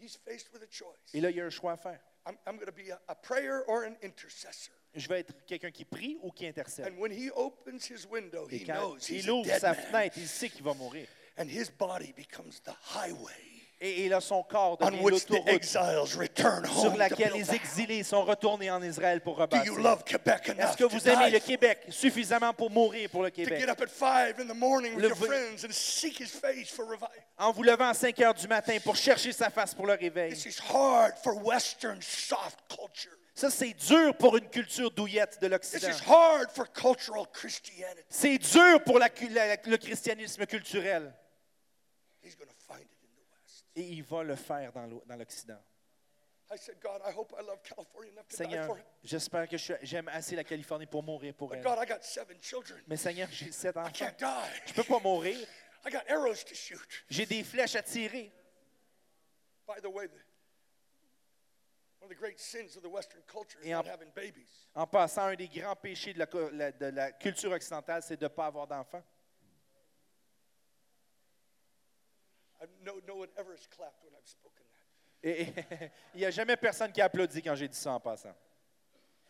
He's 0.00 0.16
faced 0.16 0.50
with 0.52 0.62
a 0.62 0.66
choice. 0.70 0.96
Et 1.14 1.20
là, 1.20 1.30
il 1.30 1.36
y 1.36 1.40
a 1.40 1.44
un 1.44 1.50
choix 1.50 1.72
à 1.72 1.76
faire. 1.76 2.00
I'm, 2.26 2.36
I'm 2.46 2.56
going 2.56 2.66
to 2.66 2.72
be 2.72 2.90
a, 2.90 3.00
a 3.08 3.14
prayer 3.14 3.62
or 3.68 3.84
an 3.84 3.94
intercessor. 4.02 4.72
Je 4.94 5.06
vais 5.08 5.20
être 5.20 5.44
quelqu'un 5.46 5.70
qui 5.70 5.84
prie 5.84 6.18
ou 6.22 6.30
qui 6.32 6.46
intercède. 6.46 6.86
And 6.86 6.98
when 7.00 7.12
he 7.12 7.30
opens 7.34 7.88
his 7.88 8.06
window, 8.10 8.48
Et 8.50 8.56
he 8.58 8.64
quand 8.64 8.74
knows 8.74 8.98
he's 9.08 9.24
il 9.24 9.30
a 9.30 9.34
ouvre 9.34 9.44
dead 9.46 9.60
sa 9.60 9.72
man. 9.74 9.76
fenêtre, 9.84 10.18
il 10.18 10.26
sait 10.28 10.48
qu'il 10.48 10.62
va 10.64 10.74
mourir. 10.74 11.06
And 11.38 11.44
his 11.48 11.70
body 11.70 12.12
becomes 12.16 12.60
the 12.64 12.72
highway 12.94 13.32
Et, 13.80 14.06
et 14.06 14.08
là, 14.08 14.20
son 14.20 14.42
corps 14.42 14.76
on 14.80 14.86
devient 14.90 15.00
which 15.02 15.24
the 15.26 15.30
l'autoroute 15.30 15.48
exiles 15.54 16.16
return 16.18 16.66
sur 16.66 16.96
laquelle 16.96 17.32
les 17.34 17.54
exilés 17.54 18.02
sont 18.02 18.24
retournés 18.24 18.72
en 18.72 18.82
Israël 18.82 19.20
pour 19.20 19.36
Do 19.36 19.42
rebâtir. 19.42 19.66
you 19.72 19.76
love 19.78 20.02
Quebec 20.02 20.48
enough 20.48 20.58
Est-ce 20.58 20.76
que 20.76 20.82
to 20.82 20.88
vous 20.88 21.08
aimez 21.08 21.30
le 21.30 21.38
Québec 21.38 21.86
suffisamment 21.88 22.52
pour 22.52 22.70
mourir 22.72 23.08
pour 23.08 23.22
le 23.22 23.30
Québec? 23.30 23.68
up 23.68 23.80
at 23.80 23.86
five 23.88 24.40
in 24.40 24.48
the 24.48 24.56
morning 24.56 24.94
with 24.96 25.02
Le 25.02 25.08
your 25.10 25.16
vo- 25.16 25.26
friends 25.26 25.64
and 25.64 25.70
seek 25.72 26.18
his 26.20 26.26
face 26.30 26.68
for 26.70 26.86
revival? 26.86 27.08
En 27.38 27.52
vous 27.52 27.62
levant 27.62 27.90
à 27.90 27.94
5 27.94 28.18
heures 28.20 28.34
du 28.34 28.48
matin 28.48 28.76
pour 28.82 28.96
chercher 28.96 29.30
sa 29.30 29.48
face 29.48 29.74
pour 29.76 29.86
le 29.86 29.92
réveil. 29.94 30.32
This 30.32 30.46
is 30.46 30.58
hard 30.72 31.12
for 31.22 31.36
Western 31.46 32.02
soft 32.02 32.58
culture. 32.68 33.12
Ça, 33.32 33.48
c'est 33.48 33.74
dur 33.74 34.12
pour 34.16 34.36
une 34.36 34.48
culture 34.48 34.90
douillette 34.90 35.38
de 35.40 35.46
This 35.46 35.52
l'Occident. 35.52 35.90
is 35.90 36.02
hard 36.04 36.50
for 36.50 36.66
cultural 36.72 37.26
Christianity. 37.32 38.02
C'est 38.08 38.38
dur 38.38 38.82
pour 38.82 38.98
la 38.98 39.08
cu- 39.08 39.28
la- 39.28 39.54
le 39.64 39.76
christianisme 39.76 40.44
culturel. 40.46 41.14
He's 42.24 42.34
going 42.34 42.48
to 42.48 42.54
find 42.66 42.80
it 42.80 42.88
in 43.00 43.14
the 43.14 43.22
West. 43.30 43.64
Et 43.78 43.82
il 43.92 44.02
va 44.02 44.24
le 44.24 44.34
faire 44.34 44.72
dans 44.72 44.86
l'O- 44.86 45.04
dans 45.06 45.14
l'Occident. 45.16 45.58
Seigneur, 48.36 48.66
j'espère 49.04 49.48
que 49.48 49.56
j'aime 49.82 50.08
assez 50.08 50.34
la 50.34 50.42
Californie 50.42 50.86
pour 50.86 51.02
mourir 51.02 51.32
pour 51.34 51.54
elle. 51.54 51.62
God, 51.62 51.78
I 51.80 51.86
got 51.86 52.02
seven 52.02 52.42
children. 52.42 52.82
Mais 52.88 52.96
Seigneur, 52.96 53.28
j'ai 53.30 53.52
sept 53.52 53.76
enfants. 53.76 53.92
Je 54.66 54.72
peux 54.74 54.82
pas 54.82 54.98
mourir. 54.98 55.46
J'ai 57.08 57.26
des 57.26 57.44
flèches 57.44 57.76
à 57.76 57.82
tirer. 57.82 58.32
Et 63.62 63.74
en- 63.74 63.82
passant, 64.86 65.26
un 65.26 65.36
des 65.36 65.48
grands 65.48 65.76
péchés 65.76 66.14
de 66.14 66.18
la- 66.18 66.72
de 66.72 66.86
la 66.86 67.12
culture 67.12 67.52
occidentale, 67.52 68.02
c'est 68.02 68.16
de 68.16 68.24
ne 68.24 68.28
pas 68.28 68.46
avoir 68.46 68.66
d'enfants. 68.66 69.02
I, 69.02 69.04
no, 72.84 73.00
no 73.06 73.16
one 73.16 73.28
ever 73.36 73.52
has 73.52 73.66
clapped 73.66 74.02
when 74.04 74.14
I've 74.14 74.28
spoken 74.28 74.64
that. 74.72 75.28
Et, 75.28 75.42
et 75.42 75.92
il 76.14 76.20
n'y 76.20 76.26
a 76.26 76.30
jamais 76.30 76.56
personne 76.56 76.92
qui 76.92 77.00
a 77.00 77.06
applaudi 77.06 77.42
quand 77.42 77.54
j'ai 77.54 77.68
dit 77.68 77.76
ça 77.76 77.92
en 77.92 78.00
passant. 78.00 78.34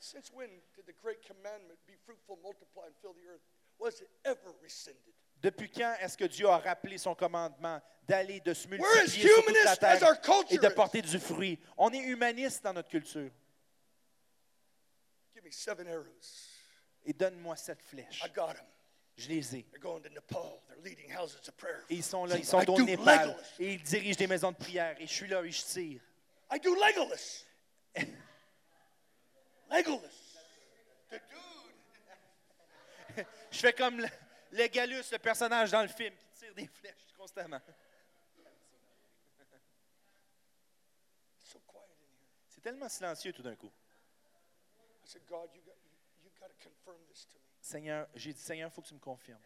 Since 0.01 0.31
when 0.33 0.49
did 0.77 0.87
the 0.87 0.95
great 1.03 1.21
commandment, 1.27 1.79
be 1.87 1.97
fruitful, 2.05 2.39
multiply, 2.43 2.87
and 2.87 2.95
fill 3.03 3.15
the 3.15 3.27
earth, 3.29 3.43
was 3.79 4.01
it 4.01 4.11
ever 4.25 4.55
rescinded? 4.63 5.15
Depuis 5.41 5.71
quand 5.71 5.95
est-ce 6.01 6.17
que 6.17 6.25
Dieu 6.25 6.49
a 6.49 6.59
rappelé 6.59 6.99
son 6.99 7.15
commandement 7.15 7.81
d'aller, 8.03 8.41
de 8.41 8.55
se 8.55 8.67
multiplier 8.67 9.07
sur 9.07 9.45
toute 9.45 9.65
la 9.65 9.77
terre 9.77 10.03
et 10.51 10.59
de 10.59 10.69
porter 10.69 11.03
du 11.03 11.19
fruit? 11.19 11.59
On 11.77 11.91
est 11.93 12.03
humaniste 12.03 12.65
dans 12.65 12.73
notre 12.73 12.89
culture. 12.89 13.31
Give 15.35 15.45
me 15.45 15.51
seven 15.53 15.87
arrows. 15.87 16.49
Et 17.05 17.13
donne-moi 17.13 17.55
cette 17.57 17.83
flèche. 17.83 18.23
I 18.25 18.31
got 18.35 18.55
them. 18.55 18.67
Je 19.19 19.29
les 19.29 19.57
ai. 19.57 19.67
Et 21.91 21.95
ils 21.97 22.05
sont 22.05 22.25
là, 22.25 22.37
ils 22.37 22.45
sont 22.45 22.71
au 22.71 22.81
Népal. 22.83 23.37
Et 23.59 23.73
ils 23.75 23.83
dirigent 23.83 24.17
des 24.17 24.29
maisons 24.29 24.53
de 24.53 24.57
prière. 24.57 24.97
Et 25.01 25.09
je 25.09 25.13
suis 25.13 25.27
là 25.27 25.43
et 25.43 25.51
je 25.51 25.61
tire. 25.63 26.01
I 26.53 26.61
do 26.61 26.73
Legolas. 26.75 27.45
Legolas. 29.71 30.09
The 31.11 31.21
dude. 33.17 33.27
Je 33.51 33.59
fais 33.59 33.73
comme 33.73 34.01
le- 34.01 34.09
Legalus, 34.53 35.11
le 35.11 35.19
personnage 35.19 35.73
dans 35.73 35.83
le 35.83 35.89
film, 35.89 36.15
qui 36.17 36.29
tire 36.39 36.55
des 36.55 36.69
flèches 36.69 36.95
constamment. 37.17 37.61
C'est 42.49 42.61
tellement 42.61 42.89
silencieux 42.89 43.33
tout 43.33 43.43
d'un 43.43 43.57
coup. 43.57 43.73
I 45.05 45.09
said, 45.11 45.23
God, 45.29 45.49
you 45.55 45.61
got, 45.63 45.75
you, 45.85 45.91
you 46.25 46.31
got 46.41 46.49
to 46.49 46.55
confirm 46.63 46.99
this 47.09 47.25
to 47.27 47.39
me. 47.39 47.48
Seigneur, 47.69 48.09
j'ai 48.15 48.33
dit, 48.33 48.41
Seigneur, 48.41 48.71
il 48.71 48.73
faut 48.75 48.81
que 48.81 48.89
tu 48.89 48.95
me 48.95 48.99
confirmes. 48.99 49.39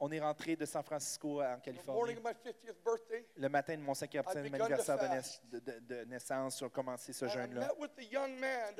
On 0.00 0.10
est 0.10 0.18
rentré 0.20 0.56
de 0.56 0.64
San 0.66 0.82
Francisco 0.82 1.40
en 1.40 1.60
Californie. 1.60 1.98
morning 2.00 2.16
of 2.18 2.24
my 2.24 2.30
50th 2.50 2.82
birthday. 2.84 3.24
Le 3.36 3.48
matin 3.48 3.76
de 3.76 3.82
mon 3.82 3.94
cinquième 3.94 4.24
I've 4.26 4.32
begun 4.50 4.64
anniversaire 4.64 4.98
to 4.98 5.04
de, 5.52 5.58
de- 5.60 5.78
de- 5.80 6.04
naissance, 6.06 6.58
j'ai 6.58 6.68
commencé 6.70 7.12
ce 7.12 7.26
jeûne-là. 7.28 7.68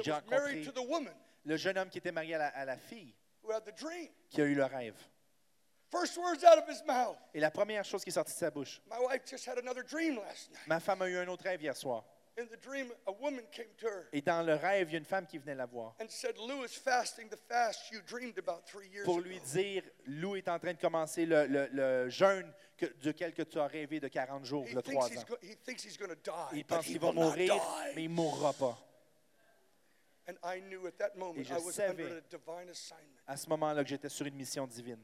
J'ai 0.03 0.11
rencontré- 0.13 0.65
Le 1.45 1.57
jeune 1.57 1.79
homme 1.79 1.89
qui 1.89 1.99
était 1.99 2.11
marié 2.13 2.35
à 2.35 2.39
la, 2.39 2.49
à 2.49 2.65
la 2.65 2.77
fille, 2.77 3.15
qui 4.29 4.41
a 4.41 4.45
eu 4.45 4.55
le 4.57 4.65
rêve. 4.65 4.97
Et 7.33 7.39
la 7.39 7.51
première 7.53 7.85
chose 7.85 8.03
qui 8.03 8.11
est 8.11 8.13
sortie 8.13 8.33
de 8.33 8.39
sa 8.39 8.51
bouche, 8.51 8.83
ma 10.67 10.81
femme 10.81 11.03
a 11.03 11.09
eu 11.09 11.17
un 11.17 11.29
autre 11.29 11.45
rêve 11.45 11.63
hier 11.63 11.77
soir. 11.77 12.05
In 12.39 12.45
the 12.49 12.57
dream, 12.59 12.93
a 13.07 13.13
woman 13.13 13.45
came 13.51 13.69
to 13.79 13.87
her 13.87 14.09
Et 14.13 14.21
dans 14.21 14.43
le 14.45 14.55
rêve, 14.57 14.89
il 14.91 14.93
y 14.93 14.97
a 14.97 14.99
une 14.99 15.07
femme 15.07 15.27
qui 15.27 15.39
venait 15.39 15.55
la 15.55 15.65
voir 15.65 15.95
and 16.03 16.09
said, 16.11 16.37
Lou 16.37 16.65
is 16.65 16.75
fasting 16.77 17.31
the 17.31 17.39
fast 17.49 17.91
you 17.91 18.01
dreamed 18.07 18.37
about 18.39 18.67
three 18.67 18.89
years 18.89 19.07
pour 19.07 19.21
lui 19.21 19.41
dire, 19.41 19.83
Lou 20.07 20.37
est 20.37 20.47
en 20.49 20.59
train 20.59 20.75
de 20.75 20.79
commencer 20.81 21.25
le, 21.25 21.47
le- 21.47 21.69
le 21.73 22.11
jeûne 22.11 22.53
que, 22.77 22.85
duquel 23.01 23.33
que 23.33 23.41
tu 23.43 23.59
as 23.59 23.67
rêvé 23.67 24.01
de 24.01 24.09
40 24.09 24.45
jours, 24.45 24.65
de 24.67 24.81
thinks, 24.83 24.95
3 24.97 25.09
he's 25.09 25.19
ans. 25.19 26.49
Il 26.53 26.65
pense 26.67 26.85
qu'il 26.85 26.99
va 27.01 27.13
mourir, 27.13 27.55
mais 27.95 28.05
il 28.05 28.11
ne 28.11 28.15
mourra 28.15 28.53
pas. 28.53 28.79
And 30.29 30.35
I 30.45 30.61
knew 30.61 30.87
at 30.87 30.93
that 30.99 31.15
moment 31.17 31.41
Et 31.41 31.45
je 31.45 31.55
I 31.55 31.59
was 31.59 31.73
savais. 31.73 32.03
under 32.05 32.19
a 32.19 32.21
divine 32.21 32.69
assignment. 32.69 33.17
À 33.27 33.37
ce 33.39 33.49
moment-là 33.49 33.83
que 33.83 33.89
j'étais 33.89 34.11
sur 34.11 34.27
une 34.27 34.35
mission 34.35 34.67
divine. 34.67 35.03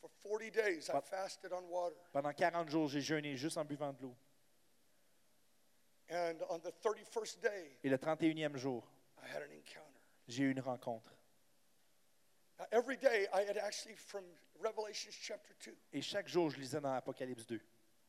For 0.00 0.10
40 0.24 0.50
days, 0.50 0.88
I 0.88 0.92
But- 0.92 1.04
fasted 1.04 1.52
on 1.52 1.62
water. 1.68 1.96
Pendant 2.12 2.32
40 2.32 2.68
jours, 2.68 2.88
j'ai 2.88 3.00
jeûné 3.02 3.36
juste 3.36 3.58
en 3.58 3.64
buvant 3.64 3.92
de 3.92 4.02
l'eau. 4.02 4.16
And 4.16 4.16
on 4.16 4.16
the 4.16 5.76
31st 5.76 5.94
day, 5.94 5.95
Et 6.08 7.88
le 7.88 7.96
31e 7.96 8.56
jour, 8.56 8.86
I 9.18 9.28
had 9.28 9.42
an 9.42 9.52
encounter. 9.52 10.00
j'ai 10.28 10.44
eu 10.44 10.50
une 10.52 10.60
rencontre. 10.60 11.12
Now, 12.58 12.66
every 12.72 12.96
day, 12.96 13.26
I 13.34 13.42
had 13.42 13.58
actually, 13.58 13.96
from 13.96 14.24
Revelation 14.58 15.10
chapter 15.12 15.54
2, 15.60 15.76
Et 15.92 16.00
chaque 16.00 16.28
jour, 16.28 16.50
je 16.50 16.58
lisais 16.58 16.80
dans 16.80 16.94
Apocalypse 16.94 17.46
2. 17.46 17.60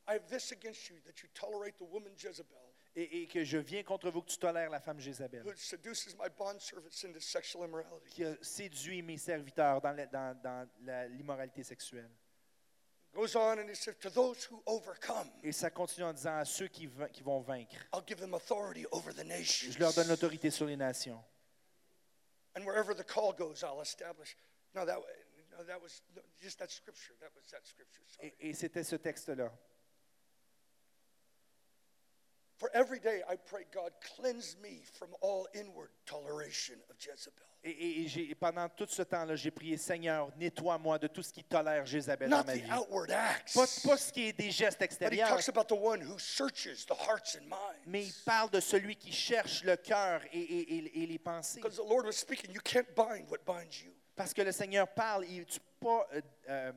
I 0.10 0.14
have 0.14 0.26
this 0.28 0.52
against 0.54 0.90
you 0.90 0.96
that 1.06 1.22
you 1.22 1.28
tolerate 1.34 1.78
the 1.78 1.86
woman 1.92 2.14
Jezebel, 2.16 2.58
Et, 2.96 3.24
et 3.24 3.28
que 3.28 3.44
je 3.44 3.58
viens 3.58 3.84
contre 3.84 4.10
vous, 4.10 4.22
que 4.22 4.30
tu 4.30 4.38
tolères 4.38 4.70
la 4.70 4.80
femme 4.80 5.00
Jézabel, 5.00 5.44
qui 8.06 8.24
a 8.24 8.36
séduit 8.42 9.02
mes 9.02 9.18
serviteurs 9.18 9.82
dans 9.82 10.70
l'immoralité 11.10 11.64
sexuelle. 11.64 12.10
Et 15.44 15.52
ça 15.52 15.70
continue 15.72 16.06
en 16.06 16.14
disant 16.14 16.38
à 16.38 16.46
ceux 16.46 16.68
qui, 16.68 16.88
vont 17.24 17.40
vaincre, 17.42 17.76
I'll 17.94 18.04
give 18.06 18.20
them 18.20 18.36
authority 18.36 18.86
over 18.92 19.12
the 19.14 19.24
nations. 19.24 19.74
je 19.74 19.80
leur 19.80 19.94
donne 19.94 20.08
l'autorité 20.08 20.52
sur 20.52 20.68
les 20.68 20.78
nations. 20.78 21.20
And 22.56 22.64
wherever 22.64 22.94
the 22.94 23.04
call 23.04 23.34
goes, 23.34 23.64
I'll 23.64 23.82
establish. 23.82 24.36
No, 24.74 24.86
that, 24.86 24.98
no, 25.52 25.64
that 25.64 25.82
was 25.82 26.02
no, 26.16 26.22
just 26.42 26.60
that 26.60 26.72
scripture. 26.72 27.14
That 27.20 27.32
was 27.36 27.50
that 27.52 27.66
scripture. 27.66 28.02
Sorry. 28.08 28.34
Et, 28.40 28.50
et 28.50 28.54
c'était 28.54 28.84
ce 28.84 28.96
texte-là. 28.96 29.52
For 32.58 32.70
every 32.74 33.00
day, 33.00 33.22
I 33.30 33.36
pray, 33.38 33.66
God, 33.72 33.92
cleanse 34.16 34.58
me 34.62 34.82
from 34.94 35.10
all 35.22 35.48
inward 35.54 35.90
toleration 36.08 36.76
of 36.90 36.98
Jezebel. 37.00 37.44
Et, 37.64 37.70
et- 37.72 38.30
et 38.32 38.36
pendant 38.36 38.70
tout 38.70 38.88
ce 38.90 39.02
temps-là, 39.04 39.36
j'ai 39.36 39.52
prié, 39.52 39.78
Seigneur, 39.78 40.30
nettoie-moi 40.38 40.98
de 41.00 41.08
tout 41.08 41.22
ce 41.22 41.32
qui 41.34 41.44
tolère 41.44 41.86
Jézabel 41.86 42.30
dans 42.30 42.38
Not 42.38 42.44
ma 42.46 42.54
the 42.54 42.62
vie. 42.62 42.72
outward 42.72 43.12
acts, 43.12 43.54
Pas, 43.54 43.90
pas 43.90 43.98
ce 43.98 44.12
qui 44.14 44.28
est 44.30 44.34
des 44.34 44.52
gestes 44.52 44.80
but 44.80 44.84
he 44.84 44.86
extérieurs, 44.86 45.30
talks 45.30 45.50
about 45.50 45.66
the 45.68 45.74
one 45.80 46.02
who 46.02 46.18
searches 46.18 46.86
the 46.86 46.94
hearts 46.96 47.36
and 47.36 47.48
minds. 47.48 47.84
mais 47.86 48.06
il 48.06 48.14
parle 48.26 48.50
de 48.52 48.60
celui 48.60 48.96
qui 48.96 49.12
cherche 49.12 49.64
le 49.64 49.76
cœur 49.76 50.22
et, 50.32 50.40
et- 50.40 50.76
et- 50.78 51.04
et 51.04 51.08
les 51.08 51.20
pensées. 51.20 51.60
Because 51.60 51.76
the 51.78 51.88
Lord 51.90 52.06
was 52.06 52.14
speaking, 52.14 52.52
you 52.54 52.62
can't 52.64 52.88
bind 52.96 53.30
what 53.30 53.40
binds 53.46 53.84
you. 53.84 53.92
Parce 54.16 54.34
que 54.34 54.42
le 54.44 54.52
Seigneur 54.52 54.88
parle, 54.88 55.26
et 55.26 55.46
tu 55.46 55.60
ne 55.60 55.60
peux 55.60 55.86
pas 55.88 56.08
euh, 56.14 56.22
euh, 56.50 56.72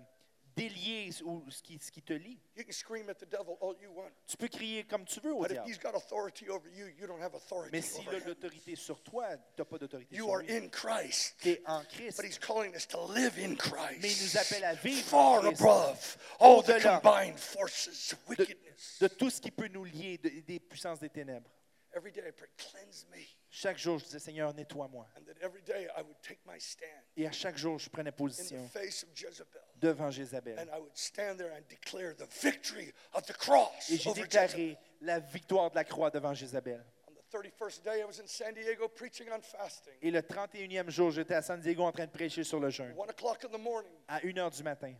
délier 0.68 1.10
ou 1.24 1.42
ce 1.50 1.62
qui, 1.62 1.78
ce 1.78 1.90
qui 1.90 2.02
te 2.02 2.12
lie. 2.12 2.38
You 2.56 2.64
can 2.64 2.72
scream 2.72 3.08
at 3.08 3.14
the 3.14 3.28
devil 3.28 3.56
all 3.60 3.74
you 3.80 3.90
want, 3.92 4.10
Tu 4.26 4.36
peux 4.36 4.48
crier 4.48 4.84
comme 4.84 5.04
tu 5.04 5.20
veux 5.20 5.32
au 5.32 5.40
but 5.40 5.46
if 5.50 5.52
diable. 5.52 5.68
he's 5.70 5.78
got 5.78 5.94
authority 5.94 6.48
over 6.48 6.68
you, 6.70 6.86
you 6.98 7.06
don't 7.06 7.20
have 7.22 7.34
authority 7.34 7.70
Mais 7.72 7.82
s'il 7.82 8.06
over 8.08 8.16
a 8.16 8.20
him. 8.20 8.26
l'autorité 8.28 8.76
sur 8.76 9.02
toi, 9.02 9.28
tu 9.36 9.42
n'as 9.60 9.64
pas 9.64 9.78
d'autorité 9.78 10.14
You 10.14 10.24
sur 10.26 10.34
are 10.34 10.42
lui. 10.42 10.52
in 10.56 10.68
Christ, 10.68 11.36
Tu 11.40 11.50
es 11.50 11.62
en 11.66 11.82
Christ. 11.84 12.16
but 12.18 12.26
he's 12.26 12.38
calling 12.38 12.74
us 12.74 12.86
to 12.86 12.98
live 13.12 13.38
in 13.38 13.56
Mais 14.00 14.12
il 14.12 14.22
nous 14.22 14.36
appelle 14.36 14.64
à 14.64 14.74
Christ, 14.76 14.84
vivre 14.94 15.06
far 15.08 15.38
en 15.38 15.40
Christ. 15.48 15.60
above 15.62 16.16
all 16.40 16.62
the 16.62 16.70
Au-delà. 16.70 17.00
combined 17.00 17.38
forces 17.38 18.12
of 18.12 18.18
de, 18.36 18.42
wickedness. 18.42 18.98
de 19.00 19.08
tout 19.08 19.30
ce 19.30 19.40
qui 19.40 19.50
peut 19.50 19.68
nous 19.68 19.84
lier, 19.84 20.18
de- 20.18 20.40
des 20.40 20.60
puissances 20.60 21.00
des 21.00 21.10
ténèbres. 21.10 21.50
Every 21.92 22.12
day 22.12 22.22
I 22.28 22.30
pray, 22.30 22.48
cleanse 22.56 23.04
me. 23.10 23.18
Chaque 23.52 23.76
jour, 23.76 23.98
je 23.98 24.04
disais, 24.04 24.20
Seigneur, 24.20 24.54
nettoie-moi. 24.54 25.08
And 25.16 25.24
that 25.24 25.34
every 25.44 25.60
day 25.62 25.88
I 25.96 26.02
would 26.02 26.20
take 26.22 26.38
my 26.46 26.60
stand 26.60 26.88
Et 27.16 27.26
à 27.26 27.32
chaque 27.32 27.56
jour, 27.58 27.80
je 27.80 27.90
prenais 27.90 28.10
in 28.10 28.12
position 28.12 28.64
the 28.64 28.70
face 28.70 29.02
of 29.02 29.08
Jezebel. 29.12 29.60
Devant 29.80 30.10
Jézabel. 30.10 30.58
And 30.58 30.68
I 30.74 30.78
would 30.80 30.96
stand 30.96 31.38
there 31.38 31.52
and 31.52 31.62
declare 31.68 32.14
the 32.14 32.26
victory 32.42 32.92
of 33.14 33.24
the 33.26 33.32
cross 33.32 33.90
Et 33.90 33.96
j'ai 33.96 34.12
déclaré 34.12 34.76
la 35.00 35.18
victoire 35.20 35.70
de 35.70 35.76
la 35.76 35.84
croix 35.84 36.10
devant 36.10 36.34
Jézabel. 36.34 36.84
On 37.08 37.12
the 37.12 37.48
31st 37.48 37.82
day, 37.84 38.00
I 38.00 38.04
was 38.04 38.20
in 38.20 38.26
San 38.26 38.54
Diego 38.54 38.88
preaching 38.88 39.26
on 39.32 39.40
fasting. 39.40 39.94
Et 40.02 40.10
le 40.10 40.20
31e 40.20 40.90
jour, 40.90 41.10
j'étais 41.10 41.34
à 41.34 41.42
San 41.42 41.60
Diego 41.60 41.82
en 41.84 41.92
train 41.92 42.06
de 42.06 42.10
prêcher 42.10 42.44
sur 42.44 42.60
le 42.60 42.70
jeûne. 42.70 42.94
One 42.96 43.10
o'clock 43.10 43.44
in 43.44 43.48
the 43.48 43.60
morning, 43.60 43.92
À 44.08 44.20
1 44.24 44.36
heure 44.38 44.50
du 44.50 44.62
matin, 44.62 44.92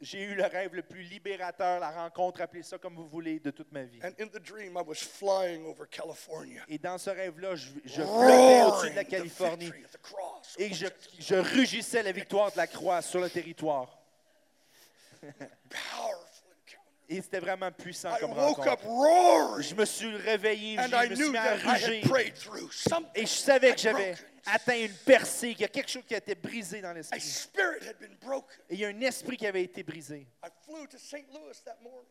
J'ai 0.00 0.22
eu 0.22 0.34
le 0.34 0.44
rêve 0.44 0.74
le 0.74 0.82
plus 0.82 1.02
libérateur, 1.02 1.78
la 1.78 1.90
rencontre, 1.90 2.40
appelez 2.40 2.62
ça 2.64 2.76
comme 2.78 2.96
vous 2.96 3.06
voulez, 3.08 3.38
de 3.38 3.50
toute 3.52 3.70
ma 3.70 3.84
vie. 3.84 4.00
And 4.02 4.12
in 4.18 4.26
the 4.26 4.40
dream, 4.40 4.76
I 4.76 4.82
was 4.84 4.96
flying 4.96 5.64
over 5.66 5.86
California, 5.88 6.62
Et 6.68 6.78
dans 6.78 6.98
ce 6.98 7.10
rêve-là, 7.10 7.54
je, 7.54 7.68
je 7.84 8.02
flottais 8.02 8.62
au-dessus 8.64 8.90
de 8.90 8.96
la 8.96 9.04
Californie. 9.04 9.72
et 10.58 10.74
je, 10.74 10.86
je 11.20 11.34
rugissais 11.36 12.02
la 12.02 12.12
victoire 12.12 12.50
de 12.50 12.56
la 12.56 12.66
croix 12.66 13.00
sur 13.02 13.20
le 13.20 13.30
territoire. 13.30 13.96
Et 17.10 17.22
c'était 17.22 17.40
vraiment 17.40 17.70
puissant 17.72 18.14
I 18.14 18.20
comme 18.20 18.32
rencontre. 18.32 19.62
Je 19.62 19.74
me 19.74 19.84
suis 19.86 20.14
réveillé, 20.16 20.76
je 20.76 20.82
me 21.10 21.14
suis 21.16 21.24
mis 21.30 21.36
à 21.38 21.56
something. 22.70 23.10
Et 23.14 23.22
je 23.22 23.26
savais 23.26 23.72
que 23.74 23.80
j'avais 23.80 24.14
atteint 24.44 24.76
une 24.78 24.92
percée, 24.92 25.52
qu'il 25.52 25.62
y 25.62 25.64
a 25.64 25.68
quelque 25.68 25.90
chose 25.90 26.02
qui 26.06 26.14
a 26.14 26.18
été 26.18 26.34
brisé 26.34 26.82
dans 26.82 26.92
l'esprit. 26.92 27.18
Et 28.68 28.74
il 28.74 28.78
y 28.80 28.84
a 28.84 28.88
un 28.88 29.00
esprit 29.00 29.36
qui 29.38 29.46
avait 29.46 29.62
été 29.62 29.82
brisé. 29.82 30.26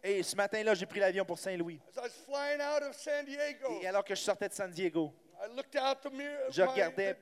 Et 0.04 0.24
ce 0.24 0.36
matin-là, 0.36 0.74
j'ai 0.74 0.86
pris 0.88 1.00
l'avion 1.00 1.26
pour 1.26 1.38
Saint-Louis. 1.38 1.80
As 1.96 2.00
I 2.00 2.04
was 2.04 2.10
flying 2.26 2.62
out 2.62 2.82
of 2.90 2.96
San 2.96 3.24
Diego, 3.26 3.80
Et 3.82 3.88
alors 3.88 4.04
que 4.04 4.16
je 4.16 4.22
sortais 4.22 4.50
de 4.50 4.54
San 4.54 4.72
Diego, 4.72 5.14
I 5.40 5.56
looked 5.56 5.76
out 5.80 6.02
the, 6.02 6.12
mirror, 6.12 6.50
Je 6.50 6.64
regardais 6.64 7.16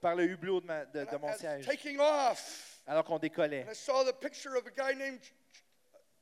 par 0.00 0.14
le 0.14 0.24
hublot 0.24 0.60
de, 0.60 0.66
ma- 0.66 0.84
de- 0.84 1.04
mon 1.20 1.32
siège, 1.36 1.66
alors 2.86 3.04
qu'on 3.04 3.18
décollait. 3.18 3.66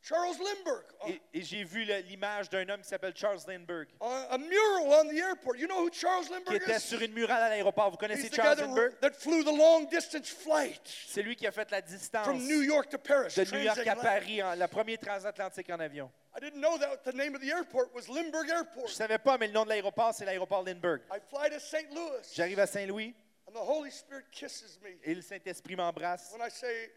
Charles 0.09 0.37
Lindbergh 0.39 0.85
Et, 1.09 1.21
et 1.35 1.43
j'ai 1.43 1.65
vu 1.65 1.83
l'image 1.85 2.49
d'un 2.49 2.69
homme 2.69 2.81
qui 2.81 2.87
s'appelle 2.89 3.13
Charles 3.17 3.41
Lindbergh, 3.49 3.89
a 4.01 4.39
mural 4.39 4.87
on 5.05 5.09
the 5.09 5.19
airport. 5.19 5.59
You 5.59 5.67
know 5.67 5.81
who 5.85 5.91
Charles 5.91 6.27
qui 6.27 6.33
Lindbergh 6.33 6.63
était 6.63 6.77
is? 6.77 6.81
sur 6.81 7.01
une 7.03 7.13
murale 7.13 7.43
à 7.43 7.49
l'aéroport. 7.49 7.91
Vous 7.91 7.97
He's 7.97 8.01
connaissez 8.01 8.29
guy 8.29 8.37
Charles 8.37 8.57
that, 8.57 8.67
Lindbergh? 8.67 9.01
that 9.01 9.11
flew 9.17 9.43
the 9.43 9.51
long 9.57 9.87
distance 9.91 10.29
flight 10.31 10.81
C'est 11.09 11.23
lui 11.23 11.35
qui 11.35 11.47
a 11.47 11.51
fait 11.51 11.69
la 11.73 11.81
distance 11.81 12.25
from 12.25 12.39
New 12.39 12.63
York 12.63 12.89
to 12.91 12.99
Paris. 12.99 13.35
de 13.35 13.45
New 13.57 13.63
York 13.65 13.85
à. 13.87 13.97
Paris, 13.97 14.41
en- 14.43 14.55
la 14.55 14.69
première 14.69 14.99
transatlantique 15.01 15.69
en 15.71 15.81
avion. 15.81 16.11
I 16.37 16.41
didn't 16.41 16.61
know 16.61 16.79
that 16.79 16.99
the 17.05 17.15
name 17.15 17.35
of 17.35 17.41
the 17.41 17.51
airport 17.51 17.93
was 17.95 18.09
Lindbergh 18.09 18.47
Je 18.49 18.53
Airport. 18.55 18.89
savais 18.91 19.19
pas, 19.19 19.39
mais 19.39 19.49
le 19.49 19.55
nom 19.55 19.65
de 19.65 19.71
l'aéroport, 19.71 20.15
c'est 20.15 20.25
l'aéroport 20.25 20.63
Lindbergh. 20.63 21.01
I 21.11 21.19
fly 21.31 21.51
to 21.51 21.59
St. 21.59 21.93
Louis, 21.93 22.23
J'arrive 22.33 22.61
à 22.61 22.67
Saint-Louis 22.69 23.13
and 23.49 23.53
the 23.55 23.59
Holy 23.69 23.91
Spirit 23.91 24.25
kisses 24.31 24.79
me. 24.83 24.91
et 25.03 25.15
le 25.15 25.23
Saint-Esprit 25.23 25.75
m'embrasse. 25.75 26.31
When 26.33 26.47
I 26.47 26.51
say, 26.51 26.91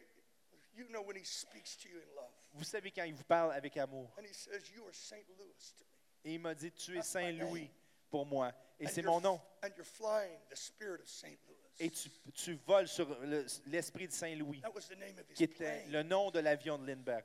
you 0.78 0.86
know, 0.89 1.01
when 1.01 1.16
He 1.16 1.24
speaks 1.26 1.76
to 1.78 1.88
you 1.89 1.97
in 1.97 2.16
love, 2.16 2.30
Vous 2.54 2.64
savez 2.64 2.91
quand 2.91 3.04
il 3.04 3.14
vous 3.14 3.24
parle 3.24 3.52
avec 3.54 3.78
amour. 3.78 4.10
and 4.18 4.24
He 4.26 4.34
says, 4.34 4.70
You 4.76 4.86
are 4.86 4.93
St. 4.93 5.26
Louis 5.38 5.74
to 5.78 5.84
me. 5.86 5.89
Et 6.26 6.34
il 6.36 6.39
m'a 6.39 6.54
dit, 6.54 6.72
tu 6.72 6.97
es 6.97 7.02
Saint-Louis 7.02 7.70
pour 8.10 8.26
moi. 8.26 8.52
Et 8.80 8.86
And 8.86 8.89
c'est 8.89 9.02
you're 9.02 9.12
mon 9.14 9.22
nom. 9.22 9.41
And 9.64 9.70
you're 9.78 9.86
flying 9.86 10.38
the 10.50 10.56
spirit 10.56 11.02
of 11.02 11.08
St. 11.08 11.38
Louis. 11.47 11.56
Et 11.82 11.89
tu, 11.89 12.10
tu 12.34 12.54
voles 12.68 12.88
sur 12.89 13.08
le- 13.22 13.45
l'esprit 13.68 14.08
de 14.08 14.12
Saint-Louis, 14.14 14.60
That 14.62 14.74
was 14.74 14.88
the 14.89 14.97
name 14.97 15.18
of 15.18 15.30
his 15.30 15.34
qui 15.36 15.43
était 15.45 15.86
le 15.88 16.04
nom 16.04 16.30
de 16.30 16.39
l'avion 16.39 16.78
de 16.78 16.86
Lindbergh. 16.86 17.24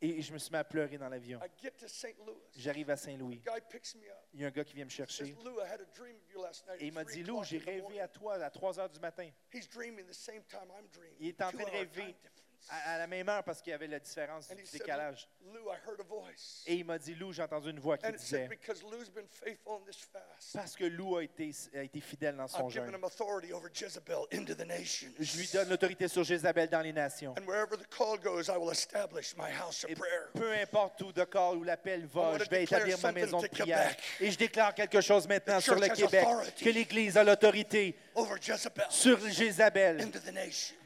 Et 0.00 0.20
je 0.20 0.32
me 0.34 0.38
suis 0.38 0.50
mis 0.50 0.58
à 0.58 0.64
pleurer 0.64 0.98
dans 0.98 1.08
l'avion. 1.08 1.40
J'arrive 2.56 2.90
à 2.90 2.96
Saint-Louis. 2.96 3.42
Il 4.34 4.40
y 4.40 4.44
a 4.44 4.48
un 4.48 4.50
gars 4.50 4.64
qui 4.64 4.74
vient 4.74 4.84
me 4.84 4.90
chercher. 4.90 5.34
Et 6.78 6.86
il 6.86 6.92
m'a 6.92 7.04
dit, 7.04 7.22
Lou, 7.22 7.42
j'ai 7.42 7.58
rêvé 7.58 7.80
morning." 7.80 8.00
à 8.00 8.08
toi 8.08 8.34
à 8.34 8.50
3 8.50 8.78
heures 8.80 8.90
du 8.90 9.00
matin. 9.00 9.30
He's 9.52 9.68
dreaming 9.68 10.06
the 10.06 10.12
same 10.12 10.44
time 10.44 10.68
I'm 10.78 10.86
dreaming. 10.92 11.16
Il 11.20 11.28
est 11.28 11.42
en 11.42 11.50
train 11.50 11.64
de 11.64 11.70
rêver. 11.70 12.14
À, 12.68 12.94
à 12.94 12.98
la 12.98 13.06
même 13.06 13.28
heure 13.28 13.44
parce 13.44 13.60
qu'il 13.60 13.70
y 13.70 13.74
avait 13.74 13.86
la 13.86 13.98
différence 14.00 14.48
du 14.48 14.62
décalage. 14.72 15.28
Et 16.66 16.74
il 16.74 16.84
m'a 16.84 16.98
dit, 16.98 17.14
Lou, 17.14 17.32
j'ai 17.32 17.42
entendu 17.42 17.70
une 17.70 17.80
voix 17.80 17.98
qui 17.98 18.10
disait, 18.12 18.48
parce 20.54 20.74
que 20.76 20.84
Lou 20.84 21.16
a 21.16 21.24
été, 21.24 21.50
a 21.74 21.82
été 21.82 22.00
fidèle 22.00 22.36
dans 22.36 22.48
son 22.48 22.68
jeûne, 22.70 22.90
je 25.20 25.38
lui 25.38 25.48
donne 25.52 25.68
l'autorité 25.68 26.08
sur 26.08 26.24
Jézabel 26.24 26.68
dans 26.68 26.80
les 26.80 26.92
nations. 26.92 27.34
Et 29.88 29.94
peu 30.34 30.52
importe 30.52 31.00
où 31.02 31.12
le 31.14 31.26
call 31.26 31.56
ou 31.56 31.64
l'appel 31.64 32.06
va, 32.06 32.38
je 32.38 32.48
vais 32.50 32.64
établir 32.64 32.98
ma 33.00 33.12
maison 33.12 33.40
de 33.40 33.48
prière. 33.48 33.94
Et 34.20 34.30
je 34.30 34.38
déclare 34.38 34.74
quelque 34.74 35.00
chose 35.00 35.28
maintenant 35.28 35.60
sur 35.60 35.74
le 35.74 35.88
Québec, 35.88 36.26
que 36.56 36.70
l'Église 36.70 37.16
a 37.16 37.24
l'autorité 37.24 37.96
sur 38.90 39.18
Jézabel, 39.30 40.06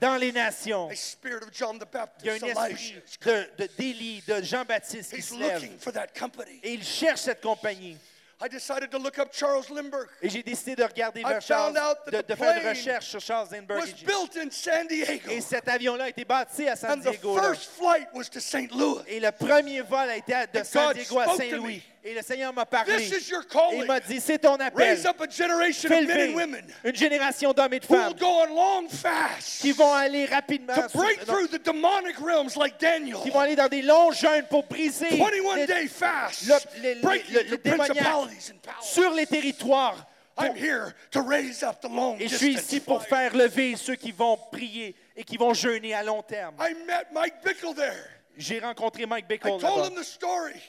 dans 0.01 0.17
les 0.17 0.33
nations. 0.33 0.89
A 0.91 0.95
spirit 0.95 1.43
of 1.43 1.51
John 1.53 1.79
the 1.79 1.85
Il 2.23 2.27
y 2.27 2.31
a 2.31 2.39
Baptist, 2.39 2.43
un 2.43 2.67
esprit 2.67 2.95
Elijah. 2.95 3.47
de, 3.59 3.65
de 3.65 3.71
d'Élie, 3.79 4.23
de 4.27 4.43
Jean-Baptiste 4.43 5.11
qui 5.11 5.17
He's 5.21 5.29
se 5.29 5.35
lève. 5.35 5.61
looking 5.63 5.79
for 5.79 5.93
that 5.93 6.09
company. 6.19 6.61
Et 6.63 6.73
il 6.75 6.85
cherche 6.85 7.21
cette 7.21 7.41
compagnie. 7.41 7.97
I 8.41 8.49
decided 8.49 8.89
to 8.91 8.99
look 8.99 9.19
up 9.19 9.31
Charles 9.33 9.65
Lindbergh. 9.69 10.09
Et 10.23 10.29
j'ai 10.29 10.45
décidé 10.45 10.77
de 10.77 10.85
regarder 10.85 11.23
I 11.23 11.25
vers 11.25 11.43
Charles, 11.43 11.75
de, 12.07 12.21
the 12.23 12.29
de 12.29 12.35
faire 12.37 12.63
une 12.63 12.69
recherche 12.69 13.09
sur 13.09 13.21
Charles 13.21 13.49
Lindbergh. 13.51 13.81
Was 13.81 13.87
Et 13.89 13.95
j'ai- 13.99 14.07
built 14.07 14.37
in 14.37 14.49
San 14.53 14.87
Diego. 14.87 15.29
Et 15.31 15.41
cet 15.41 15.67
avion-là 15.67 16.05
a 16.05 16.09
été 16.11 16.25
bâti 16.25 16.69
à 16.69 16.77
San 16.77 16.93
And 16.93 17.03
the 17.03 17.11
Diego. 17.11 17.37
là. 17.37 17.43
first 17.43 17.71
flight 17.77 18.07
was 18.15 18.27
to 18.31 18.39
St. 18.39 18.71
Louis. 18.71 19.03
Et 19.09 19.19
le 19.19 19.33
premier 19.33 19.81
vol 19.81 20.09
a 20.09 20.17
été 20.17 20.33
de 20.55 20.63
San 20.63 20.93
Diego 20.95 21.19
à 21.19 21.37
Saint-Louis. 21.37 21.83
Et 22.09 22.15
le 22.15 22.23
Seigneur 22.23 22.55
m'a 22.55 22.65
parlé. 22.65 22.97
This 22.97 23.27
is 23.27 23.31
your 23.31 23.47
calling. 23.47 23.81
il 23.83 23.87
m'a 23.87 24.01
dit, 24.01 24.19
c'est 24.19 24.39
ton 24.39 24.55
appel. 24.55 24.73
Raise 24.83 25.05
up 25.05 25.21
a 25.21 25.29
generation 25.31 25.91
of 25.93 26.07
men 26.07 26.31
and 26.31 26.35
women 26.35 26.65
une 26.85 26.95
génération 26.97 27.53
d'hommes 27.53 27.75
et 27.75 27.81
de 27.81 27.85
who 27.87 27.95
will 27.95 28.03
femmes 28.03 28.15
go 28.19 28.27
on 28.27 28.55
long 28.55 28.89
fasts 28.89 29.61
qui 29.61 29.73
vont 29.73 29.93
aller 29.93 30.25
rapidement, 30.25 30.75
to 30.75 30.89
sur- 30.89 31.01
break 31.01 31.27
non, 31.27 31.35
through 31.35 31.49
the 31.49 31.63
demonic 31.63 32.17
realms 32.19 32.57
like 32.57 32.79
Daniel. 32.81 33.19
qui 33.23 33.29
vont 33.29 33.41
aller 33.41 33.57
dans 33.57 33.69
des 33.69 33.83
longs 33.83 34.11
jeûnes 34.13 34.47
pour 34.49 34.65
briser 34.65 35.11
21 35.11 35.57
les- 35.57 35.67
day 35.67 35.87
fast, 35.87 36.47
le- 36.83 36.95
le- 36.95 37.01
breaking 37.03 37.35
le- 37.35 37.41
le 37.43 37.47
through 37.49 37.63
démoniaque 37.63 37.87
principalities 37.99 38.53
and 38.53 38.59
powers. 38.63 38.83
sur 38.89 39.11
les 39.13 39.27
territoires. 39.27 40.07
I'm 40.41 40.55
here 40.57 40.95
to 41.11 41.21
raise 41.21 41.63
up 41.65 41.81
the 41.83 41.89
long 41.91 42.17
Et 42.19 42.29
je 42.29 42.37
suis 42.37 42.55
ici 42.55 42.81
pour 42.81 43.03
faire 43.03 43.37
lever 43.37 43.75
ceux 43.77 43.97
qui 43.97 44.13
vont 44.13 44.39
prier 44.53 44.95
et 45.17 45.25
qui 45.25 45.37
vont 45.37 45.53
jeûner 45.53 45.93
à 45.95 46.03
long 46.05 46.23
terme. 46.23 46.55
I 46.61 46.75
met 46.87 47.07
Mike 47.13 47.35
Bickle 47.45 47.75
there. 47.75 48.09
J'ai 48.39 48.61
rencontré 48.61 49.05
Mike 49.05 49.27
Bickle 49.29 49.49
là-bas 49.61 49.91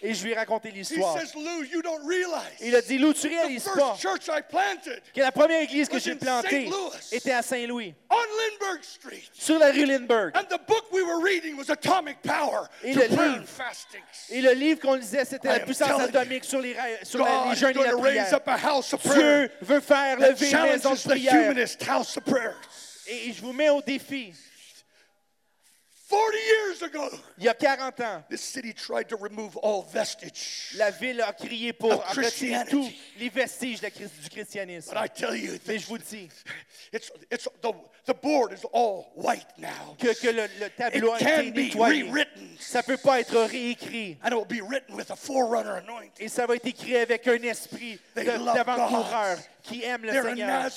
et 0.01 0.13
je 0.13 0.24
lui 0.26 0.32
ai 0.32 0.36
raconté 0.36 0.72
l'histoire. 0.72 1.15
Il 2.61 2.76
a 2.76 2.82
dit, 2.82 2.97
Lou, 2.97 3.13
tu 3.13 3.28
réalises 3.28 3.63
pas 3.76 3.95
que 5.13 5.20
la 5.22 5.32
première 5.32 5.61
église 5.61 5.88
que 5.88 5.99
j'ai 5.99 6.15
plantée 6.15 6.67
était 7.11 7.32
à 7.32 7.41
Saint-Louis, 7.43 7.93
sur 9.34 9.59
la 9.59 9.72
rue 9.72 9.86
Lindbergh. 9.86 10.34
Et 12.84 12.93
le 12.93 13.01
livre. 13.07 13.41
and 13.41 13.45
fasting. 13.45 14.01
Et 14.32 14.41
le 14.41 14.51
livre 14.53 14.80
qu'on 14.80 14.95
lisait, 14.95 15.26
c'était 15.26 15.47
la 15.47 15.59
puissance 15.65 15.89
atomique 16.15 16.45
sur 16.45 16.59
les, 16.61 16.76
sur 17.03 17.20
les 17.24 17.55
jeûnes 17.55 17.70
et 17.70 17.84
la 17.84 17.91
prière. 18.01 18.26
Dieu 19.13 19.51
veut 19.61 19.80
faire 19.80 20.17
lever 20.20 20.47
une 20.51 20.72
maison 20.74 20.93
de 20.93 20.97
prière. 21.09 21.34
Et 23.07 23.32
je 23.34 23.41
vous 23.41 23.53
mets 23.53 23.70
au 23.70 23.82
défi. 23.82 24.34
40 26.10 26.38
years 26.38 26.82
ago, 26.82 27.07
Il 27.38 27.43
y 27.43 27.47
a 27.47 27.53
40 27.53 27.99
ans, 28.01 28.24
this 28.30 28.41
city 28.41 28.74
tried 28.74 29.07
to 29.07 29.16
remove 29.16 29.55
all 29.62 29.84
vestige. 29.84 30.72
la 30.76 30.89
ville 30.89 31.22
a 31.22 31.34
crié 31.34 31.72
pour 31.72 32.03
retirer 32.16 32.66
tous 32.68 32.89
les 33.20 33.30
vestiges 33.30 33.80
du 33.82 34.30
christianisme. 34.32 34.91
But 34.91 34.97
I 34.97 35.07
tell 35.07 35.36
you, 35.36 35.60
Mais 35.68 35.78
je 35.78 35.86
vous 35.88 35.99
dis 35.99 36.28
it's, 36.93 37.12
it's, 37.30 37.47
the, 37.62 37.72
the 38.05 38.14
board 38.16 38.53
is 38.53 38.66
all 38.74 39.12
white 39.16 39.45
now. 39.60 39.95
que, 39.99 40.14
que 40.20 40.30
le, 40.32 40.47
le 40.60 40.70
tableau 40.72 41.14
a 41.14 41.18
It 41.18 41.22
été 41.22 41.36
can 41.36 41.51
be 41.51 41.55
nettoyé. 41.76 42.03
rewritten. 42.03 42.57
Ça 42.60 42.80
ne 42.80 42.84
peut 42.86 42.97
pas 42.97 43.20
être 43.20 43.39
réécrit. 43.43 44.18
And 44.24 44.30
it 44.32 44.36
will 44.36 44.45
be 44.45 44.62
written 44.68 44.95
with 44.95 45.12
a 45.12 45.16
forerunner 45.16 45.78
anointing. 45.78 46.12
Et 46.26 46.28
ça 46.28 46.47
va 46.47 46.55
être 46.55 46.66
écrit 46.66 46.95
avec 46.97 47.28
un 47.28 47.41
esprit 47.43 47.99
d'avant-coureur. 48.16 49.38
Qui 49.70 49.84
aime 49.84 50.03
le 50.03 50.11
They're 50.11 50.24
Seigneur. 50.24 50.72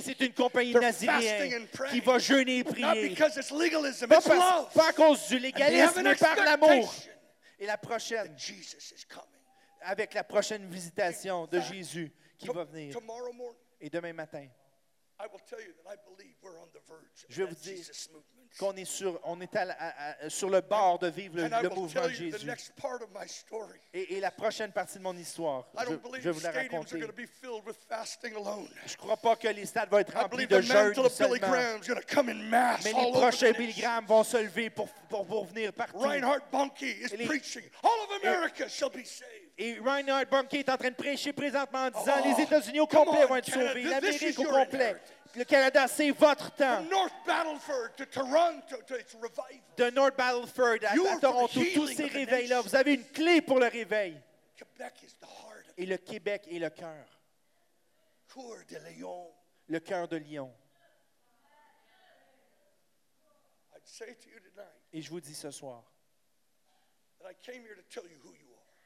C'est 0.00 0.20
une 0.20 0.32
compagnie 0.32 0.72
They're 0.72 0.82
naziréenne 0.82 1.66
qui 1.90 2.00
va 2.00 2.18
jeûner 2.18 2.58
et 2.58 2.64
prier. 2.64 3.08
legalism, 3.10 4.06
Pas, 4.06 4.20
love. 4.34 4.72
pas 4.74 4.88
à 4.88 4.92
cause 4.92 5.28
du 5.28 5.38
légalisme, 5.38 6.02
mais 6.02 6.14
par 6.14 6.36
l'amour. 6.36 6.94
Et 7.58 7.66
la 7.66 7.78
prochaine, 7.78 8.34
avec 9.80 10.14
la 10.14 10.24
prochaine 10.24 10.66
visitation 10.68 11.46
de 11.46 11.60
Jésus 11.60 12.12
qui 12.38 12.48
va 12.48 12.64
venir. 12.64 12.96
Et 13.80 13.90
demain 13.90 14.12
matin, 14.12 14.46
I 15.18 15.26
will 15.32 15.40
tell 15.48 15.60
you 15.60 15.72
that 15.82 15.90
I 15.90 15.96
believe 16.04 16.34
we're 16.42 16.58
on 16.58 16.68
the 16.72 16.80
verge 16.86 17.24
of 17.24 17.30
Je 17.30 17.42
vais 17.42 17.48
vous 17.48 17.54
dire. 17.54 17.84
Qu'on 18.58 18.74
est, 18.76 18.84
sur, 18.84 19.20
on 19.24 19.40
est 19.40 19.54
à 19.54 19.64
la- 19.66 19.74
à- 19.78 20.24
à- 20.24 20.30
sur 20.30 20.48
le 20.48 20.60
bord 20.60 20.98
de 20.98 21.08
vivre 21.08 21.36
le, 21.36 21.68
mouvement 21.68 22.02
de 22.04 22.08
Jésus. 22.08 22.46
next 22.46 22.72
part 22.80 23.02
of 23.02 23.08
my 23.14 23.28
story. 23.28 23.78
Et, 23.92 24.14
et 24.16 24.20
la 24.20 24.30
prochaine 24.30 24.72
partie 24.72 24.98
de 24.98 25.02
mon 25.02 25.16
histoire, 25.16 25.64
I 25.76 25.80
je, 25.80 25.90
don't 25.90 26.02
believe 26.02 26.22
je 26.22 26.30
vous 26.30 26.40
la 26.40 26.50
stadiums 26.50 26.72
are 26.74 26.78
raconter. 26.80 26.98
going 27.00 27.06
to 27.08 27.12
be 27.12 27.26
filled 27.26 27.66
with 27.66 27.76
fasting 27.88 28.34
alone. 28.34 28.68
Je 28.86 28.92
ne 28.92 28.96
crois 28.98 29.16
pas 29.16 29.36
que 29.36 29.48
les 29.48 29.66
stades 29.66 29.90
vont 29.90 29.98
être 29.98 30.12
I 30.14 30.16
remplis 30.22 30.46
believe 30.46 30.48
de 30.48 30.58
the 30.58 30.94
jeûne 30.94 31.08
seulement. 31.08 31.48
Mais 32.84 32.92
les 32.92 33.12
prochains 33.12 33.52
Billy. 33.52 33.72
Graham 33.80 34.06
vont 34.06 34.24
se 34.24 34.36
lever 34.38 34.70
pour, 34.70 34.88
pour, 35.08 35.26
pour 35.26 35.44
venir 35.46 35.72
partout. 35.72 35.98
Reinhard 35.98 36.40
Bonnke 36.50 36.82
is 36.82 37.08
preaching. 37.26 37.64
All 37.82 37.90
of 38.04 38.22
America 38.22 38.68
shall 38.68 38.90
be 38.90 39.04
saved. 39.04 39.45
Et 39.58 39.78
Reinhard 39.78 40.26
Bonnke 40.26 40.54
est 40.54 40.68
en 40.68 40.76
train 40.76 40.90
de 40.90 40.94
prêcher 40.94 41.32
présentement 41.32 41.86
en 41.86 41.90
disant 41.90 42.14
Oh, 42.18 42.28
les 42.36 42.42
États-Unis 42.42 42.80
au 42.80 42.86
complet 42.86 43.24
on, 43.24 43.28
vont 43.28 43.36
être 43.36 43.50
Canada, 43.50 43.68
sauvés, 43.70 43.82
l'Amérique 43.84 44.38
au 44.38 44.44
complet. 44.44 44.64
inheritance. 44.74 45.12
Le 45.34 45.44
Canada, 45.44 45.88
c'est 45.88 46.10
votre 46.10 46.50
temps. 46.54 46.76
From 46.76 46.88
North 46.88 47.12
Battleford 47.26 47.96
to 47.96 48.04
Toronto 48.06 48.76
to 48.86 48.94
its 48.96 49.14
revival. 49.14 49.60
De 49.76 49.90
North 49.90 50.16
Battleford 50.16 50.78
à, 50.84 50.92
à 50.92 51.20
Toronto, 51.20 51.60
tous 51.74 51.88
ces 51.88 52.06
réveils-là, 52.06 52.60
vous 52.60 52.74
avez 52.74 52.94
une 52.94 53.04
clé 53.04 53.40
pour 53.40 53.58
le 53.58 53.66
réveil. 53.66 54.20
Et 55.76 55.86
le 55.86 55.96
Québec 55.98 56.46
est 56.50 56.58
le 56.58 56.70
cœur. 56.70 57.06
Le 59.68 59.80
cœur 59.80 60.08
de 60.08 60.18
tonight 60.18 60.52
Et 64.92 65.02
je 65.02 65.10
vous 65.10 65.20
dis 65.20 65.34
ce 65.34 65.50
soir 65.50 65.82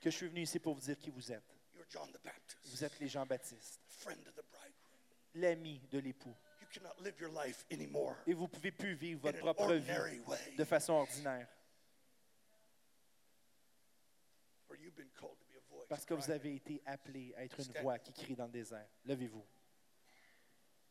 que 0.01 0.11
je 0.11 0.17
suis 0.17 0.29
venu 0.29 0.43
ici 0.43 0.59
pour 0.59 0.75
vous 0.75 0.81
dire 0.81 0.99
qui 0.99 1.11
vous 1.11 1.31
êtes. 1.31 1.57
Vous 2.65 2.85
êtes 2.85 2.99
les 3.01 3.09
Jean-Baptiste, 3.09 3.81
l'ami 5.35 5.81
de 5.91 5.99
l'époux. 5.99 6.35
Et 8.27 8.33
vous 8.33 8.45
ne 8.45 8.49
pouvez 8.49 8.71
plus 8.71 8.95
vivre 8.95 9.21
votre 9.23 9.41
propre 9.41 9.75
vie 9.75 10.57
de 10.57 10.65
façon 10.65 10.95
ordinaire. 10.95 11.49
Parce 15.89 16.05
que 16.05 16.15
vous 16.15 16.31
avez 16.31 16.55
été 16.55 16.81
appelé 16.87 17.35
à 17.37 17.45
être 17.45 17.59
une 17.59 17.83
voix 17.83 17.99
qui 17.99 18.13
crie 18.13 18.37
dans 18.37 18.47
le 18.47 18.53
désert. 18.53 18.89
Levez-vous. 19.05 19.45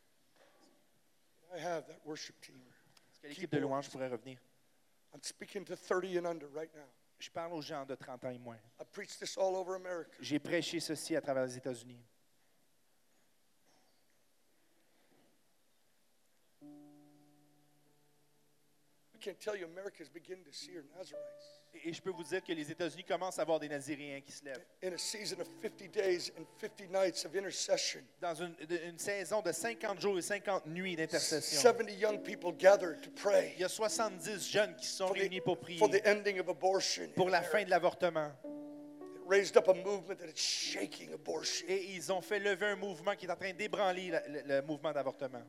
have 0.03 0.57
that 0.57 0.67
worship 0.67 0.91
team. 0.91 1.29
Est-ce 1.53 3.19
que 3.21 3.27
l'équipe 3.27 3.51
de 3.51 3.59
louange 3.59 3.89
pourrait 3.89 4.09
revenir? 4.09 4.37
I'm 5.13 5.21
speaking 5.23 5.65
to 5.65 5.75
30 5.75 6.17
and 6.17 6.25
under 6.25 6.47
right 6.53 6.73
now. 6.75 6.87
Je 7.17 7.29
parle 7.29 7.53
aux 7.53 7.61
gens 7.61 7.85
de 7.85 7.95
30 7.95 8.25
ans 8.25 8.29
et 8.29 8.37
moins. 8.37 8.59
I 8.79 8.85
preach 8.91 9.17
this 9.17 9.37
all 9.37 9.55
over 9.55 9.75
America. 9.75 10.11
J'ai 10.21 10.39
prêché 10.39 10.79
ceci 10.79 11.15
à 11.15 11.21
travers 11.21 11.45
les 11.45 11.57
États-Unis. 11.57 11.99
I 19.13 19.17
can't 19.19 19.39
tell 19.39 19.55
you, 19.55 19.65
America 19.65 20.01
is 20.01 20.07
beginning 20.07 20.45
to 20.45 20.53
see 20.53 20.71
her 20.75 20.85
Nazarites. 20.95 21.58
Et 21.85 21.93
je 21.93 22.01
peux 22.01 22.09
vous 22.09 22.23
dire 22.23 22.43
que 22.43 22.51
les 22.51 22.69
États-Unis 22.71 23.03
commencent 23.03 23.39
à 23.39 23.43
avoir 23.43 23.59
des 23.59 23.69
Naziréens 23.69 24.19
qui 24.21 24.31
se 24.31 24.43
lèvent. 24.43 24.65
In 24.83 24.93
a 24.93 24.97
season 24.97 25.39
of 25.39 25.47
50 25.61 25.87
days 25.87 26.31
and 26.37 26.43
50 26.57 26.87
nights 26.91 27.25
of 27.25 27.35
intercession, 27.35 28.01
Dans 28.19 28.33
une, 28.35 28.55
une 28.85 28.97
saison 28.97 29.41
de 29.41 29.51
50 29.51 30.01
jours 30.01 30.17
et 30.17 30.21
50 30.21 30.65
nuits 30.65 30.95
d'intercession. 30.95 31.59
70 31.61 31.93
young 31.93 32.21
people 32.21 32.51
gathered 32.51 33.01
to 33.01 33.09
pray 33.11 33.53
Il 33.55 33.61
y 33.61 33.63
a 33.63 33.69
70 33.69 34.49
jeunes 34.51 34.75
qui 34.75 34.87
sont 34.87 35.07
for 35.07 35.15
réunis 35.15 35.41
pour 35.41 35.57
prier 35.57 35.77
for 35.79 35.89
the 35.89 36.05
ending 36.05 36.39
of 36.39 36.49
abortion. 36.49 37.07
pour 37.15 37.29
la 37.29 37.41
fin 37.43 37.63
de 37.63 37.69
l'avortement. 37.69 38.31
Raised 39.27 39.55
up 39.57 39.67
a 39.67 39.73
movement 39.75 40.17
that 40.17 40.25
is 40.27 40.35
shaking 40.37 41.13
abortion. 41.13 41.67
Et 41.69 41.93
ils 41.93 42.11
ont 42.11 42.21
fait 42.21 42.39
lever 42.39 42.65
un 42.65 42.75
mouvement 42.75 43.15
qui 43.15 43.27
est 43.27 43.31
en 43.31 43.35
train 43.35 43.53
d'ébranler 43.53 44.11
le, 44.27 44.41
le 44.55 44.61
mouvement 44.63 44.91
d'avortement. 44.91 45.43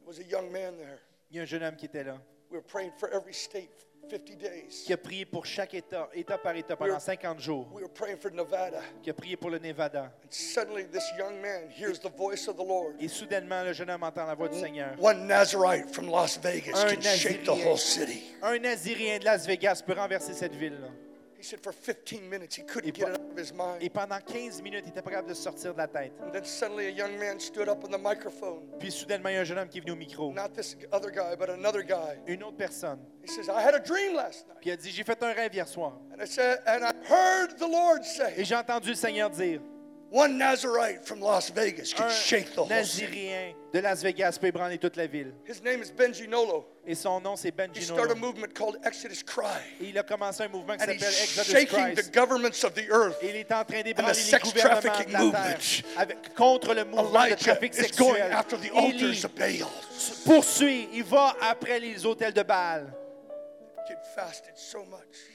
There 0.00 0.06
was 0.06 0.18
a 0.20 0.22
young 0.24 0.50
man 0.52 0.76
there. 0.76 0.98
Il 1.30 1.36
y 1.36 1.40
a 1.40 1.42
un 1.42 1.46
jeune 1.46 1.62
homme 1.62 1.76
qui 1.76 1.86
était 1.86 2.04
là, 2.04 2.20
We 2.52 2.58
were 2.58 2.62
praying 2.62 2.92
for 2.98 3.08
every 3.08 3.32
state 3.32 3.70
50 4.10 4.36
days. 4.36 4.82
qui 4.84 4.92
a 4.92 4.98
prié 4.98 5.24
pour 5.24 5.46
chaque 5.46 5.72
État, 5.72 6.06
État 6.12 6.36
par 6.36 6.54
État, 6.54 6.76
pendant 6.76 7.00
50 7.00 7.40
jours, 7.40 7.66
We 7.72 7.82
were 7.82 7.88
praying 7.88 8.18
for 8.18 8.30
Nevada. 8.30 8.82
qui 9.02 9.08
a 9.08 9.14
prié 9.14 9.36
pour 9.38 9.48
le 9.48 9.58
Nevada. 9.58 10.12
And 10.22 10.30
suddenly, 10.30 10.84
this 10.84 11.10
young 11.16 11.40
man 11.40 11.70
hears 11.70 11.98
the 11.98 12.10
voice 12.10 12.46
of 12.48 12.56
the 12.56 12.62
Lord. 12.64 12.96
Et 13.00 13.08
soudainement, 13.08 13.64
le 13.64 13.72
jeune 13.72 13.88
homme 13.88 14.02
entend 14.02 14.26
la 14.26 14.34
voix 14.34 14.48
du 14.48 14.58
Seigneur. 14.60 14.94
One 15.00 15.26
Nazarite 15.26 15.88
from 15.94 16.10
Las 16.10 16.36
Vegas 16.36 16.74
Un 16.84 16.96
can 16.96 17.00
shake 17.00 17.44
the 17.44 17.48
Nazirien. 18.60 19.18
de 19.18 19.24
Las 19.24 19.46
Vegas 19.46 19.80
peut 19.80 19.94
renverser 19.94 20.34
cette 20.34 20.54
ville. 20.54 20.78
He 21.42 21.44
said 21.44 21.60
for 21.60 21.72
15 21.72 22.30
minutes 22.30 22.54
he 22.54 22.62
couldn't 22.62 22.90
Et 22.90 22.92
get 22.92 23.02
pas- 23.04 23.14
it 23.14 23.20
out 23.20 23.32
of 23.32 23.36
his 23.36 23.52
mind. 23.52 23.78
Et 23.82 23.90
pendant 23.90 24.20
15 24.20 24.62
minutes, 24.62 24.84
il 24.86 24.90
était 24.90 25.02
pas 25.02 25.10
capable 25.10 25.28
de 25.30 25.34
sortir 25.34 25.72
de 25.72 25.78
la 25.78 25.88
tête. 25.88 26.12
And 26.24 26.30
then 26.30 26.44
suddenly 26.44 26.86
a 26.86 26.90
young 26.90 27.18
man 27.18 27.40
stood 27.40 27.68
up 27.68 27.82
on 27.82 27.88
the 27.88 27.98
microphone. 28.00 28.60
Puis 28.78 28.92
soudainement, 28.92 29.28
il 29.28 29.34
y 29.34 29.38
a 29.38 29.40
un 29.40 29.44
jeune 29.44 29.58
homme 29.58 29.68
qui 29.68 29.78
est 29.78 29.80
venu 29.80 29.90
au 29.90 29.96
micro. 29.96 30.32
Not 30.32 30.50
this 30.54 30.76
other 30.92 31.10
guy, 31.10 31.34
but 31.36 31.50
another 31.50 31.82
guy. 31.82 32.16
Une 32.28 32.44
autre 32.44 32.56
personne. 32.56 33.00
He 33.24 33.28
says, 33.28 33.48
I 33.48 33.60
had 33.60 33.74
a 33.74 33.80
dream 33.80 34.14
last 34.14 34.46
night. 34.46 34.58
Puis 34.60 34.70
il 34.70 34.72
a 34.72 34.76
dit, 34.76 34.90
j'ai 34.92 35.02
fait 35.02 35.20
un 35.20 35.32
rêve 35.32 35.52
hier 35.52 35.66
soir. 35.66 35.98
And 36.12 36.22
I 36.22 36.26
said, 36.28 36.60
and 36.64 36.84
I 36.84 36.92
heard 37.10 37.56
the 37.58 37.68
Lord 37.68 38.02
Et 38.02 38.04
say, 38.04 38.44
j'ai 38.44 38.54
entendu 38.54 38.90
le 38.90 38.94
Seigneur 38.94 39.28
dire, 39.28 39.60
one 40.12 40.36
Nazarite 40.38 41.04
from 41.06 41.20
Las 41.20 41.48
Vegas 41.50 41.94
can 41.94 42.04
un 42.06 42.12
shake 42.12 42.54
the. 42.54 42.62
Naziréen 42.68 43.54
de 43.72 43.80
Las 43.80 44.02
Vegas 44.02 44.36
peut 44.38 44.48
ébranler 44.48 44.78
toute 44.78 44.96
la 44.96 45.06
ville. 45.06 45.32
His 45.46 45.62
name 45.62 45.80
is 45.82 45.90
Benji 45.90 46.28
Nolo. 46.28 46.66
Et 46.86 46.94
son 46.94 47.20
nom, 47.20 47.36
c'est 47.36 47.48
He 47.48 47.52
Benjino. 47.52 47.94
started 47.94 48.12
a 48.12 48.14
movement 48.20 48.52
called 48.54 48.76
Exodus 48.84 49.22
Cry. 49.24 49.46
Et 49.80 49.86
il 49.90 49.98
a 49.98 50.02
commencé 50.02 50.42
un 50.42 50.48
mouvement 50.48 50.76
qui 50.76 50.82
And 50.82 50.86
s'appelle 50.98 51.00
he's 51.00 51.22
Exodus 51.38 51.50
shaking 51.50 51.94
the 51.94 52.02
Christ. 52.02 52.12
governments 52.14 52.64
of 52.64 52.74
the 52.74 52.86
earth. 52.90 53.16
Et 53.22 53.30
il 53.30 53.36
est 53.36 53.50
en 53.52 53.64
train 53.64 53.78
And 53.80 53.82
d'ébranler 53.84 54.12
the 54.12 54.16
les 54.16 54.22
sex 54.22 54.42
gouvernements 54.52 54.80
trafficking 54.82 55.06
de 55.06 55.12
la 55.12 55.18
terre 55.18 55.24
movement. 55.24 55.82
avec, 55.96 56.34
contre 56.34 56.74
le 56.74 56.84
mouvement 56.84 57.22
de 57.22 57.26
Elijah 57.28 57.36
trafic 57.36 57.72
is 57.74 57.90
going 57.96 58.14
sexuel. 58.14 58.32
after 58.32 58.56
the 58.58 58.70
altars 58.74 59.00
Élie 59.00 59.24
of 59.24 59.34
Baal. 59.34 59.68
poursuit, 60.26 60.88
il 60.92 61.04
va 61.04 61.34
après 61.40 61.78
les 61.80 62.04
hôtels 62.04 62.34
de 62.34 62.42
Baal. 62.42 62.92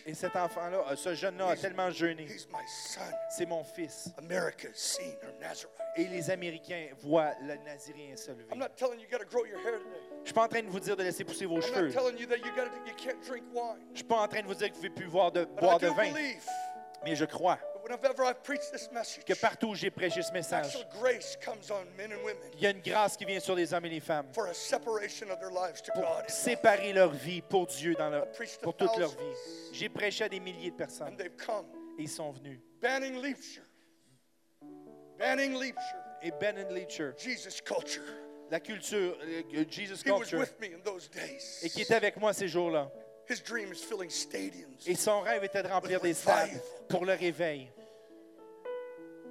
Et 0.05 0.13
cet 0.13 0.35
enfant-là, 0.35 0.85
euh, 0.89 0.95
ce 0.95 1.13
jeune-là 1.13 1.49
a 1.49 1.55
tellement 1.55 1.89
jeûné. 1.91 2.23
He's 2.23 2.47
my 2.47 2.65
son. 2.67 3.01
C'est 3.29 3.45
mon 3.45 3.63
fils. 3.63 4.09
Et 5.95 6.07
les 6.07 6.29
Américains 6.29 6.87
voient 6.99 7.33
le 7.41 7.55
Naziréen 7.65 8.15
se 8.15 8.31
lever. 8.31 8.45
Je 8.51 10.25
suis 10.25 10.33
pas 10.33 10.43
en 10.43 10.47
train 10.47 10.61
de 10.61 10.67
vous 10.67 10.79
dire 10.79 10.95
de 10.95 11.03
laisser 11.03 11.23
pousser 11.23 11.45
vos 11.45 11.61
cheveux. 11.61 11.89
Je 11.89 11.97
suis 13.95 14.03
pas 14.03 14.21
en 14.21 14.27
train 14.27 14.41
de 14.41 14.47
vous 14.47 14.53
dire 14.53 14.69
que 14.69 14.75
vous 14.75 14.83
ne 14.83 14.89
pouvez 14.89 14.89
plus 14.89 15.07
boire 15.07 15.31
de, 15.31 15.45
boire 15.45 15.79
vin. 15.79 16.11
Mais 17.03 17.15
je 17.15 17.25
crois 17.25 17.59
que 19.25 19.33
partout 19.39 19.67
où 19.69 19.75
j'ai 19.75 19.89
prêché 19.89 20.21
ce 20.21 20.31
message, 20.31 20.77
il 22.53 22.61
y 22.61 22.67
a 22.67 22.71
une 22.71 22.81
grâce 22.81 23.15
qui 23.15 23.25
vient 23.25 23.39
sur 23.39 23.55
les 23.55 23.73
hommes 23.73 23.85
et 23.85 23.89
les 23.89 23.99
femmes 24.01 24.27
for 24.33 24.47
a 24.47 24.53
separation 24.53 25.29
of 25.31 25.39
their 25.39 25.51
lives 25.51 25.81
to 25.81 25.93
pour 25.93 26.05
séparer 26.27 26.91
leur 26.91 27.11
vie 27.11 27.41
pour 27.41 27.65
Dieu, 27.67 27.93
dans 27.95 28.09
leur, 28.09 28.27
pour 28.61 28.75
toute 28.75 28.97
leur 28.97 29.11
vie. 29.11 29.33
J'ai 29.71 29.89
prêché 29.89 30.25
à 30.25 30.29
des 30.29 30.39
milliers 30.39 30.71
de 30.71 30.75
personnes 30.75 31.15
et 31.19 31.31
ils 31.97 32.09
sont 32.09 32.31
venus. 32.31 32.59
Banning 32.81 33.21
Leapshire. 33.21 33.63
Banning 35.17 35.53
Leapshire. 35.53 36.03
Et 36.21 36.31
Ben 36.31 36.57
and 36.57 36.73
Leacher, 36.73 37.13
Jesus 37.17 37.61
culture. 37.63 38.01
la 38.49 38.59
culture, 38.59 39.15
euh, 39.21 39.65
Jesus 39.69 40.01
He 40.03 40.11
was 40.11 40.19
Culture, 40.25 40.39
with 40.39 40.59
me 40.59 40.73
in 40.73 40.79
those 40.83 41.09
days. 41.09 41.59
et 41.63 41.69
qui 41.69 41.81
était 41.81 41.93
avec 41.95 42.17
moi 42.17 42.33
ces 42.33 42.47
jours-là. 42.47 42.91
His 43.29 43.41
dream 43.41 43.71
is 43.71 43.83
filling 43.83 44.09
stadiums. 44.09 44.87
Et 44.87 44.95
son 44.95 45.21
rêve 45.21 45.43
était 45.43 45.61
de 45.63 45.67
remplir 45.67 45.99
des 45.99 46.13
stades 46.13 46.61
pour 46.87 47.05
le 47.05 47.13
réveil. 47.13 47.69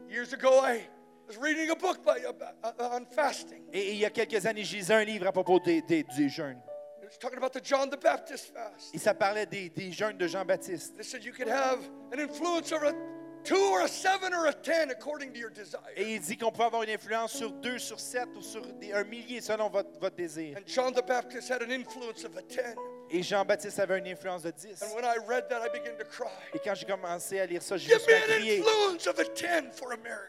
Years 0.09 0.33
ago, 0.33 0.51
I 0.63 0.83
was 1.27 1.37
reading 1.39 1.71
a 1.71 1.75
book 1.75 2.05
by, 2.05 2.19
uh, 2.25 2.33
uh, 2.63 2.73
on 2.93 3.07
fasting. 3.07 3.65
Et, 3.73 3.93
il 3.93 3.99
y 3.99 4.05
a 4.05 4.11
quelques 4.11 4.45
années, 4.47 4.65
je 4.65 4.77
lisais 4.77 4.95
un 4.95 5.05
livre 5.05 5.27
à 5.27 5.33
propos 5.33 5.59
des, 5.61 5.83
des, 5.83 6.05
des 6.17 6.29
jeûnes. 6.29 6.61
It 7.03 7.09
was 7.09 7.19
talking 7.19 7.39
about 7.39 7.53
the 7.53 7.65
John 7.65 7.89
the 7.89 7.97
Baptist 8.01 8.53
fast. 8.53 8.95
Et 8.95 8.99
ça 8.99 9.15
parlait 9.15 9.47
des, 9.47 9.71
des 9.71 9.93
jeûnes 9.93 10.19
de 10.19 10.27
Jean-Baptiste. 10.27 10.95
They 10.97 11.05
said 11.05 11.25
you 11.25 11.33
could 11.33 11.49
have 11.49 11.79
an 12.13 12.19
influence 12.21 12.73
over 12.73 12.87
a 12.89 12.95
two 13.45 13.57
or 13.73 13.83
a 13.83 13.89
seven 13.89 14.35
or 14.35 14.47
a 14.47 14.53
ten 14.53 14.91
according 14.91 15.33
to 15.33 15.39
your 15.39 15.51
desire. 15.51 15.81
Et 15.97 16.15
il 16.15 16.21
dit 16.21 16.37
qu'on 16.37 16.51
pouvait 16.51 16.67
avoir 16.67 16.83
une 16.83 16.91
influence 16.91 17.33
sur 17.33 17.51
deux, 17.53 17.79
sur 17.79 17.99
sept 17.99 18.29
ou 18.37 18.43
sur 18.43 18.63
des- 18.75 18.93
un 18.93 19.05
millier 19.05 19.41
selon 19.41 19.71
votre, 19.71 19.99
votre 20.01 20.17
désir. 20.17 20.57
And 20.59 20.63
John 20.67 20.93
the 20.93 21.05
Baptist 21.07 21.51
had 21.51 21.63
an 21.63 21.71
influence 21.71 22.25
of 22.25 22.37
a 22.37 22.43
ten. 22.43 22.77
Et 23.11 23.23
Jean-Baptiste 23.23 23.79
avait 23.79 23.99
une 23.99 24.09
influence 24.09 24.43
de 24.43 24.51
10. 24.51 24.83
And 24.83 24.95
when 24.95 25.05
I 25.05 25.17
read 25.27 25.49
that, 25.49 25.61
I 25.65 25.69
began 25.73 25.97
to 25.99 26.05
cry. 26.05 26.27
Et 26.55 26.59
quand 26.59 26.75
j'ai 26.75 26.87
commencé 26.87 27.39
à 27.39 27.47
lire 27.47 27.63
ça, 27.63 27.77
j'ai 27.77 27.93
juste. 27.93 28.11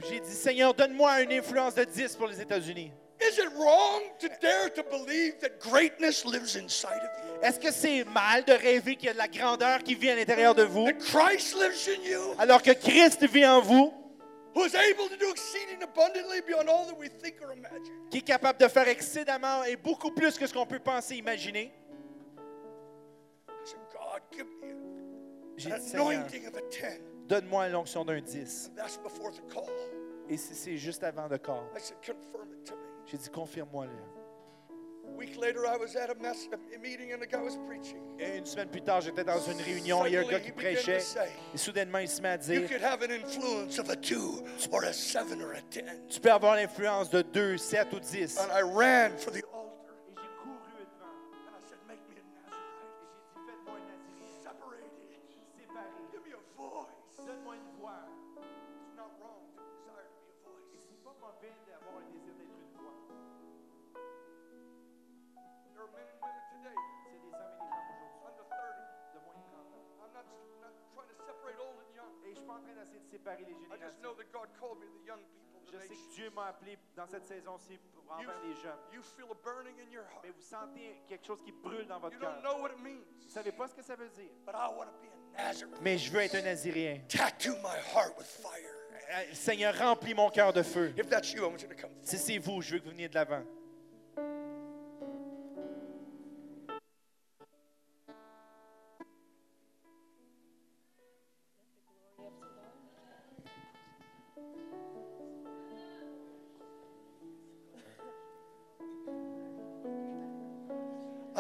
J'ai 0.10 0.20
dit, 0.20 0.34
Seigneur, 0.34 0.74
donne-moi 0.74 1.22
une 1.22 1.32
influence 1.32 1.74
de 1.74 1.84
10 1.84 2.16
pour 2.16 2.28
les 2.28 2.40
États-Unis. 2.40 2.92
Is 3.20 3.40
it 3.40 3.50
wrong 3.58 4.04
to 4.20 4.28
dare 4.42 4.70
to 4.76 4.84
believe 4.84 5.40
that 5.40 5.60
greatness 5.60 6.24
lives 6.24 6.56
inside 6.56 7.02
of 7.02 7.10
you? 7.26 7.42
Est-ce 7.42 7.60
que 7.60 7.72
c'est 7.72 8.04
mal 8.04 8.46
de 8.46 8.54
rêver 8.54 8.96
qu'il 8.96 9.08
y 9.08 9.10
a 9.10 9.14
de 9.14 9.18
la 9.18 9.28
grandeur 9.28 9.80
qui 9.80 9.96
vit 9.96 10.12
à 10.12 10.16
l'intérieur 10.16 10.54
de 10.54 10.62
vous, 10.64 10.86
That 10.86 11.00
Christ 11.00 11.56
lives 11.56 11.90
in 11.90 12.04
you, 12.08 12.36
alors 12.38 12.62
que 12.62 12.72
Christ 12.72 13.26
vit 13.28 13.46
en 13.48 13.60
vous, 13.60 13.92
who 14.54 14.66
is 14.66 14.76
able 14.76 15.10
to 15.10 15.18
do 15.18 15.32
exceeding 15.32 15.82
abundantly 15.82 16.42
beyond 16.42 16.70
all 16.70 16.86
that 16.86 16.98
we 17.00 17.10
think 17.10 17.42
or 17.42 17.52
imagine? 17.54 17.92
qui 18.12 18.20
est 18.20 18.22
capable 18.22 18.60
de 18.60 18.68
faire 18.68 18.88
excédemment 18.88 19.64
et 19.64 19.76
beaucoup 19.76 20.12
plus 20.12 20.38
que 20.38 20.46
ce 20.46 20.54
qu'on 20.54 20.68
peut 20.68 20.80
penser, 20.80 21.16
imaginer? 21.16 21.74
J'ai 25.58 25.72
dit, 25.72 25.82
Seigneur, 25.82 26.24
donne-moi 27.28 27.70
l'onction 27.70 28.06
d'un 28.06 28.22
10. 28.22 28.72
That's 28.76 28.98
before 28.98 29.32
the 29.32 29.42
call. 29.52 29.70
Et 30.30 30.38
c'est- 30.38 30.78
juste 30.78 31.04
avant 31.04 31.28
le 31.28 31.38
corps. 31.38 31.64
I 31.76 31.80
said, 31.80 31.98
confirm 32.06 32.52
it 32.54 32.64
to 32.66 32.76
me. 32.76 32.82
J'ai 33.06 33.18
dit, 33.18 33.30
confirme-moi-le. 33.30 33.92
A 35.10 35.18
week 35.18 35.38
later, 35.38 35.66
I 35.66 35.78
was 35.78 35.96
at 35.96 36.10
a, 36.12 36.16
mess, 36.22 36.48
a 36.52 36.78
meeting 36.80 37.14
and 37.14 37.20
the 37.22 37.28
guy 37.28 37.42
was 37.42 37.58
preaching. 37.66 38.02
Et 38.20 38.38
une 38.38 38.46
semaine 38.46 38.68
plus 38.70 38.82
tard, 38.82 39.00
j'étais 39.02 39.24
dans 39.24 39.40
une 39.40 39.60
réunion, 39.62 40.06
il 40.06 40.12
y 40.14 40.18
a 40.18 40.20
un 40.20 40.26
gars 40.26 40.42
qui 40.42 40.52
prêchait. 40.52 41.00
Et 41.54 41.58
soudainement, 41.58 42.00
il 42.00 42.10
se 42.10 42.22
met 42.22 42.28
à 42.30 42.36
You 42.36 42.60
dire 42.60 42.68
could 42.70 42.84
have 42.84 43.02
an 43.02 43.12
influence 43.12 43.80
of 43.80 43.90
a 43.90 43.96
two 43.96 44.44
or 44.72 44.84
a 44.84 44.92
seven 44.94 45.42
or 45.42 45.54
a 45.54 45.62
ten. 45.72 45.86
Tu 46.10 46.20
peux 46.20 46.30
avoir 46.32 46.56
l'influence 46.56 47.10
de 47.10 47.22
2, 47.22 47.58
7 47.58 47.94
ou 47.94 48.00
10. 48.02 48.38
Séparer 73.28 73.46
les 73.46 73.54
générations. 73.54 74.16
Je 75.70 75.78
sais 75.78 75.88
que. 75.88 76.16
Dieu 76.16 76.30
m'a 76.36 76.48
appelé 76.48 76.78
dans 76.96 77.08
cette 77.08 77.28
saison-ci 77.28 77.78
pour 77.94 78.12
envers 78.14 78.40
les 78.44 78.54
jeunes. 78.56 78.80
you 78.94 79.02
feel 79.02 79.26
a 79.30 79.36
burning 79.44 79.76
in 79.80 79.92
your 79.92 80.04
heart. 80.04 80.24
Mais 80.24 80.30
vous 80.30 80.42
sentez 80.42 81.02
quelque 81.08 81.26
chose 81.26 81.42
qui 81.44 81.52
brûle 81.52 81.86
dans 81.88 82.00
votre 82.00 82.18
cœur. 82.18 82.42
Vous 82.42 83.30
savez 83.30 83.52
pas 83.52 83.68
ce 83.68 83.76
que 83.76 83.82
ça 83.82 83.96
veut 83.96 84.10
dire. 84.10 84.32
but 84.46 84.56
I 84.56 84.70
want 84.76 84.86
to 84.86 84.92
be 85.02 85.10
a 85.38 85.44
Nazarene. 85.44 85.76
Mais 85.82 85.98
je 85.98 86.12
veux 86.12 86.22
être 86.22 86.36
un 86.36 86.42
Nazirien. 86.42 87.02
Tattoo 87.10 87.56
my 87.58 87.78
heart 87.94 88.18
with 88.18 88.28
fire. 88.28 88.74
Euh, 89.10 89.34
Seigneur, 89.34 89.78
remplis 89.78 90.14
mon 90.14 90.30
cœur 90.30 90.54
de 90.54 90.64
feu. 90.64 90.94
If 90.98 91.10
that's 91.10 91.32
you, 91.34 91.44
I 91.44 91.48
want 91.48 91.62
you 91.62 91.68
to 91.68 91.76
come. 91.76 91.92
Si 92.02 92.18
c'est 92.18 92.38
vous, 92.40 92.62
je 92.62 92.74
veux 92.74 92.80
que 92.80 92.86
vous 92.86 92.92
veniez 92.92 93.10
de 93.10 93.16
l'avant. 93.16 93.44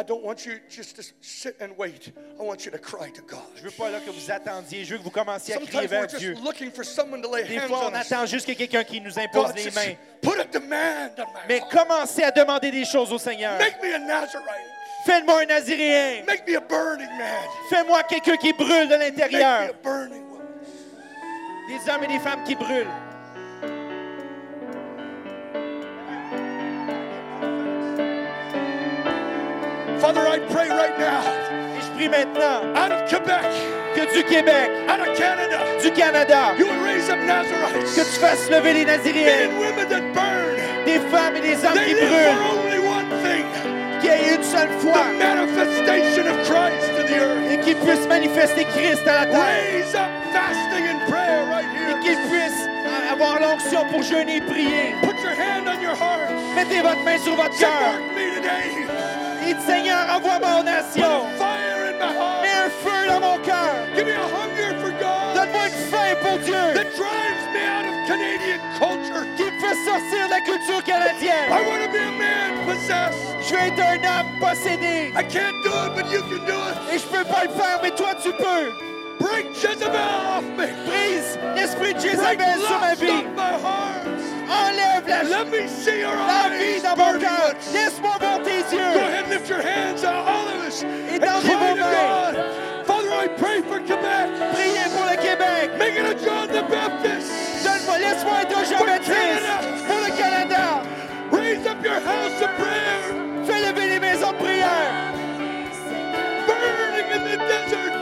Don't 0.07 0.23
want 0.23 0.45
you 0.45 0.53
just 0.69 0.95
to 0.95 1.03
sit 1.21 1.55
and 1.59 1.77
wait. 1.77 2.11
I 2.39 2.43
want 2.43 2.65
you 2.65 2.71
to 2.71 2.77
cry 2.79 3.09
to 3.11 3.21
God. 3.21 3.39
Je 3.55 3.61
veux 3.63 3.71
pas 3.71 3.89
là 3.89 3.99
que 3.99 4.09
vous 4.09 4.31
attendiez. 4.31 4.85
Je 4.85 4.93
veux 4.93 4.99
que 4.99 5.03
vous 5.03 5.11
commenciez 5.11 5.53
à 5.55 5.57
crier 5.57 5.87
vers 5.87 6.07
Dieu. 6.07 6.35
looking 6.43 6.71
for 6.71 6.85
someone 6.85 7.21
to 7.21 7.29
lay 7.33 7.43
Des 7.43 7.59
fois, 7.59 7.89
on 7.91 7.93
attend 7.93 8.25
juste 8.25 8.47
que 8.47 8.53
quelqu'un 8.53 8.83
qui 8.83 9.01
nous 9.01 9.19
impose 9.19 9.53
just 9.55 9.75
mains. 9.75 9.95
put 10.21 10.39
a 10.39 10.45
demand 10.45 11.11
on 11.17 11.21
my 11.33 11.41
Mais 11.47 11.61
commencez 11.69 12.23
à 12.23 12.31
demander 12.31 12.71
des 12.71 12.85
choses 12.85 13.11
au 13.11 13.17
Seigneur. 13.17 13.57
Make 13.59 13.81
me 13.83 13.93
a 13.93 13.99
Nazarite. 13.99 14.45
Fais-moi 15.05 15.41
un 15.41 15.45
Naziréen. 15.45 16.23
Make 16.25 16.47
me 16.47 16.57
a 16.57 16.61
burning 16.61 17.07
man. 17.17 17.47
Fais-moi 17.69 18.03
quelqu'un 18.03 18.37
qui 18.37 18.53
brûle 18.53 18.87
de 18.89 18.95
Make 18.97 19.13
me 19.13 19.19
l'intérieur. 19.19 19.69
a 19.69 19.73
burning 19.83 20.23
woman. 20.31 20.47
Des 21.67 21.91
hommes 21.91 22.03
et 22.03 22.07
des 22.07 22.19
femmes 22.19 22.43
qui 22.45 22.55
brûlent. 22.55 22.87
Father, 30.07 30.25
I 30.25 30.39
pray 30.39 30.69
right 30.69 30.97
now, 30.97 31.19
Et 31.75 31.81
je 31.83 31.91
prie 31.91 32.07
maintenant 32.07 32.63
out 32.79 32.93
of 32.93 33.09
Quebec, 33.09 33.43
que 33.93 34.05
du 34.15 34.23
Québec, 34.23 34.69
out 34.87 35.01
of 35.01 35.13
Canada, 35.17 35.59
du 35.83 35.91
Canada, 35.91 36.55
you 36.57 36.65
would 36.65 36.79
raise 36.81 37.09
up 37.09 37.19
Nazarites. 37.27 37.93
que 37.93 38.03
tu 38.05 38.17
fasses 38.21 38.49
lever 38.49 38.71
les 38.71 38.85
Men 38.85 38.99
Naziréens, 39.01 39.49
and 39.51 39.59
women 39.59 39.89
that 39.89 40.13
burn. 40.13 40.55
des 40.85 40.99
femmes 41.11 41.35
et 41.35 41.41
des 41.41 41.59
hommes 41.65 41.73
They 41.75 41.87
qui 41.87 41.95
live 41.95 42.07
brûlent, 42.07 42.37
for 42.39 42.55
only 42.55 42.79
one 42.87 43.09
thing 43.21 43.43
qu'il 43.99 44.09
y 44.09 44.13
ait 44.13 44.35
une 44.37 44.43
seule 44.45 44.69
foi 44.79 44.95
the 44.95 45.19
manifestation 45.19 46.23
of 46.31 46.37
Christ 46.47 46.87
to 46.95 47.03
the 47.03 47.19
earth. 47.19 47.51
et 47.51 47.57
qui 47.59 47.75
puissent 47.75 48.07
manifester 48.07 48.63
Christ 48.63 49.05
à 49.09 49.13
la 49.13 49.25
terre. 49.25 49.43
Raise 49.43 49.93
up 49.93 50.07
fasting 50.31 50.87
and 50.87 50.99
prayer 51.11 51.43
right 51.51 51.67
Et 51.91 51.99
qu'ils 51.99 52.21
puissent 52.31 52.63
avoir 53.11 53.41
l'onction 53.41 53.83
pour 53.91 54.01
jeûner 54.03 54.37
et 54.37 54.41
prier. 54.41 54.95
Put 55.01 55.19
your 55.21 55.35
hand 55.35 55.67
on 55.67 55.81
your 55.83 55.95
heart. 55.99 56.31
Mettez 56.55 56.79
votre 56.79 57.03
main 57.03 57.17
sur 57.17 57.35
votre 57.35 57.57
cœur. 57.59 57.91
Me 59.53 59.61
Seigneur, 59.61 59.99
envoie-moi 60.15 60.49
aux 60.59 60.63
Put 60.63 60.69
nations. 60.69 61.25
a 61.25 61.37
fire 61.37 61.93
in 61.93 61.97
my 61.99 62.13
heart. 62.17 62.41
Mets 62.43 62.59
un 62.65 62.69
feu 62.83 63.07
dans 63.07 63.19
mon 63.19 63.37
cœur. 63.39 63.73
Give 63.95 64.05
me 64.05 64.13
a 64.13 64.27
hunger 64.27 64.71
for 64.81 64.91
God 64.99 65.35
Donne-moi 65.35 65.67
une 65.67 65.91
faim 65.91 66.15
pour 66.21 66.37
Dieu 66.39 66.73
that 66.73 66.89
drives 66.95 67.45
me 67.53 67.61
out 67.65 67.85
of 67.85 67.95
Canadian 68.07 68.59
culture. 68.77 69.25
qui 69.37 69.43
me 69.43 69.59
fait 69.59 69.77
sortir 69.85 70.25
de 70.27 70.31
la 70.31 70.41
culture 70.41 70.83
canadienne. 70.83 71.49
I 71.49 71.61
want 71.67 71.81
to 71.85 71.91
be 71.91 71.99
a 71.99 72.11
man 72.17 72.65
possessed. 72.65 73.17
Je 73.41 73.53
veux 73.53 73.61
être 73.61 73.79
un 73.79 74.03
homme 74.03 74.39
possédé. 74.39 75.11
I 75.15 75.23
can't 75.23 75.55
do 75.63 75.71
it, 75.71 75.95
but 75.95 76.11
you 76.11 76.21
can 76.23 76.45
do 76.45 76.53
it. 76.53 76.93
Et 76.93 76.99
je 76.99 77.05
peux 77.07 77.23
pas 77.23 77.43
le 77.45 77.49
faire, 77.49 77.79
mais 77.81 77.91
toi 77.91 78.13
tu 78.21 78.31
peux. 78.33 78.71
Break 79.19 79.47
Jezebel 79.55 79.95
off 80.37 80.43
me. 80.57 80.67
Brise 80.85 81.39
l'esprit 81.55 81.93
de 81.93 81.99
Break 81.99 82.11
Jézabel 82.11 82.59
sur 82.59 82.79
ma 82.79 82.93
vie. 82.93 83.23
Off 84.47 84.49
my 84.49 84.53
heart. 84.53 84.73
Enlève 84.73 85.07
la, 85.07 85.23
Let 85.43 85.49
me 85.51 85.67
see 85.67 85.99
your 85.99 86.15
la 86.15 86.49
vie 86.49 86.75
eyes 86.75 86.83
dans 86.83 86.95
mon 86.97 87.11
burning. 87.11 87.21
cœur. 87.21 87.53
Laisse-moi 87.73 88.11
voir 88.19 88.41
tes 88.43 88.61
Go 88.63 88.77
yeux. 88.77 88.97
ahead, 88.97 89.29
lift 89.29 89.49
your 89.49 89.61
hands, 89.61 90.03
uh, 90.03 90.07
all 90.07 90.47
of 90.47 90.67
us, 90.67 90.83
and 90.83 91.15
Étendez 91.15 91.49
cry 91.49 91.55
vos 91.55 91.75
mains. 91.75 92.33
God. 92.33 92.35
Father, 92.85 93.11
I 93.13 93.27
pray 93.37 93.61
for 93.61 93.79
Quebec. 93.79 94.27
Priez 94.53 94.87
pour 94.95 95.05
le 95.05 95.17
Québec. 95.17 95.71
Make 95.77 95.95
it 95.97 96.05
a 96.05 96.15
John 96.23 96.47
the 96.47 96.63
Baptist. 96.69 97.31
Donne-moi, 97.63 97.97
laisse-moi 97.99 98.41
être 98.43 98.57
un 98.57 98.63
Jean-Baptiste 98.63 99.87
pour 99.87 99.97
le 99.97 100.11
Canada. 100.17 100.81
Raise 101.31 101.67
up 101.67 101.83
your 101.83 101.99
house 101.99 102.41
of 102.41 102.49
prayer. 102.55 103.43
Fais 103.45 103.59
lever 103.67 103.87
les 103.89 103.99
maisons 103.99 104.31
de 104.31 104.37
prière. 104.37 105.11
Burning 106.47 107.11
in 107.11 107.23
the 107.25 107.37
desert. 107.37 107.93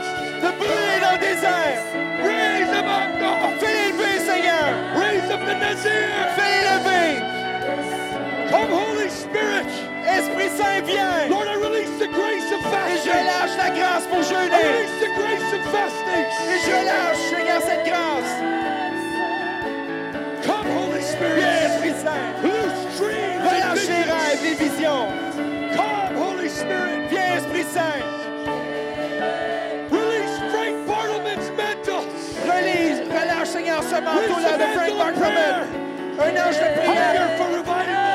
De 0.42 0.50
brûler 0.58 1.00
dans 1.02 1.12
le 1.12 1.18
désert. 1.18 1.82
Come, 8.50 8.70
Holy 8.70 9.08
Spirit. 9.10 9.66
Esprit 10.06 10.50
Saint, 10.56 10.86
viens. 10.86 11.28
Lord, 11.28 11.48
I 11.48 11.56
release 11.56 11.90
the 11.98 12.08
grace 12.08 12.50
of 12.52 12.60
Et 12.60 12.98
je 13.04 13.10
lâche 13.10 13.56
la 13.58 13.70
grâce 13.70 14.06
pour 14.06 14.20
I 14.20 14.22
jeûner. 14.22 14.56
release 14.56 15.00
the 15.00 15.12
grace 15.20 15.52
of 15.52 15.62
fasting. 15.72 16.26
Et 16.48 16.58
je 16.64 16.76
lâche, 16.86 17.22
Seigneur, 17.30 17.60
cette 17.62 17.84
grâce. 17.84 18.32
Come, 20.46 20.66
Holy 20.78 21.00
Viens, 21.00 21.12
Spirit. 21.12 21.42
Esprit 21.42 21.94
Saint. 22.02 22.42
Loose 22.42 22.98
dreams 22.98 23.42
and 23.42 23.48
Relâche 23.50 23.88
les 23.88 23.92
visions. 23.92 24.14
rêves, 24.14 24.42
les 24.42 24.54
visions. 24.54 25.06
Come, 25.76 26.16
Holy 26.16 26.48
Spirit. 26.48 27.08
Viens, 27.10 27.36
Esprit 27.36 27.64
Saint. 27.74 28.15
Relâche, 33.76 33.82
Seigneur, 33.82 33.82
ce 33.82 34.00
manteau-là 34.00 34.58
de 34.58 34.64
Frank 34.74 34.86
Release 34.88 35.36
the 35.36 35.62
mantle 36.18 36.18
of 36.18 36.18
Bartleman. 36.18 36.18
Un 36.18 36.48
ange 36.48 36.58
de 36.58 36.68
Hunger 36.88 37.62
prière. 37.62 38.05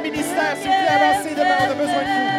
Ministère, 0.00 0.56
s'il 0.56 0.70
vous 0.70 0.76
plaît, 0.76 0.88
avancez 0.88 1.34
devant. 1.34 1.66
On 1.66 1.70
a 1.70 1.74
besoin 1.74 2.02
de 2.02 2.32
vous. 2.32 2.37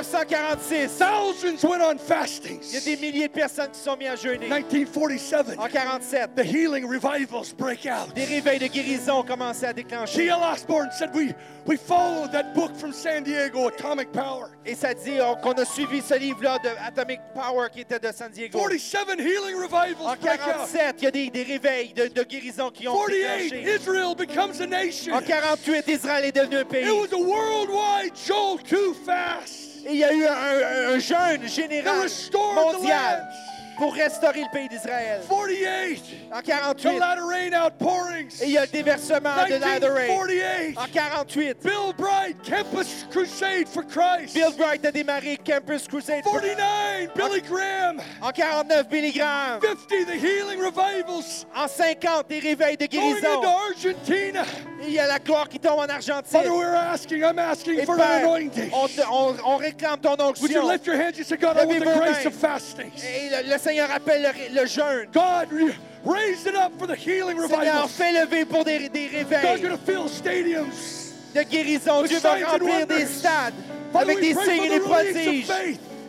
1946, 0.00 0.98
thousands 0.98 1.64
went 1.68 1.80
on 1.82 1.96
il 2.00 2.74
y 2.74 2.76
a 2.76 2.80
des 2.80 2.96
milliers 2.96 3.28
de 3.28 3.32
personnes 3.32 3.70
qui 3.70 3.80
sont 3.80 3.96
mis 3.96 4.06
à 4.06 4.16
jeûner. 4.16 4.46
1947, 4.48 5.58
En 5.58 5.68
47, 5.68 6.34
the 6.34 6.44
healing 6.44 6.84
revivals 6.86 7.52
break 7.56 7.86
out. 7.86 8.14
des 8.14 8.24
réveils 8.24 8.58
de 8.58 8.66
guérison 8.66 9.22
commençaient 9.22 9.66
à 9.66 9.72
déclencher. 9.72 10.30
Osborne 10.32 10.90
said 10.92 11.10
we, 11.14 11.34
we 11.66 11.76
followed 11.78 12.32
that 12.32 12.54
book 12.54 12.74
from 12.76 12.92
San 12.92 13.22
Diego, 13.24 13.68
Atomic 13.68 14.10
Power. 14.12 14.46
Et 14.64 14.74
ça 14.74 14.94
dit 14.94 15.18
qu'on 15.42 15.52
a 15.52 15.64
suivi 15.64 16.00
ce 16.00 16.14
livre-là 16.14 16.58
de 16.58 16.68
Atomic 16.86 17.20
Power 17.34 17.68
qui 17.72 17.80
était 17.80 17.98
de 17.98 18.12
San 18.12 18.30
Diego. 18.30 18.58
47 18.58 19.18
healing 19.20 19.56
revivals 19.56 20.06
En 20.06 20.16
break 20.16 20.40
out. 20.40 20.68
47, 20.70 20.94
il 20.98 21.04
y 21.04 21.06
a 21.06 21.10
des, 21.10 21.30
des 21.30 21.42
réveils 21.42 21.92
de, 21.92 22.06
de 22.08 22.22
guérison 22.22 22.70
qui 22.70 22.88
ont 22.88 22.94
48, 22.94 23.50
déclenché. 23.50 23.74
Israel 23.76 24.14
becomes 24.16 24.60
a 24.60 24.66
nation. 24.66 25.14
En 25.14 25.20
48, 25.20 25.84
Israël 25.88 26.24
est 26.24 26.32
devenu 26.36 26.56
un 26.58 26.64
pays. 26.64 26.84
It 26.86 26.92
was 26.92 27.12
a 27.12 27.18
worldwide 27.22 28.12
Joel 28.26 28.58
2 28.68 28.94
fast. 29.04 29.69
Et 29.90 29.94
il 29.94 29.98
y 29.98 30.04
a 30.04 30.12
eu 30.12 30.24
un, 30.26 30.94
un- 30.94 30.98
jeûne 30.98 31.48
général 31.48 32.06
mondial 32.54 33.28
pour 33.76 33.94
restaurer 33.94 34.42
le 34.42 34.50
pays 34.52 34.68
d'Israël. 34.68 35.20
48, 35.28 36.02
En 36.32 36.40
the 36.40 36.44
48, 36.44 36.98
latter 36.98 37.22
rain 37.22 37.66
outpourings. 37.66 38.42
et 38.42 38.44
il 38.44 38.50
y 38.50 38.58
a 38.58 38.62
le 38.62 38.66
déversement 38.68 39.30
de 39.48 39.54
Lateran. 39.54 39.94
1948, 39.94 40.78
En 40.78 40.86
48, 40.92 41.56
Bill 41.62 41.92
Bright, 41.96 42.36
Campus 42.44 43.06
Crusade 43.10 43.66
for 43.66 43.82
Christ. 43.84 44.34
Bill 44.34 44.52
Bright 44.56 44.84
a 44.84 44.92
démarré 44.92 45.38
Campus 45.42 45.88
Crusade. 45.88 46.22
49, 46.24 47.08
Billy 47.16 47.40
Graham. 47.40 48.00
En 48.20 48.30
49, 48.32 48.88
Billy 48.90 49.12
Graham. 49.12 49.60
50, 49.62 50.04
the 50.06 50.12
healing 50.18 50.60
revivals. 50.60 51.46
En 51.56 51.66
50, 51.66 52.28
des 52.28 52.38
réveils 52.40 52.76
de 52.76 52.86
Going 52.86 53.16
into 53.16 53.20
guérison. 53.22 53.44
Argentina. 53.70 54.44
Et 54.82 54.86
il 54.88 54.92
y 54.94 54.98
a 54.98 55.06
la 55.06 55.18
gloire 55.18 55.48
qui 55.48 55.58
tombe 55.58 55.78
en 55.78 55.88
Argentine. 55.88 56.24
Father, 56.24 56.48
we're 56.50 56.74
asking, 56.74 57.22
I'm 57.22 57.38
asking 57.38 57.78
Et 57.80 57.84
for 57.84 57.94
an 57.96 57.98
Père, 57.98 58.24
anointing. 58.24 58.70
on, 58.72 58.86
te- 58.88 59.02
on- 59.10 59.36
on 59.44 59.56
réclame 59.58 59.98
ton 60.00 60.10
Would 60.12 60.50
you 60.50 60.58
onction. 60.60 60.68
lift 60.68 60.86
your 60.86 60.96
hands? 60.96 61.18
You 61.18 61.24
say, 61.24 61.36
God, 61.36 61.56
I 61.58 61.66
want 61.66 61.80
the 61.80 61.84
grace 61.98 62.24
of 62.26 62.34
fasting. 62.34 62.90
Et 62.96 63.28
le, 63.30 63.52
le 63.52 63.58
Seigneur 63.58 63.90
appelle 63.94 64.22
le, 64.22 64.60
le 64.60 64.66
jeûne. 64.66 65.06
God, 65.12 65.48
raise 66.06 66.46
it 66.46 66.54
up 66.54 66.72
for 66.78 66.86
the 66.86 66.96
healing 66.96 67.38
Seigneur, 67.38 67.82
revival. 67.84 67.88
fais 67.88 68.12
lever 68.12 68.44
pour 68.46 68.64
des, 68.64 68.88
des 68.88 69.08
God's 69.08 69.30
réveils 69.30 69.60
going 69.60 69.70
to 69.70 69.78
fill 69.84 70.08
stadiums. 70.08 71.12
de 71.34 71.42
guérison. 71.42 72.02
Dieu 72.04 72.18
va 72.18 72.36
and 72.38 72.46
remplir 72.52 72.86
des 72.86 73.04
stades 73.06 73.52
Father, 73.92 74.12
avec 74.12 74.20
des 74.20 74.34
signes 74.34 74.64
et 74.64 74.68
des 74.70 74.80
prodiges. 74.80 75.46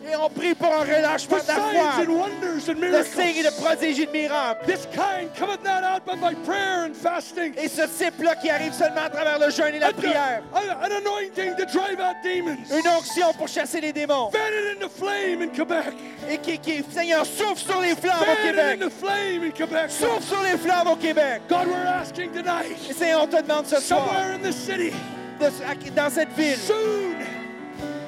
Et 0.04 0.16
on 0.16 0.28
prie 0.28 0.54
pour 0.54 0.72
un 0.74 0.80
relâchement 0.80 1.38
de 1.38 1.48
la 1.48 1.54
foi, 1.54 2.02
and 2.02 2.10
wonders 2.10 2.68
and 2.68 2.74
de 2.74 3.02
signes 3.04 3.36
et 3.36 3.42
de 3.44 3.50
prodiges 3.60 4.00
et 4.00 4.06
de 4.06 4.12
miracles. 4.12 4.66
This 4.66 4.86
kind 4.92 5.30
cometh 5.38 5.62
not 5.62 5.84
out 5.84 6.04
but 6.04 6.20
by 6.20 6.34
prayer 6.44 6.86
and 6.86 6.94
fasting. 6.94 7.54
Et 7.56 7.68
ce 7.68 7.82
type-là 7.82 8.34
qui 8.36 8.50
arrive 8.50 8.72
seulement 8.72 9.02
à 9.06 9.10
travers 9.10 9.38
le 9.38 9.50
jeûne 9.50 9.74
et 9.74 9.78
la 9.78 9.92
prière. 9.92 10.42
Une 12.70 12.88
onction 12.88 13.32
pour 13.38 13.48
chasser 13.48 13.80
les 13.80 13.92
démons. 13.92 14.30
Et 16.28 16.38
qui, 16.38 16.58
qui, 16.58 16.84
Seigneur, 16.90 17.24
souffle 17.24 17.64
sur 17.64 17.80
les 17.80 17.94
flammes 17.94 18.22
au 18.22 18.36
Québec. 18.46 18.80
Souffle 19.88 20.22
sur 20.22 20.42
les 20.42 20.58
flammes 20.58 20.88
au 20.88 20.96
Québec. 20.96 21.42
God, 21.48 21.66
we're 21.68 21.86
asking 21.86 22.30
tonight, 22.32 22.76
Et 22.90 22.92
Seigneur, 22.92 23.22
on 23.22 23.26
te 23.26 23.40
demande 23.40 23.66
ce 23.66 23.80
soir, 23.80 24.08
dans 25.96 26.10
cette 26.10 26.32
ville, 26.36 26.58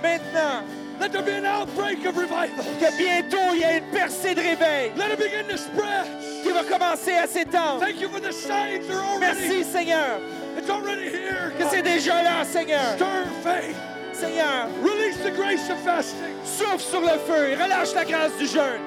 maintenant, 0.02 0.62
let 1.04 1.12
there 1.12 1.22
be 1.22 1.32
an 1.32 1.44
outbreak 1.44 2.06
of 2.06 2.16
revival. 2.16 2.64
que 2.80 2.90
bientôt 2.96 3.52
il 3.52 3.60
y 3.60 3.62
ait 3.62 3.78
une 3.78 3.90
percée 3.92 4.34
de 4.34 4.40
réveil 4.40 4.90
Let 4.96 5.12
it 5.12 5.18
begin 5.18 5.44
to 5.50 5.56
spread. 5.58 6.06
qui 6.42 6.50
va 6.50 6.64
commencer 6.64 7.12
à 7.12 7.26
s'étendre. 7.26 7.80
Thank 7.80 8.00
you 8.00 8.08
for 8.08 8.20
the 8.20 8.32
signs 8.32 8.88
are 8.90 9.04
already. 9.04 9.48
Merci, 9.48 9.64
Seigneur, 9.64 10.18
It's 10.56 10.70
already 10.70 11.08
here. 11.10 11.52
que 11.58 11.64
c'est 11.70 11.82
déjà 11.82 12.22
là, 12.22 12.42
Seigneur. 12.44 12.94
Stir 12.96 13.26
faith. 13.42 13.76
Seigneur, 14.14 14.68
Release 14.82 15.18
the 15.22 15.30
grace 15.36 15.68
of 15.68 15.76
fasting. 15.84 16.32
souffle 16.44 16.80
sur 16.80 17.00
le 17.02 17.18
feu 17.26 17.50
et 17.50 17.54
relâche 17.54 17.92
la 17.94 18.04
grâce 18.06 18.32
du 18.38 18.46
jeûne. 18.46 18.80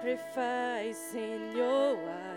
sacrifice 0.00 1.14
in 1.14 1.56
your. 1.56 2.27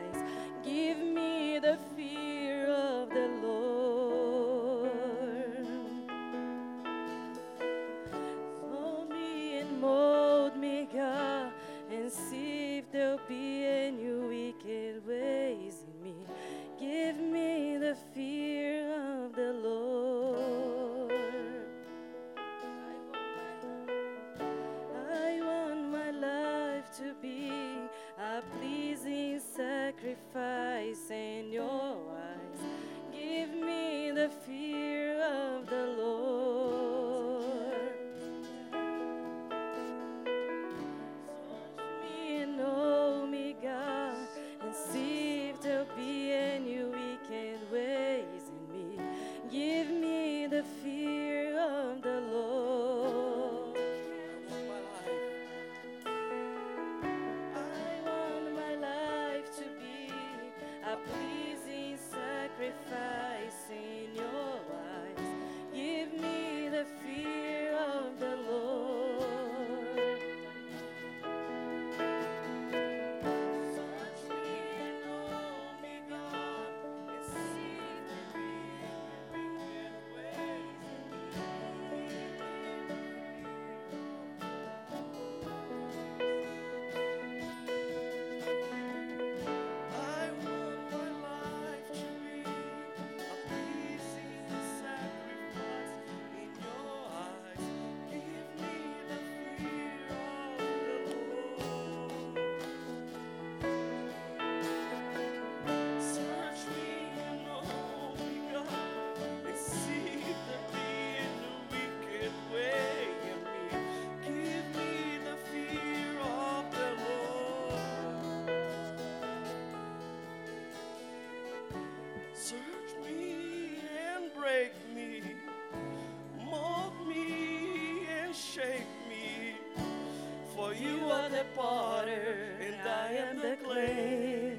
the 131.42 131.48
potter 131.60 132.36
and 132.60 132.88
I 132.88 133.14
am 133.14 133.38
the 133.38 133.58
clay. 133.64 134.58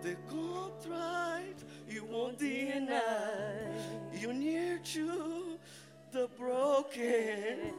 The 0.00 0.16
contrite 0.30 1.62
you 1.86 2.04
won't 2.06 2.38
deny. 2.38 3.60
You 4.14 4.32
near 4.32 4.78
to 4.94 5.58
the 6.12 6.28
broken. 6.38 7.74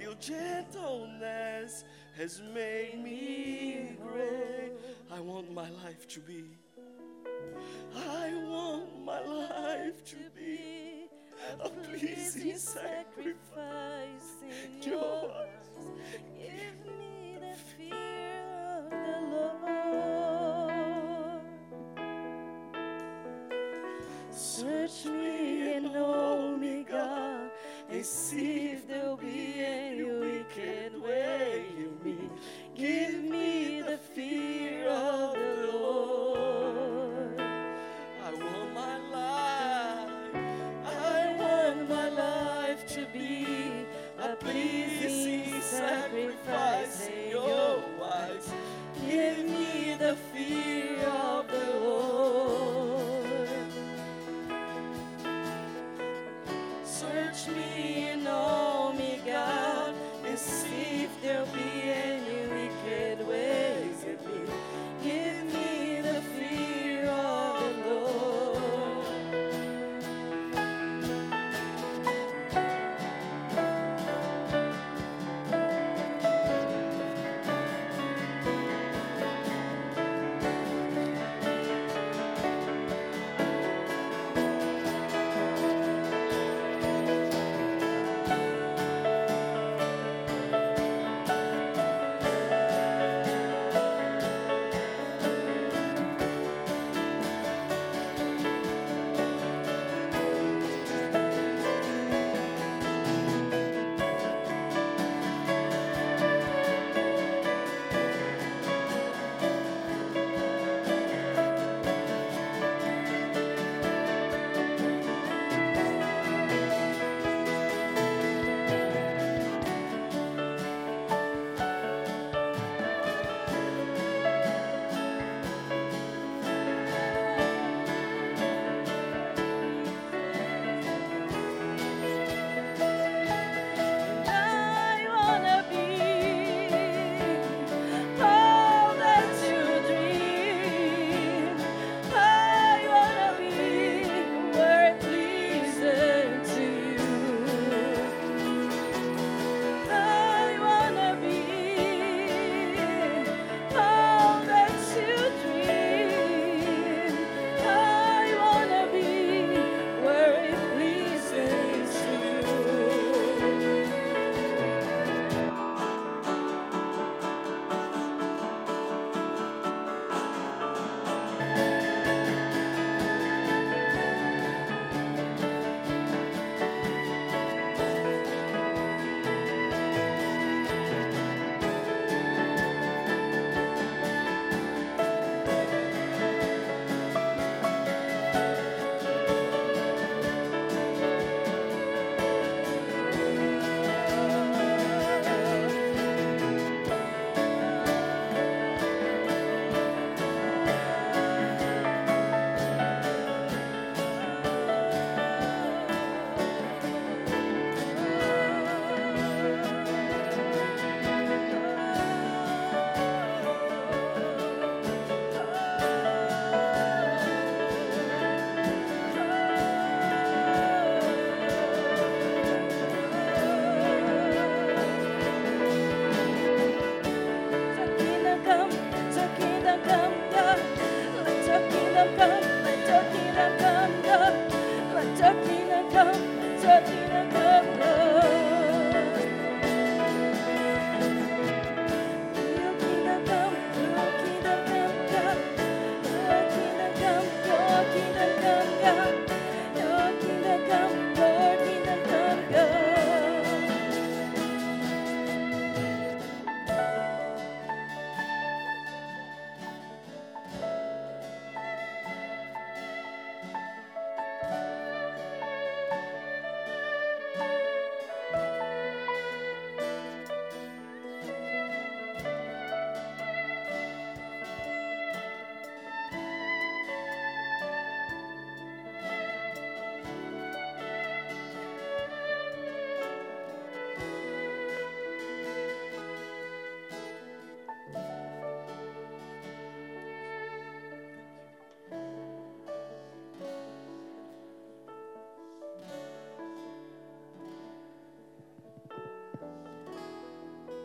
Your 0.00 0.14
gentleness 0.14 1.84
has 2.16 2.40
made 2.54 3.02
me 3.04 3.96
great. 4.02 4.72
I 5.10 5.20
want 5.20 5.52
my 5.52 5.68
life 5.84 6.08
to 6.08 6.20
be. 6.20 6.44
I 7.94 8.32
want 8.46 9.04
my 9.04 9.20
life 9.20 10.02
to 10.06 10.16
be 10.34 11.08
a 11.60 11.68
pleasing 11.68 12.56
sacrifice. 12.56 14.33
Search 24.30 25.06
me 25.06 25.74
and 25.74 25.92
know 25.92 26.56
me, 26.56 26.84
God, 26.88 27.50
and 27.90 28.04
see. 28.04 28.43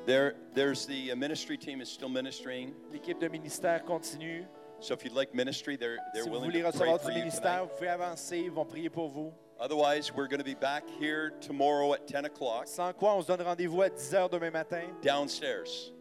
There, 0.10 0.34
there's 0.56 0.88
the 0.88 1.12
uh, 1.12 1.16
ministry 1.16 1.56
team 1.56 1.82
is 1.82 1.88
still 1.88 2.10
ministering. 2.10 2.74
L'équipe 2.92 3.20
de 3.20 3.30
ministère 3.30 3.86
continue. 3.86 4.44
So 4.80 4.96
if 4.96 5.04
you'd 5.04 5.14
like 5.14 5.36
ministry, 5.36 5.76
they're, 5.76 6.00
they're 6.16 6.24
Si 6.24 6.30
vous 6.30 6.34
willing 6.34 6.50
voulez 6.50 6.64
to 6.64 6.72
pray 6.80 6.88
recevoir 6.88 7.00
for 7.00 7.12
du 7.12 7.14
you 7.14 7.26
ministère, 7.26 7.42
tonight. 7.42 7.70
vous 7.70 7.76
pouvez 7.78 7.90
avancer, 7.90 8.40
ils 8.40 8.50
vont 8.50 8.66
prier 8.66 8.90
pour 8.90 9.08
vous. 9.10 9.32
Otherwise, 9.60 10.12
we're 10.16 10.28
going 10.28 10.40
to 10.40 10.44
be 10.44 10.56
back 10.56 10.84
here 11.00 11.34
tomorrow 11.42 11.94
at 11.94 12.08
10 12.08 12.26
o'clock 12.26 12.66
Sans 12.66 12.92
quoi, 12.92 13.14
on 13.14 13.22
se 13.22 13.28
donne 13.28 13.44
rendez-vous 13.44 13.84
à 13.84 13.90
10 13.90 14.14
h 14.16 14.32
demain 14.32 14.50
matin, 14.50 14.82
downstairs. 15.04 15.92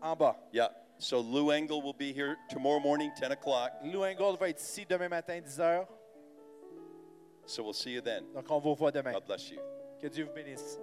en 0.00 0.14
bas. 0.14 0.36
Yeah. 0.52 0.68
So 0.98 1.18
Lou 1.18 1.50
Engel 1.50 1.82
will 1.82 1.94
be 1.98 2.12
here 2.12 2.36
tomorrow 2.50 2.78
morning, 2.78 3.10
10 3.18 3.32
o'clock. 3.32 3.72
Lou 3.82 4.04
Engold 4.04 4.38
va 4.38 4.48
être 4.48 4.60
ici 4.60 4.86
demain 4.88 5.08
matin, 5.08 5.40
10 5.40 5.58
h. 5.58 5.86
So 7.46 7.64
we'll 7.64 7.72
see 7.72 7.90
you 7.90 8.00
then. 8.00 8.22
Donc, 8.32 8.48
on 8.48 8.60
vous 8.60 8.70
revoit 8.70 8.92
demain. 8.92 9.10
God 9.10 9.26
bless 9.26 9.50
you. 9.50 9.58
Que 10.00 10.08
Dieu 10.08 10.24
vous 10.24 10.32
bénisse. 10.32 10.78